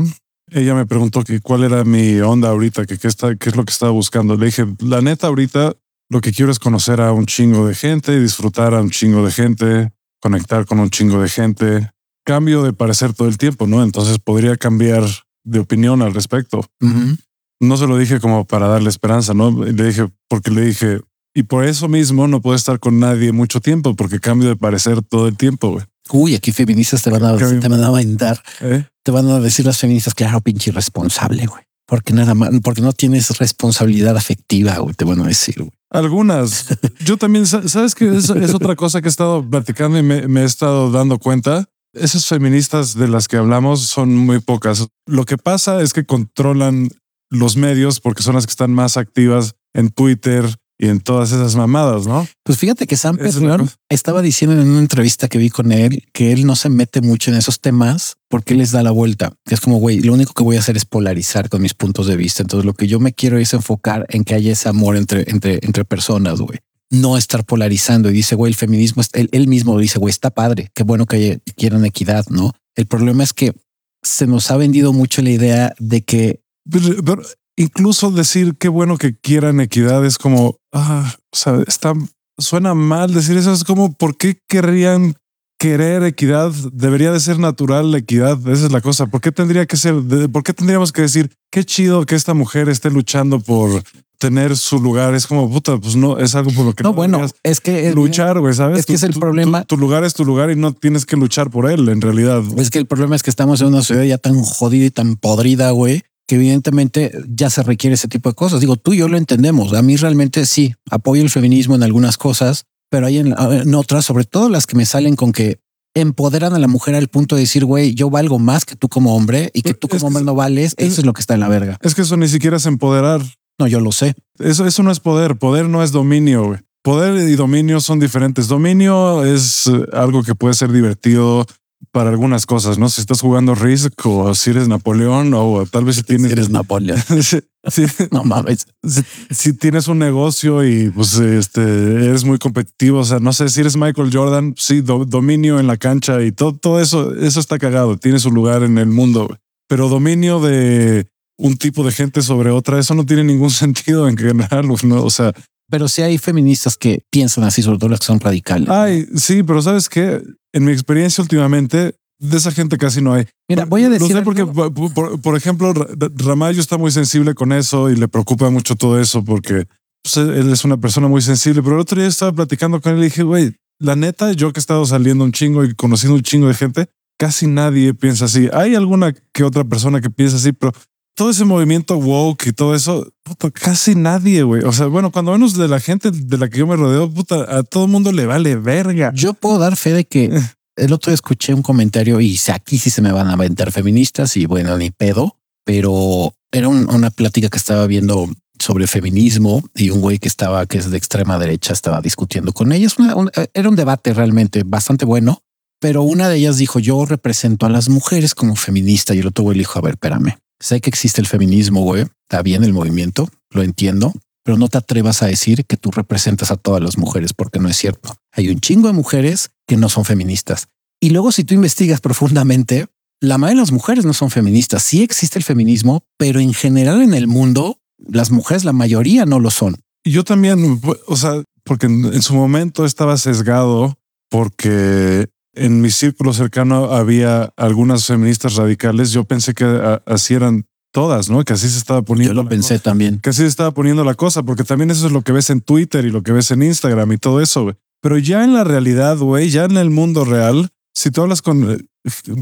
ella 0.50 0.74
me 0.74 0.86
preguntó 0.86 1.22
que 1.22 1.40
cuál 1.40 1.64
era 1.64 1.84
mi 1.84 2.20
onda 2.20 2.50
ahorita, 2.50 2.86
que 2.86 2.98
qué, 2.98 3.08
está, 3.08 3.34
qué 3.36 3.50
es 3.50 3.56
lo 3.56 3.64
que 3.64 3.72
estaba 3.72 3.92
buscando. 3.92 4.36
Le 4.36 4.46
dije, 4.46 4.66
la 4.80 5.00
neta, 5.00 5.28
ahorita 5.28 5.74
lo 6.10 6.20
que 6.20 6.32
quiero 6.32 6.52
es 6.52 6.58
conocer 6.58 7.00
a 7.00 7.12
un 7.12 7.26
chingo 7.26 7.66
de 7.66 7.74
gente, 7.74 8.20
disfrutar 8.20 8.74
a 8.74 8.82
un 8.82 8.90
chingo 8.90 9.24
de 9.24 9.32
gente, 9.32 9.92
conectar 10.20 10.66
con 10.66 10.78
un 10.80 10.90
chingo 10.90 11.22
de 11.22 11.28
gente. 11.28 11.90
Cambio 12.24 12.62
de 12.62 12.72
parecer 12.72 13.14
todo 13.14 13.28
el 13.28 13.38
tiempo, 13.38 13.66
¿no? 13.66 13.82
Entonces 13.82 14.18
podría 14.18 14.56
cambiar 14.56 15.04
de 15.44 15.58
opinión 15.58 16.02
al 16.02 16.14
respecto. 16.14 16.58
Uh 16.80 16.86
-huh. 16.86 17.18
No 17.60 17.76
se 17.76 17.86
lo 17.86 17.96
dije 17.96 18.20
como 18.20 18.44
para 18.44 18.68
darle 18.68 18.88
esperanza, 18.90 19.34
¿no? 19.34 19.50
Le 19.64 19.84
dije, 19.84 20.08
porque 20.28 20.50
le 20.50 20.62
dije, 20.62 21.00
y 21.34 21.44
por 21.44 21.64
eso 21.64 21.88
mismo 21.88 22.28
no 22.28 22.40
puedo 22.40 22.56
estar 22.56 22.78
con 22.78 23.00
nadie 23.00 23.32
mucho 23.32 23.60
tiempo, 23.60 23.96
porque 23.96 24.20
cambio 24.20 24.48
de 24.50 24.56
parecer 24.56 25.02
todo 25.02 25.28
el 25.28 25.36
tiempo, 25.36 25.70
güey. 25.70 25.84
Uy, 26.10 26.34
aquí 26.34 26.52
feministas 26.52 27.02
te 27.02 27.10
van 27.10 27.24
a, 27.24 27.36
Cambio. 27.36 27.60
te 27.60 27.68
van 27.68 27.82
a 27.82 27.86
aventar, 27.86 28.42
¿Eh? 28.60 28.84
te 29.02 29.10
van 29.12 29.28
a 29.28 29.40
decir 29.40 29.64
las 29.66 29.78
feministas, 29.78 30.14
claro, 30.14 30.40
pinche 30.40 30.70
irresponsable, 30.70 31.46
güey. 31.46 31.62
Porque 31.86 32.12
nada 32.12 32.34
más, 32.34 32.50
porque 32.62 32.80
no 32.80 32.92
tienes 32.92 33.36
responsabilidad 33.38 34.16
afectiva, 34.16 34.76
güey, 34.78 34.94
te 34.94 35.04
van 35.04 35.20
a 35.20 35.26
decir, 35.26 35.56
güey. 35.58 35.70
Algunas. 35.90 36.66
Yo 37.04 37.16
también, 37.16 37.46
sa- 37.46 37.68
¿sabes 37.68 37.94
que 37.94 38.16
es, 38.16 38.30
es 38.30 38.54
otra 38.54 38.76
cosa 38.76 39.00
que 39.02 39.08
he 39.08 39.10
estado 39.10 39.48
platicando 39.48 39.98
y 39.98 40.02
me, 40.02 40.26
me 40.28 40.40
he 40.42 40.44
estado 40.44 40.90
dando 40.90 41.18
cuenta? 41.18 41.66
Esas 41.94 42.24
feministas 42.26 42.94
de 42.96 43.08
las 43.08 43.28
que 43.28 43.36
hablamos 43.36 43.82
son 43.82 44.16
muy 44.16 44.40
pocas. 44.40 44.86
Lo 45.06 45.24
que 45.26 45.36
pasa 45.36 45.82
es 45.82 45.92
que 45.92 46.06
controlan 46.06 46.88
los 47.30 47.56
medios 47.56 48.00
porque 48.00 48.22
son 48.22 48.34
las 48.34 48.46
que 48.46 48.52
están 48.52 48.72
más 48.72 48.96
activas 48.96 49.54
en 49.74 49.90
Twitter 49.90 50.46
y 50.82 50.88
en 50.88 50.98
todas 51.00 51.30
esas 51.30 51.54
mamadas, 51.54 52.08
¿no? 52.08 52.26
Pues 52.42 52.58
fíjate 52.58 52.88
que 52.88 52.96
Sam 52.96 53.16
Perrión 53.16 53.70
estaba 53.88 54.20
diciendo 54.20 54.60
en 54.60 54.68
una 54.68 54.80
entrevista 54.80 55.28
que 55.28 55.38
vi 55.38 55.48
con 55.48 55.70
él 55.70 56.02
que 56.12 56.32
él 56.32 56.44
no 56.44 56.56
se 56.56 56.68
mete 56.70 57.00
mucho 57.00 57.30
en 57.30 57.36
esos 57.36 57.60
temas 57.60 58.16
porque 58.28 58.56
les 58.56 58.72
da 58.72 58.82
la 58.82 58.90
vuelta. 58.90 59.32
Es 59.48 59.60
como, 59.60 59.76
güey, 59.78 60.00
lo 60.00 60.12
único 60.12 60.34
que 60.34 60.42
voy 60.42 60.56
a 60.56 60.58
hacer 60.58 60.76
es 60.76 60.84
polarizar 60.84 61.48
con 61.48 61.62
mis 61.62 61.74
puntos 61.74 62.08
de 62.08 62.16
vista. 62.16 62.42
Entonces 62.42 62.66
lo 62.66 62.74
que 62.74 62.88
yo 62.88 62.98
me 62.98 63.12
quiero 63.12 63.38
es 63.38 63.54
enfocar 63.54 64.06
en 64.08 64.24
que 64.24 64.34
haya 64.34 64.50
ese 64.52 64.68
amor 64.68 64.96
entre, 64.96 65.30
entre, 65.30 65.60
entre 65.62 65.84
personas, 65.84 66.40
güey. 66.40 66.58
No 66.90 67.16
estar 67.16 67.44
polarizando 67.44 68.10
y 68.10 68.14
dice, 68.14 68.34
güey, 68.34 68.50
el 68.50 68.56
feminismo, 68.56 69.02
es- 69.02 69.10
él, 69.12 69.28
él 69.30 69.46
mismo 69.46 69.78
dice, 69.78 70.00
güey, 70.00 70.10
está 70.10 70.30
padre, 70.30 70.70
qué 70.74 70.82
bueno 70.82 71.06
que 71.06 71.38
quieran 71.56 71.84
equidad, 71.84 72.26
¿no? 72.28 72.52
El 72.74 72.86
problema 72.86 73.22
es 73.22 73.32
que 73.32 73.54
se 74.02 74.26
nos 74.26 74.50
ha 74.50 74.56
vendido 74.56 74.92
mucho 74.92 75.22
la 75.22 75.30
idea 75.30 75.74
de 75.78 76.02
que 76.02 76.40
Pero, 76.68 77.02
pero 77.04 77.22
incluso 77.62 78.10
decir 78.10 78.54
qué 78.58 78.68
bueno 78.68 78.96
que 78.98 79.14
quieran 79.16 79.60
equidad 79.60 80.04
es 80.04 80.18
como, 80.18 80.56
ah, 80.72 81.14
o 81.32 81.36
sea, 81.36 81.62
está, 81.66 81.94
suena 82.38 82.74
mal 82.74 83.12
decir 83.14 83.36
eso. 83.36 83.52
Es 83.52 83.64
como, 83.64 83.92
¿por 83.94 84.16
qué 84.16 84.38
querrían 84.48 85.14
querer 85.58 86.02
equidad? 86.02 86.50
Debería 86.72 87.12
de 87.12 87.20
ser 87.20 87.38
natural 87.38 87.92
la 87.92 87.98
equidad. 87.98 88.36
Esa 88.48 88.66
es 88.66 88.72
la 88.72 88.80
cosa. 88.80 89.06
¿Por 89.06 89.20
qué 89.20 89.32
tendría 89.32 89.66
que 89.66 89.76
ser? 89.76 89.94
de- 90.02 90.28
¿Por 90.28 90.42
qué 90.42 90.52
tendríamos 90.52 90.92
que 90.92 91.02
decir 91.02 91.30
qué 91.50 91.64
chido 91.64 92.04
que 92.04 92.14
esta 92.16 92.34
mujer 92.34 92.68
esté 92.68 92.90
luchando 92.90 93.38
por 93.40 93.82
tener 94.18 94.56
su 94.56 94.80
lugar? 94.80 95.14
Es 95.14 95.26
como, 95.28 95.48
puta, 95.50 95.78
pues 95.78 95.94
no, 95.94 96.18
es 96.18 96.34
algo 96.34 96.50
por 96.52 96.64
lo 96.64 96.72
que 96.74 96.82
no, 96.82 96.92
bueno, 96.92 97.18
deberías 97.18 97.36
es 97.44 97.60
que 97.60 97.88
el- 97.88 97.94
luchar, 97.94 98.40
güey, 98.40 98.54
¿sabes? 98.54 98.80
es 98.80 98.86
que 98.86 98.94
Tu- 98.94 98.96
es 98.96 99.02
el 99.04 99.14
tu- 99.14 99.20
problema. 99.20 99.60
Tu, 99.64 99.76
tu 99.76 99.80
lugar 99.80 100.02
es 100.04 100.14
tu 100.14 100.24
lugar 100.24 100.50
y 100.50 100.56
no 100.56 100.72
tienes 100.72 101.06
que 101.06 101.16
luchar 101.16 101.50
por 101.50 101.70
él, 101.70 101.88
en 101.88 102.00
realidad. 102.00 102.42
Es 102.56 102.70
que 102.70 102.78
el 102.78 102.86
problema 102.86 103.14
es 103.14 103.22
que 103.22 103.30
estamos 103.30 103.60
en 103.60 103.68
una 103.68 103.82
ciudad 103.82 104.02
ya 104.02 104.18
tan 104.18 104.40
jodida 104.42 104.86
y 104.86 104.90
tan 104.90 105.14
podrida, 105.16 105.70
güey, 105.70 106.02
que 106.32 106.36
evidentemente 106.36 107.12
ya 107.28 107.50
se 107.50 107.62
requiere 107.62 107.92
ese 107.92 108.08
tipo 108.08 108.30
de 108.30 108.34
cosas. 108.34 108.60
Digo, 108.60 108.76
tú 108.76 108.94
y 108.94 108.96
yo 108.96 109.08
lo 109.08 109.18
entendemos. 109.18 109.74
A 109.74 109.82
mí 109.82 109.96
realmente 109.96 110.46
sí, 110.46 110.74
apoyo 110.90 111.20
el 111.22 111.28
feminismo 111.28 111.74
en 111.74 111.82
algunas 111.82 112.16
cosas, 112.16 112.64
pero 112.90 113.06
hay 113.06 113.18
en, 113.18 113.34
en 113.38 113.74
otras, 113.74 114.06
sobre 114.06 114.24
todo 114.24 114.48
las 114.48 114.66
que 114.66 114.74
me 114.76 114.86
salen 114.86 115.14
con 115.14 115.32
que 115.32 115.60
empoderan 115.94 116.54
a 116.54 116.58
la 116.58 116.68
mujer 116.68 116.94
al 116.94 117.08
punto 117.08 117.34
de 117.36 117.42
decir, 117.42 117.66
güey, 117.66 117.94
yo 117.94 118.08
valgo 118.08 118.38
más 118.38 118.64
que 118.64 118.76
tú 118.76 118.88
como 118.88 119.14
hombre 119.14 119.50
y 119.52 119.60
que 119.60 119.74
tú 119.74 119.88
Es 119.88 119.90
como 119.90 120.00
que 120.00 120.06
hombre 120.06 120.24
no 120.24 120.34
vales. 120.34 120.74
es- 120.78 120.92
Eso 120.92 121.00
es 121.02 121.06
lo 121.06 121.12
que 121.12 121.20
está 121.20 121.34
en 121.34 121.40
la 121.40 121.48
verga. 121.48 121.76
Es 121.82 121.94
que 121.94 122.00
eso 122.00 122.16
ni 122.16 122.28
siquiera 122.28 122.56
es 122.56 122.64
empoderar. 122.64 123.20
No, 123.58 123.66
yo 123.66 123.78
lo 123.80 123.92
sé. 123.92 124.14
Eso, 124.38 124.66
eso 124.66 124.82
no 124.82 124.90
es 124.90 125.00
poder. 125.00 125.36
Poder 125.36 125.68
no 125.68 125.82
es 125.82 125.92
dominio. 125.92 126.46
güey. 126.46 126.60
Poder 126.82 127.28
y 127.28 127.34
dominio 127.36 127.80
son 127.80 128.00
diferentes. 128.00 128.48
Dominio 128.48 129.22
es 129.24 129.66
eh, 129.66 129.84
algo 129.92 130.22
que 130.22 130.34
puede 130.34 130.54
ser 130.54 130.72
divertido 130.72 131.46
para 131.90 132.10
algunas 132.10 132.46
cosas, 132.46 132.78
¿no? 132.78 132.88
Si 132.88 133.00
estás 133.00 133.20
jugando 133.20 133.54
Risk 133.54 134.06
o 134.06 134.34
si 134.34 134.50
eres 134.50 134.68
Napoleón 134.68 135.32
o 135.34 135.66
tal 135.70 135.84
vez 135.84 135.96
si 135.96 136.02
tienes... 136.02 136.28
Si 136.28 136.32
eres 136.32 136.50
Napoleón. 136.50 136.98
si, 137.22 137.40
si- 137.70 137.86
No 138.10 138.24
mames. 138.24 138.66
si- 138.86 139.02
si 139.30 139.52
tienes 139.52 139.88
un 139.88 139.98
negocio 139.98 140.64
y 140.64 140.90
pues 140.90 141.14
este 141.18 141.60
eres 141.60 142.24
muy 142.24 142.38
competitivo, 142.38 143.00
o 143.00 143.04
sea, 143.04 143.18
no 143.18 143.32
sé 143.32 143.48
si 143.48 143.60
eres 143.60 143.76
Michael 143.76 144.10
Jordan, 144.12 144.54
sí, 144.56 144.80
do- 144.80 145.04
dominio 145.04 145.58
en 145.60 145.66
la 145.66 145.76
cancha 145.76 146.22
y 146.22 146.32
todo, 146.32 146.54
todo 146.56 146.80
eso, 146.80 147.14
eso 147.16 147.40
está 147.40 147.58
cagado, 147.58 147.96
tiene 147.98 148.18
su 148.18 148.30
lugar 148.30 148.62
en 148.62 148.78
el 148.78 148.86
mundo, 148.88 149.36
pero 149.68 149.88
dominio 149.88 150.40
de 150.40 151.06
un 151.38 151.56
tipo 151.56 151.84
de 151.84 151.92
gente 151.92 152.22
sobre 152.22 152.50
otra, 152.50 152.78
eso 152.78 152.94
no 152.94 153.04
tiene 153.04 153.24
ningún 153.24 153.50
sentido 153.62 154.08
en 154.08 154.16
general, 154.16 154.66
¿no? 154.84 155.02
O 155.04 155.10
sea, 155.10 155.32
Pero 155.68 155.88
sí 155.88 156.02
hay 156.02 156.16
feministas 156.18 156.76
que 156.76 157.02
piensan 157.10 157.44
así, 157.44 157.62
sobre 157.62 157.78
todo 157.78 157.90
las 157.90 158.00
que 158.00 158.06
son 158.06 158.20
radicales. 158.20 158.68
ay, 158.68 159.06
sí, 159.16 159.42
pero 159.42 159.60
sabes 159.62 159.88
que 159.88 160.22
en 160.52 160.64
mi 160.64 160.72
experiencia 160.72 161.22
últimamente 161.22 161.94
de 162.18 162.36
esa 162.36 162.52
gente 162.52 162.78
casi 162.78 163.00
no 163.02 163.12
hay. 163.14 163.26
Mira, 163.48 163.64
voy 163.64 163.82
a 163.84 163.88
Lo 163.88 163.94
decir 163.94 164.16
sé 164.16 164.22
porque, 164.22 164.46
por, 164.46 164.72
por- 164.94 165.20
por 165.20 165.36
ejemplo, 165.36 165.72
Ra- 165.72 165.86
Ra- 165.98 166.10
Ramallo 166.14 166.60
está 166.60 166.78
muy 166.78 166.90
sensible 166.92 167.34
con 167.34 167.52
eso 167.52 167.90
y 167.90 167.96
le 167.96 168.06
preocupa 168.08 168.48
mucho 168.50 168.76
todo 168.76 169.00
eso 169.00 169.24
porque 169.24 169.66
pues, 170.02 170.16
él 170.18 170.52
es 170.52 170.64
una 170.64 170.76
persona 170.76 171.08
muy 171.08 171.20
sensible. 171.22 171.62
Pero 171.62 171.74
el 171.76 171.80
otro 171.82 171.98
día 171.98 172.08
estaba 172.08 172.32
platicando 172.32 172.80
con 172.80 172.92
él 172.92 173.00
y 173.00 173.04
dije, 173.04 173.22
güey, 173.24 173.56
la 173.80 173.96
neta, 173.96 174.32
yo 174.32 174.52
que 174.52 174.58
he 174.58 174.62
estado 174.62 174.86
saliendo 174.86 175.24
un 175.24 175.32
chingo 175.32 175.64
y 175.64 175.74
conociendo 175.74 176.14
un 176.14 176.22
chingo 176.22 176.46
de 176.46 176.54
gente, 176.54 176.86
casi 177.18 177.48
nadie 177.48 177.92
piensa 177.94 178.26
así. 178.26 178.48
Hay 178.52 178.76
alguna 178.76 179.12
que 179.32 179.42
otra 179.42 179.64
persona 179.64 180.00
que 180.00 180.10
piensa 180.10 180.36
así, 180.36 180.52
pero 180.52 180.72
todo 181.14 181.30
ese 181.30 181.44
movimiento 181.44 181.96
woke 181.96 182.46
y 182.48 182.52
todo 182.52 182.74
eso, 182.74 183.06
puta, 183.22 183.50
casi 183.50 183.94
nadie, 183.94 184.42
güey. 184.42 184.62
O 184.64 184.72
sea, 184.72 184.86
bueno, 184.86 185.10
cuando 185.12 185.32
menos 185.32 185.54
de 185.56 185.68
la 185.68 185.80
gente 185.80 186.10
de 186.10 186.38
la 186.38 186.48
que 186.48 186.58
yo 186.58 186.66
me 186.66 186.76
rodeo, 186.76 187.10
puta, 187.10 187.58
a 187.58 187.62
todo 187.62 187.86
mundo 187.86 188.12
le 188.12 188.26
vale 188.26 188.56
verga. 188.56 189.12
Yo 189.14 189.34
puedo 189.34 189.58
dar 189.58 189.76
fe 189.76 189.92
de 189.92 190.04
que 190.04 190.30
el 190.76 190.92
otro 190.92 191.10
día 191.10 191.14
escuché 191.14 191.52
un 191.54 191.62
comentario 191.62 192.20
y 192.20 192.38
aquí 192.52 192.78
sí 192.78 192.90
se 192.90 193.02
me 193.02 193.12
van 193.12 193.28
a 193.28 193.34
aventar 193.34 193.70
feministas 193.72 194.36
y 194.36 194.46
bueno, 194.46 194.76
ni 194.78 194.90
pedo, 194.90 195.36
pero 195.64 196.34
era 196.50 196.68
un- 196.68 196.88
una 196.90 197.10
plática 197.10 197.48
que 197.48 197.58
estaba 197.58 197.86
viendo 197.86 198.28
sobre 198.58 198.86
feminismo 198.86 199.62
y 199.74 199.90
un 199.90 200.00
güey 200.00 200.18
que 200.18 200.28
estaba, 200.28 200.64
que 200.66 200.78
es 200.78 200.90
de 200.90 200.96
extrema 200.96 201.38
derecha, 201.38 201.72
estaba 201.72 202.00
discutiendo 202.00 202.52
con 202.52 202.72
ellas. 202.72 202.98
Una- 202.98 203.16
un- 203.16 203.30
era 203.54 203.68
un 203.68 203.76
debate 203.76 204.14
realmente 204.14 204.62
bastante 204.64 205.04
bueno, 205.04 205.42
pero 205.80 206.02
una 206.02 206.28
de 206.28 206.36
ellas 206.36 206.58
dijo, 206.58 206.78
yo 206.78 207.04
represento 207.04 207.66
a 207.66 207.70
las 207.70 207.88
mujeres 207.88 208.34
como 208.34 208.54
feminista 208.56 209.14
y 209.14 209.18
el 209.18 209.26
otro 209.26 209.44
güey 209.44 209.58
dijo, 209.58 209.78
a 209.78 209.82
ver, 209.82 209.94
espérame, 209.94 210.36
sé 210.62 210.80
que 210.80 210.88
existe 210.88 211.20
el 211.20 211.26
feminismo, 211.26 211.82
güey, 211.82 212.06
está 212.28 212.42
bien 212.42 212.64
el 212.64 212.72
movimiento, 212.72 213.28
lo 213.50 213.62
entiendo, 213.62 214.14
pero 214.44 214.56
no 214.56 214.68
te 214.68 214.78
atrevas 214.78 215.22
a 215.22 215.26
decir 215.26 215.66
que 215.66 215.76
tú 215.76 215.90
representas 215.90 216.50
a 216.50 216.56
todas 216.56 216.82
las 216.82 216.96
mujeres 216.96 217.32
porque 217.34 217.58
no 217.58 217.68
es 217.68 217.76
cierto. 217.76 218.14
Hay 218.32 218.48
un 218.48 218.60
chingo 218.60 218.88
de 218.88 218.94
mujeres 218.94 219.50
que 219.66 219.76
no 219.76 219.88
son 219.88 220.04
feministas. 220.04 220.68
Y 221.00 221.10
luego 221.10 221.32
si 221.32 221.44
tú 221.44 221.54
investigas 221.54 222.00
profundamente, 222.00 222.86
la 223.20 223.38
mayoría 223.38 223.60
de 223.60 223.62
las 223.62 223.72
mujeres 223.72 224.04
no 224.04 224.12
son 224.12 224.30
feministas. 224.30 224.82
Sí 224.82 225.02
existe 225.02 225.38
el 225.38 225.44
feminismo, 225.44 226.04
pero 226.16 226.40
en 226.40 226.54
general 226.54 227.02
en 227.02 227.14
el 227.14 227.26
mundo, 227.26 227.80
las 227.98 228.30
mujeres, 228.30 228.64
la 228.64 228.72
mayoría 228.72 229.26
no 229.26 229.40
lo 229.40 229.50
son. 229.50 229.76
Yo 230.04 230.24
también, 230.24 230.80
o 231.06 231.16
sea, 231.16 231.42
porque 231.64 231.86
en 231.86 232.22
su 232.22 232.34
momento 232.34 232.84
estaba 232.84 233.16
sesgado 233.16 233.96
porque 234.28 235.28
en 235.54 235.80
mi 235.80 235.90
círculo 235.90 236.32
cercano 236.32 236.92
había 236.92 237.52
algunas 237.56 238.06
feministas 238.06 238.54
radicales. 238.56 239.10
Yo 239.12 239.24
pensé 239.24 239.54
que 239.54 239.64
a- 239.64 240.02
así 240.06 240.34
eran 240.34 240.66
todas, 240.92 241.30
¿no? 241.30 241.44
Que 241.44 241.52
así 241.54 241.68
se 241.68 241.78
estaba 241.78 242.02
poniendo. 242.02 242.34
Yo 242.34 242.42
lo 242.42 242.48
pensé 242.48 242.74
cosa. 242.74 242.82
también. 242.84 243.18
Que 243.20 243.30
así 243.30 243.42
se 243.42 243.46
estaba 243.48 243.70
poniendo 243.72 244.04
la 244.04 244.14
cosa, 244.14 244.42
porque 244.42 244.64
también 244.64 244.90
eso 244.90 245.06
es 245.06 245.12
lo 245.12 245.22
que 245.22 245.32
ves 245.32 245.50
en 245.50 245.60
Twitter 245.60 246.04
y 246.04 246.10
lo 246.10 246.22
que 246.22 246.32
ves 246.32 246.50
en 246.50 246.62
Instagram 246.62 247.12
y 247.12 247.18
todo 247.18 247.40
eso. 247.40 247.62
güey. 247.64 247.74
Pero 248.02 248.18
ya 248.18 248.44
en 248.44 248.52
la 248.54 248.64
realidad, 248.64 249.16
güey, 249.18 249.48
ya 249.50 249.64
en 249.64 249.76
el 249.76 249.90
mundo 249.90 250.24
real, 250.24 250.68
si 250.94 251.10
tú 251.10 251.22
hablas 251.22 251.40
con 251.40 251.70
eh, 251.70 251.78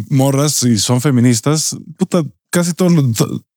morras 0.09 0.63
y 0.63 0.79
son 0.79 1.01
feministas, 1.01 1.77
puta, 1.99 2.25
casi 2.51 2.73
todo, 2.75 2.89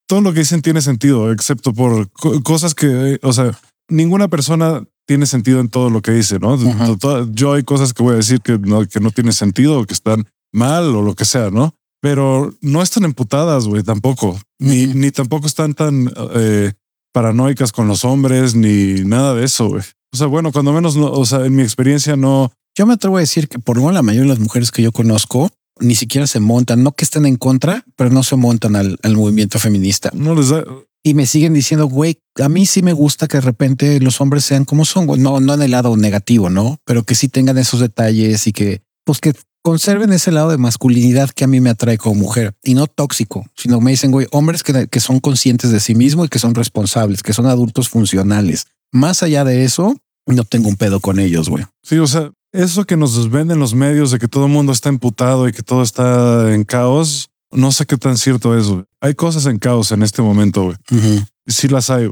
todo 0.07 0.21
lo 0.21 0.33
que 0.33 0.39
dicen 0.39 0.61
tiene 0.61 0.81
sentido, 0.81 1.31
excepto 1.31 1.73
por 1.73 2.11
co- 2.11 2.41
cosas 2.43 2.75
que, 2.75 3.19
o 3.23 3.33
sea, 3.33 3.57
ninguna 3.89 4.27
persona 4.27 4.83
tiene 5.05 5.25
sentido 5.25 5.59
en 5.59 5.69
todo 5.69 5.89
lo 5.89 6.01
que 6.01 6.11
dice, 6.11 6.39
¿no? 6.39 6.53
Ajá. 6.53 6.95
Yo 7.31 7.53
hay 7.53 7.63
cosas 7.63 7.93
que 7.93 8.03
voy 8.03 8.13
a 8.13 8.17
decir 8.17 8.41
que 8.41 8.57
no, 8.57 8.85
que 8.87 8.99
no 8.99 9.11
tienen 9.11 9.33
sentido 9.33 9.79
o 9.79 9.85
que 9.85 9.93
están 9.93 10.27
mal 10.51 10.95
o 10.95 11.01
lo 11.01 11.15
que 11.15 11.25
sea, 11.25 11.49
¿no? 11.49 11.75
Pero 12.01 12.53
no 12.61 12.81
están 12.81 13.03
emputadas, 13.05 13.67
güey, 13.67 13.83
tampoco. 13.83 14.39
Ni, 14.59 14.87
ni 14.87 15.11
tampoco 15.11 15.47
están 15.47 15.73
tan 15.73 16.11
eh, 16.35 16.73
paranoicas 17.13 17.71
con 17.71 17.87
los 17.87 18.03
hombres, 18.03 18.55
ni 18.55 19.03
nada 19.05 19.33
de 19.35 19.45
eso, 19.45 19.67
güey. 19.67 19.83
O 20.13 20.17
sea, 20.17 20.27
bueno, 20.27 20.51
cuando 20.51 20.73
menos, 20.73 20.95
no, 20.95 21.11
o 21.11 21.25
sea, 21.25 21.45
en 21.45 21.55
mi 21.55 21.63
experiencia 21.63 22.15
no, 22.15 22.51
Yo 22.77 22.85
me 22.85 22.93
atrevo 22.93 23.17
a 23.17 23.21
decir 23.21 23.47
que 23.47 23.59
por 23.59 23.77
lo 23.77 23.83
menos 23.83 23.95
la 23.95 24.01
mayoría 24.03 24.29
de 24.29 24.37
las 24.37 24.39
mujeres 24.39 24.71
que 24.71 24.81
yo 24.81 24.91
conozco 24.91 25.49
ni 25.79 25.95
siquiera 25.95 26.27
se 26.27 26.39
montan, 26.39 26.83
no 26.83 26.91
que 26.91 27.03
estén 27.03 27.25
en 27.25 27.35
contra, 27.35 27.83
pero 27.95 28.09
no 28.09 28.21
se 28.23 28.35
montan 28.35 28.75
al, 28.75 28.99
al 29.01 29.15
movimiento 29.15 29.57
feminista. 29.57 30.11
no 30.13 30.35
les 30.35 30.49
da, 30.49 30.63
Y 31.03 31.13
me 31.15 31.25
siguen 31.25 31.53
diciendo, 31.53 31.87
güey, 31.87 32.21
a 32.41 32.47
mí 32.47 32.65
sí 32.65 32.81
me 32.81 32.93
gusta 32.93 33.27
que 33.27 33.37
de 33.37 33.41
repente 33.41 33.99
los 33.99 34.21
hombres 34.21 34.45
sean 34.45 34.63
como 34.63 34.85
son, 34.85 35.05
güey. 35.05 35.19
No, 35.19 35.41
no 35.41 35.53
en 35.53 35.61
el 35.61 35.71
lado 35.71 35.97
negativo, 35.97 36.49
¿no? 36.49 36.79
Pero 36.85 37.03
que 37.03 37.15
sí 37.15 37.27
tengan 37.27 37.57
esos 37.57 37.81
detalles 37.81 38.47
y 38.47 38.53
que, 38.53 38.81
pues 39.03 39.19
que 39.19 39.33
conserven 39.61 40.13
ese 40.13 40.31
lado 40.31 40.49
de 40.49 40.57
masculinidad 40.57 41.29
que 41.29 41.43
a 41.43 41.47
mí 41.47 41.59
me 41.61 41.69
atrae 41.69 41.97
como 41.97 42.15
mujer 42.15 42.53
y 42.63 42.73
no 42.73 42.87
tóxico, 42.87 43.45
sino 43.55 43.81
me 43.81 43.91
dicen, 43.91 44.11
güey, 44.11 44.27
hombres 44.31 44.63
que, 44.63 44.87
que 44.87 44.99
son 44.99 45.19
conscientes 45.19 45.71
de 45.71 45.79
sí 45.79 45.95
mismos 45.95 46.27
y 46.27 46.29
que 46.29 46.39
son 46.39 46.55
responsables, 46.55 47.21
que 47.21 47.33
son 47.33 47.47
adultos 47.47 47.89
funcionales. 47.89 48.67
Más 48.91 49.23
allá 49.23 49.43
de 49.43 49.63
eso, 49.63 49.97
no 50.25 50.43
tengo 50.43 50.69
un 50.69 50.75
pedo 50.75 50.99
con 50.99 51.19
ellos, 51.19 51.49
güey. 51.49 51.65
Sí, 51.81 51.97
o 51.97 52.07
sea, 52.07 52.31
eso 52.51 52.85
que 52.85 52.97
nos 52.97 53.29
venden 53.31 53.59
los 53.59 53.73
medios 53.73 54.11
de 54.11 54.19
que 54.19 54.27
todo 54.27 54.45
el 54.45 54.51
mundo 54.51 54.71
está 54.71 54.89
emputado 54.89 55.47
y 55.47 55.53
que 55.53 55.63
todo 55.63 55.81
está 55.81 56.53
en 56.53 56.63
caos, 56.63 57.29
no 57.53 57.71
sé 57.71 57.85
qué 57.85 57.97
tan 57.97 58.17
cierto 58.17 58.57
es. 58.57 58.67
Hay 59.01 59.15
cosas 59.15 59.45
en 59.45 59.59
caos 59.59 59.91
en 59.91 60.03
este 60.03 60.21
momento, 60.21 60.63
güey. 60.63 60.77
Sí 61.47 61.67
las 61.67 61.89
hay. 61.89 62.09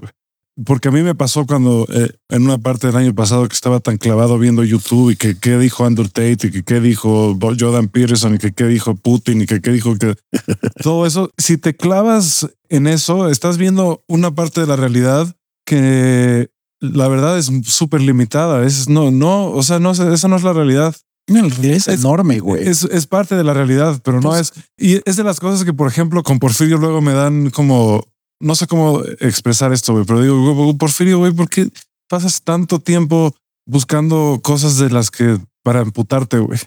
Porque 0.66 0.90
a 0.90 0.92
mí 0.92 1.02
me 1.02 1.16
pasó 1.16 1.46
cuando 1.46 1.88
eh, 1.90 2.12
en 2.30 2.44
una 2.44 2.58
parte 2.58 2.88
del 2.88 2.98
año 2.98 3.16
pasado 3.16 3.48
que 3.48 3.54
estaba 3.54 3.80
tan 3.80 3.98
clavado 3.98 4.38
viendo 4.38 4.64
YouTube 4.64 5.12
y 5.12 5.16
que 5.16 5.38
qué 5.38 5.58
dijo 5.58 5.86
Andrew 5.86 6.08
Tate 6.08 6.48
y 6.48 6.52
que 6.52 6.64
qué 6.64 6.82
dijo 6.82 7.38
Jordan 7.40 7.88
Peterson 7.88 8.36
y 8.36 8.38
que 8.38 8.52
qué 8.52 8.66
dijo 8.66 8.96
Putin 8.96 9.42
y 9.42 9.46
que 9.46 9.62
qué 9.62 9.72
dijo 9.72 9.96
que 9.96 10.16
todo 10.84 11.06
eso. 11.06 11.32
Si 11.38 11.58
te 11.58 11.76
clavas 11.76 12.48
en 12.70 12.88
eso, 12.88 13.30
estás 13.30 13.58
viendo 13.58 14.04
una 14.08 14.36
parte 14.36 14.62
de 14.62 14.68
la 14.68 14.76
realidad 14.76 15.36
que 15.66 16.52
la 16.82 17.08
verdad 17.08 17.38
es 17.38 17.50
súper 17.64 18.02
limitada. 18.02 18.66
Es 18.66 18.90
no, 18.90 19.10
no, 19.10 19.52
o 19.52 19.64
sea, 19.64 19.80
no, 19.80 19.92
esa 19.92 20.28
no 20.28 20.36
es 20.36 20.44
la 20.44 20.54
realidad. 20.54 20.96
No, 21.28 21.40
en 21.40 21.50
realidad 21.50 21.76
es, 21.78 21.88
Es- 21.88 22.00
enorme, 22.02 22.40
güey. 22.40 22.68
Es, 22.68 22.84
es 22.84 23.08
parte 23.08 23.36
de 23.36 23.44
la 23.44 23.54
realidad, 23.54 24.00
pero 24.04 24.20
no 24.22 24.30
Pues- 24.30 24.52
es. 24.56 24.64
Y 24.78 25.02
es 25.10 25.16
de 25.16 25.24
las 25.24 25.40
cosas 25.40 25.64
que, 25.66 25.74
por 25.74 25.88
ejemplo, 25.88 26.24
con 26.24 26.40
Porfirio 26.40 26.78
luego 26.78 27.02
me 27.02 27.14
dan 27.14 27.50
como. 27.52 28.04
No 28.40 28.56
sé 28.56 28.66
cómo 28.68 29.04
expresar 29.20 29.72
esto, 29.72 29.94
güey, 29.94 30.04
pero 30.06 30.22
digo, 30.22 30.76
Porfirio, 30.78 31.20
güey, 31.20 31.32
¿por 31.32 31.48
qué 31.48 31.70
pasas 32.10 32.42
tanto 32.42 32.80
tiempo 32.80 33.36
buscando 33.68 34.40
cosas 34.44 34.78
de 34.78 34.90
las 34.90 35.12
que 35.12 35.38
para 35.64 35.82
amputarte, 35.82 36.40
güey? 36.40 36.60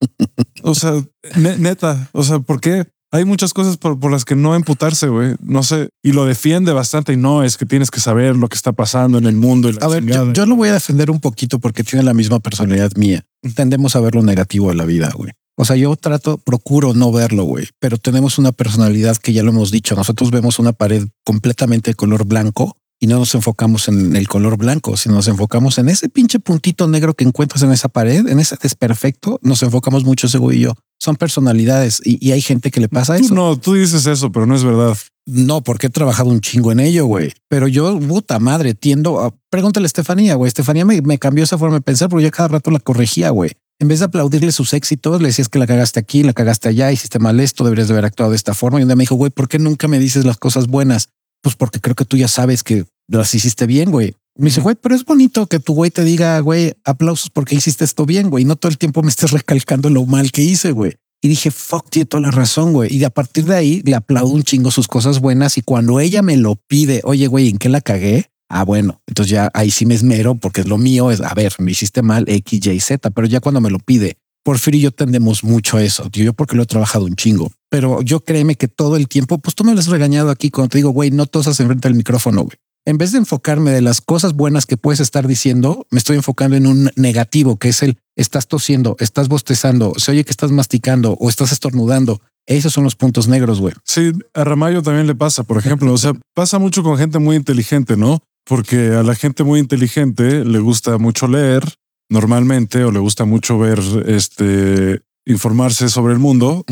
O 0.62 0.74
sea, 0.76 0.92
ne- 1.36 1.58
neta, 1.58 2.08
o 2.12 2.22
sea, 2.22 2.38
¿por 2.38 2.60
qué? 2.60 2.86
Hay 3.10 3.24
muchas 3.24 3.54
cosas 3.54 3.78
por, 3.78 3.98
por 3.98 4.10
las 4.10 4.24
que 4.24 4.36
no 4.36 4.54
emputarse, 4.54 5.08
güey. 5.08 5.34
No 5.40 5.62
sé. 5.62 5.88
Y 6.02 6.12
lo 6.12 6.26
defiende 6.26 6.72
bastante 6.72 7.14
y 7.14 7.16
no 7.16 7.42
es 7.42 7.56
que 7.56 7.64
tienes 7.64 7.90
que 7.90 8.00
saber 8.00 8.36
lo 8.36 8.48
que 8.48 8.56
está 8.56 8.72
pasando 8.72 9.16
en 9.16 9.26
el 9.26 9.36
mundo. 9.36 9.68
Y 9.70 9.72
la 9.72 9.86
A 9.86 9.88
ver, 9.88 10.04
yo, 10.04 10.32
yo 10.32 10.46
lo 10.46 10.56
voy 10.56 10.68
a 10.68 10.74
defender 10.74 11.10
un 11.10 11.20
poquito 11.20 11.58
porque 11.58 11.84
tiene 11.84 12.02
la 12.02 12.12
misma 12.12 12.38
personalidad 12.40 12.92
mía. 12.96 13.24
Tendemos 13.54 13.96
a 13.96 14.00
ver 14.00 14.14
lo 14.14 14.22
negativo 14.22 14.68
de 14.68 14.74
la 14.74 14.84
vida, 14.84 15.10
güey. 15.14 15.32
O 15.60 15.64
sea, 15.64 15.74
yo 15.74 15.96
trato, 15.96 16.38
procuro 16.38 16.94
no 16.94 17.10
verlo, 17.10 17.42
güey, 17.42 17.66
pero 17.80 17.98
tenemos 17.98 18.38
una 18.38 18.52
personalidad 18.52 19.16
que 19.16 19.32
ya 19.32 19.42
lo 19.42 19.50
hemos 19.50 19.72
dicho. 19.72 19.96
Nosotros 19.96 20.30
vemos 20.30 20.60
una 20.60 20.72
pared 20.72 21.08
completamente 21.24 21.90
de 21.90 21.94
color 21.96 22.24
blanco 22.26 22.76
y 23.00 23.06
no 23.06 23.18
nos 23.18 23.34
enfocamos 23.34 23.88
en 23.88 24.16
el 24.16 24.28
color 24.28 24.56
blanco, 24.56 24.96
sino 24.96 25.14
nos 25.14 25.28
enfocamos 25.28 25.78
en 25.78 25.88
ese 25.88 26.08
pinche 26.08 26.40
puntito 26.40 26.88
negro 26.88 27.14
que 27.14 27.24
encuentras 27.24 27.62
en 27.62 27.72
esa 27.72 27.88
pared, 27.88 28.26
en 28.26 28.40
ese 28.40 28.56
desperfecto. 28.60 29.38
Nos 29.42 29.62
enfocamos 29.62 30.04
mucho 30.04 30.26
ese 30.26 30.38
güey 30.38 30.58
y 30.58 30.60
yo. 30.62 30.74
Son 30.98 31.14
personalidades 31.16 32.02
y, 32.04 32.24
y 32.26 32.32
hay 32.32 32.40
gente 32.40 32.70
que 32.70 32.80
le 32.80 32.88
pasa 32.88 33.16
Tú 33.16 33.24
eso. 33.24 33.34
no, 33.34 33.56
tú 33.56 33.74
dices 33.74 34.06
eso, 34.06 34.32
pero 34.32 34.46
no 34.46 34.56
es 34.56 34.64
verdad. 34.64 34.96
No, 35.26 35.62
porque 35.62 35.88
he 35.88 35.90
trabajado 35.90 36.30
un 36.30 36.40
chingo 36.40 36.72
en 36.72 36.80
ello, 36.80 37.06
güey. 37.06 37.32
Pero 37.48 37.68
yo, 37.68 37.98
puta 38.00 38.38
madre, 38.38 38.74
tiendo 38.74 39.20
a... 39.20 39.34
Pregúntale 39.50 39.84
a 39.84 39.88
Estefanía, 39.88 40.34
güey. 40.34 40.48
Estefanía 40.48 40.84
me, 40.84 41.00
me 41.02 41.18
cambió 41.18 41.44
esa 41.44 41.58
forma 41.58 41.76
de 41.76 41.82
pensar 41.82 42.08
porque 42.08 42.24
yo 42.24 42.30
cada 42.30 42.48
rato 42.48 42.70
la 42.70 42.80
corregía, 42.80 43.30
güey. 43.30 43.52
En 43.78 43.86
vez 43.86 44.00
de 44.00 44.06
aplaudirle 44.06 44.50
sus 44.50 44.72
éxitos, 44.72 45.20
le 45.20 45.28
decías 45.28 45.48
que 45.48 45.60
la 45.60 45.66
cagaste 45.66 46.00
aquí, 46.00 46.24
la 46.24 46.32
cagaste 46.32 46.68
allá, 46.68 46.90
hiciste 46.90 47.20
mal 47.20 47.38
esto, 47.38 47.62
deberías 47.62 47.86
de 47.86 47.94
haber 47.94 48.06
actuado 48.06 48.32
de 48.32 48.36
esta 48.36 48.54
forma. 48.54 48.80
Y 48.80 48.82
un 48.82 48.88
día 48.88 48.96
me 48.96 49.02
dijo, 49.02 49.14
güey, 49.14 49.30
¿por 49.30 49.48
qué 49.48 49.60
nunca 49.60 49.86
me 49.86 50.00
dices 50.00 50.24
las 50.24 50.36
cosas 50.36 50.66
buenas? 50.66 51.10
Pues 51.42 51.56
porque 51.56 51.80
creo 51.80 51.94
que 51.94 52.04
tú 52.04 52.16
ya 52.16 52.28
sabes 52.28 52.62
que 52.62 52.84
las 53.08 53.34
hiciste 53.34 53.66
bien, 53.66 53.90
güey. 53.90 54.14
Me 54.36 54.46
dice, 54.46 54.60
güey, 54.60 54.76
pero 54.80 54.94
es 54.94 55.04
bonito 55.04 55.46
que 55.46 55.58
tu 55.58 55.74
güey 55.74 55.90
te 55.90 56.04
diga, 56.04 56.38
güey, 56.40 56.74
aplausos 56.84 57.30
porque 57.30 57.56
hiciste 57.56 57.84
esto 57.84 58.06
bien, 58.06 58.30
güey. 58.30 58.44
No 58.44 58.56
todo 58.56 58.70
el 58.70 58.78
tiempo 58.78 59.02
me 59.02 59.10
estés 59.10 59.30
recalcando 59.32 59.90
lo 59.90 60.06
mal 60.06 60.30
que 60.30 60.42
hice, 60.42 60.72
güey. 60.72 60.94
Y 61.20 61.28
dije, 61.28 61.50
fuck, 61.50 61.90
tiene 61.90 62.06
toda 62.06 62.20
la 62.20 62.30
razón, 62.30 62.72
güey. 62.72 62.94
Y 62.94 63.02
a 63.02 63.10
partir 63.10 63.44
de 63.44 63.56
ahí 63.56 63.82
le 63.84 63.96
aplaudo 63.96 64.32
un 64.32 64.44
chingo 64.44 64.70
sus 64.70 64.86
cosas 64.86 65.18
buenas. 65.18 65.58
Y 65.58 65.62
cuando 65.62 65.98
ella 65.98 66.22
me 66.22 66.36
lo 66.36 66.54
pide, 66.54 67.00
oye, 67.02 67.26
güey, 67.26 67.48
¿en 67.48 67.58
qué 67.58 67.68
la 67.68 67.80
cagué? 67.80 68.30
Ah, 68.48 68.64
bueno, 68.64 69.02
entonces 69.06 69.30
ya 69.30 69.50
ahí 69.52 69.70
sí 69.70 69.84
me 69.84 69.94
esmero 69.94 70.34
porque 70.36 70.64
lo 70.64 70.78
mío 70.78 71.10
es, 71.10 71.20
a 71.20 71.34
ver, 71.34 71.52
me 71.58 71.72
hiciste 71.72 72.00
mal 72.00 72.24
X, 72.28 72.66
Y, 72.66 72.80
Z, 72.80 73.10
pero 73.10 73.26
ya 73.26 73.40
cuando 73.40 73.60
me 73.60 73.70
lo 73.70 73.78
pide, 73.78 74.16
Porfirio 74.44 74.78
y 74.78 74.82
yo 74.84 74.90
tendemos 74.92 75.44
mucho 75.44 75.76
a 75.76 75.82
eso. 75.82 76.08
Tío, 76.10 76.24
yo 76.24 76.32
porque 76.32 76.56
lo 76.56 76.62
he 76.62 76.66
trabajado 76.66 77.04
un 77.04 77.16
chingo, 77.16 77.50
pero 77.68 78.02
yo 78.02 78.20
créeme 78.20 78.54
que 78.56 78.68
todo 78.68 78.96
el 78.96 79.08
tiempo, 79.08 79.38
pues 79.38 79.54
tú 79.54 79.64
me 79.64 79.74
lo 79.74 79.80
has 79.80 79.88
regañado 79.88 80.30
aquí 80.30 80.50
cuando 80.50 80.70
te 80.70 80.78
digo, 80.78 80.90
güey, 80.90 81.10
no 81.10 81.26
tosas 81.26 81.60
enfrente 81.60 81.88
del 81.88 81.96
micrófono, 81.96 82.42
güey. 82.42 82.56
En 82.88 82.96
vez 82.96 83.12
de 83.12 83.18
enfocarme 83.18 83.70
de 83.70 83.82
las 83.82 84.00
cosas 84.00 84.32
buenas 84.32 84.64
que 84.64 84.78
puedes 84.78 85.00
estar 85.00 85.26
diciendo, 85.26 85.86
me 85.90 85.98
estoy 85.98 86.16
enfocando 86.16 86.56
en 86.56 86.66
un 86.66 86.90
negativo, 86.96 87.58
que 87.58 87.68
es 87.68 87.82
el 87.82 87.98
estás 88.16 88.48
tosiendo, 88.48 88.96
estás 88.98 89.28
bostezando, 89.28 89.92
se 89.98 90.12
oye 90.12 90.24
que 90.24 90.30
estás 90.30 90.52
masticando 90.52 91.12
o 91.20 91.28
estás 91.28 91.52
estornudando. 91.52 92.22
Esos 92.46 92.72
son 92.72 92.84
los 92.84 92.96
puntos 92.96 93.28
negros, 93.28 93.60
güey. 93.60 93.74
Sí, 93.84 94.12
a 94.32 94.42
Ramayo 94.42 94.82
también 94.82 95.06
le 95.06 95.14
pasa, 95.14 95.42
por 95.42 95.58
ejemplo. 95.58 95.92
O 95.92 95.98
sea, 95.98 96.14
pasa 96.34 96.58
mucho 96.58 96.82
con 96.82 96.96
gente 96.96 97.18
muy 97.18 97.36
inteligente, 97.36 97.98
¿no? 97.98 98.22
Porque 98.46 98.94
a 98.94 99.02
la 99.02 99.14
gente 99.14 99.44
muy 99.44 99.60
inteligente 99.60 100.46
le 100.46 100.58
gusta 100.58 100.96
mucho 100.96 101.28
leer 101.28 101.62
normalmente 102.08 102.84
o 102.84 102.90
le 102.92 102.98
gusta 102.98 103.24
mucho 103.24 103.58
ver, 103.58 103.80
este, 104.06 105.00
informarse 105.26 105.88
sobre 105.88 106.12
el 106.14 106.18
mundo. 106.18 106.64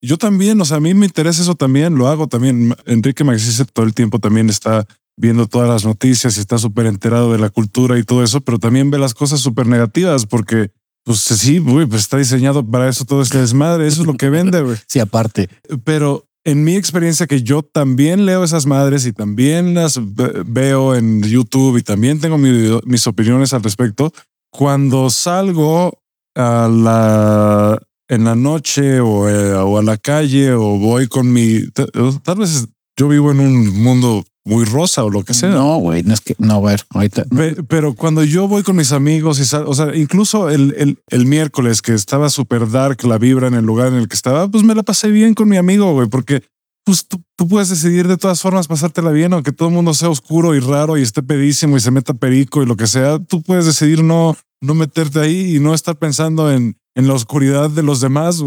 Yo 0.00 0.18
también, 0.18 0.60
o 0.60 0.64
sea, 0.64 0.76
a 0.76 0.80
mí 0.80 0.94
me 0.94 1.06
interesa 1.06 1.42
eso 1.42 1.54
también, 1.54 1.96
lo 1.96 2.08
hago 2.08 2.28
también. 2.28 2.74
Enrique 2.86 3.24
Magicice 3.24 3.64
todo 3.64 3.84
el 3.86 3.94
tiempo 3.94 4.18
también 4.18 4.50
está 4.50 4.86
viendo 5.16 5.46
todas 5.46 5.68
las 5.68 5.84
noticias 5.84 6.36
y 6.36 6.40
está 6.40 6.58
súper 6.58 6.86
enterado 6.86 7.32
de 7.32 7.38
la 7.38 7.48
cultura 7.50 7.98
y 7.98 8.02
todo 8.04 8.22
eso, 8.24 8.40
pero 8.40 8.58
también 8.58 8.90
ve 8.90 8.98
las 8.98 9.14
cosas 9.14 9.40
súper 9.40 9.66
negativas 9.66 10.26
porque, 10.26 10.70
pues 11.04 11.20
sí, 11.20 11.58
güey, 11.58 11.86
pues 11.86 12.02
está 12.02 12.16
diseñado 12.18 12.64
para 12.68 12.88
eso 12.88 13.04
todo 13.04 13.22
este 13.22 13.38
desmadre. 13.38 13.86
Eso 13.86 14.02
es 14.02 14.06
lo 14.06 14.14
que 14.16 14.30
vende, 14.30 14.60
güey 14.62 14.76
Sí, 14.88 14.98
aparte. 15.00 15.48
pero 15.84 16.24
en 16.44 16.62
mi 16.62 16.76
experiencia 16.76 17.26
que 17.26 17.42
yo 17.42 17.62
también 17.62 18.26
leo 18.26 18.44
esas 18.44 18.66
madres 18.66 19.06
y 19.06 19.12
también 19.12 19.72
las 19.74 19.98
ve- 20.14 20.42
veo 20.46 20.94
en 20.94 21.22
YouTube 21.22 21.78
y 21.78 21.82
también 21.82 22.20
tengo 22.20 22.36
mi- 22.36 22.78
mis 22.84 23.06
opiniones 23.06 23.54
al 23.54 23.62
respecto, 23.62 24.12
cuando 24.56 25.10
salgo 25.10 25.98
a 26.36 26.68
la 26.70 27.78
en 28.08 28.24
la 28.24 28.34
noche 28.36 29.00
o, 29.00 29.28
eh, 29.28 29.54
o 29.54 29.78
a 29.78 29.82
la 29.82 29.96
calle 29.96 30.52
o 30.52 30.78
voy 30.78 31.08
con 31.08 31.32
mi 31.32 31.68
ta- 31.70 31.86
tal 32.22 32.38
vez 32.38 32.68
yo 32.96 33.08
vivo 33.08 33.32
en 33.32 33.40
un 33.40 33.82
mundo 33.82 34.24
muy 34.44 34.64
rosa 34.66 35.02
o 35.04 35.10
lo 35.10 35.24
que 35.24 35.32
sea. 35.34 35.48
No, 35.48 35.78
güey, 35.78 36.02
no 36.02 36.12
es 36.14 36.20
que 36.20 36.36
no, 36.38 36.54
a 36.56 36.60
ver, 36.60 36.82
ahorita. 36.90 37.24
Pe- 37.24 37.62
Pero 37.66 37.94
cuando 37.94 38.22
yo 38.22 38.46
voy 38.46 38.62
con 38.62 38.76
mis 38.76 38.92
amigos 38.92 39.40
y 39.40 39.44
sal- 39.46 39.64
o 39.66 39.74
sea, 39.74 39.94
incluso 39.96 40.50
el, 40.50 40.74
el, 40.78 40.98
el 41.08 41.26
miércoles 41.26 41.80
que 41.82 41.94
estaba 41.94 42.28
súper 42.28 42.70
dark 42.70 43.02
la 43.04 43.16
vibra 43.18 43.48
en 43.48 43.54
el 43.54 43.64
lugar 43.64 43.88
en 43.88 43.94
el 43.94 44.06
que 44.06 44.14
estaba, 44.14 44.46
pues 44.48 44.62
me 44.62 44.74
la 44.74 44.82
pasé 44.82 45.08
bien 45.08 45.34
con 45.34 45.48
mi 45.48 45.56
amigo, 45.56 45.92
güey, 45.94 46.08
porque 46.08 46.42
pues 46.84 47.06
tú, 47.08 47.22
puedes 47.48 47.70
decidir 47.70 48.06
de 48.06 48.16
todas 48.16 48.40
formas 48.40 48.68
pasártela 48.68 49.10
bien, 49.10 49.32
aunque 49.32 49.52
todo 49.52 49.68
el 49.68 49.74
mundo 49.74 49.94
sea 49.94 50.10
oscuro 50.10 50.54
y 50.54 50.60
raro 50.60 50.96
y 50.96 51.02
esté 51.02 51.22
pedísimo 51.22 51.76
y 51.76 51.80
se 51.80 51.90
meta 51.90 52.14
perico 52.14 52.62
y 52.62 52.66
lo 52.66 52.76
que 52.76 52.86
sea, 52.86 53.18
tú 53.18 53.42
puedes 53.42 53.64
decidir 53.64 54.04
no, 54.04 54.36
no 54.60 54.74
meterte 54.74 55.20
ahí 55.20 55.56
y 55.56 55.60
no 55.60 55.74
estar 55.74 55.96
pensando 55.96 56.52
en, 56.52 56.76
en 56.94 57.08
la 57.08 57.14
oscuridad 57.14 57.70
de 57.70 57.82
los 57.82 58.00
demás. 58.00 58.42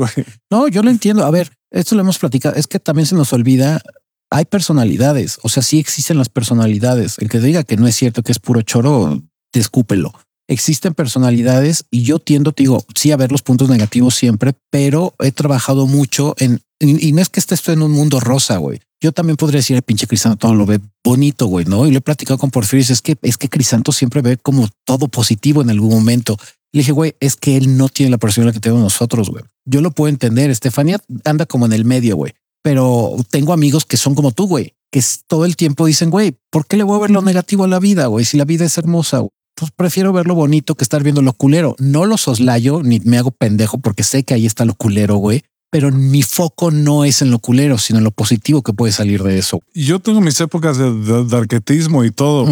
No, 0.49 0.67
yo 0.67 0.81
lo 0.83 0.89
entiendo. 0.89 1.25
A 1.25 1.31
ver, 1.31 1.51
esto 1.71 1.95
lo 1.95 2.01
hemos 2.01 2.17
platicado. 2.17 2.55
Es 2.55 2.67
que 2.67 2.79
también 2.79 3.05
se 3.05 3.15
nos 3.15 3.33
olvida. 3.33 3.81
Hay 4.29 4.45
personalidades. 4.45 5.39
O 5.43 5.49
sea, 5.49 5.63
sí 5.63 5.79
existen 5.79 6.17
las 6.17 6.29
personalidades. 6.29 7.17
El 7.19 7.29
que 7.29 7.39
diga 7.39 7.63
que 7.63 7.77
no 7.77 7.87
es 7.87 7.95
cierto, 7.95 8.23
que 8.23 8.31
es 8.31 8.39
puro 8.39 8.61
choro, 8.61 9.21
descúpelo. 9.53 10.13
Existen 10.47 10.93
personalidades 10.93 11.85
y 11.91 12.03
yo 12.03 12.19
tiendo, 12.19 12.51
te 12.53 12.63
digo, 12.63 12.85
sí 12.95 13.11
a 13.11 13.17
ver 13.17 13.31
los 13.31 13.41
puntos 13.41 13.69
negativos 13.69 14.15
siempre, 14.15 14.53
pero 14.69 15.13
he 15.19 15.31
trabajado 15.31 15.87
mucho 15.87 16.35
en, 16.37 16.61
y 16.79 17.11
no 17.11 17.21
es 17.21 17.29
que 17.29 17.39
esté 17.39 17.55
esto 17.55 17.71
en 17.71 17.81
un 17.81 17.91
mundo 17.91 18.19
rosa, 18.19 18.57
güey. 18.57 18.79
Yo 18.99 19.11
también 19.11 19.37
podría 19.37 19.59
decir, 19.59 19.75
el 19.75 19.83
pinche 19.83 20.07
Crisanto 20.07 20.37
todo 20.37 20.55
lo 20.55 20.65
ve 20.65 20.79
bonito, 21.03 21.45
güey, 21.45 21.65
¿no? 21.65 21.85
Y 21.85 21.91
lo 21.91 21.99
he 21.99 22.01
platicado 22.01 22.37
con 22.37 22.49
Porfirio, 22.49 22.85
es 22.89 23.01
que, 23.01 23.15
es 23.21 23.37
que 23.37 23.49
Crisanto 23.49 23.91
siempre 23.91 24.21
ve 24.21 24.37
como 24.37 24.67
todo 24.85 25.07
positivo 25.07 25.61
en 25.61 25.69
algún 25.69 25.89
momento. 25.89 26.37
Le 26.71 26.79
dije, 26.79 26.91
güey, 26.91 27.15
es 27.19 27.35
que 27.35 27.57
él 27.57 27.77
no 27.77 27.89
tiene 27.89 28.11
la 28.11 28.17
personalidad 28.17 28.53
que 28.53 28.59
tenemos 28.59 28.83
nosotros, 28.83 29.29
güey. 29.29 29.43
Yo 29.65 29.81
lo 29.81 29.91
puedo 29.91 30.09
entender. 30.09 30.49
Estefanía 30.49 30.99
anda 31.25 31.45
como 31.45 31.65
en 31.65 31.73
el 31.73 31.85
medio, 31.85 32.15
güey. 32.15 32.33
Pero 32.63 33.15
tengo 33.29 33.53
amigos 33.53 33.85
que 33.85 33.97
son 33.97 34.15
como 34.15 34.31
tú, 34.31 34.47
güey, 34.47 34.73
que 34.91 35.01
todo 35.27 35.45
el 35.45 35.55
tiempo 35.55 35.85
dicen, 35.85 36.09
güey, 36.09 36.35
¿por 36.49 36.65
qué 36.65 36.75
le 36.75 36.83
voy 36.83 36.97
a 36.97 37.01
ver 37.01 37.11
lo 37.11 37.21
negativo 37.21 37.63
a 37.63 37.67
la 37.67 37.79
vida, 37.79 38.07
güey? 38.07 38.25
Si 38.25 38.35
la 38.35 38.45
vida 38.45 38.65
es 38.65 38.77
hermosa, 38.77 39.23
Pues 39.57 39.71
prefiero 39.75 40.13
ver 40.13 40.27
lo 40.27 40.35
bonito 40.35 40.75
que 40.75 40.83
estar 40.83 41.01
viendo 41.01 41.23
lo 41.23 41.33
culero. 41.33 41.75
No 41.79 42.05
lo 42.05 42.17
soslayo 42.17 42.83
ni 42.83 42.99
me 42.99 43.17
hago 43.17 43.31
pendejo 43.31 43.79
porque 43.79 44.03
sé 44.03 44.23
que 44.23 44.35
ahí 44.35 44.45
está 44.45 44.65
lo 44.65 44.75
culero, 44.75 45.15
güey. 45.15 45.43
Pero 45.71 45.91
mi 45.91 46.21
foco 46.21 46.69
no 46.69 47.03
es 47.03 47.23
en 47.23 47.31
lo 47.31 47.39
culero, 47.39 47.79
sino 47.79 47.97
en 47.97 48.05
lo 48.05 48.11
positivo 48.11 48.61
que 48.61 48.71
puede 48.71 48.93
salir 48.93 49.23
de 49.23 49.39
eso. 49.39 49.61
Yo 49.73 49.99
tengo 49.99 50.21
mis 50.21 50.39
épocas 50.39 50.77
de, 50.77 50.93
de, 50.93 51.35
arquetismo 51.35 52.05
y 52.05 52.11
todo. 52.11 52.47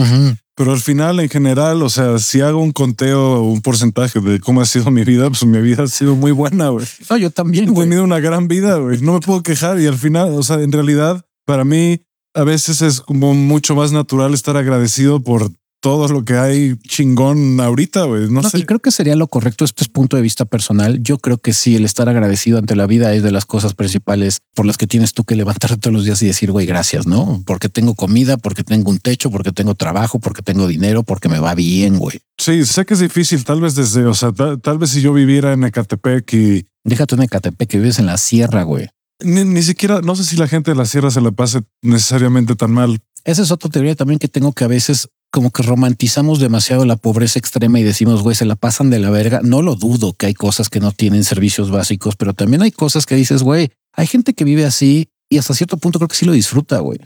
Pero 0.56 0.72
al 0.72 0.80
final, 0.80 1.20
en 1.20 1.30
general, 1.30 1.84
o 1.84 1.89
sea, 1.89 2.18
si 2.18 2.41
hago 2.41 2.60
un 2.60 2.72
conteo, 2.72 3.41
un 3.43 3.62
porcentaje 3.62 4.20
de 4.20 4.39
cómo 4.39 4.62
ha 4.62 4.66
sido 4.66 4.89
mi 4.89 5.03
vida, 5.03 5.28
pues 5.28 5.45
mi 5.45 5.62
vida 5.62 5.84
ha 5.84 5.88
sido 5.88 6.16
muy 6.16 6.32
buena, 6.32 6.70
güey. 6.70 6.88
No, 7.10 7.18
yo 7.18 7.30
también. 7.30 7.70
He 7.70 7.74
tenido 7.74 8.03
una 8.03 8.20
gran 8.20 8.47
vida, 8.47 8.78
güey. 8.78 8.99
No 9.01 9.14
me 9.14 9.20
puedo 9.20 9.43
quejar. 9.43 9.80
Y 9.80 9.86
al 9.86 9.97
final, 9.97 10.34
o 10.34 10.43
sea, 10.43 10.62
en 10.62 10.72
realidad, 10.72 11.24
para 11.45 11.66
mí, 11.66 12.01
a 12.34 12.43
veces 12.43 12.82
es 12.82 12.99
como 12.99 13.34
mucho 13.34 13.76
más 13.76 13.91
natural 13.91 14.34
estar 14.34 14.58
agradecido 14.58 15.22
por 15.22 15.51
todo 15.86 16.08
lo 16.08 16.26
que 16.26 16.36
hay 16.36 16.76
chingón 16.78 17.60
ahorita, 17.60 18.06
güey. 18.06 18.28
No, 18.28 18.42
sé. 18.42 18.58
Y 18.58 18.64
creo 18.64 18.80
que 18.80 18.90
sería 18.90 19.16
lo 19.16 19.28
correcto. 19.28 19.66
Esto 19.66 19.84
es 19.84 19.88
punto 19.88 20.18
de 20.18 20.24
vista 20.24 20.44
personal. 20.44 20.98
Yo 21.04 21.20
creo 21.20 21.38
que 21.38 21.54
sí, 21.54 21.76
el 21.76 21.86
estar 21.86 22.10
agradecido 22.10 22.58
ante 22.58 22.76
la 22.76 22.88
vida 22.88 23.14
es 23.14 23.22
de 23.22 23.30
las 23.30 23.46
cosas 23.46 23.76
principales 23.76 24.40
por 24.56 24.66
las 24.66 24.78
que 24.78 24.88
tienes 24.88 25.14
tú 25.14 25.26
que 25.26 25.36
levantarte 25.36 25.78
todos 25.78 25.94
los 25.94 26.04
días 26.04 26.20
y 26.24 26.26
decir, 26.26 26.52
güey, 26.52 26.66
gracias, 26.66 27.06
¿no? 27.06 27.44
Porque 27.46 27.70
tengo 27.70 27.94
comida, 27.94 28.38
porque 28.38 28.64
tengo 28.64 28.90
un 28.90 28.98
techo, 28.98 29.30
porque 29.30 29.52
tengo 29.52 29.76
trabajo, 29.76 30.18
porque 30.18 30.42
tengo 30.42 30.68
dinero, 30.68 31.04
porque 31.04 31.30
me 31.30 31.38
va 31.38 31.54
bien, 31.54 32.00
güey. 32.00 32.20
Sí, 32.40 32.66
sé 32.66 32.84
que 32.88 32.96
es 32.96 33.00
difícil. 33.00 33.46
Tal 33.46 33.62
vez 33.62 33.76
desde, 33.76 34.08
o 34.08 34.16
sea, 34.16 34.32
tal, 34.32 34.80
vez 34.80 34.90
si 34.90 35.02
yo 35.02 35.14
viviera 35.14 35.54
en 35.54 35.66
Ecatepec 35.66 36.34
y... 36.34 36.66
Déjate 36.84 37.14
en 37.14 37.22
Ecatepec, 37.22 37.70
que 37.70 37.78
vives 37.78 38.00
en 38.00 38.08
la 38.08 38.18
sierra, 38.18 38.64
güey. 38.64 38.90
Ni, 39.24 39.44
ni, 39.44 39.62
siquiera, 39.62 40.02
no 40.02 40.16
sé 40.16 40.24
si 40.24 40.36
la 40.36 40.48
gente 40.48 40.72
de 40.72 40.78
la 40.78 40.86
sierra 40.86 41.12
se 41.12 41.22
la 41.22 41.30
pase 41.30 41.62
necesariamente 41.84 42.56
tan 42.56 42.72
mal. 42.72 43.00
Esa 43.24 43.44
es 43.44 43.52
otra 43.52 43.70
teoría 43.70 43.94
también 43.94 44.18
que 44.18 44.28
tengo 44.28 44.52
que 44.52 44.64
a 44.64 44.68
veces 44.68 45.10
como 45.36 45.52
que 45.52 45.64
romantizamos 45.64 46.40
demasiado 46.40 46.86
la 46.86 46.96
pobreza 46.96 47.40
extrema 47.40 47.78
y 47.78 47.84
decimos, 47.84 48.22
güey, 48.22 48.38
se 48.38 48.46
la 48.46 48.56
pasan 48.56 48.90
de 48.90 49.00
la 49.00 49.10
verga. 49.10 49.42
No 49.44 49.62
lo 49.62 49.76
dudo 49.76 50.14
que 50.14 50.28
hay 50.28 50.34
cosas 50.34 50.70
que 50.70 50.80
no 50.80 50.94
tienen 50.94 51.26
servicios 51.26 51.72
básicos, 51.72 52.16
pero 52.16 52.34
también 52.34 52.62
hay 52.62 52.72
cosas 52.72 53.06
que 53.06 53.16
dices, 53.16 53.44
güey, 53.44 53.70
hay 53.92 54.08
gente 54.08 54.34
que 54.34 54.46
vive 54.46 54.64
así 54.64 55.10
y 55.30 55.38
hasta 55.38 55.54
cierto 55.54 55.76
punto 55.76 56.00
creo 56.00 56.08
que 56.08 56.16
sí 56.16 56.26
lo 56.26 56.32
disfruta, 56.32 56.80
güey. 56.80 57.00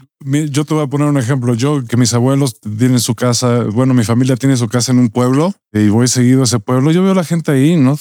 Yo 0.48 0.64
te 0.64 0.74
voy 0.74 0.84
a 0.84 0.86
poner 0.86 1.08
un 1.08 1.18
ejemplo. 1.18 1.54
Yo, 1.54 1.84
que 1.84 1.96
mis 1.96 2.14
abuelos 2.14 2.60
tienen 2.60 3.00
su 3.00 3.16
casa, 3.16 3.64
bueno, 3.64 3.94
mi 3.94 4.04
familia 4.04 4.36
tiene 4.36 4.56
su 4.56 4.68
casa 4.68 4.92
en 4.92 5.00
un 5.00 5.08
pueblo 5.08 5.52
y 5.72 5.88
voy 5.88 6.06
seguido 6.06 6.42
a 6.42 6.44
ese 6.44 6.60
pueblo. 6.60 6.92
Yo 6.92 7.02
veo 7.02 7.10
a 7.10 7.16
la 7.16 7.24
gente 7.24 7.50
ahí, 7.50 7.74
¿no? 7.74 7.98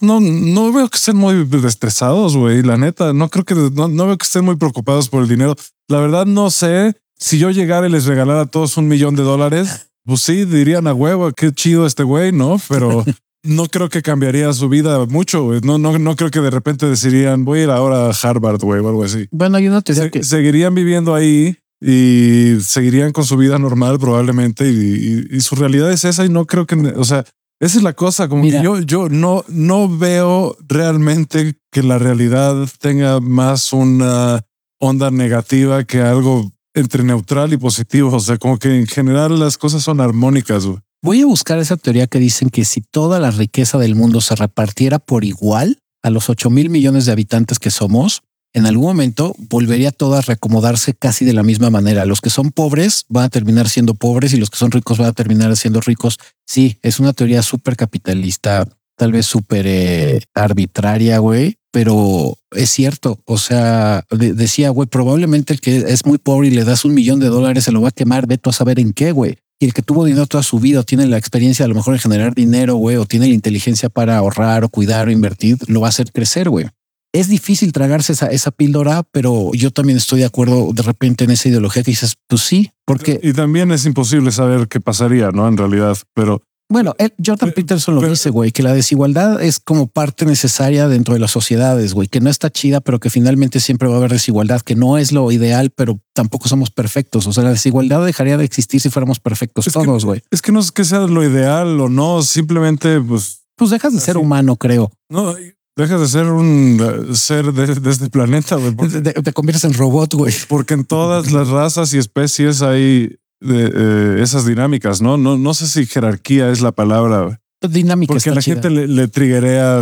No, 0.00 0.20
no 0.20 0.72
veo 0.72 0.88
que 0.90 0.96
estén 0.96 1.16
muy 1.16 1.44
estresados, 1.66 2.36
güey. 2.36 2.62
La 2.62 2.76
neta, 2.76 3.12
no 3.12 3.28
creo 3.30 3.44
que, 3.44 3.56
no, 3.56 3.88
no 3.88 4.06
veo 4.06 4.16
que 4.16 4.26
estén 4.26 4.44
muy 4.44 4.54
preocupados 4.54 5.08
por 5.08 5.24
el 5.24 5.28
dinero. 5.28 5.56
La 5.88 5.98
verdad, 5.98 6.24
no 6.24 6.52
sé 6.52 6.94
si 7.22 7.38
yo 7.38 7.50
llegara 7.50 7.86
y 7.86 7.90
les 7.90 8.06
regalara 8.06 8.42
a 8.42 8.46
todos 8.46 8.76
un 8.76 8.88
millón 8.88 9.14
de 9.14 9.22
dólares, 9.22 9.90
pues 10.04 10.22
sí, 10.22 10.44
dirían 10.44 10.88
a 10.88 10.94
huevo, 10.94 11.30
qué 11.32 11.52
chido 11.52 11.86
este 11.86 12.02
güey, 12.02 12.32
¿no? 12.32 12.60
Pero 12.68 13.04
no 13.44 13.66
creo 13.66 13.88
que 13.88 14.02
cambiaría 14.02 14.52
su 14.52 14.68
vida 14.68 15.06
mucho, 15.06 15.44
güey. 15.44 15.60
No, 15.62 15.78
no, 15.78 15.98
no 15.98 16.16
creo 16.16 16.30
que 16.30 16.40
de 16.40 16.50
repente 16.50 16.86
decidirían, 16.86 17.44
voy 17.44 17.60
a 17.60 17.62
ir 17.62 17.70
ahora 17.70 18.08
a 18.08 18.10
Harvard, 18.10 18.60
güey, 18.60 18.80
o 18.80 18.88
algo 18.88 19.04
así. 19.04 19.28
Bueno, 19.30 19.56
hay 19.56 19.68
una 19.68 19.82
teoría 19.82 20.10
que... 20.10 20.24
Seguirían 20.24 20.74
viviendo 20.74 21.14
ahí 21.14 21.56
y 21.80 22.56
seguirían 22.60 23.12
con 23.12 23.24
su 23.24 23.36
vida 23.36 23.58
normal 23.58 24.00
probablemente 24.00 24.68
y, 24.68 25.40
su 25.40 25.54
realidad 25.54 25.92
es 25.92 26.04
esa 26.04 26.24
y 26.24 26.28
no 26.28 26.46
creo 26.46 26.66
que, 26.66 26.74
o 26.74 27.04
sea, 27.04 27.24
esa 27.60 27.78
es 27.78 27.84
la 27.84 27.92
cosa, 27.92 28.28
como 28.28 28.42
que 28.42 28.62
yo, 28.62 28.80
yo 28.80 29.08
no, 29.08 29.44
no 29.46 29.88
veo 29.88 30.56
realmente 30.66 31.54
que 31.70 31.84
la 31.84 31.98
realidad 31.98 32.68
tenga 32.80 33.20
más 33.20 33.72
una 33.72 34.40
onda 34.80 35.12
negativa 35.12 35.84
que 35.84 36.00
algo 36.00 36.52
entre 36.74 37.04
neutral 37.04 37.52
y 37.52 37.56
positivo. 37.56 38.14
O 38.14 38.20
sea, 38.20 38.38
como 38.38 38.58
que 38.58 38.78
en 38.78 38.86
general 38.86 39.38
las 39.38 39.58
cosas 39.58 39.82
son 39.82 40.00
armónicas. 40.00 40.64
Voy 41.02 41.20
a 41.20 41.26
buscar 41.26 41.58
esa 41.58 41.76
teoría 41.76 42.06
que 42.06 42.18
dicen 42.18 42.48
que 42.48 42.64
si 42.64 42.80
toda 42.80 43.18
la 43.18 43.30
riqueza 43.30 43.78
del 43.78 43.94
mundo 43.94 44.20
se 44.20 44.36
repartiera 44.36 44.98
por 44.98 45.24
igual 45.24 45.78
a 46.02 46.10
los 46.10 46.30
8 46.30 46.50
mil 46.50 46.70
millones 46.70 47.06
de 47.06 47.12
habitantes 47.12 47.58
que 47.58 47.70
somos, 47.70 48.22
en 48.54 48.66
algún 48.66 48.86
momento 48.86 49.34
volvería 49.38 49.92
todo 49.92 50.14
a 50.14 50.20
reacomodarse 50.20 50.94
casi 50.94 51.24
de 51.24 51.32
la 51.32 51.42
misma 51.42 51.70
manera. 51.70 52.04
Los 52.04 52.20
que 52.20 52.30
son 52.30 52.50
pobres 52.50 53.06
van 53.08 53.24
a 53.24 53.28
terminar 53.30 53.68
siendo 53.68 53.94
pobres 53.94 54.34
y 54.34 54.36
los 54.36 54.50
que 54.50 54.58
son 54.58 54.70
ricos 54.70 54.98
van 54.98 55.08
a 55.08 55.12
terminar 55.12 55.56
siendo 55.56 55.80
ricos. 55.80 56.18
Sí, 56.46 56.78
es 56.82 57.00
una 57.00 57.14
teoría 57.14 57.42
súper 57.42 57.76
capitalista, 57.76 58.68
tal 58.96 59.12
vez 59.12 59.26
súper 59.26 59.66
eh, 59.66 60.20
arbitraria, 60.34 61.18
güey, 61.18 61.56
pero 61.72 62.36
es 62.52 62.70
cierto. 62.70 63.18
O 63.24 63.38
sea, 63.38 64.04
decía, 64.10 64.70
güey, 64.70 64.88
probablemente 64.88 65.52
el 65.52 65.60
que 65.60 65.78
es 65.78 66.06
muy 66.06 66.18
pobre 66.18 66.48
y 66.48 66.50
le 66.52 66.64
das 66.64 66.84
un 66.84 66.94
millón 66.94 67.18
de 67.18 67.28
dólares 67.28 67.64
se 67.64 67.72
lo 67.72 67.80
va 67.80 67.88
a 67.88 67.92
quemar, 67.92 68.26
veto 68.26 68.50
a 68.50 68.52
saber 68.52 68.78
en 68.78 68.92
qué, 68.92 69.12
güey. 69.12 69.38
Y 69.58 69.66
el 69.66 69.74
que 69.74 69.82
tuvo 69.82 70.04
dinero 70.04 70.26
toda 70.26 70.42
su 70.42 70.58
vida, 70.58 70.80
o 70.80 70.82
tiene 70.82 71.06
la 71.06 71.18
experiencia 71.18 71.64
a 71.64 71.68
lo 71.68 71.74
mejor 71.74 71.94
de 71.94 72.00
generar 72.00 72.34
dinero, 72.34 72.74
güey, 72.76 72.96
o 72.96 73.06
tiene 73.06 73.28
la 73.28 73.34
inteligencia 73.34 73.88
para 73.88 74.18
ahorrar 74.18 74.64
o 74.64 74.68
cuidar 74.68 75.08
o 75.08 75.12
invertir, 75.12 75.56
lo 75.68 75.80
va 75.80 75.86
a 75.86 75.90
hacer 75.90 76.10
crecer, 76.12 76.50
güey. 76.50 76.66
Es 77.14 77.28
difícil 77.28 77.72
tragarse 77.72 78.14
esa, 78.14 78.26
esa 78.26 78.50
píldora, 78.50 79.04
pero 79.12 79.50
yo 79.52 79.70
también 79.70 79.98
estoy 79.98 80.20
de 80.20 80.24
acuerdo 80.24 80.72
de 80.72 80.82
repente 80.82 81.24
en 81.24 81.30
esa 81.30 81.48
ideología 81.48 81.82
que 81.82 81.90
dices, 81.90 82.14
pues 82.26 82.40
sí, 82.40 82.72
porque... 82.86 83.20
Y 83.22 83.34
también 83.34 83.70
es 83.70 83.86
imposible 83.86 84.32
saber 84.32 84.66
qué 84.66 84.80
pasaría, 84.80 85.30
¿no? 85.30 85.46
En 85.46 85.56
realidad, 85.56 85.96
pero 86.14 86.42
bueno, 86.72 86.94
el 86.98 87.12
Jordan 87.24 87.52
Peterson 87.52 87.94
lo 87.94 88.00
dice, 88.00 88.30
güey, 88.30 88.50
que 88.50 88.62
la 88.62 88.72
desigualdad 88.72 89.42
es 89.42 89.60
como 89.60 89.86
parte 89.86 90.24
necesaria 90.24 90.88
dentro 90.88 91.14
de 91.14 91.20
las 91.20 91.30
sociedades, 91.30 91.92
güey, 91.94 92.08
que 92.08 92.20
no 92.20 92.30
está 92.30 92.50
chida, 92.50 92.80
pero 92.80 92.98
que 92.98 93.10
finalmente 93.10 93.60
siempre 93.60 93.88
va 93.88 93.94
a 93.94 93.98
haber 93.98 94.12
desigualdad, 94.12 94.62
que 94.62 94.74
no 94.74 94.98
es 94.98 95.12
lo 95.12 95.30
ideal, 95.30 95.70
pero 95.70 96.00
tampoco 96.14 96.48
somos 96.48 96.70
perfectos. 96.70 97.26
O 97.26 97.32
sea, 97.32 97.44
la 97.44 97.50
desigualdad 97.50 98.04
dejaría 98.04 98.36
de 98.36 98.44
existir 98.44 98.80
si 98.80 98.90
fuéramos 98.90 99.20
perfectos 99.20 99.66
todos, 99.66 100.04
güey. 100.04 100.22
Es 100.30 100.42
que 100.42 100.52
no 100.52 100.60
es 100.60 100.72
que 100.72 100.84
sea 100.84 101.00
lo 101.00 101.22
ideal 101.22 101.80
o 101.80 101.88
no, 101.88 102.22
simplemente, 102.22 103.00
pues. 103.00 103.42
Pues 103.56 103.70
dejas 103.70 103.92
de 103.92 104.00
ser 104.00 104.16
humano, 104.16 104.56
creo. 104.56 104.90
No, 105.08 105.34
dejas 105.76 106.00
de 106.00 106.08
ser 106.08 106.26
un 106.26 106.78
eh, 106.80 107.14
ser 107.14 107.52
de, 107.52 107.90
este 107.90 108.08
planeta, 108.08 108.56
güey. 108.56 108.74
te 109.02 109.32
conviertes 109.32 109.64
en 109.64 109.74
robot, 109.74 110.14
güey. 110.14 110.34
Porque 110.48 110.74
en 110.74 110.84
todas 110.84 111.32
las 111.32 111.48
razas 111.48 111.92
y 111.94 111.98
especies 111.98 112.62
hay 112.62 113.16
de 113.42 113.70
eh, 113.74 114.22
esas 114.22 114.46
dinámicas, 114.46 115.02
¿no? 115.02 115.16
¿no? 115.16 115.36
No 115.36 115.54
sé 115.54 115.66
si 115.66 115.86
jerarquía 115.86 116.50
es 116.50 116.60
la 116.60 116.72
palabra. 116.72 117.40
Dinámica. 117.60 118.12
Porque 118.12 118.30
a 118.30 118.34
la 118.34 118.42
gente 118.42 118.70
le, 118.70 118.88
le 118.88 119.08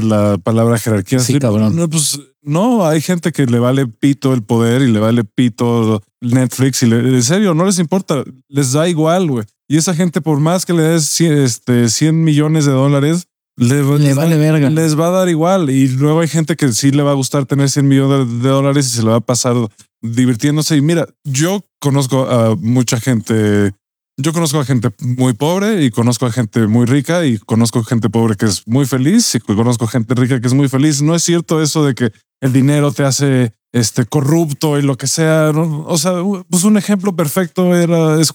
la 0.03 0.39
palabra 0.43 0.79
jerarquía. 0.79 1.19
Sí, 1.21 1.39
cabrón. 1.39 1.75
No, 1.77 1.89
pues 1.89 2.21
no, 2.43 2.87
hay 2.87 3.01
gente 3.01 3.33
que 3.33 3.47
le 3.47 3.59
vale 3.59 3.87
pito 3.87 4.35
el 4.35 4.43
poder 4.43 4.83
y 4.83 4.93
le 4.93 5.01
vale 5.01 5.25
pito 5.25 6.03
Netflix 6.21 6.83
y 6.83 6.87
le, 6.87 6.99
en 6.99 7.23
serio, 7.23 7.55
no 7.55 7.65
les 7.65 7.79
importa, 7.79 8.23
les 8.49 8.73
da 8.73 8.89
igual, 8.89 9.29
güey. 9.29 9.45
Y 9.69 9.77
esa 9.77 9.95
gente, 9.95 10.21
por 10.21 10.41
más 10.41 10.67
que 10.67 10.73
le 10.73 10.83
des 10.83 11.05
100, 11.05 11.39
este, 11.39 11.89
100 11.89 12.25
millones 12.25 12.67
de 12.67 12.73
dólares, 12.73 13.29
le, 13.61 14.15
vale 14.15 14.39
verga. 14.39 14.71
Les 14.71 14.99
va 14.99 15.09
a 15.09 15.11
dar 15.11 15.29
igual. 15.29 15.69
Y 15.69 15.89
luego 15.89 16.21
hay 16.21 16.29
gente 16.29 16.57
que 16.57 16.73
sí 16.73 16.93
le 16.93 17.03
va 17.03 17.11
a 17.11 17.15
gustar 17.15 17.45
tener 17.45 17.69
100 17.69 17.87
millones 17.87 18.43
de 18.43 18.49
dólares 18.49 18.87
y 18.87 18.91
se 18.91 19.03
le 19.03 19.11
va 19.11 19.17
a 19.17 19.21
pasar 19.21 19.55
divirtiéndose. 20.01 20.77
Y 20.77 20.81
mira, 20.81 21.07
yo 21.25 21.63
conozco 21.79 22.23
a 22.29 22.57
mucha 22.57 22.99
gente. 22.99 23.73
Yo 24.17 24.33
conozco 24.33 24.61
a 24.61 24.65
gente 24.65 24.89
muy 25.01 25.35
pobre 25.35 25.85
y 25.85 25.91
conozco 25.91 26.25
a 26.25 26.33
gente 26.33 26.67
muy 26.67 26.87
rica 26.87 27.27
y 27.27 27.39
conozco 27.39 27.85
gente 27.85 28.09
pobre 28.09 28.37
que 28.37 28.47
es 28.47 28.67
muy 28.67 28.87
feliz 28.87 29.35
y 29.35 29.41
conozco 29.41 29.87
gente 29.87 30.15
rica 30.15 30.41
que 30.41 30.47
es 30.47 30.55
muy 30.55 30.69
feliz. 30.69 31.03
No 31.03 31.15
es 31.15 31.23
cierto 31.23 31.63
eso 31.63 31.85
de 31.85 31.95
que 31.95 32.13
el 32.41 32.53
dinero 32.55 32.93
te 32.93 33.05
hace 33.05 33.53
este 33.73 34.07
corrupto 34.07 34.79
y 34.79 34.83
lo 34.83 34.97
que 34.97 35.07
sea. 35.07 35.51
O 35.51 35.99
sea, 35.99 36.15
pues 36.49 36.65
un 36.65 36.79
ejemplo 36.79 37.15
perfecto 37.15 37.77
era 37.77 38.19
es, 38.19 38.33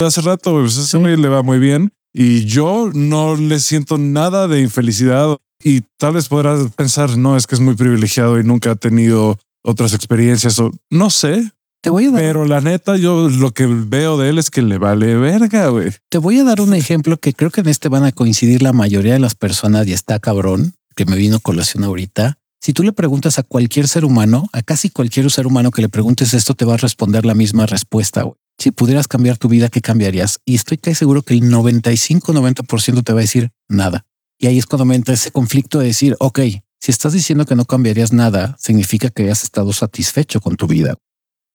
hace 0.00 0.20
rato. 0.20 0.52
Pues 0.52 0.76
ese 0.76 0.98
le 0.98 1.28
va 1.28 1.42
muy 1.42 1.58
bien 1.58 1.92
y 2.12 2.44
yo 2.44 2.90
no 2.94 3.36
le 3.36 3.60
siento 3.60 3.98
nada 3.98 4.48
de 4.48 4.60
infelicidad. 4.60 5.36
Y 5.64 5.82
tal 5.96 6.14
vez 6.14 6.28
podrás 6.28 6.70
pensar, 6.72 7.16
no, 7.16 7.36
es 7.36 7.46
que 7.46 7.54
es 7.54 7.60
muy 7.60 7.74
privilegiado 7.74 8.38
y 8.38 8.44
nunca 8.44 8.72
ha 8.72 8.74
tenido 8.74 9.38
otras 9.62 9.94
experiencias 9.94 10.58
o 10.58 10.72
no 10.90 11.10
sé. 11.10 11.52
Te 11.82 11.90
voy 11.90 12.06
a 12.06 12.10
dar. 12.10 12.20
Pero 12.20 12.44
la 12.44 12.60
neta, 12.60 12.96
yo 12.96 13.28
lo 13.28 13.52
que 13.52 13.66
veo 13.66 14.18
de 14.18 14.30
él 14.30 14.38
es 14.38 14.50
que 14.50 14.62
le 14.62 14.78
vale 14.78 15.16
verga, 15.16 15.68
güey. 15.68 15.90
Te 16.08 16.18
voy 16.18 16.38
a 16.38 16.44
dar 16.44 16.60
un 16.60 16.74
ejemplo 16.74 17.16
que 17.16 17.32
creo 17.32 17.50
que 17.50 17.60
en 17.60 17.68
este 17.68 17.88
van 17.88 18.04
a 18.04 18.12
coincidir 18.12 18.62
la 18.62 18.72
mayoría 18.72 19.14
de 19.14 19.18
las 19.18 19.34
personas 19.34 19.86
y 19.86 19.92
está 19.92 20.18
cabrón, 20.18 20.74
que 20.94 21.06
me 21.06 21.16
vino 21.16 21.40
colación 21.40 21.84
ahorita. 21.84 22.38
Si 22.60 22.72
tú 22.72 22.84
le 22.84 22.92
preguntas 22.92 23.40
a 23.40 23.42
cualquier 23.42 23.88
ser 23.88 24.04
humano, 24.04 24.48
a 24.52 24.62
casi 24.62 24.90
cualquier 24.90 25.28
ser 25.30 25.48
humano 25.48 25.72
que 25.72 25.82
le 25.82 25.88
preguntes 25.88 26.34
esto, 26.34 26.54
te 26.54 26.64
va 26.64 26.74
a 26.74 26.76
responder 26.76 27.24
la 27.24 27.34
misma 27.34 27.66
respuesta. 27.66 28.22
Güey. 28.22 28.36
Si 28.62 28.70
pudieras 28.70 29.08
cambiar 29.08 29.38
tu 29.38 29.48
vida, 29.48 29.68
¿qué 29.68 29.80
cambiarías? 29.80 30.38
Y 30.44 30.54
estoy 30.54 30.78
casi 30.78 30.94
seguro 30.94 31.22
que 31.22 31.34
el 31.34 31.42
95-90% 31.50 33.02
te 33.02 33.12
va 33.12 33.18
a 33.18 33.22
decir 33.22 33.50
nada. 33.68 34.06
Y 34.38 34.46
ahí 34.46 34.56
es 34.56 34.66
cuando 34.66 34.84
me 34.84 34.94
entra 34.94 35.14
ese 35.14 35.32
conflicto 35.32 35.80
de 35.80 35.86
decir, 35.86 36.14
ok, 36.20 36.38
si 36.78 36.92
estás 36.92 37.12
diciendo 37.12 37.44
que 37.44 37.56
no 37.56 37.64
cambiarías 37.64 38.12
nada, 38.12 38.54
significa 38.60 39.10
que 39.10 39.28
has 39.32 39.42
estado 39.42 39.72
satisfecho 39.72 40.40
con 40.40 40.54
tu 40.54 40.68
vida. 40.68 40.94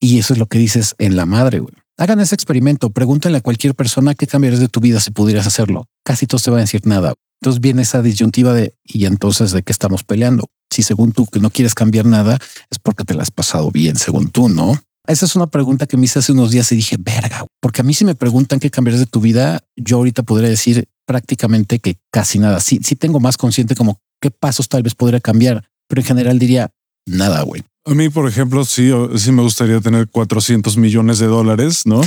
Y 0.02 0.20
eso 0.20 0.34
es 0.34 0.40
lo 0.40 0.48
que 0.48 0.60
dices 0.60 0.96
en 0.98 1.16
la 1.16 1.26
madre. 1.26 1.62
Hagan 1.98 2.20
ese 2.20 2.36
experimento. 2.36 2.90
Pregúntenle 2.90 3.38
a 3.38 3.42
cualquier 3.42 3.74
persona 3.74 4.14
qué 4.14 4.28
cambiarías 4.28 4.60
de 4.60 4.68
tu 4.68 4.82
vida 4.82 5.00
si 5.00 5.12
pudieras 5.12 5.48
hacerlo. 5.48 5.86
Casi 6.04 6.28
todos 6.28 6.44
te 6.44 6.52
van 6.52 6.58
a 6.60 6.64
decir 6.64 6.86
nada. 6.86 7.14
Entonces 7.40 7.62
viene 7.62 7.84
esa 7.84 8.02
disyuntiva 8.02 8.52
de, 8.52 8.76
y 8.84 9.06
entonces 9.06 9.52
de 9.52 9.64
qué 9.64 9.72
estamos 9.72 10.04
peleando. 10.04 10.50
Si 10.70 10.84
según 10.84 11.14
tú 11.14 11.26
que 11.26 11.40
no 11.40 11.52
quieres 11.52 11.74
cambiar 11.74 12.06
nada, 12.06 12.38
es 12.70 12.80
porque 12.80 13.06
te 13.06 13.14
la 13.14 13.22
has 13.22 13.32
pasado 13.32 13.72
bien, 13.72 13.96
según 13.96 14.30
tú, 14.30 14.50
¿no? 14.50 14.78
Esa 15.08 15.26
es 15.26 15.36
una 15.36 15.48
pregunta 15.48 15.88
que 15.88 15.96
me 15.96 16.06
hice 16.06 16.20
hace 16.20 16.34
unos 16.34 16.52
días 16.52 16.72
y 16.72 16.76
dije, 16.76 16.98
verga, 17.00 17.46
porque 17.62 17.82
a 17.82 17.84
mí 17.84 17.94
si 17.94 18.04
me 18.04 18.14
preguntan 18.14 18.60
qué 18.60 18.70
cambiarías 18.70 19.00
de 19.00 19.06
tu 19.06 19.22
vida, 19.22 19.64
yo 19.78 19.98
ahorita 19.98 20.24
podría 20.24 20.50
decir 20.50 20.88
prácticamente 21.06 21.80
que 21.80 21.98
casi 22.12 22.40
nada. 22.40 22.60
Sí, 22.60 22.82
sí 22.84 22.96
tengo 22.96 23.20
más 23.20 23.38
consciente 23.38 23.74
como 23.74 24.02
qué 24.22 24.32
pasos 24.32 24.68
tal 24.68 24.84
vez 24.84 24.96
podría 24.96 25.22
cambiar, 25.22 25.64
pero 25.88 26.02
en 26.02 26.08
general 26.08 26.40
diría 26.40 26.72
nada, 27.06 27.42
güey. 27.44 27.64
A 27.86 27.94
mí, 27.94 28.10
por 28.10 28.28
ejemplo, 28.28 28.66
sí, 28.66 28.92
sí 29.16 29.32
me 29.32 29.42
gustaría 29.42 29.80
tener 29.80 30.10
400 30.10 30.76
millones 30.76 31.20
de 31.20 31.28
dólares, 31.28 31.84
¿no? 31.86 32.02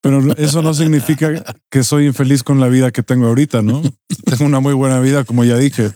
Pero 0.00 0.34
eso 0.36 0.62
no 0.62 0.74
significa 0.74 1.42
que 1.70 1.82
soy 1.82 2.06
infeliz 2.06 2.42
con 2.42 2.60
la 2.60 2.68
vida 2.68 2.92
que 2.92 3.02
tengo 3.02 3.26
ahorita, 3.26 3.62
¿no? 3.62 3.82
Tengo 4.26 4.44
una 4.44 4.60
muy 4.60 4.74
buena 4.74 5.00
vida, 5.00 5.24
como 5.24 5.44
ya 5.44 5.56
dije. 5.56 5.92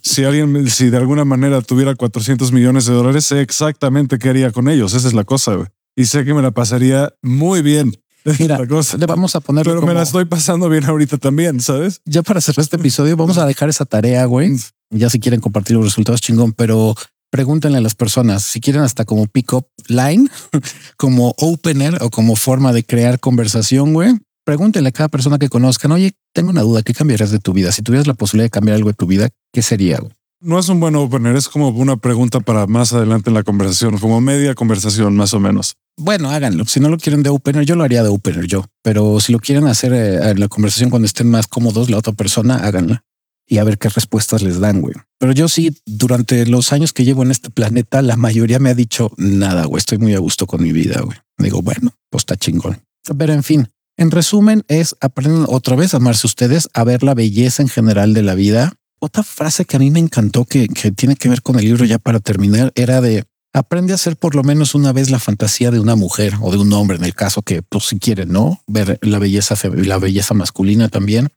Si 0.00 0.24
alguien, 0.24 0.70
si 0.70 0.90
de 0.90 0.96
alguna 0.96 1.24
manera 1.24 1.60
tuviera 1.60 1.96
400 1.96 2.52
millones 2.52 2.86
de 2.86 2.94
dólares, 2.94 3.26
sé 3.26 3.40
exactamente 3.40 4.18
qué 4.18 4.28
haría 4.28 4.52
con 4.52 4.68
ellos. 4.68 4.94
Esa 4.94 5.08
es 5.08 5.14
la 5.14 5.24
cosa. 5.24 5.58
Y 5.96 6.06
sé 6.06 6.24
que 6.24 6.34
me 6.34 6.42
la 6.42 6.50
pasaría 6.50 7.12
muy 7.22 7.62
bien. 7.62 7.92
Mira, 8.38 8.58
le 8.58 9.06
vamos 9.06 9.34
a 9.34 9.40
poner. 9.40 9.64
Pero 9.64 9.82
me 9.82 9.94
la 9.94 10.02
estoy 10.02 10.24
pasando 10.24 10.68
bien 10.68 10.84
ahorita 10.84 11.18
también, 11.18 11.60
¿sabes? 11.60 12.00
Ya 12.04 12.22
para 12.22 12.40
cerrar 12.40 12.62
este 12.62 12.76
episodio, 12.76 13.16
vamos 13.16 13.38
a 13.38 13.46
dejar 13.46 13.68
esa 13.68 13.84
tarea, 13.84 14.24
güey. 14.26 14.56
Ya 14.90 15.10
si 15.10 15.18
quieren 15.18 15.40
compartir 15.40 15.76
los 15.76 15.84
resultados, 15.84 16.20
chingón, 16.20 16.52
pero 16.52 16.94
pregúntenle 17.30 17.78
a 17.78 17.80
las 17.80 17.94
personas 17.94 18.44
si 18.44 18.60
quieren 18.60 18.82
hasta 18.82 19.04
como 19.04 19.26
pick-up 19.26 19.66
line, 19.88 20.28
como 20.96 21.34
opener 21.38 21.98
o 22.02 22.10
como 22.10 22.36
forma 22.36 22.72
de 22.72 22.84
crear 22.84 23.18
conversación, 23.18 23.92
güey. 23.94 24.14
Pregúntenle 24.44 24.88
a 24.88 24.92
cada 24.92 25.08
persona 25.08 25.38
que 25.38 25.48
conozcan, 25.48 25.92
oye, 25.92 26.12
tengo 26.32 26.50
una 26.50 26.62
duda, 26.62 26.82
¿qué 26.82 26.94
cambiarías 26.94 27.30
de 27.30 27.38
tu 27.38 27.52
vida? 27.52 27.72
Si 27.72 27.82
tuvieras 27.82 28.06
la 28.06 28.14
posibilidad 28.14 28.46
de 28.46 28.50
cambiar 28.50 28.76
algo 28.76 28.90
de 28.90 28.94
tu 28.94 29.06
vida, 29.06 29.28
¿qué 29.52 29.62
sería? 29.62 30.00
No 30.44 30.58
es 30.58 30.68
un 30.68 30.80
buen 30.80 30.96
opener, 30.96 31.36
es 31.36 31.48
como 31.48 31.68
una 31.68 31.96
pregunta 31.96 32.40
para 32.40 32.66
más 32.66 32.92
adelante 32.92 33.30
en 33.30 33.34
la 33.34 33.44
conversación, 33.44 33.98
como 33.98 34.20
media 34.20 34.56
conversación 34.56 35.14
más 35.14 35.34
o 35.34 35.40
menos. 35.40 35.76
Bueno, 35.96 36.30
háganlo. 36.30 36.66
Si 36.66 36.80
no 36.80 36.88
lo 36.88 36.98
quieren 36.98 37.22
de 37.22 37.30
opener, 37.30 37.64
yo 37.64 37.76
lo 37.76 37.84
haría 37.84 38.02
de 38.02 38.08
opener 38.08 38.46
yo. 38.46 38.64
Pero 38.82 39.20
si 39.20 39.32
lo 39.32 39.38
quieren 39.38 39.68
hacer 39.68 39.92
eh, 39.92 40.30
en 40.30 40.40
la 40.40 40.48
conversación 40.48 40.90
cuando 40.90 41.06
estén 41.06 41.30
más 41.30 41.46
cómodos 41.46 41.90
la 41.90 41.98
otra 41.98 42.12
persona, 42.12 42.56
háganla 42.56 43.04
y 43.46 43.58
a 43.58 43.64
ver 43.64 43.78
qué 43.78 43.88
respuestas 43.88 44.42
les 44.42 44.58
dan, 44.58 44.80
güey. 44.80 44.94
Pero 45.18 45.32
yo 45.32 45.46
sí, 45.46 45.76
durante 45.86 46.44
los 46.46 46.72
años 46.72 46.92
que 46.92 47.04
llevo 47.04 47.22
en 47.22 47.30
este 47.30 47.50
planeta, 47.50 48.02
la 48.02 48.16
mayoría 48.16 48.58
me 48.58 48.70
ha 48.70 48.74
dicho 48.74 49.12
nada, 49.18 49.66
güey. 49.66 49.78
Estoy 49.78 49.98
muy 49.98 50.14
a 50.14 50.18
gusto 50.18 50.46
con 50.46 50.62
mi 50.62 50.72
vida, 50.72 51.02
güey. 51.02 51.18
Digo, 51.38 51.62
bueno, 51.62 51.92
pues 52.10 52.22
está 52.22 52.36
chingón. 52.36 52.82
Pero 53.16 53.32
en 53.32 53.42
fin, 53.42 53.68
en 53.96 54.10
resumen, 54.10 54.64
es 54.68 54.96
aprenden 55.00 55.44
otra 55.48 55.76
vez 55.76 55.94
a 55.94 55.98
amarse 55.98 56.26
ustedes, 56.26 56.68
a 56.72 56.82
ver 56.82 57.02
la 57.02 57.14
belleza 57.14 57.62
en 57.62 57.68
general 57.68 58.14
de 58.14 58.22
la 58.22 58.34
vida. 58.34 58.72
Otra 59.04 59.22
frase 59.22 59.64
que 59.64 59.76
a 59.76 59.80
mí 59.80 59.90
me 59.90 59.98
encantó 59.98 60.44
que, 60.44 60.68
que 60.68 60.92
tiene 60.92 61.16
que 61.16 61.28
ver 61.28 61.42
con 61.42 61.58
el 61.58 61.64
libro 61.64 61.84
ya 61.84 61.98
para 61.98 62.20
terminar 62.20 62.72
era 62.76 63.00
de 63.00 63.24
aprende 63.52 63.92
a 63.92 63.98
ser 63.98 64.16
por 64.16 64.34
lo 64.34 64.44
menos 64.44 64.74
una 64.74 64.92
vez 64.92 65.10
la 65.10 65.18
fantasía 65.18 65.70
de 65.70 65.80
una 65.80 65.96
mujer 65.96 66.34
o 66.40 66.52
de 66.52 66.58
un 66.58 66.72
hombre, 66.72 66.96
en 66.96 67.04
el 67.04 67.14
caso 67.14 67.42
que, 67.42 67.62
pues, 67.62 67.84
si 67.84 67.98
quieren, 67.98 68.30
no 68.30 68.62
ver 68.66 68.98
la 69.02 69.18
belleza, 69.18 69.56
la 69.74 69.98
belleza 69.98 70.34
masculina 70.34 70.88
también 70.88 71.28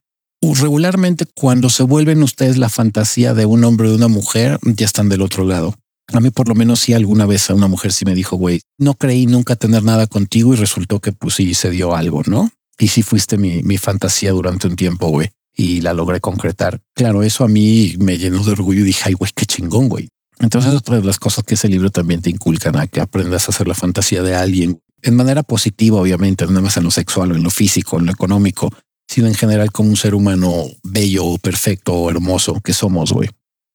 regularmente 0.54 1.26
cuando 1.34 1.70
se 1.70 1.82
vuelven 1.82 2.22
ustedes 2.22 2.56
la 2.56 2.68
fantasía 2.68 3.34
de 3.34 3.46
un 3.46 3.64
hombre 3.64 3.88
o 3.88 3.90
de 3.90 3.96
una 3.96 4.08
mujer, 4.08 4.58
ya 4.62 4.84
están 4.84 5.08
del 5.08 5.22
otro 5.22 5.44
lado. 5.44 5.74
A 6.12 6.20
mí 6.20 6.30
por 6.30 6.48
lo 6.48 6.54
menos 6.54 6.80
sí 6.80 6.92
alguna 6.92 7.26
vez 7.26 7.50
a 7.50 7.54
una 7.54 7.66
mujer 7.66 7.92
sí 7.92 8.04
me 8.04 8.14
dijo, 8.14 8.36
güey, 8.36 8.60
no 8.78 8.94
creí 8.94 9.26
nunca 9.26 9.56
tener 9.56 9.82
nada 9.82 10.06
contigo 10.06 10.54
y 10.54 10.56
resultó 10.56 11.00
que 11.00 11.12
pues 11.12 11.34
sí 11.34 11.54
se 11.54 11.70
dio 11.70 11.96
algo, 11.96 12.22
¿no? 12.26 12.50
Y 12.78 12.88
sí 12.88 13.02
fuiste 13.02 13.38
mi, 13.38 13.62
mi 13.62 13.78
fantasía 13.78 14.30
durante 14.30 14.68
un 14.68 14.76
tiempo, 14.76 15.08
güey, 15.08 15.30
y 15.56 15.80
la 15.80 15.94
logré 15.94 16.20
concretar. 16.20 16.80
Claro, 16.94 17.22
eso 17.22 17.42
a 17.42 17.48
mí 17.48 17.96
me 17.98 18.18
llenó 18.18 18.44
de 18.44 18.52
orgullo 18.52 18.82
y 18.82 18.84
dije, 18.84 19.04
ay, 19.06 19.14
güey, 19.14 19.32
qué 19.34 19.46
chingón, 19.46 19.88
güey. 19.88 20.08
Entonces, 20.38 20.74
otra 20.74 20.96
de 20.96 21.04
las 21.04 21.18
cosas 21.18 21.44
que 21.44 21.54
ese 21.54 21.68
libro 21.68 21.90
también 21.90 22.20
te 22.20 22.28
inculcan 22.28 22.76
a 22.76 22.86
que 22.86 23.00
aprendas 23.00 23.48
a 23.48 23.52
hacer 23.52 23.66
la 23.66 23.74
fantasía 23.74 24.22
de 24.22 24.34
alguien 24.34 24.80
en 25.02 25.14
manera 25.14 25.42
positiva, 25.42 26.00
obviamente, 26.00 26.44
no 26.44 26.52
nada 26.52 26.62
más 26.62 26.76
en 26.76 26.84
lo 26.84 26.90
sexual 26.90 27.32
o 27.32 27.36
en 27.36 27.42
lo 27.42 27.50
físico, 27.50 27.98
en 27.98 28.06
lo 28.06 28.12
económico, 28.12 28.72
sino 29.08 29.28
en 29.28 29.34
general 29.34 29.72
como 29.72 29.90
un 29.90 29.96
ser 29.96 30.14
humano 30.14 30.64
bello, 30.82 31.38
perfecto, 31.38 32.10
hermoso 32.10 32.60
que 32.60 32.72
somos, 32.72 33.12
güey. 33.12 33.30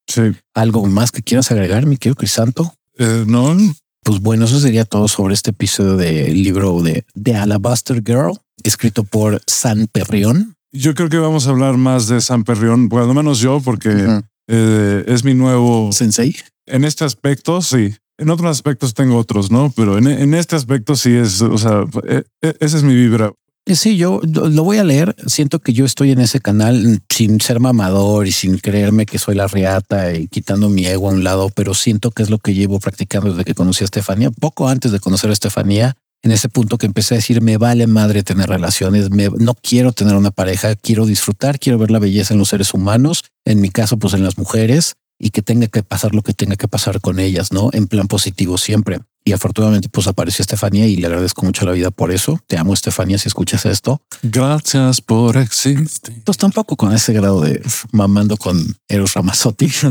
Sí. 0.08 0.22
¿Algo 0.54 0.86
más 0.88 1.12
que 1.12 1.22
quieras 1.22 1.52
agregar, 1.52 1.86
mi 1.86 1.98
querido 1.98 2.16
Crisanto? 2.16 2.74
Eh, 2.98 3.24
no. 3.28 3.58
Pues 4.04 4.20
bueno, 4.20 4.46
eso 4.46 4.60
sería 4.60 4.84
todo 4.84 5.08
sobre 5.08 5.34
este 5.34 5.52
episodio 5.52 5.96
del 5.96 6.44
libro 6.44 6.82
de 6.82 7.06
The 7.22 7.36
Alabaster 7.36 8.04
Girl, 8.06 8.38
escrito 8.64 9.04
por 9.04 9.42
San 9.48 9.88
Perrión. 9.88 10.56
Yo 10.74 10.96
creo 10.96 11.10
que 11.10 11.18
vamos 11.18 11.48
a 11.48 11.50
hablar 11.50 11.78
más 11.78 12.08
de 12.08 12.22
San 12.22 12.44
Perrión, 12.44 12.88
bueno, 12.88 13.10
al 13.10 13.16
menos 13.16 13.40
yo, 13.40 13.60
porque 13.60 14.22
eh, 14.48 15.04
es 15.08 15.24
mi 15.24 15.34
nuevo 15.34 15.92
sensei. 15.92 16.36
En 16.66 16.86
este 16.86 17.04
aspecto, 17.04 17.62
sí. 17.62 17.96
En 18.18 18.30
otros 18.30 18.50
aspectos 18.52 18.94
tengo 18.94 19.18
otros, 19.18 19.52
¿no? 19.52 19.74
Pero 19.76 19.98
en, 19.98 20.08
en 20.08 20.34
este 20.34 20.56
aspecto 20.56 20.96
sí 20.96 21.14
es, 21.14 21.42
o 21.42 21.58
sea, 21.58 21.84
e, 22.08 22.24
e, 22.42 22.56
esa 22.60 22.78
es 22.78 22.84
mi 22.84 22.94
vibra. 22.94 23.34
Sí, 23.68 23.96
yo 23.96 24.20
lo 24.24 24.64
voy 24.64 24.78
a 24.78 24.84
leer. 24.84 25.16
Siento 25.28 25.60
que 25.60 25.72
yo 25.74 25.86
estoy 25.86 26.12
en 26.12 26.20
ese 26.20 26.40
canal 26.40 27.02
sin 27.10 27.40
ser 27.40 27.60
mamador 27.60 28.28
y 28.28 28.32
sin 28.32 28.58
creerme 28.58 29.06
que 29.06 29.20
soy 29.20 29.36
la 29.36 29.48
riata 29.48 30.14
y 30.14 30.28
quitando 30.28 30.68
mi 30.70 30.86
ego 30.86 31.10
a 31.10 31.14
un 31.14 31.24
lado, 31.24 31.50
pero 31.54 31.74
siento 31.74 32.12
que 32.12 32.24
es 32.24 32.30
lo 32.30 32.40
que 32.40 32.54
llevo 32.54 32.80
practicando 32.80 33.30
desde 33.30 33.46
que 33.46 33.54
conocí 33.54 33.84
a 33.84 33.86
Estefanía. 33.86 34.32
Poco 34.32 34.68
antes 34.68 34.92
de 34.92 35.00
conocer 35.00 35.30
a 35.30 35.34
Estefanía, 35.34 35.96
en 36.24 36.32
ese 36.32 36.50
punto 36.50 36.78
que 36.78 36.86
empecé 36.86 37.16
a 37.16 37.18
decir, 37.18 37.42
me 37.42 37.58
vale 37.58 37.88
madre 37.88 38.24
tener 38.24 38.48
relaciones, 38.48 39.10
me, 39.10 39.30
no 39.30 39.56
quiero 39.56 39.92
tener 39.92 40.16
una 40.16 40.32
pareja, 40.32 40.76
quiero 40.76 41.06
disfrutar, 41.06 41.60
quiero 41.60 41.80
ver 41.80 41.92
la 41.92 42.00
belleza 42.00 42.34
en 42.34 42.40
los 42.40 42.50
seres 42.50 42.74
humanos, 42.74 43.26
en 43.46 43.60
mi 43.60 43.70
caso, 43.70 43.98
pues 43.98 44.14
en 44.14 44.24
las 44.24 44.38
mujeres, 44.38 44.96
y 45.22 45.30
que 45.30 45.42
tenga 45.42 45.68
que 45.68 45.84
pasar 45.84 46.16
lo 46.16 46.24
que 46.24 46.34
tenga 46.34 46.56
que 46.56 46.68
pasar 46.68 47.00
con 47.00 47.20
ellas, 47.20 47.52
¿no? 47.52 47.70
En 47.74 47.88
plan 47.88 48.08
positivo 48.08 48.58
siempre. 48.58 49.00
Y 49.24 49.34
afortunadamente 49.34 49.88
pues 49.88 50.08
apareció 50.08 50.42
Estefanía 50.42 50.88
y 50.88 50.96
le 50.96 51.06
agradezco 51.06 51.46
mucho 51.46 51.64
la 51.64 51.74
vida 51.74 51.92
por 51.92 52.12
eso. 52.12 52.40
Te 52.48 52.58
amo 52.58 52.74
Estefanía 52.74 53.20
si 53.20 53.28
escuchas 53.28 53.68
esto. 53.68 54.02
Gracias 54.24 55.02
por 55.02 55.38
existir. 55.38 56.24
Pues 56.26 56.40
tampoco 56.40 56.76
con 56.76 56.92
ese 56.92 57.14
grado 57.14 57.42
de 57.42 57.62
mamando 57.92 58.36
con 58.36 58.76
Eros 58.88 59.14
Ramazzotti. 59.14 59.72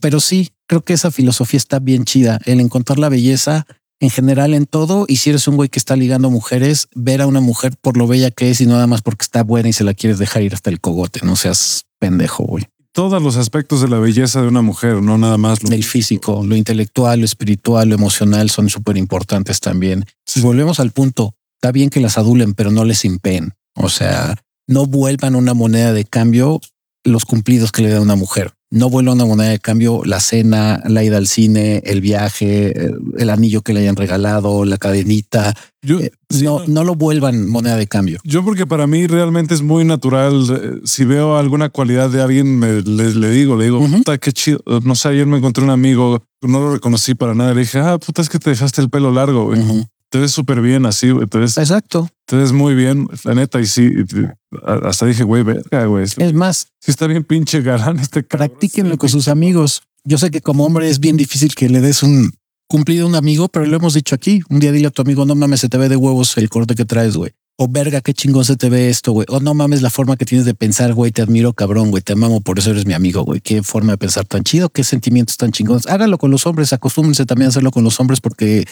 Pero 0.00 0.18
sí, 0.18 0.50
creo 0.66 0.82
que 0.82 0.94
esa 0.94 1.12
filosofía 1.12 1.58
está 1.58 1.78
bien 1.78 2.04
chida. 2.04 2.40
El 2.46 2.58
encontrar 2.58 2.98
la 2.98 3.08
belleza 3.08 3.64
en 4.04 4.10
general 4.10 4.54
en 4.54 4.66
todo. 4.66 5.04
Y 5.08 5.16
si 5.16 5.30
eres 5.30 5.48
un 5.48 5.56
güey 5.56 5.68
que 5.68 5.78
está 5.78 5.96
ligando 5.96 6.30
mujeres, 6.30 6.88
ver 6.94 7.22
a 7.22 7.26
una 7.26 7.40
mujer 7.40 7.74
por 7.80 7.96
lo 7.96 8.06
bella 8.06 8.30
que 8.30 8.50
es 8.50 8.60
y 8.60 8.66
no 8.66 8.74
nada 8.74 8.86
más 8.86 9.02
porque 9.02 9.22
está 9.22 9.42
buena 9.42 9.68
y 9.68 9.72
se 9.72 9.84
la 9.84 9.94
quieres 9.94 10.18
dejar 10.18 10.42
ir 10.42 10.54
hasta 10.54 10.70
el 10.70 10.80
cogote. 10.80 11.20
No 11.24 11.36
seas 11.36 11.86
pendejo, 11.98 12.44
güey 12.44 12.64
todos 12.94 13.20
los 13.20 13.36
aspectos 13.36 13.80
de 13.80 13.88
la 13.88 13.98
belleza 13.98 14.40
de 14.40 14.46
una 14.46 14.62
mujer, 14.62 15.02
no 15.02 15.18
nada 15.18 15.36
más 15.36 15.64
lo 15.64 15.74
el 15.74 15.82
físico, 15.82 16.44
lo 16.46 16.54
intelectual, 16.54 17.18
lo 17.18 17.24
espiritual, 17.24 17.88
lo 17.88 17.96
emocional 17.96 18.50
son 18.50 18.68
súper 18.68 18.96
importantes 18.96 19.58
también. 19.58 20.04
Si 20.24 20.40
volvemos 20.40 20.78
al 20.78 20.92
punto, 20.92 21.34
está 21.56 21.72
bien 21.72 21.90
que 21.90 21.98
las 21.98 22.18
adulen, 22.18 22.54
pero 22.54 22.70
no 22.70 22.84
les 22.84 23.04
impeen. 23.04 23.54
O 23.74 23.88
sea, 23.88 24.36
no 24.68 24.86
vuelvan 24.86 25.34
una 25.34 25.54
moneda 25.54 25.92
de 25.92 26.04
cambio 26.04 26.60
los 27.02 27.24
cumplidos 27.24 27.72
que 27.72 27.82
le 27.82 27.90
da 27.90 28.00
una 28.00 28.14
mujer 28.14 28.54
no 28.74 28.90
vuelva 28.90 29.12
una 29.12 29.24
moneda 29.24 29.50
de 29.50 29.60
cambio 29.60 30.02
la 30.04 30.18
cena, 30.18 30.82
la 30.84 31.04
ida 31.04 31.16
al 31.16 31.28
cine, 31.28 31.80
el 31.84 32.00
viaje, 32.00 32.90
el 33.16 33.30
anillo 33.30 33.62
que 33.62 33.72
le 33.72 33.80
hayan 33.80 33.94
regalado, 33.94 34.64
la 34.64 34.78
cadenita. 34.78 35.54
Eh, 35.82 36.10
no, 36.42 36.62
no, 36.66 36.82
lo 36.82 36.96
vuelvan 36.96 37.48
moneda 37.48 37.76
de 37.76 37.86
cambio. 37.86 38.18
Yo 38.24 38.44
porque 38.44 38.66
para 38.66 38.88
mí 38.88 39.06
realmente 39.06 39.54
es 39.54 39.62
muy 39.62 39.84
natural. 39.84 40.44
Eh, 40.50 40.80
si 40.84 41.04
veo 41.04 41.36
alguna 41.36 41.68
cualidad 41.68 42.10
de 42.10 42.20
alguien, 42.20 42.58
me, 42.58 42.82
le, 42.82 43.30
digo, 43.30 43.56
le 43.56 43.66
digo, 43.66 43.86
puta, 43.86 44.18
qué 44.18 44.32
chido. 44.32 44.60
No 44.82 44.96
sé, 44.96 45.08
ayer 45.08 45.26
me 45.26 45.38
encontré 45.38 45.62
un 45.62 45.70
amigo, 45.70 46.24
no 46.42 46.60
lo 46.60 46.74
reconocí 46.74 47.14
para 47.14 47.34
nada. 47.34 47.54
Le 47.54 47.60
dije, 47.60 47.78
ah, 47.78 47.98
puta, 47.98 48.22
es 48.22 48.28
que 48.28 48.40
te 48.40 48.50
dejaste 48.50 48.80
el 48.80 48.90
pelo 48.90 49.12
largo. 49.12 49.52
Te 50.14 50.20
ves 50.20 50.30
súper 50.30 50.60
bien 50.60 50.86
así, 50.86 51.10
güey. 51.10 51.26
Te 51.26 51.38
ves, 51.38 51.58
Exacto. 51.58 52.08
Te 52.24 52.36
ves 52.36 52.52
muy 52.52 52.76
bien, 52.76 53.08
la 53.24 53.34
neta. 53.34 53.60
Y 53.60 53.66
sí, 53.66 53.90
hasta 54.64 55.06
dije, 55.06 55.24
güey, 55.24 55.42
verga, 55.42 55.86
güey. 55.86 56.04
Es 56.04 56.32
más, 56.32 56.68
si 56.78 56.92
está 56.92 57.08
bien 57.08 57.24
pinche 57.24 57.62
galán 57.62 57.98
este 57.98 58.22
Practíquenlo 58.22 58.96
con 58.96 59.08
sus 59.08 59.26
amigos. 59.26 59.82
Yo 60.04 60.16
sé 60.16 60.30
que 60.30 60.40
como 60.40 60.64
hombre 60.64 60.88
es 60.88 61.00
bien 61.00 61.16
difícil 61.16 61.56
que 61.56 61.68
le 61.68 61.80
des 61.80 62.04
un 62.04 62.30
cumplido 62.68 63.06
a 63.06 63.08
un 63.08 63.16
amigo, 63.16 63.48
pero 63.48 63.66
lo 63.66 63.76
hemos 63.76 63.94
dicho 63.94 64.14
aquí. 64.14 64.40
Un 64.50 64.60
día 64.60 64.70
dile 64.70 64.86
a 64.86 64.90
tu 64.92 65.02
amigo, 65.02 65.26
no 65.26 65.34
mames, 65.34 65.58
se 65.58 65.68
te 65.68 65.78
ve 65.78 65.88
de 65.88 65.96
huevos 65.96 66.36
el 66.36 66.48
corte 66.48 66.76
que 66.76 66.84
traes, 66.84 67.16
güey. 67.16 67.32
O 67.56 67.66
verga, 67.66 68.00
qué 68.00 68.14
chingón 68.14 68.44
se 68.44 68.54
te 68.54 68.70
ve 68.70 68.90
esto, 68.90 69.10
güey. 69.10 69.26
O 69.30 69.40
no 69.40 69.52
mames 69.52 69.82
la 69.82 69.90
forma 69.90 70.16
que 70.16 70.24
tienes 70.24 70.46
de 70.46 70.54
pensar, 70.54 70.94
güey. 70.94 71.10
Te 71.10 71.22
admiro, 71.22 71.54
cabrón, 71.54 71.90
güey. 71.90 72.04
Te 72.04 72.12
amamos, 72.12 72.42
por 72.44 72.60
eso 72.60 72.70
eres 72.70 72.86
mi 72.86 72.94
amigo, 72.94 73.24
güey. 73.24 73.40
Qué 73.40 73.64
forma 73.64 73.92
de 73.92 73.98
pensar 73.98 74.26
tan 74.26 74.44
chido, 74.44 74.68
qué 74.68 74.84
sentimientos 74.84 75.36
tan 75.36 75.50
chingones. 75.50 75.88
Hágalo 75.88 76.18
con 76.18 76.30
los 76.30 76.46
hombres, 76.46 76.72
acostúmbrense 76.72 77.26
también 77.26 77.46
a 77.46 77.48
hacerlo 77.48 77.72
con 77.72 77.82
los 77.82 77.98
hombres 77.98 78.20
porque 78.20 78.64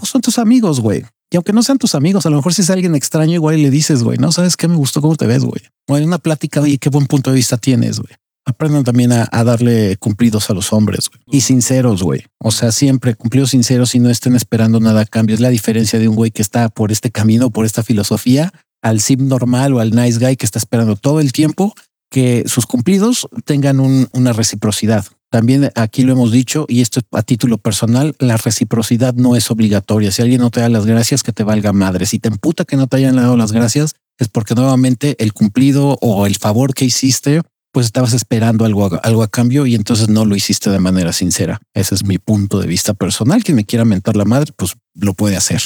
pues 0.00 0.10
son 0.10 0.20
tus 0.20 0.38
amigos, 0.38 0.80
güey. 0.80 1.04
Y 1.30 1.36
aunque 1.36 1.52
no 1.52 1.62
sean 1.62 1.78
tus 1.78 1.94
amigos, 1.94 2.26
a 2.26 2.30
lo 2.30 2.36
mejor 2.36 2.54
si 2.54 2.62
es 2.62 2.70
alguien 2.70 2.94
extraño, 2.96 3.34
igual 3.34 3.62
le 3.62 3.70
dices, 3.70 4.02
güey, 4.02 4.18
no 4.18 4.32
sabes 4.32 4.56
qué 4.56 4.66
me 4.66 4.74
gustó 4.74 5.00
cómo 5.00 5.14
te 5.14 5.26
ves, 5.26 5.44
güey. 5.44 5.62
O 5.86 5.96
en 5.96 6.04
una 6.04 6.18
plática, 6.18 6.60
oye, 6.60 6.78
qué 6.78 6.88
buen 6.88 7.06
punto 7.06 7.30
de 7.30 7.36
vista 7.36 7.56
tienes, 7.56 8.00
güey. 8.00 8.12
Aprendan 8.46 8.82
también 8.82 9.12
a, 9.12 9.28
darle 9.44 9.96
cumplidos 9.98 10.50
a 10.50 10.54
los 10.54 10.72
hombres 10.72 11.08
y 11.30 11.42
sinceros, 11.42 12.02
güey. 12.02 12.24
O 12.38 12.50
sea, 12.50 12.72
siempre 12.72 13.14
cumplidos 13.14 13.50
sinceros 13.50 13.94
y 13.94 14.00
no 14.00 14.10
estén 14.10 14.34
esperando 14.34 14.80
nada 14.80 15.02
a 15.02 15.06
cambio. 15.06 15.34
Es 15.34 15.40
la 15.40 15.50
diferencia 15.50 16.00
de 16.00 16.08
un 16.08 16.16
güey 16.16 16.32
que 16.32 16.42
está 16.42 16.68
por 16.68 16.90
este 16.90 17.12
camino, 17.12 17.50
por 17.50 17.64
esta 17.64 17.84
filosofía 17.84 18.52
al 18.82 19.00
sim 19.00 19.28
normal 19.28 19.74
o 19.74 19.80
al 19.80 19.90
nice 19.90 20.18
guy 20.18 20.36
que 20.36 20.46
está 20.46 20.58
esperando 20.58 20.96
todo 20.96 21.20
el 21.20 21.32
tiempo 21.32 21.74
que 22.10 22.44
sus 22.46 22.66
cumplidos 22.66 23.28
tengan 23.44 23.78
una 23.78 24.32
reciprocidad. 24.32 25.04
También 25.30 25.70
aquí 25.76 26.02
lo 26.02 26.12
hemos 26.12 26.32
dicho, 26.32 26.66
y 26.68 26.80
esto 26.80 27.00
a 27.12 27.22
título 27.22 27.56
personal, 27.56 28.16
la 28.18 28.36
reciprocidad 28.36 29.14
no 29.14 29.36
es 29.36 29.48
obligatoria. 29.52 30.10
Si 30.10 30.22
alguien 30.22 30.40
no 30.40 30.50
te 30.50 30.60
da 30.60 30.68
las 30.68 30.86
gracias, 30.86 31.22
que 31.22 31.32
te 31.32 31.44
valga 31.44 31.72
madre. 31.72 32.04
Si 32.06 32.18
te 32.18 32.28
emputa 32.28 32.64
que 32.64 32.76
no 32.76 32.88
te 32.88 32.96
hayan 32.96 33.14
dado 33.14 33.36
las 33.36 33.52
gracias, 33.52 33.94
es 34.18 34.28
porque 34.28 34.56
nuevamente 34.56 35.14
el 35.22 35.32
cumplido 35.32 35.98
o 36.00 36.26
el 36.26 36.36
favor 36.36 36.74
que 36.74 36.84
hiciste, 36.84 37.42
pues 37.72 37.86
estabas 37.86 38.12
esperando 38.12 38.64
algo, 38.64 38.90
algo 39.04 39.22
a 39.22 39.28
cambio 39.28 39.66
y 39.66 39.76
entonces 39.76 40.08
no 40.08 40.24
lo 40.24 40.34
hiciste 40.34 40.68
de 40.68 40.80
manera 40.80 41.12
sincera. 41.12 41.60
Ese 41.74 41.94
es 41.94 42.04
mi 42.04 42.18
punto 42.18 42.58
de 42.58 42.66
vista 42.66 42.92
personal. 42.92 43.44
Quien 43.44 43.56
me 43.56 43.64
quiera 43.64 43.84
mentar 43.84 44.16
la 44.16 44.24
madre, 44.24 44.52
pues 44.56 44.74
lo 44.94 45.14
puede 45.14 45.36
hacer. 45.36 45.62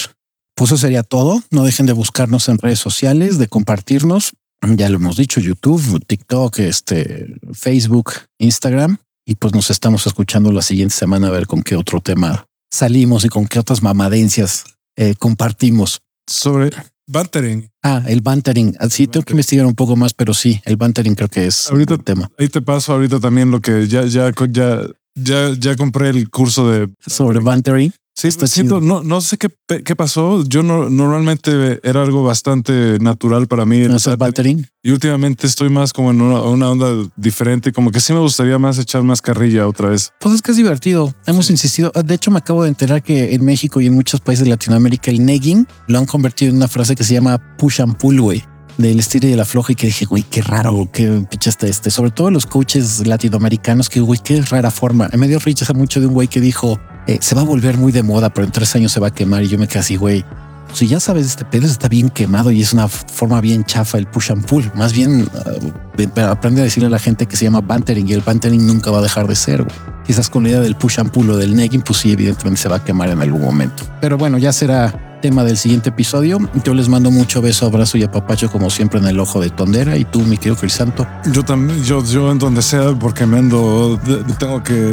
Pues 0.54 0.70
eso 0.70 0.76
sería 0.76 1.02
todo. 1.02 1.42
No 1.50 1.64
dejen 1.64 1.86
de 1.86 1.94
buscarnos 1.94 2.50
en 2.50 2.58
redes 2.58 2.80
sociales, 2.80 3.38
de 3.38 3.48
compartirnos. 3.48 4.32
Ya 4.76 4.90
lo 4.90 4.96
hemos 4.96 5.16
dicho, 5.16 5.40
YouTube, 5.40 6.04
TikTok, 6.06 6.58
este, 6.58 7.34
Facebook, 7.52 8.12
Instagram 8.38 8.98
y 9.26 9.36
pues 9.36 9.54
nos 9.54 9.70
estamos 9.70 10.06
escuchando 10.06 10.52
la 10.52 10.62
siguiente 10.62 10.94
semana 10.94 11.28
a 11.28 11.30
ver 11.30 11.46
con 11.46 11.62
qué 11.62 11.76
otro 11.76 12.00
tema 12.00 12.46
salimos 12.70 13.24
y 13.24 13.28
con 13.28 13.46
qué 13.46 13.58
otras 13.58 13.82
mamadencias 13.82 14.64
eh, 14.96 15.14
compartimos. 15.18 16.00
Sobre 16.26 16.70
bantering. 17.06 17.70
Ah, 17.82 18.02
el 18.06 18.20
bantering. 18.20 18.76
Ah, 18.80 18.88
sí, 18.88 19.06
tengo 19.06 19.24
que 19.24 19.32
investigar 19.32 19.66
un 19.66 19.74
poco 19.74 19.96
más, 19.96 20.14
pero 20.14 20.34
sí, 20.34 20.60
el 20.64 20.76
bantering 20.76 21.14
creo 21.14 21.28
que 21.28 21.46
es 21.46 21.70
ahorita, 21.70 21.94
el 21.94 22.04
tema. 22.04 22.30
Ahí 22.38 22.48
te 22.48 22.62
paso 22.62 22.92
ahorita 22.92 23.20
también 23.20 23.50
lo 23.50 23.60
que 23.60 23.86
ya, 23.86 24.04
ya, 24.04 24.32
ya, 24.50 24.86
ya, 25.14 25.52
ya 25.58 25.76
compré 25.76 26.10
el 26.10 26.30
curso 26.30 26.70
de 26.70 26.88
sobre 27.06 27.40
bantering. 27.40 27.92
Sí, 28.16 28.28
está 28.28 28.46
siento, 28.46 28.80
no, 28.80 29.02
no 29.02 29.20
sé 29.20 29.38
qué, 29.38 29.48
qué 29.82 29.96
pasó. 29.96 30.44
Yo 30.44 30.62
no, 30.62 30.88
normalmente 30.88 31.80
era 31.82 32.02
algo 32.02 32.22
bastante 32.22 32.98
natural 33.00 33.48
para 33.48 33.66
mí. 33.66 33.80
¿No 33.80 33.96
el 33.96 34.68
Y 34.84 34.92
últimamente 34.92 35.48
estoy 35.48 35.68
más 35.68 35.92
como 35.92 36.12
en 36.12 36.20
una, 36.20 36.70
onda 36.70 37.10
diferente, 37.16 37.72
como 37.72 37.90
que 37.90 37.98
sí 37.98 38.12
me 38.12 38.20
gustaría 38.20 38.56
más 38.56 38.78
echar 38.78 39.02
más 39.02 39.20
carrilla 39.20 39.66
otra 39.66 39.88
vez. 39.88 40.12
Pues 40.20 40.36
es 40.36 40.42
que 40.42 40.52
es 40.52 40.56
divertido. 40.56 41.12
Hemos 41.26 41.50
insistido. 41.50 41.90
De 42.04 42.14
hecho, 42.14 42.30
me 42.30 42.38
acabo 42.38 42.62
de 42.62 42.68
enterar 42.68 43.02
que 43.02 43.34
en 43.34 43.44
México 43.44 43.80
y 43.80 43.86
en 43.86 43.94
muchos 43.94 44.20
países 44.20 44.44
de 44.44 44.50
Latinoamérica 44.50 45.10
el 45.10 45.24
negging 45.24 45.66
lo 45.88 45.98
han 45.98 46.06
convertido 46.06 46.50
en 46.50 46.58
una 46.58 46.68
frase 46.68 46.94
que 46.94 47.02
se 47.02 47.14
llama 47.14 47.56
push 47.58 47.82
and 47.82 47.96
pull, 47.96 48.20
güey 48.20 48.44
del 48.78 48.98
estilo 48.98 49.28
y 49.28 49.30
de 49.30 49.36
la 49.36 49.44
floja 49.44 49.72
y 49.72 49.76
que 49.76 49.86
dije, 49.86 50.04
güey, 50.04 50.24
qué 50.24 50.42
raro, 50.42 50.88
qué 50.92 51.24
picha 51.30 51.50
está 51.50 51.66
este. 51.66 51.90
Sobre 51.90 52.10
todo 52.10 52.30
los 52.30 52.46
coaches 52.46 53.06
latinoamericanos 53.06 53.88
que, 53.88 54.00
güey, 54.00 54.20
qué 54.22 54.42
rara 54.42 54.70
forma. 54.70 55.08
Me 55.16 55.28
dio 55.28 55.38
risa 55.38 55.72
mucho 55.74 56.00
de 56.00 56.06
un 56.06 56.14
güey 56.14 56.28
que 56.28 56.40
dijo, 56.40 56.80
eh, 57.06 57.18
se 57.20 57.34
va 57.34 57.42
a 57.42 57.44
volver 57.44 57.76
muy 57.76 57.92
de 57.92 58.02
moda, 58.02 58.30
pero 58.30 58.46
en 58.46 58.52
tres 58.52 58.74
años 58.76 58.92
se 58.92 59.00
va 59.00 59.08
a 59.08 59.10
quemar. 59.10 59.42
Y 59.42 59.48
yo 59.48 59.58
me 59.58 59.68
quedé 59.68 59.80
así, 59.80 59.96
güey. 59.96 60.24
Si 60.72 60.88
ya 60.88 60.98
sabes, 60.98 61.26
este 61.26 61.44
pedo 61.44 61.66
está 61.66 61.88
bien 61.88 62.10
quemado 62.10 62.50
y 62.50 62.60
es 62.60 62.72
una 62.72 62.88
forma 62.88 63.40
bien 63.40 63.64
chafa 63.64 63.96
el 63.96 64.06
push 64.06 64.32
and 64.32 64.44
pull. 64.44 64.72
Más 64.74 64.92
bien 64.92 65.22
uh, 65.22 66.20
aprende 66.20 66.62
a 66.62 66.64
decirle 66.64 66.88
a 66.88 66.90
la 66.90 66.98
gente 66.98 67.26
que 67.26 67.36
se 67.36 67.44
llama 67.44 67.60
bantering 67.60 68.08
y 68.08 68.12
el 68.12 68.22
bantering 68.22 68.66
nunca 68.66 68.90
va 68.90 68.98
a 68.98 69.02
dejar 69.02 69.28
de 69.28 69.36
ser. 69.36 69.64
Quizás 70.04 70.28
con 70.28 70.42
la 70.42 70.48
idea 70.48 70.60
del 70.60 70.74
push 70.74 70.98
and 70.98 71.12
pull 71.12 71.30
o 71.30 71.36
del 71.36 71.54
negging, 71.54 71.82
pues 71.82 72.00
sí, 72.00 72.10
evidentemente 72.10 72.60
se 72.60 72.68
va 72.68 72.76
a 72.76 72.84
quemar 72.84 73.08
en 73.10 73.22
algún 73.22 73.42
momento. 73.42 73.84
Pero 74.00 74.18
bueno, 74.18 74.36
ya 74.36 74.52
será 74.52 75.13
tema 75.24 75.42
del 75.42 75.56
siguiente 75.56 75.88
episodio. 75.88 76.38
Yo 76.64 76.74
les 76.74 76.90
mando 76.90 77.10
mucho 77.10 77.40
beso, 77.40 77.64
abrazo 77.64 77.96
y 77.96 78.02
apapacho 78.02 78.52
como 78.52 78.68
siempre 78.68 79.00
en 79.00 79.06
el 79.06 79.18
ojo 79.18 79.40
de 79.40 79.48
tondera. 79.48 79.96
Y 79.96 80.04
tú, 80.04 80.20
mi 80.20 80.36
querido 80.36 80.54
Crisanto. 80.54 81.06
Yo 81.32 81.42
también, 81.42 81.82
yo, 81.82 82.04
yo 82.04 82.30
en 82.30 82.38
donde 82.38 82.60
sea, 82.60 82.92
porque 82.92 83.24
me 83.24 83.38
ando, 83.38 83.98
tengo 84.38 84.62
que 84.62 84.90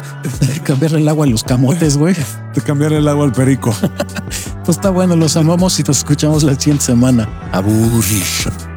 cambiar 0.64 0.94
el 0.94 1.06
agua 1.06 1.26
a 1.26 1.28
los 1.28 1.44
camotes, 1.44 1.98
güey. 1.98 2.14
De 2.54 2.62
cambiar 2.62 2.94
el 2.94 3.06
agua 3.06 3.26
al 3.26 3.32
perico. 3.32 3.76
pues 4.64 4.78
está 4.78 4.88
bueno, 4.88 5.14
los 5.14 5.36
amamos 5.36 5.78
y 5.78 5.82
nos 5.82 5.98
escuchamos 5.98 6.42
la 6.42 6.54
siguiente 6.54 6.86
semana. 6.86 7.28
Aburrido. 7.52 8.75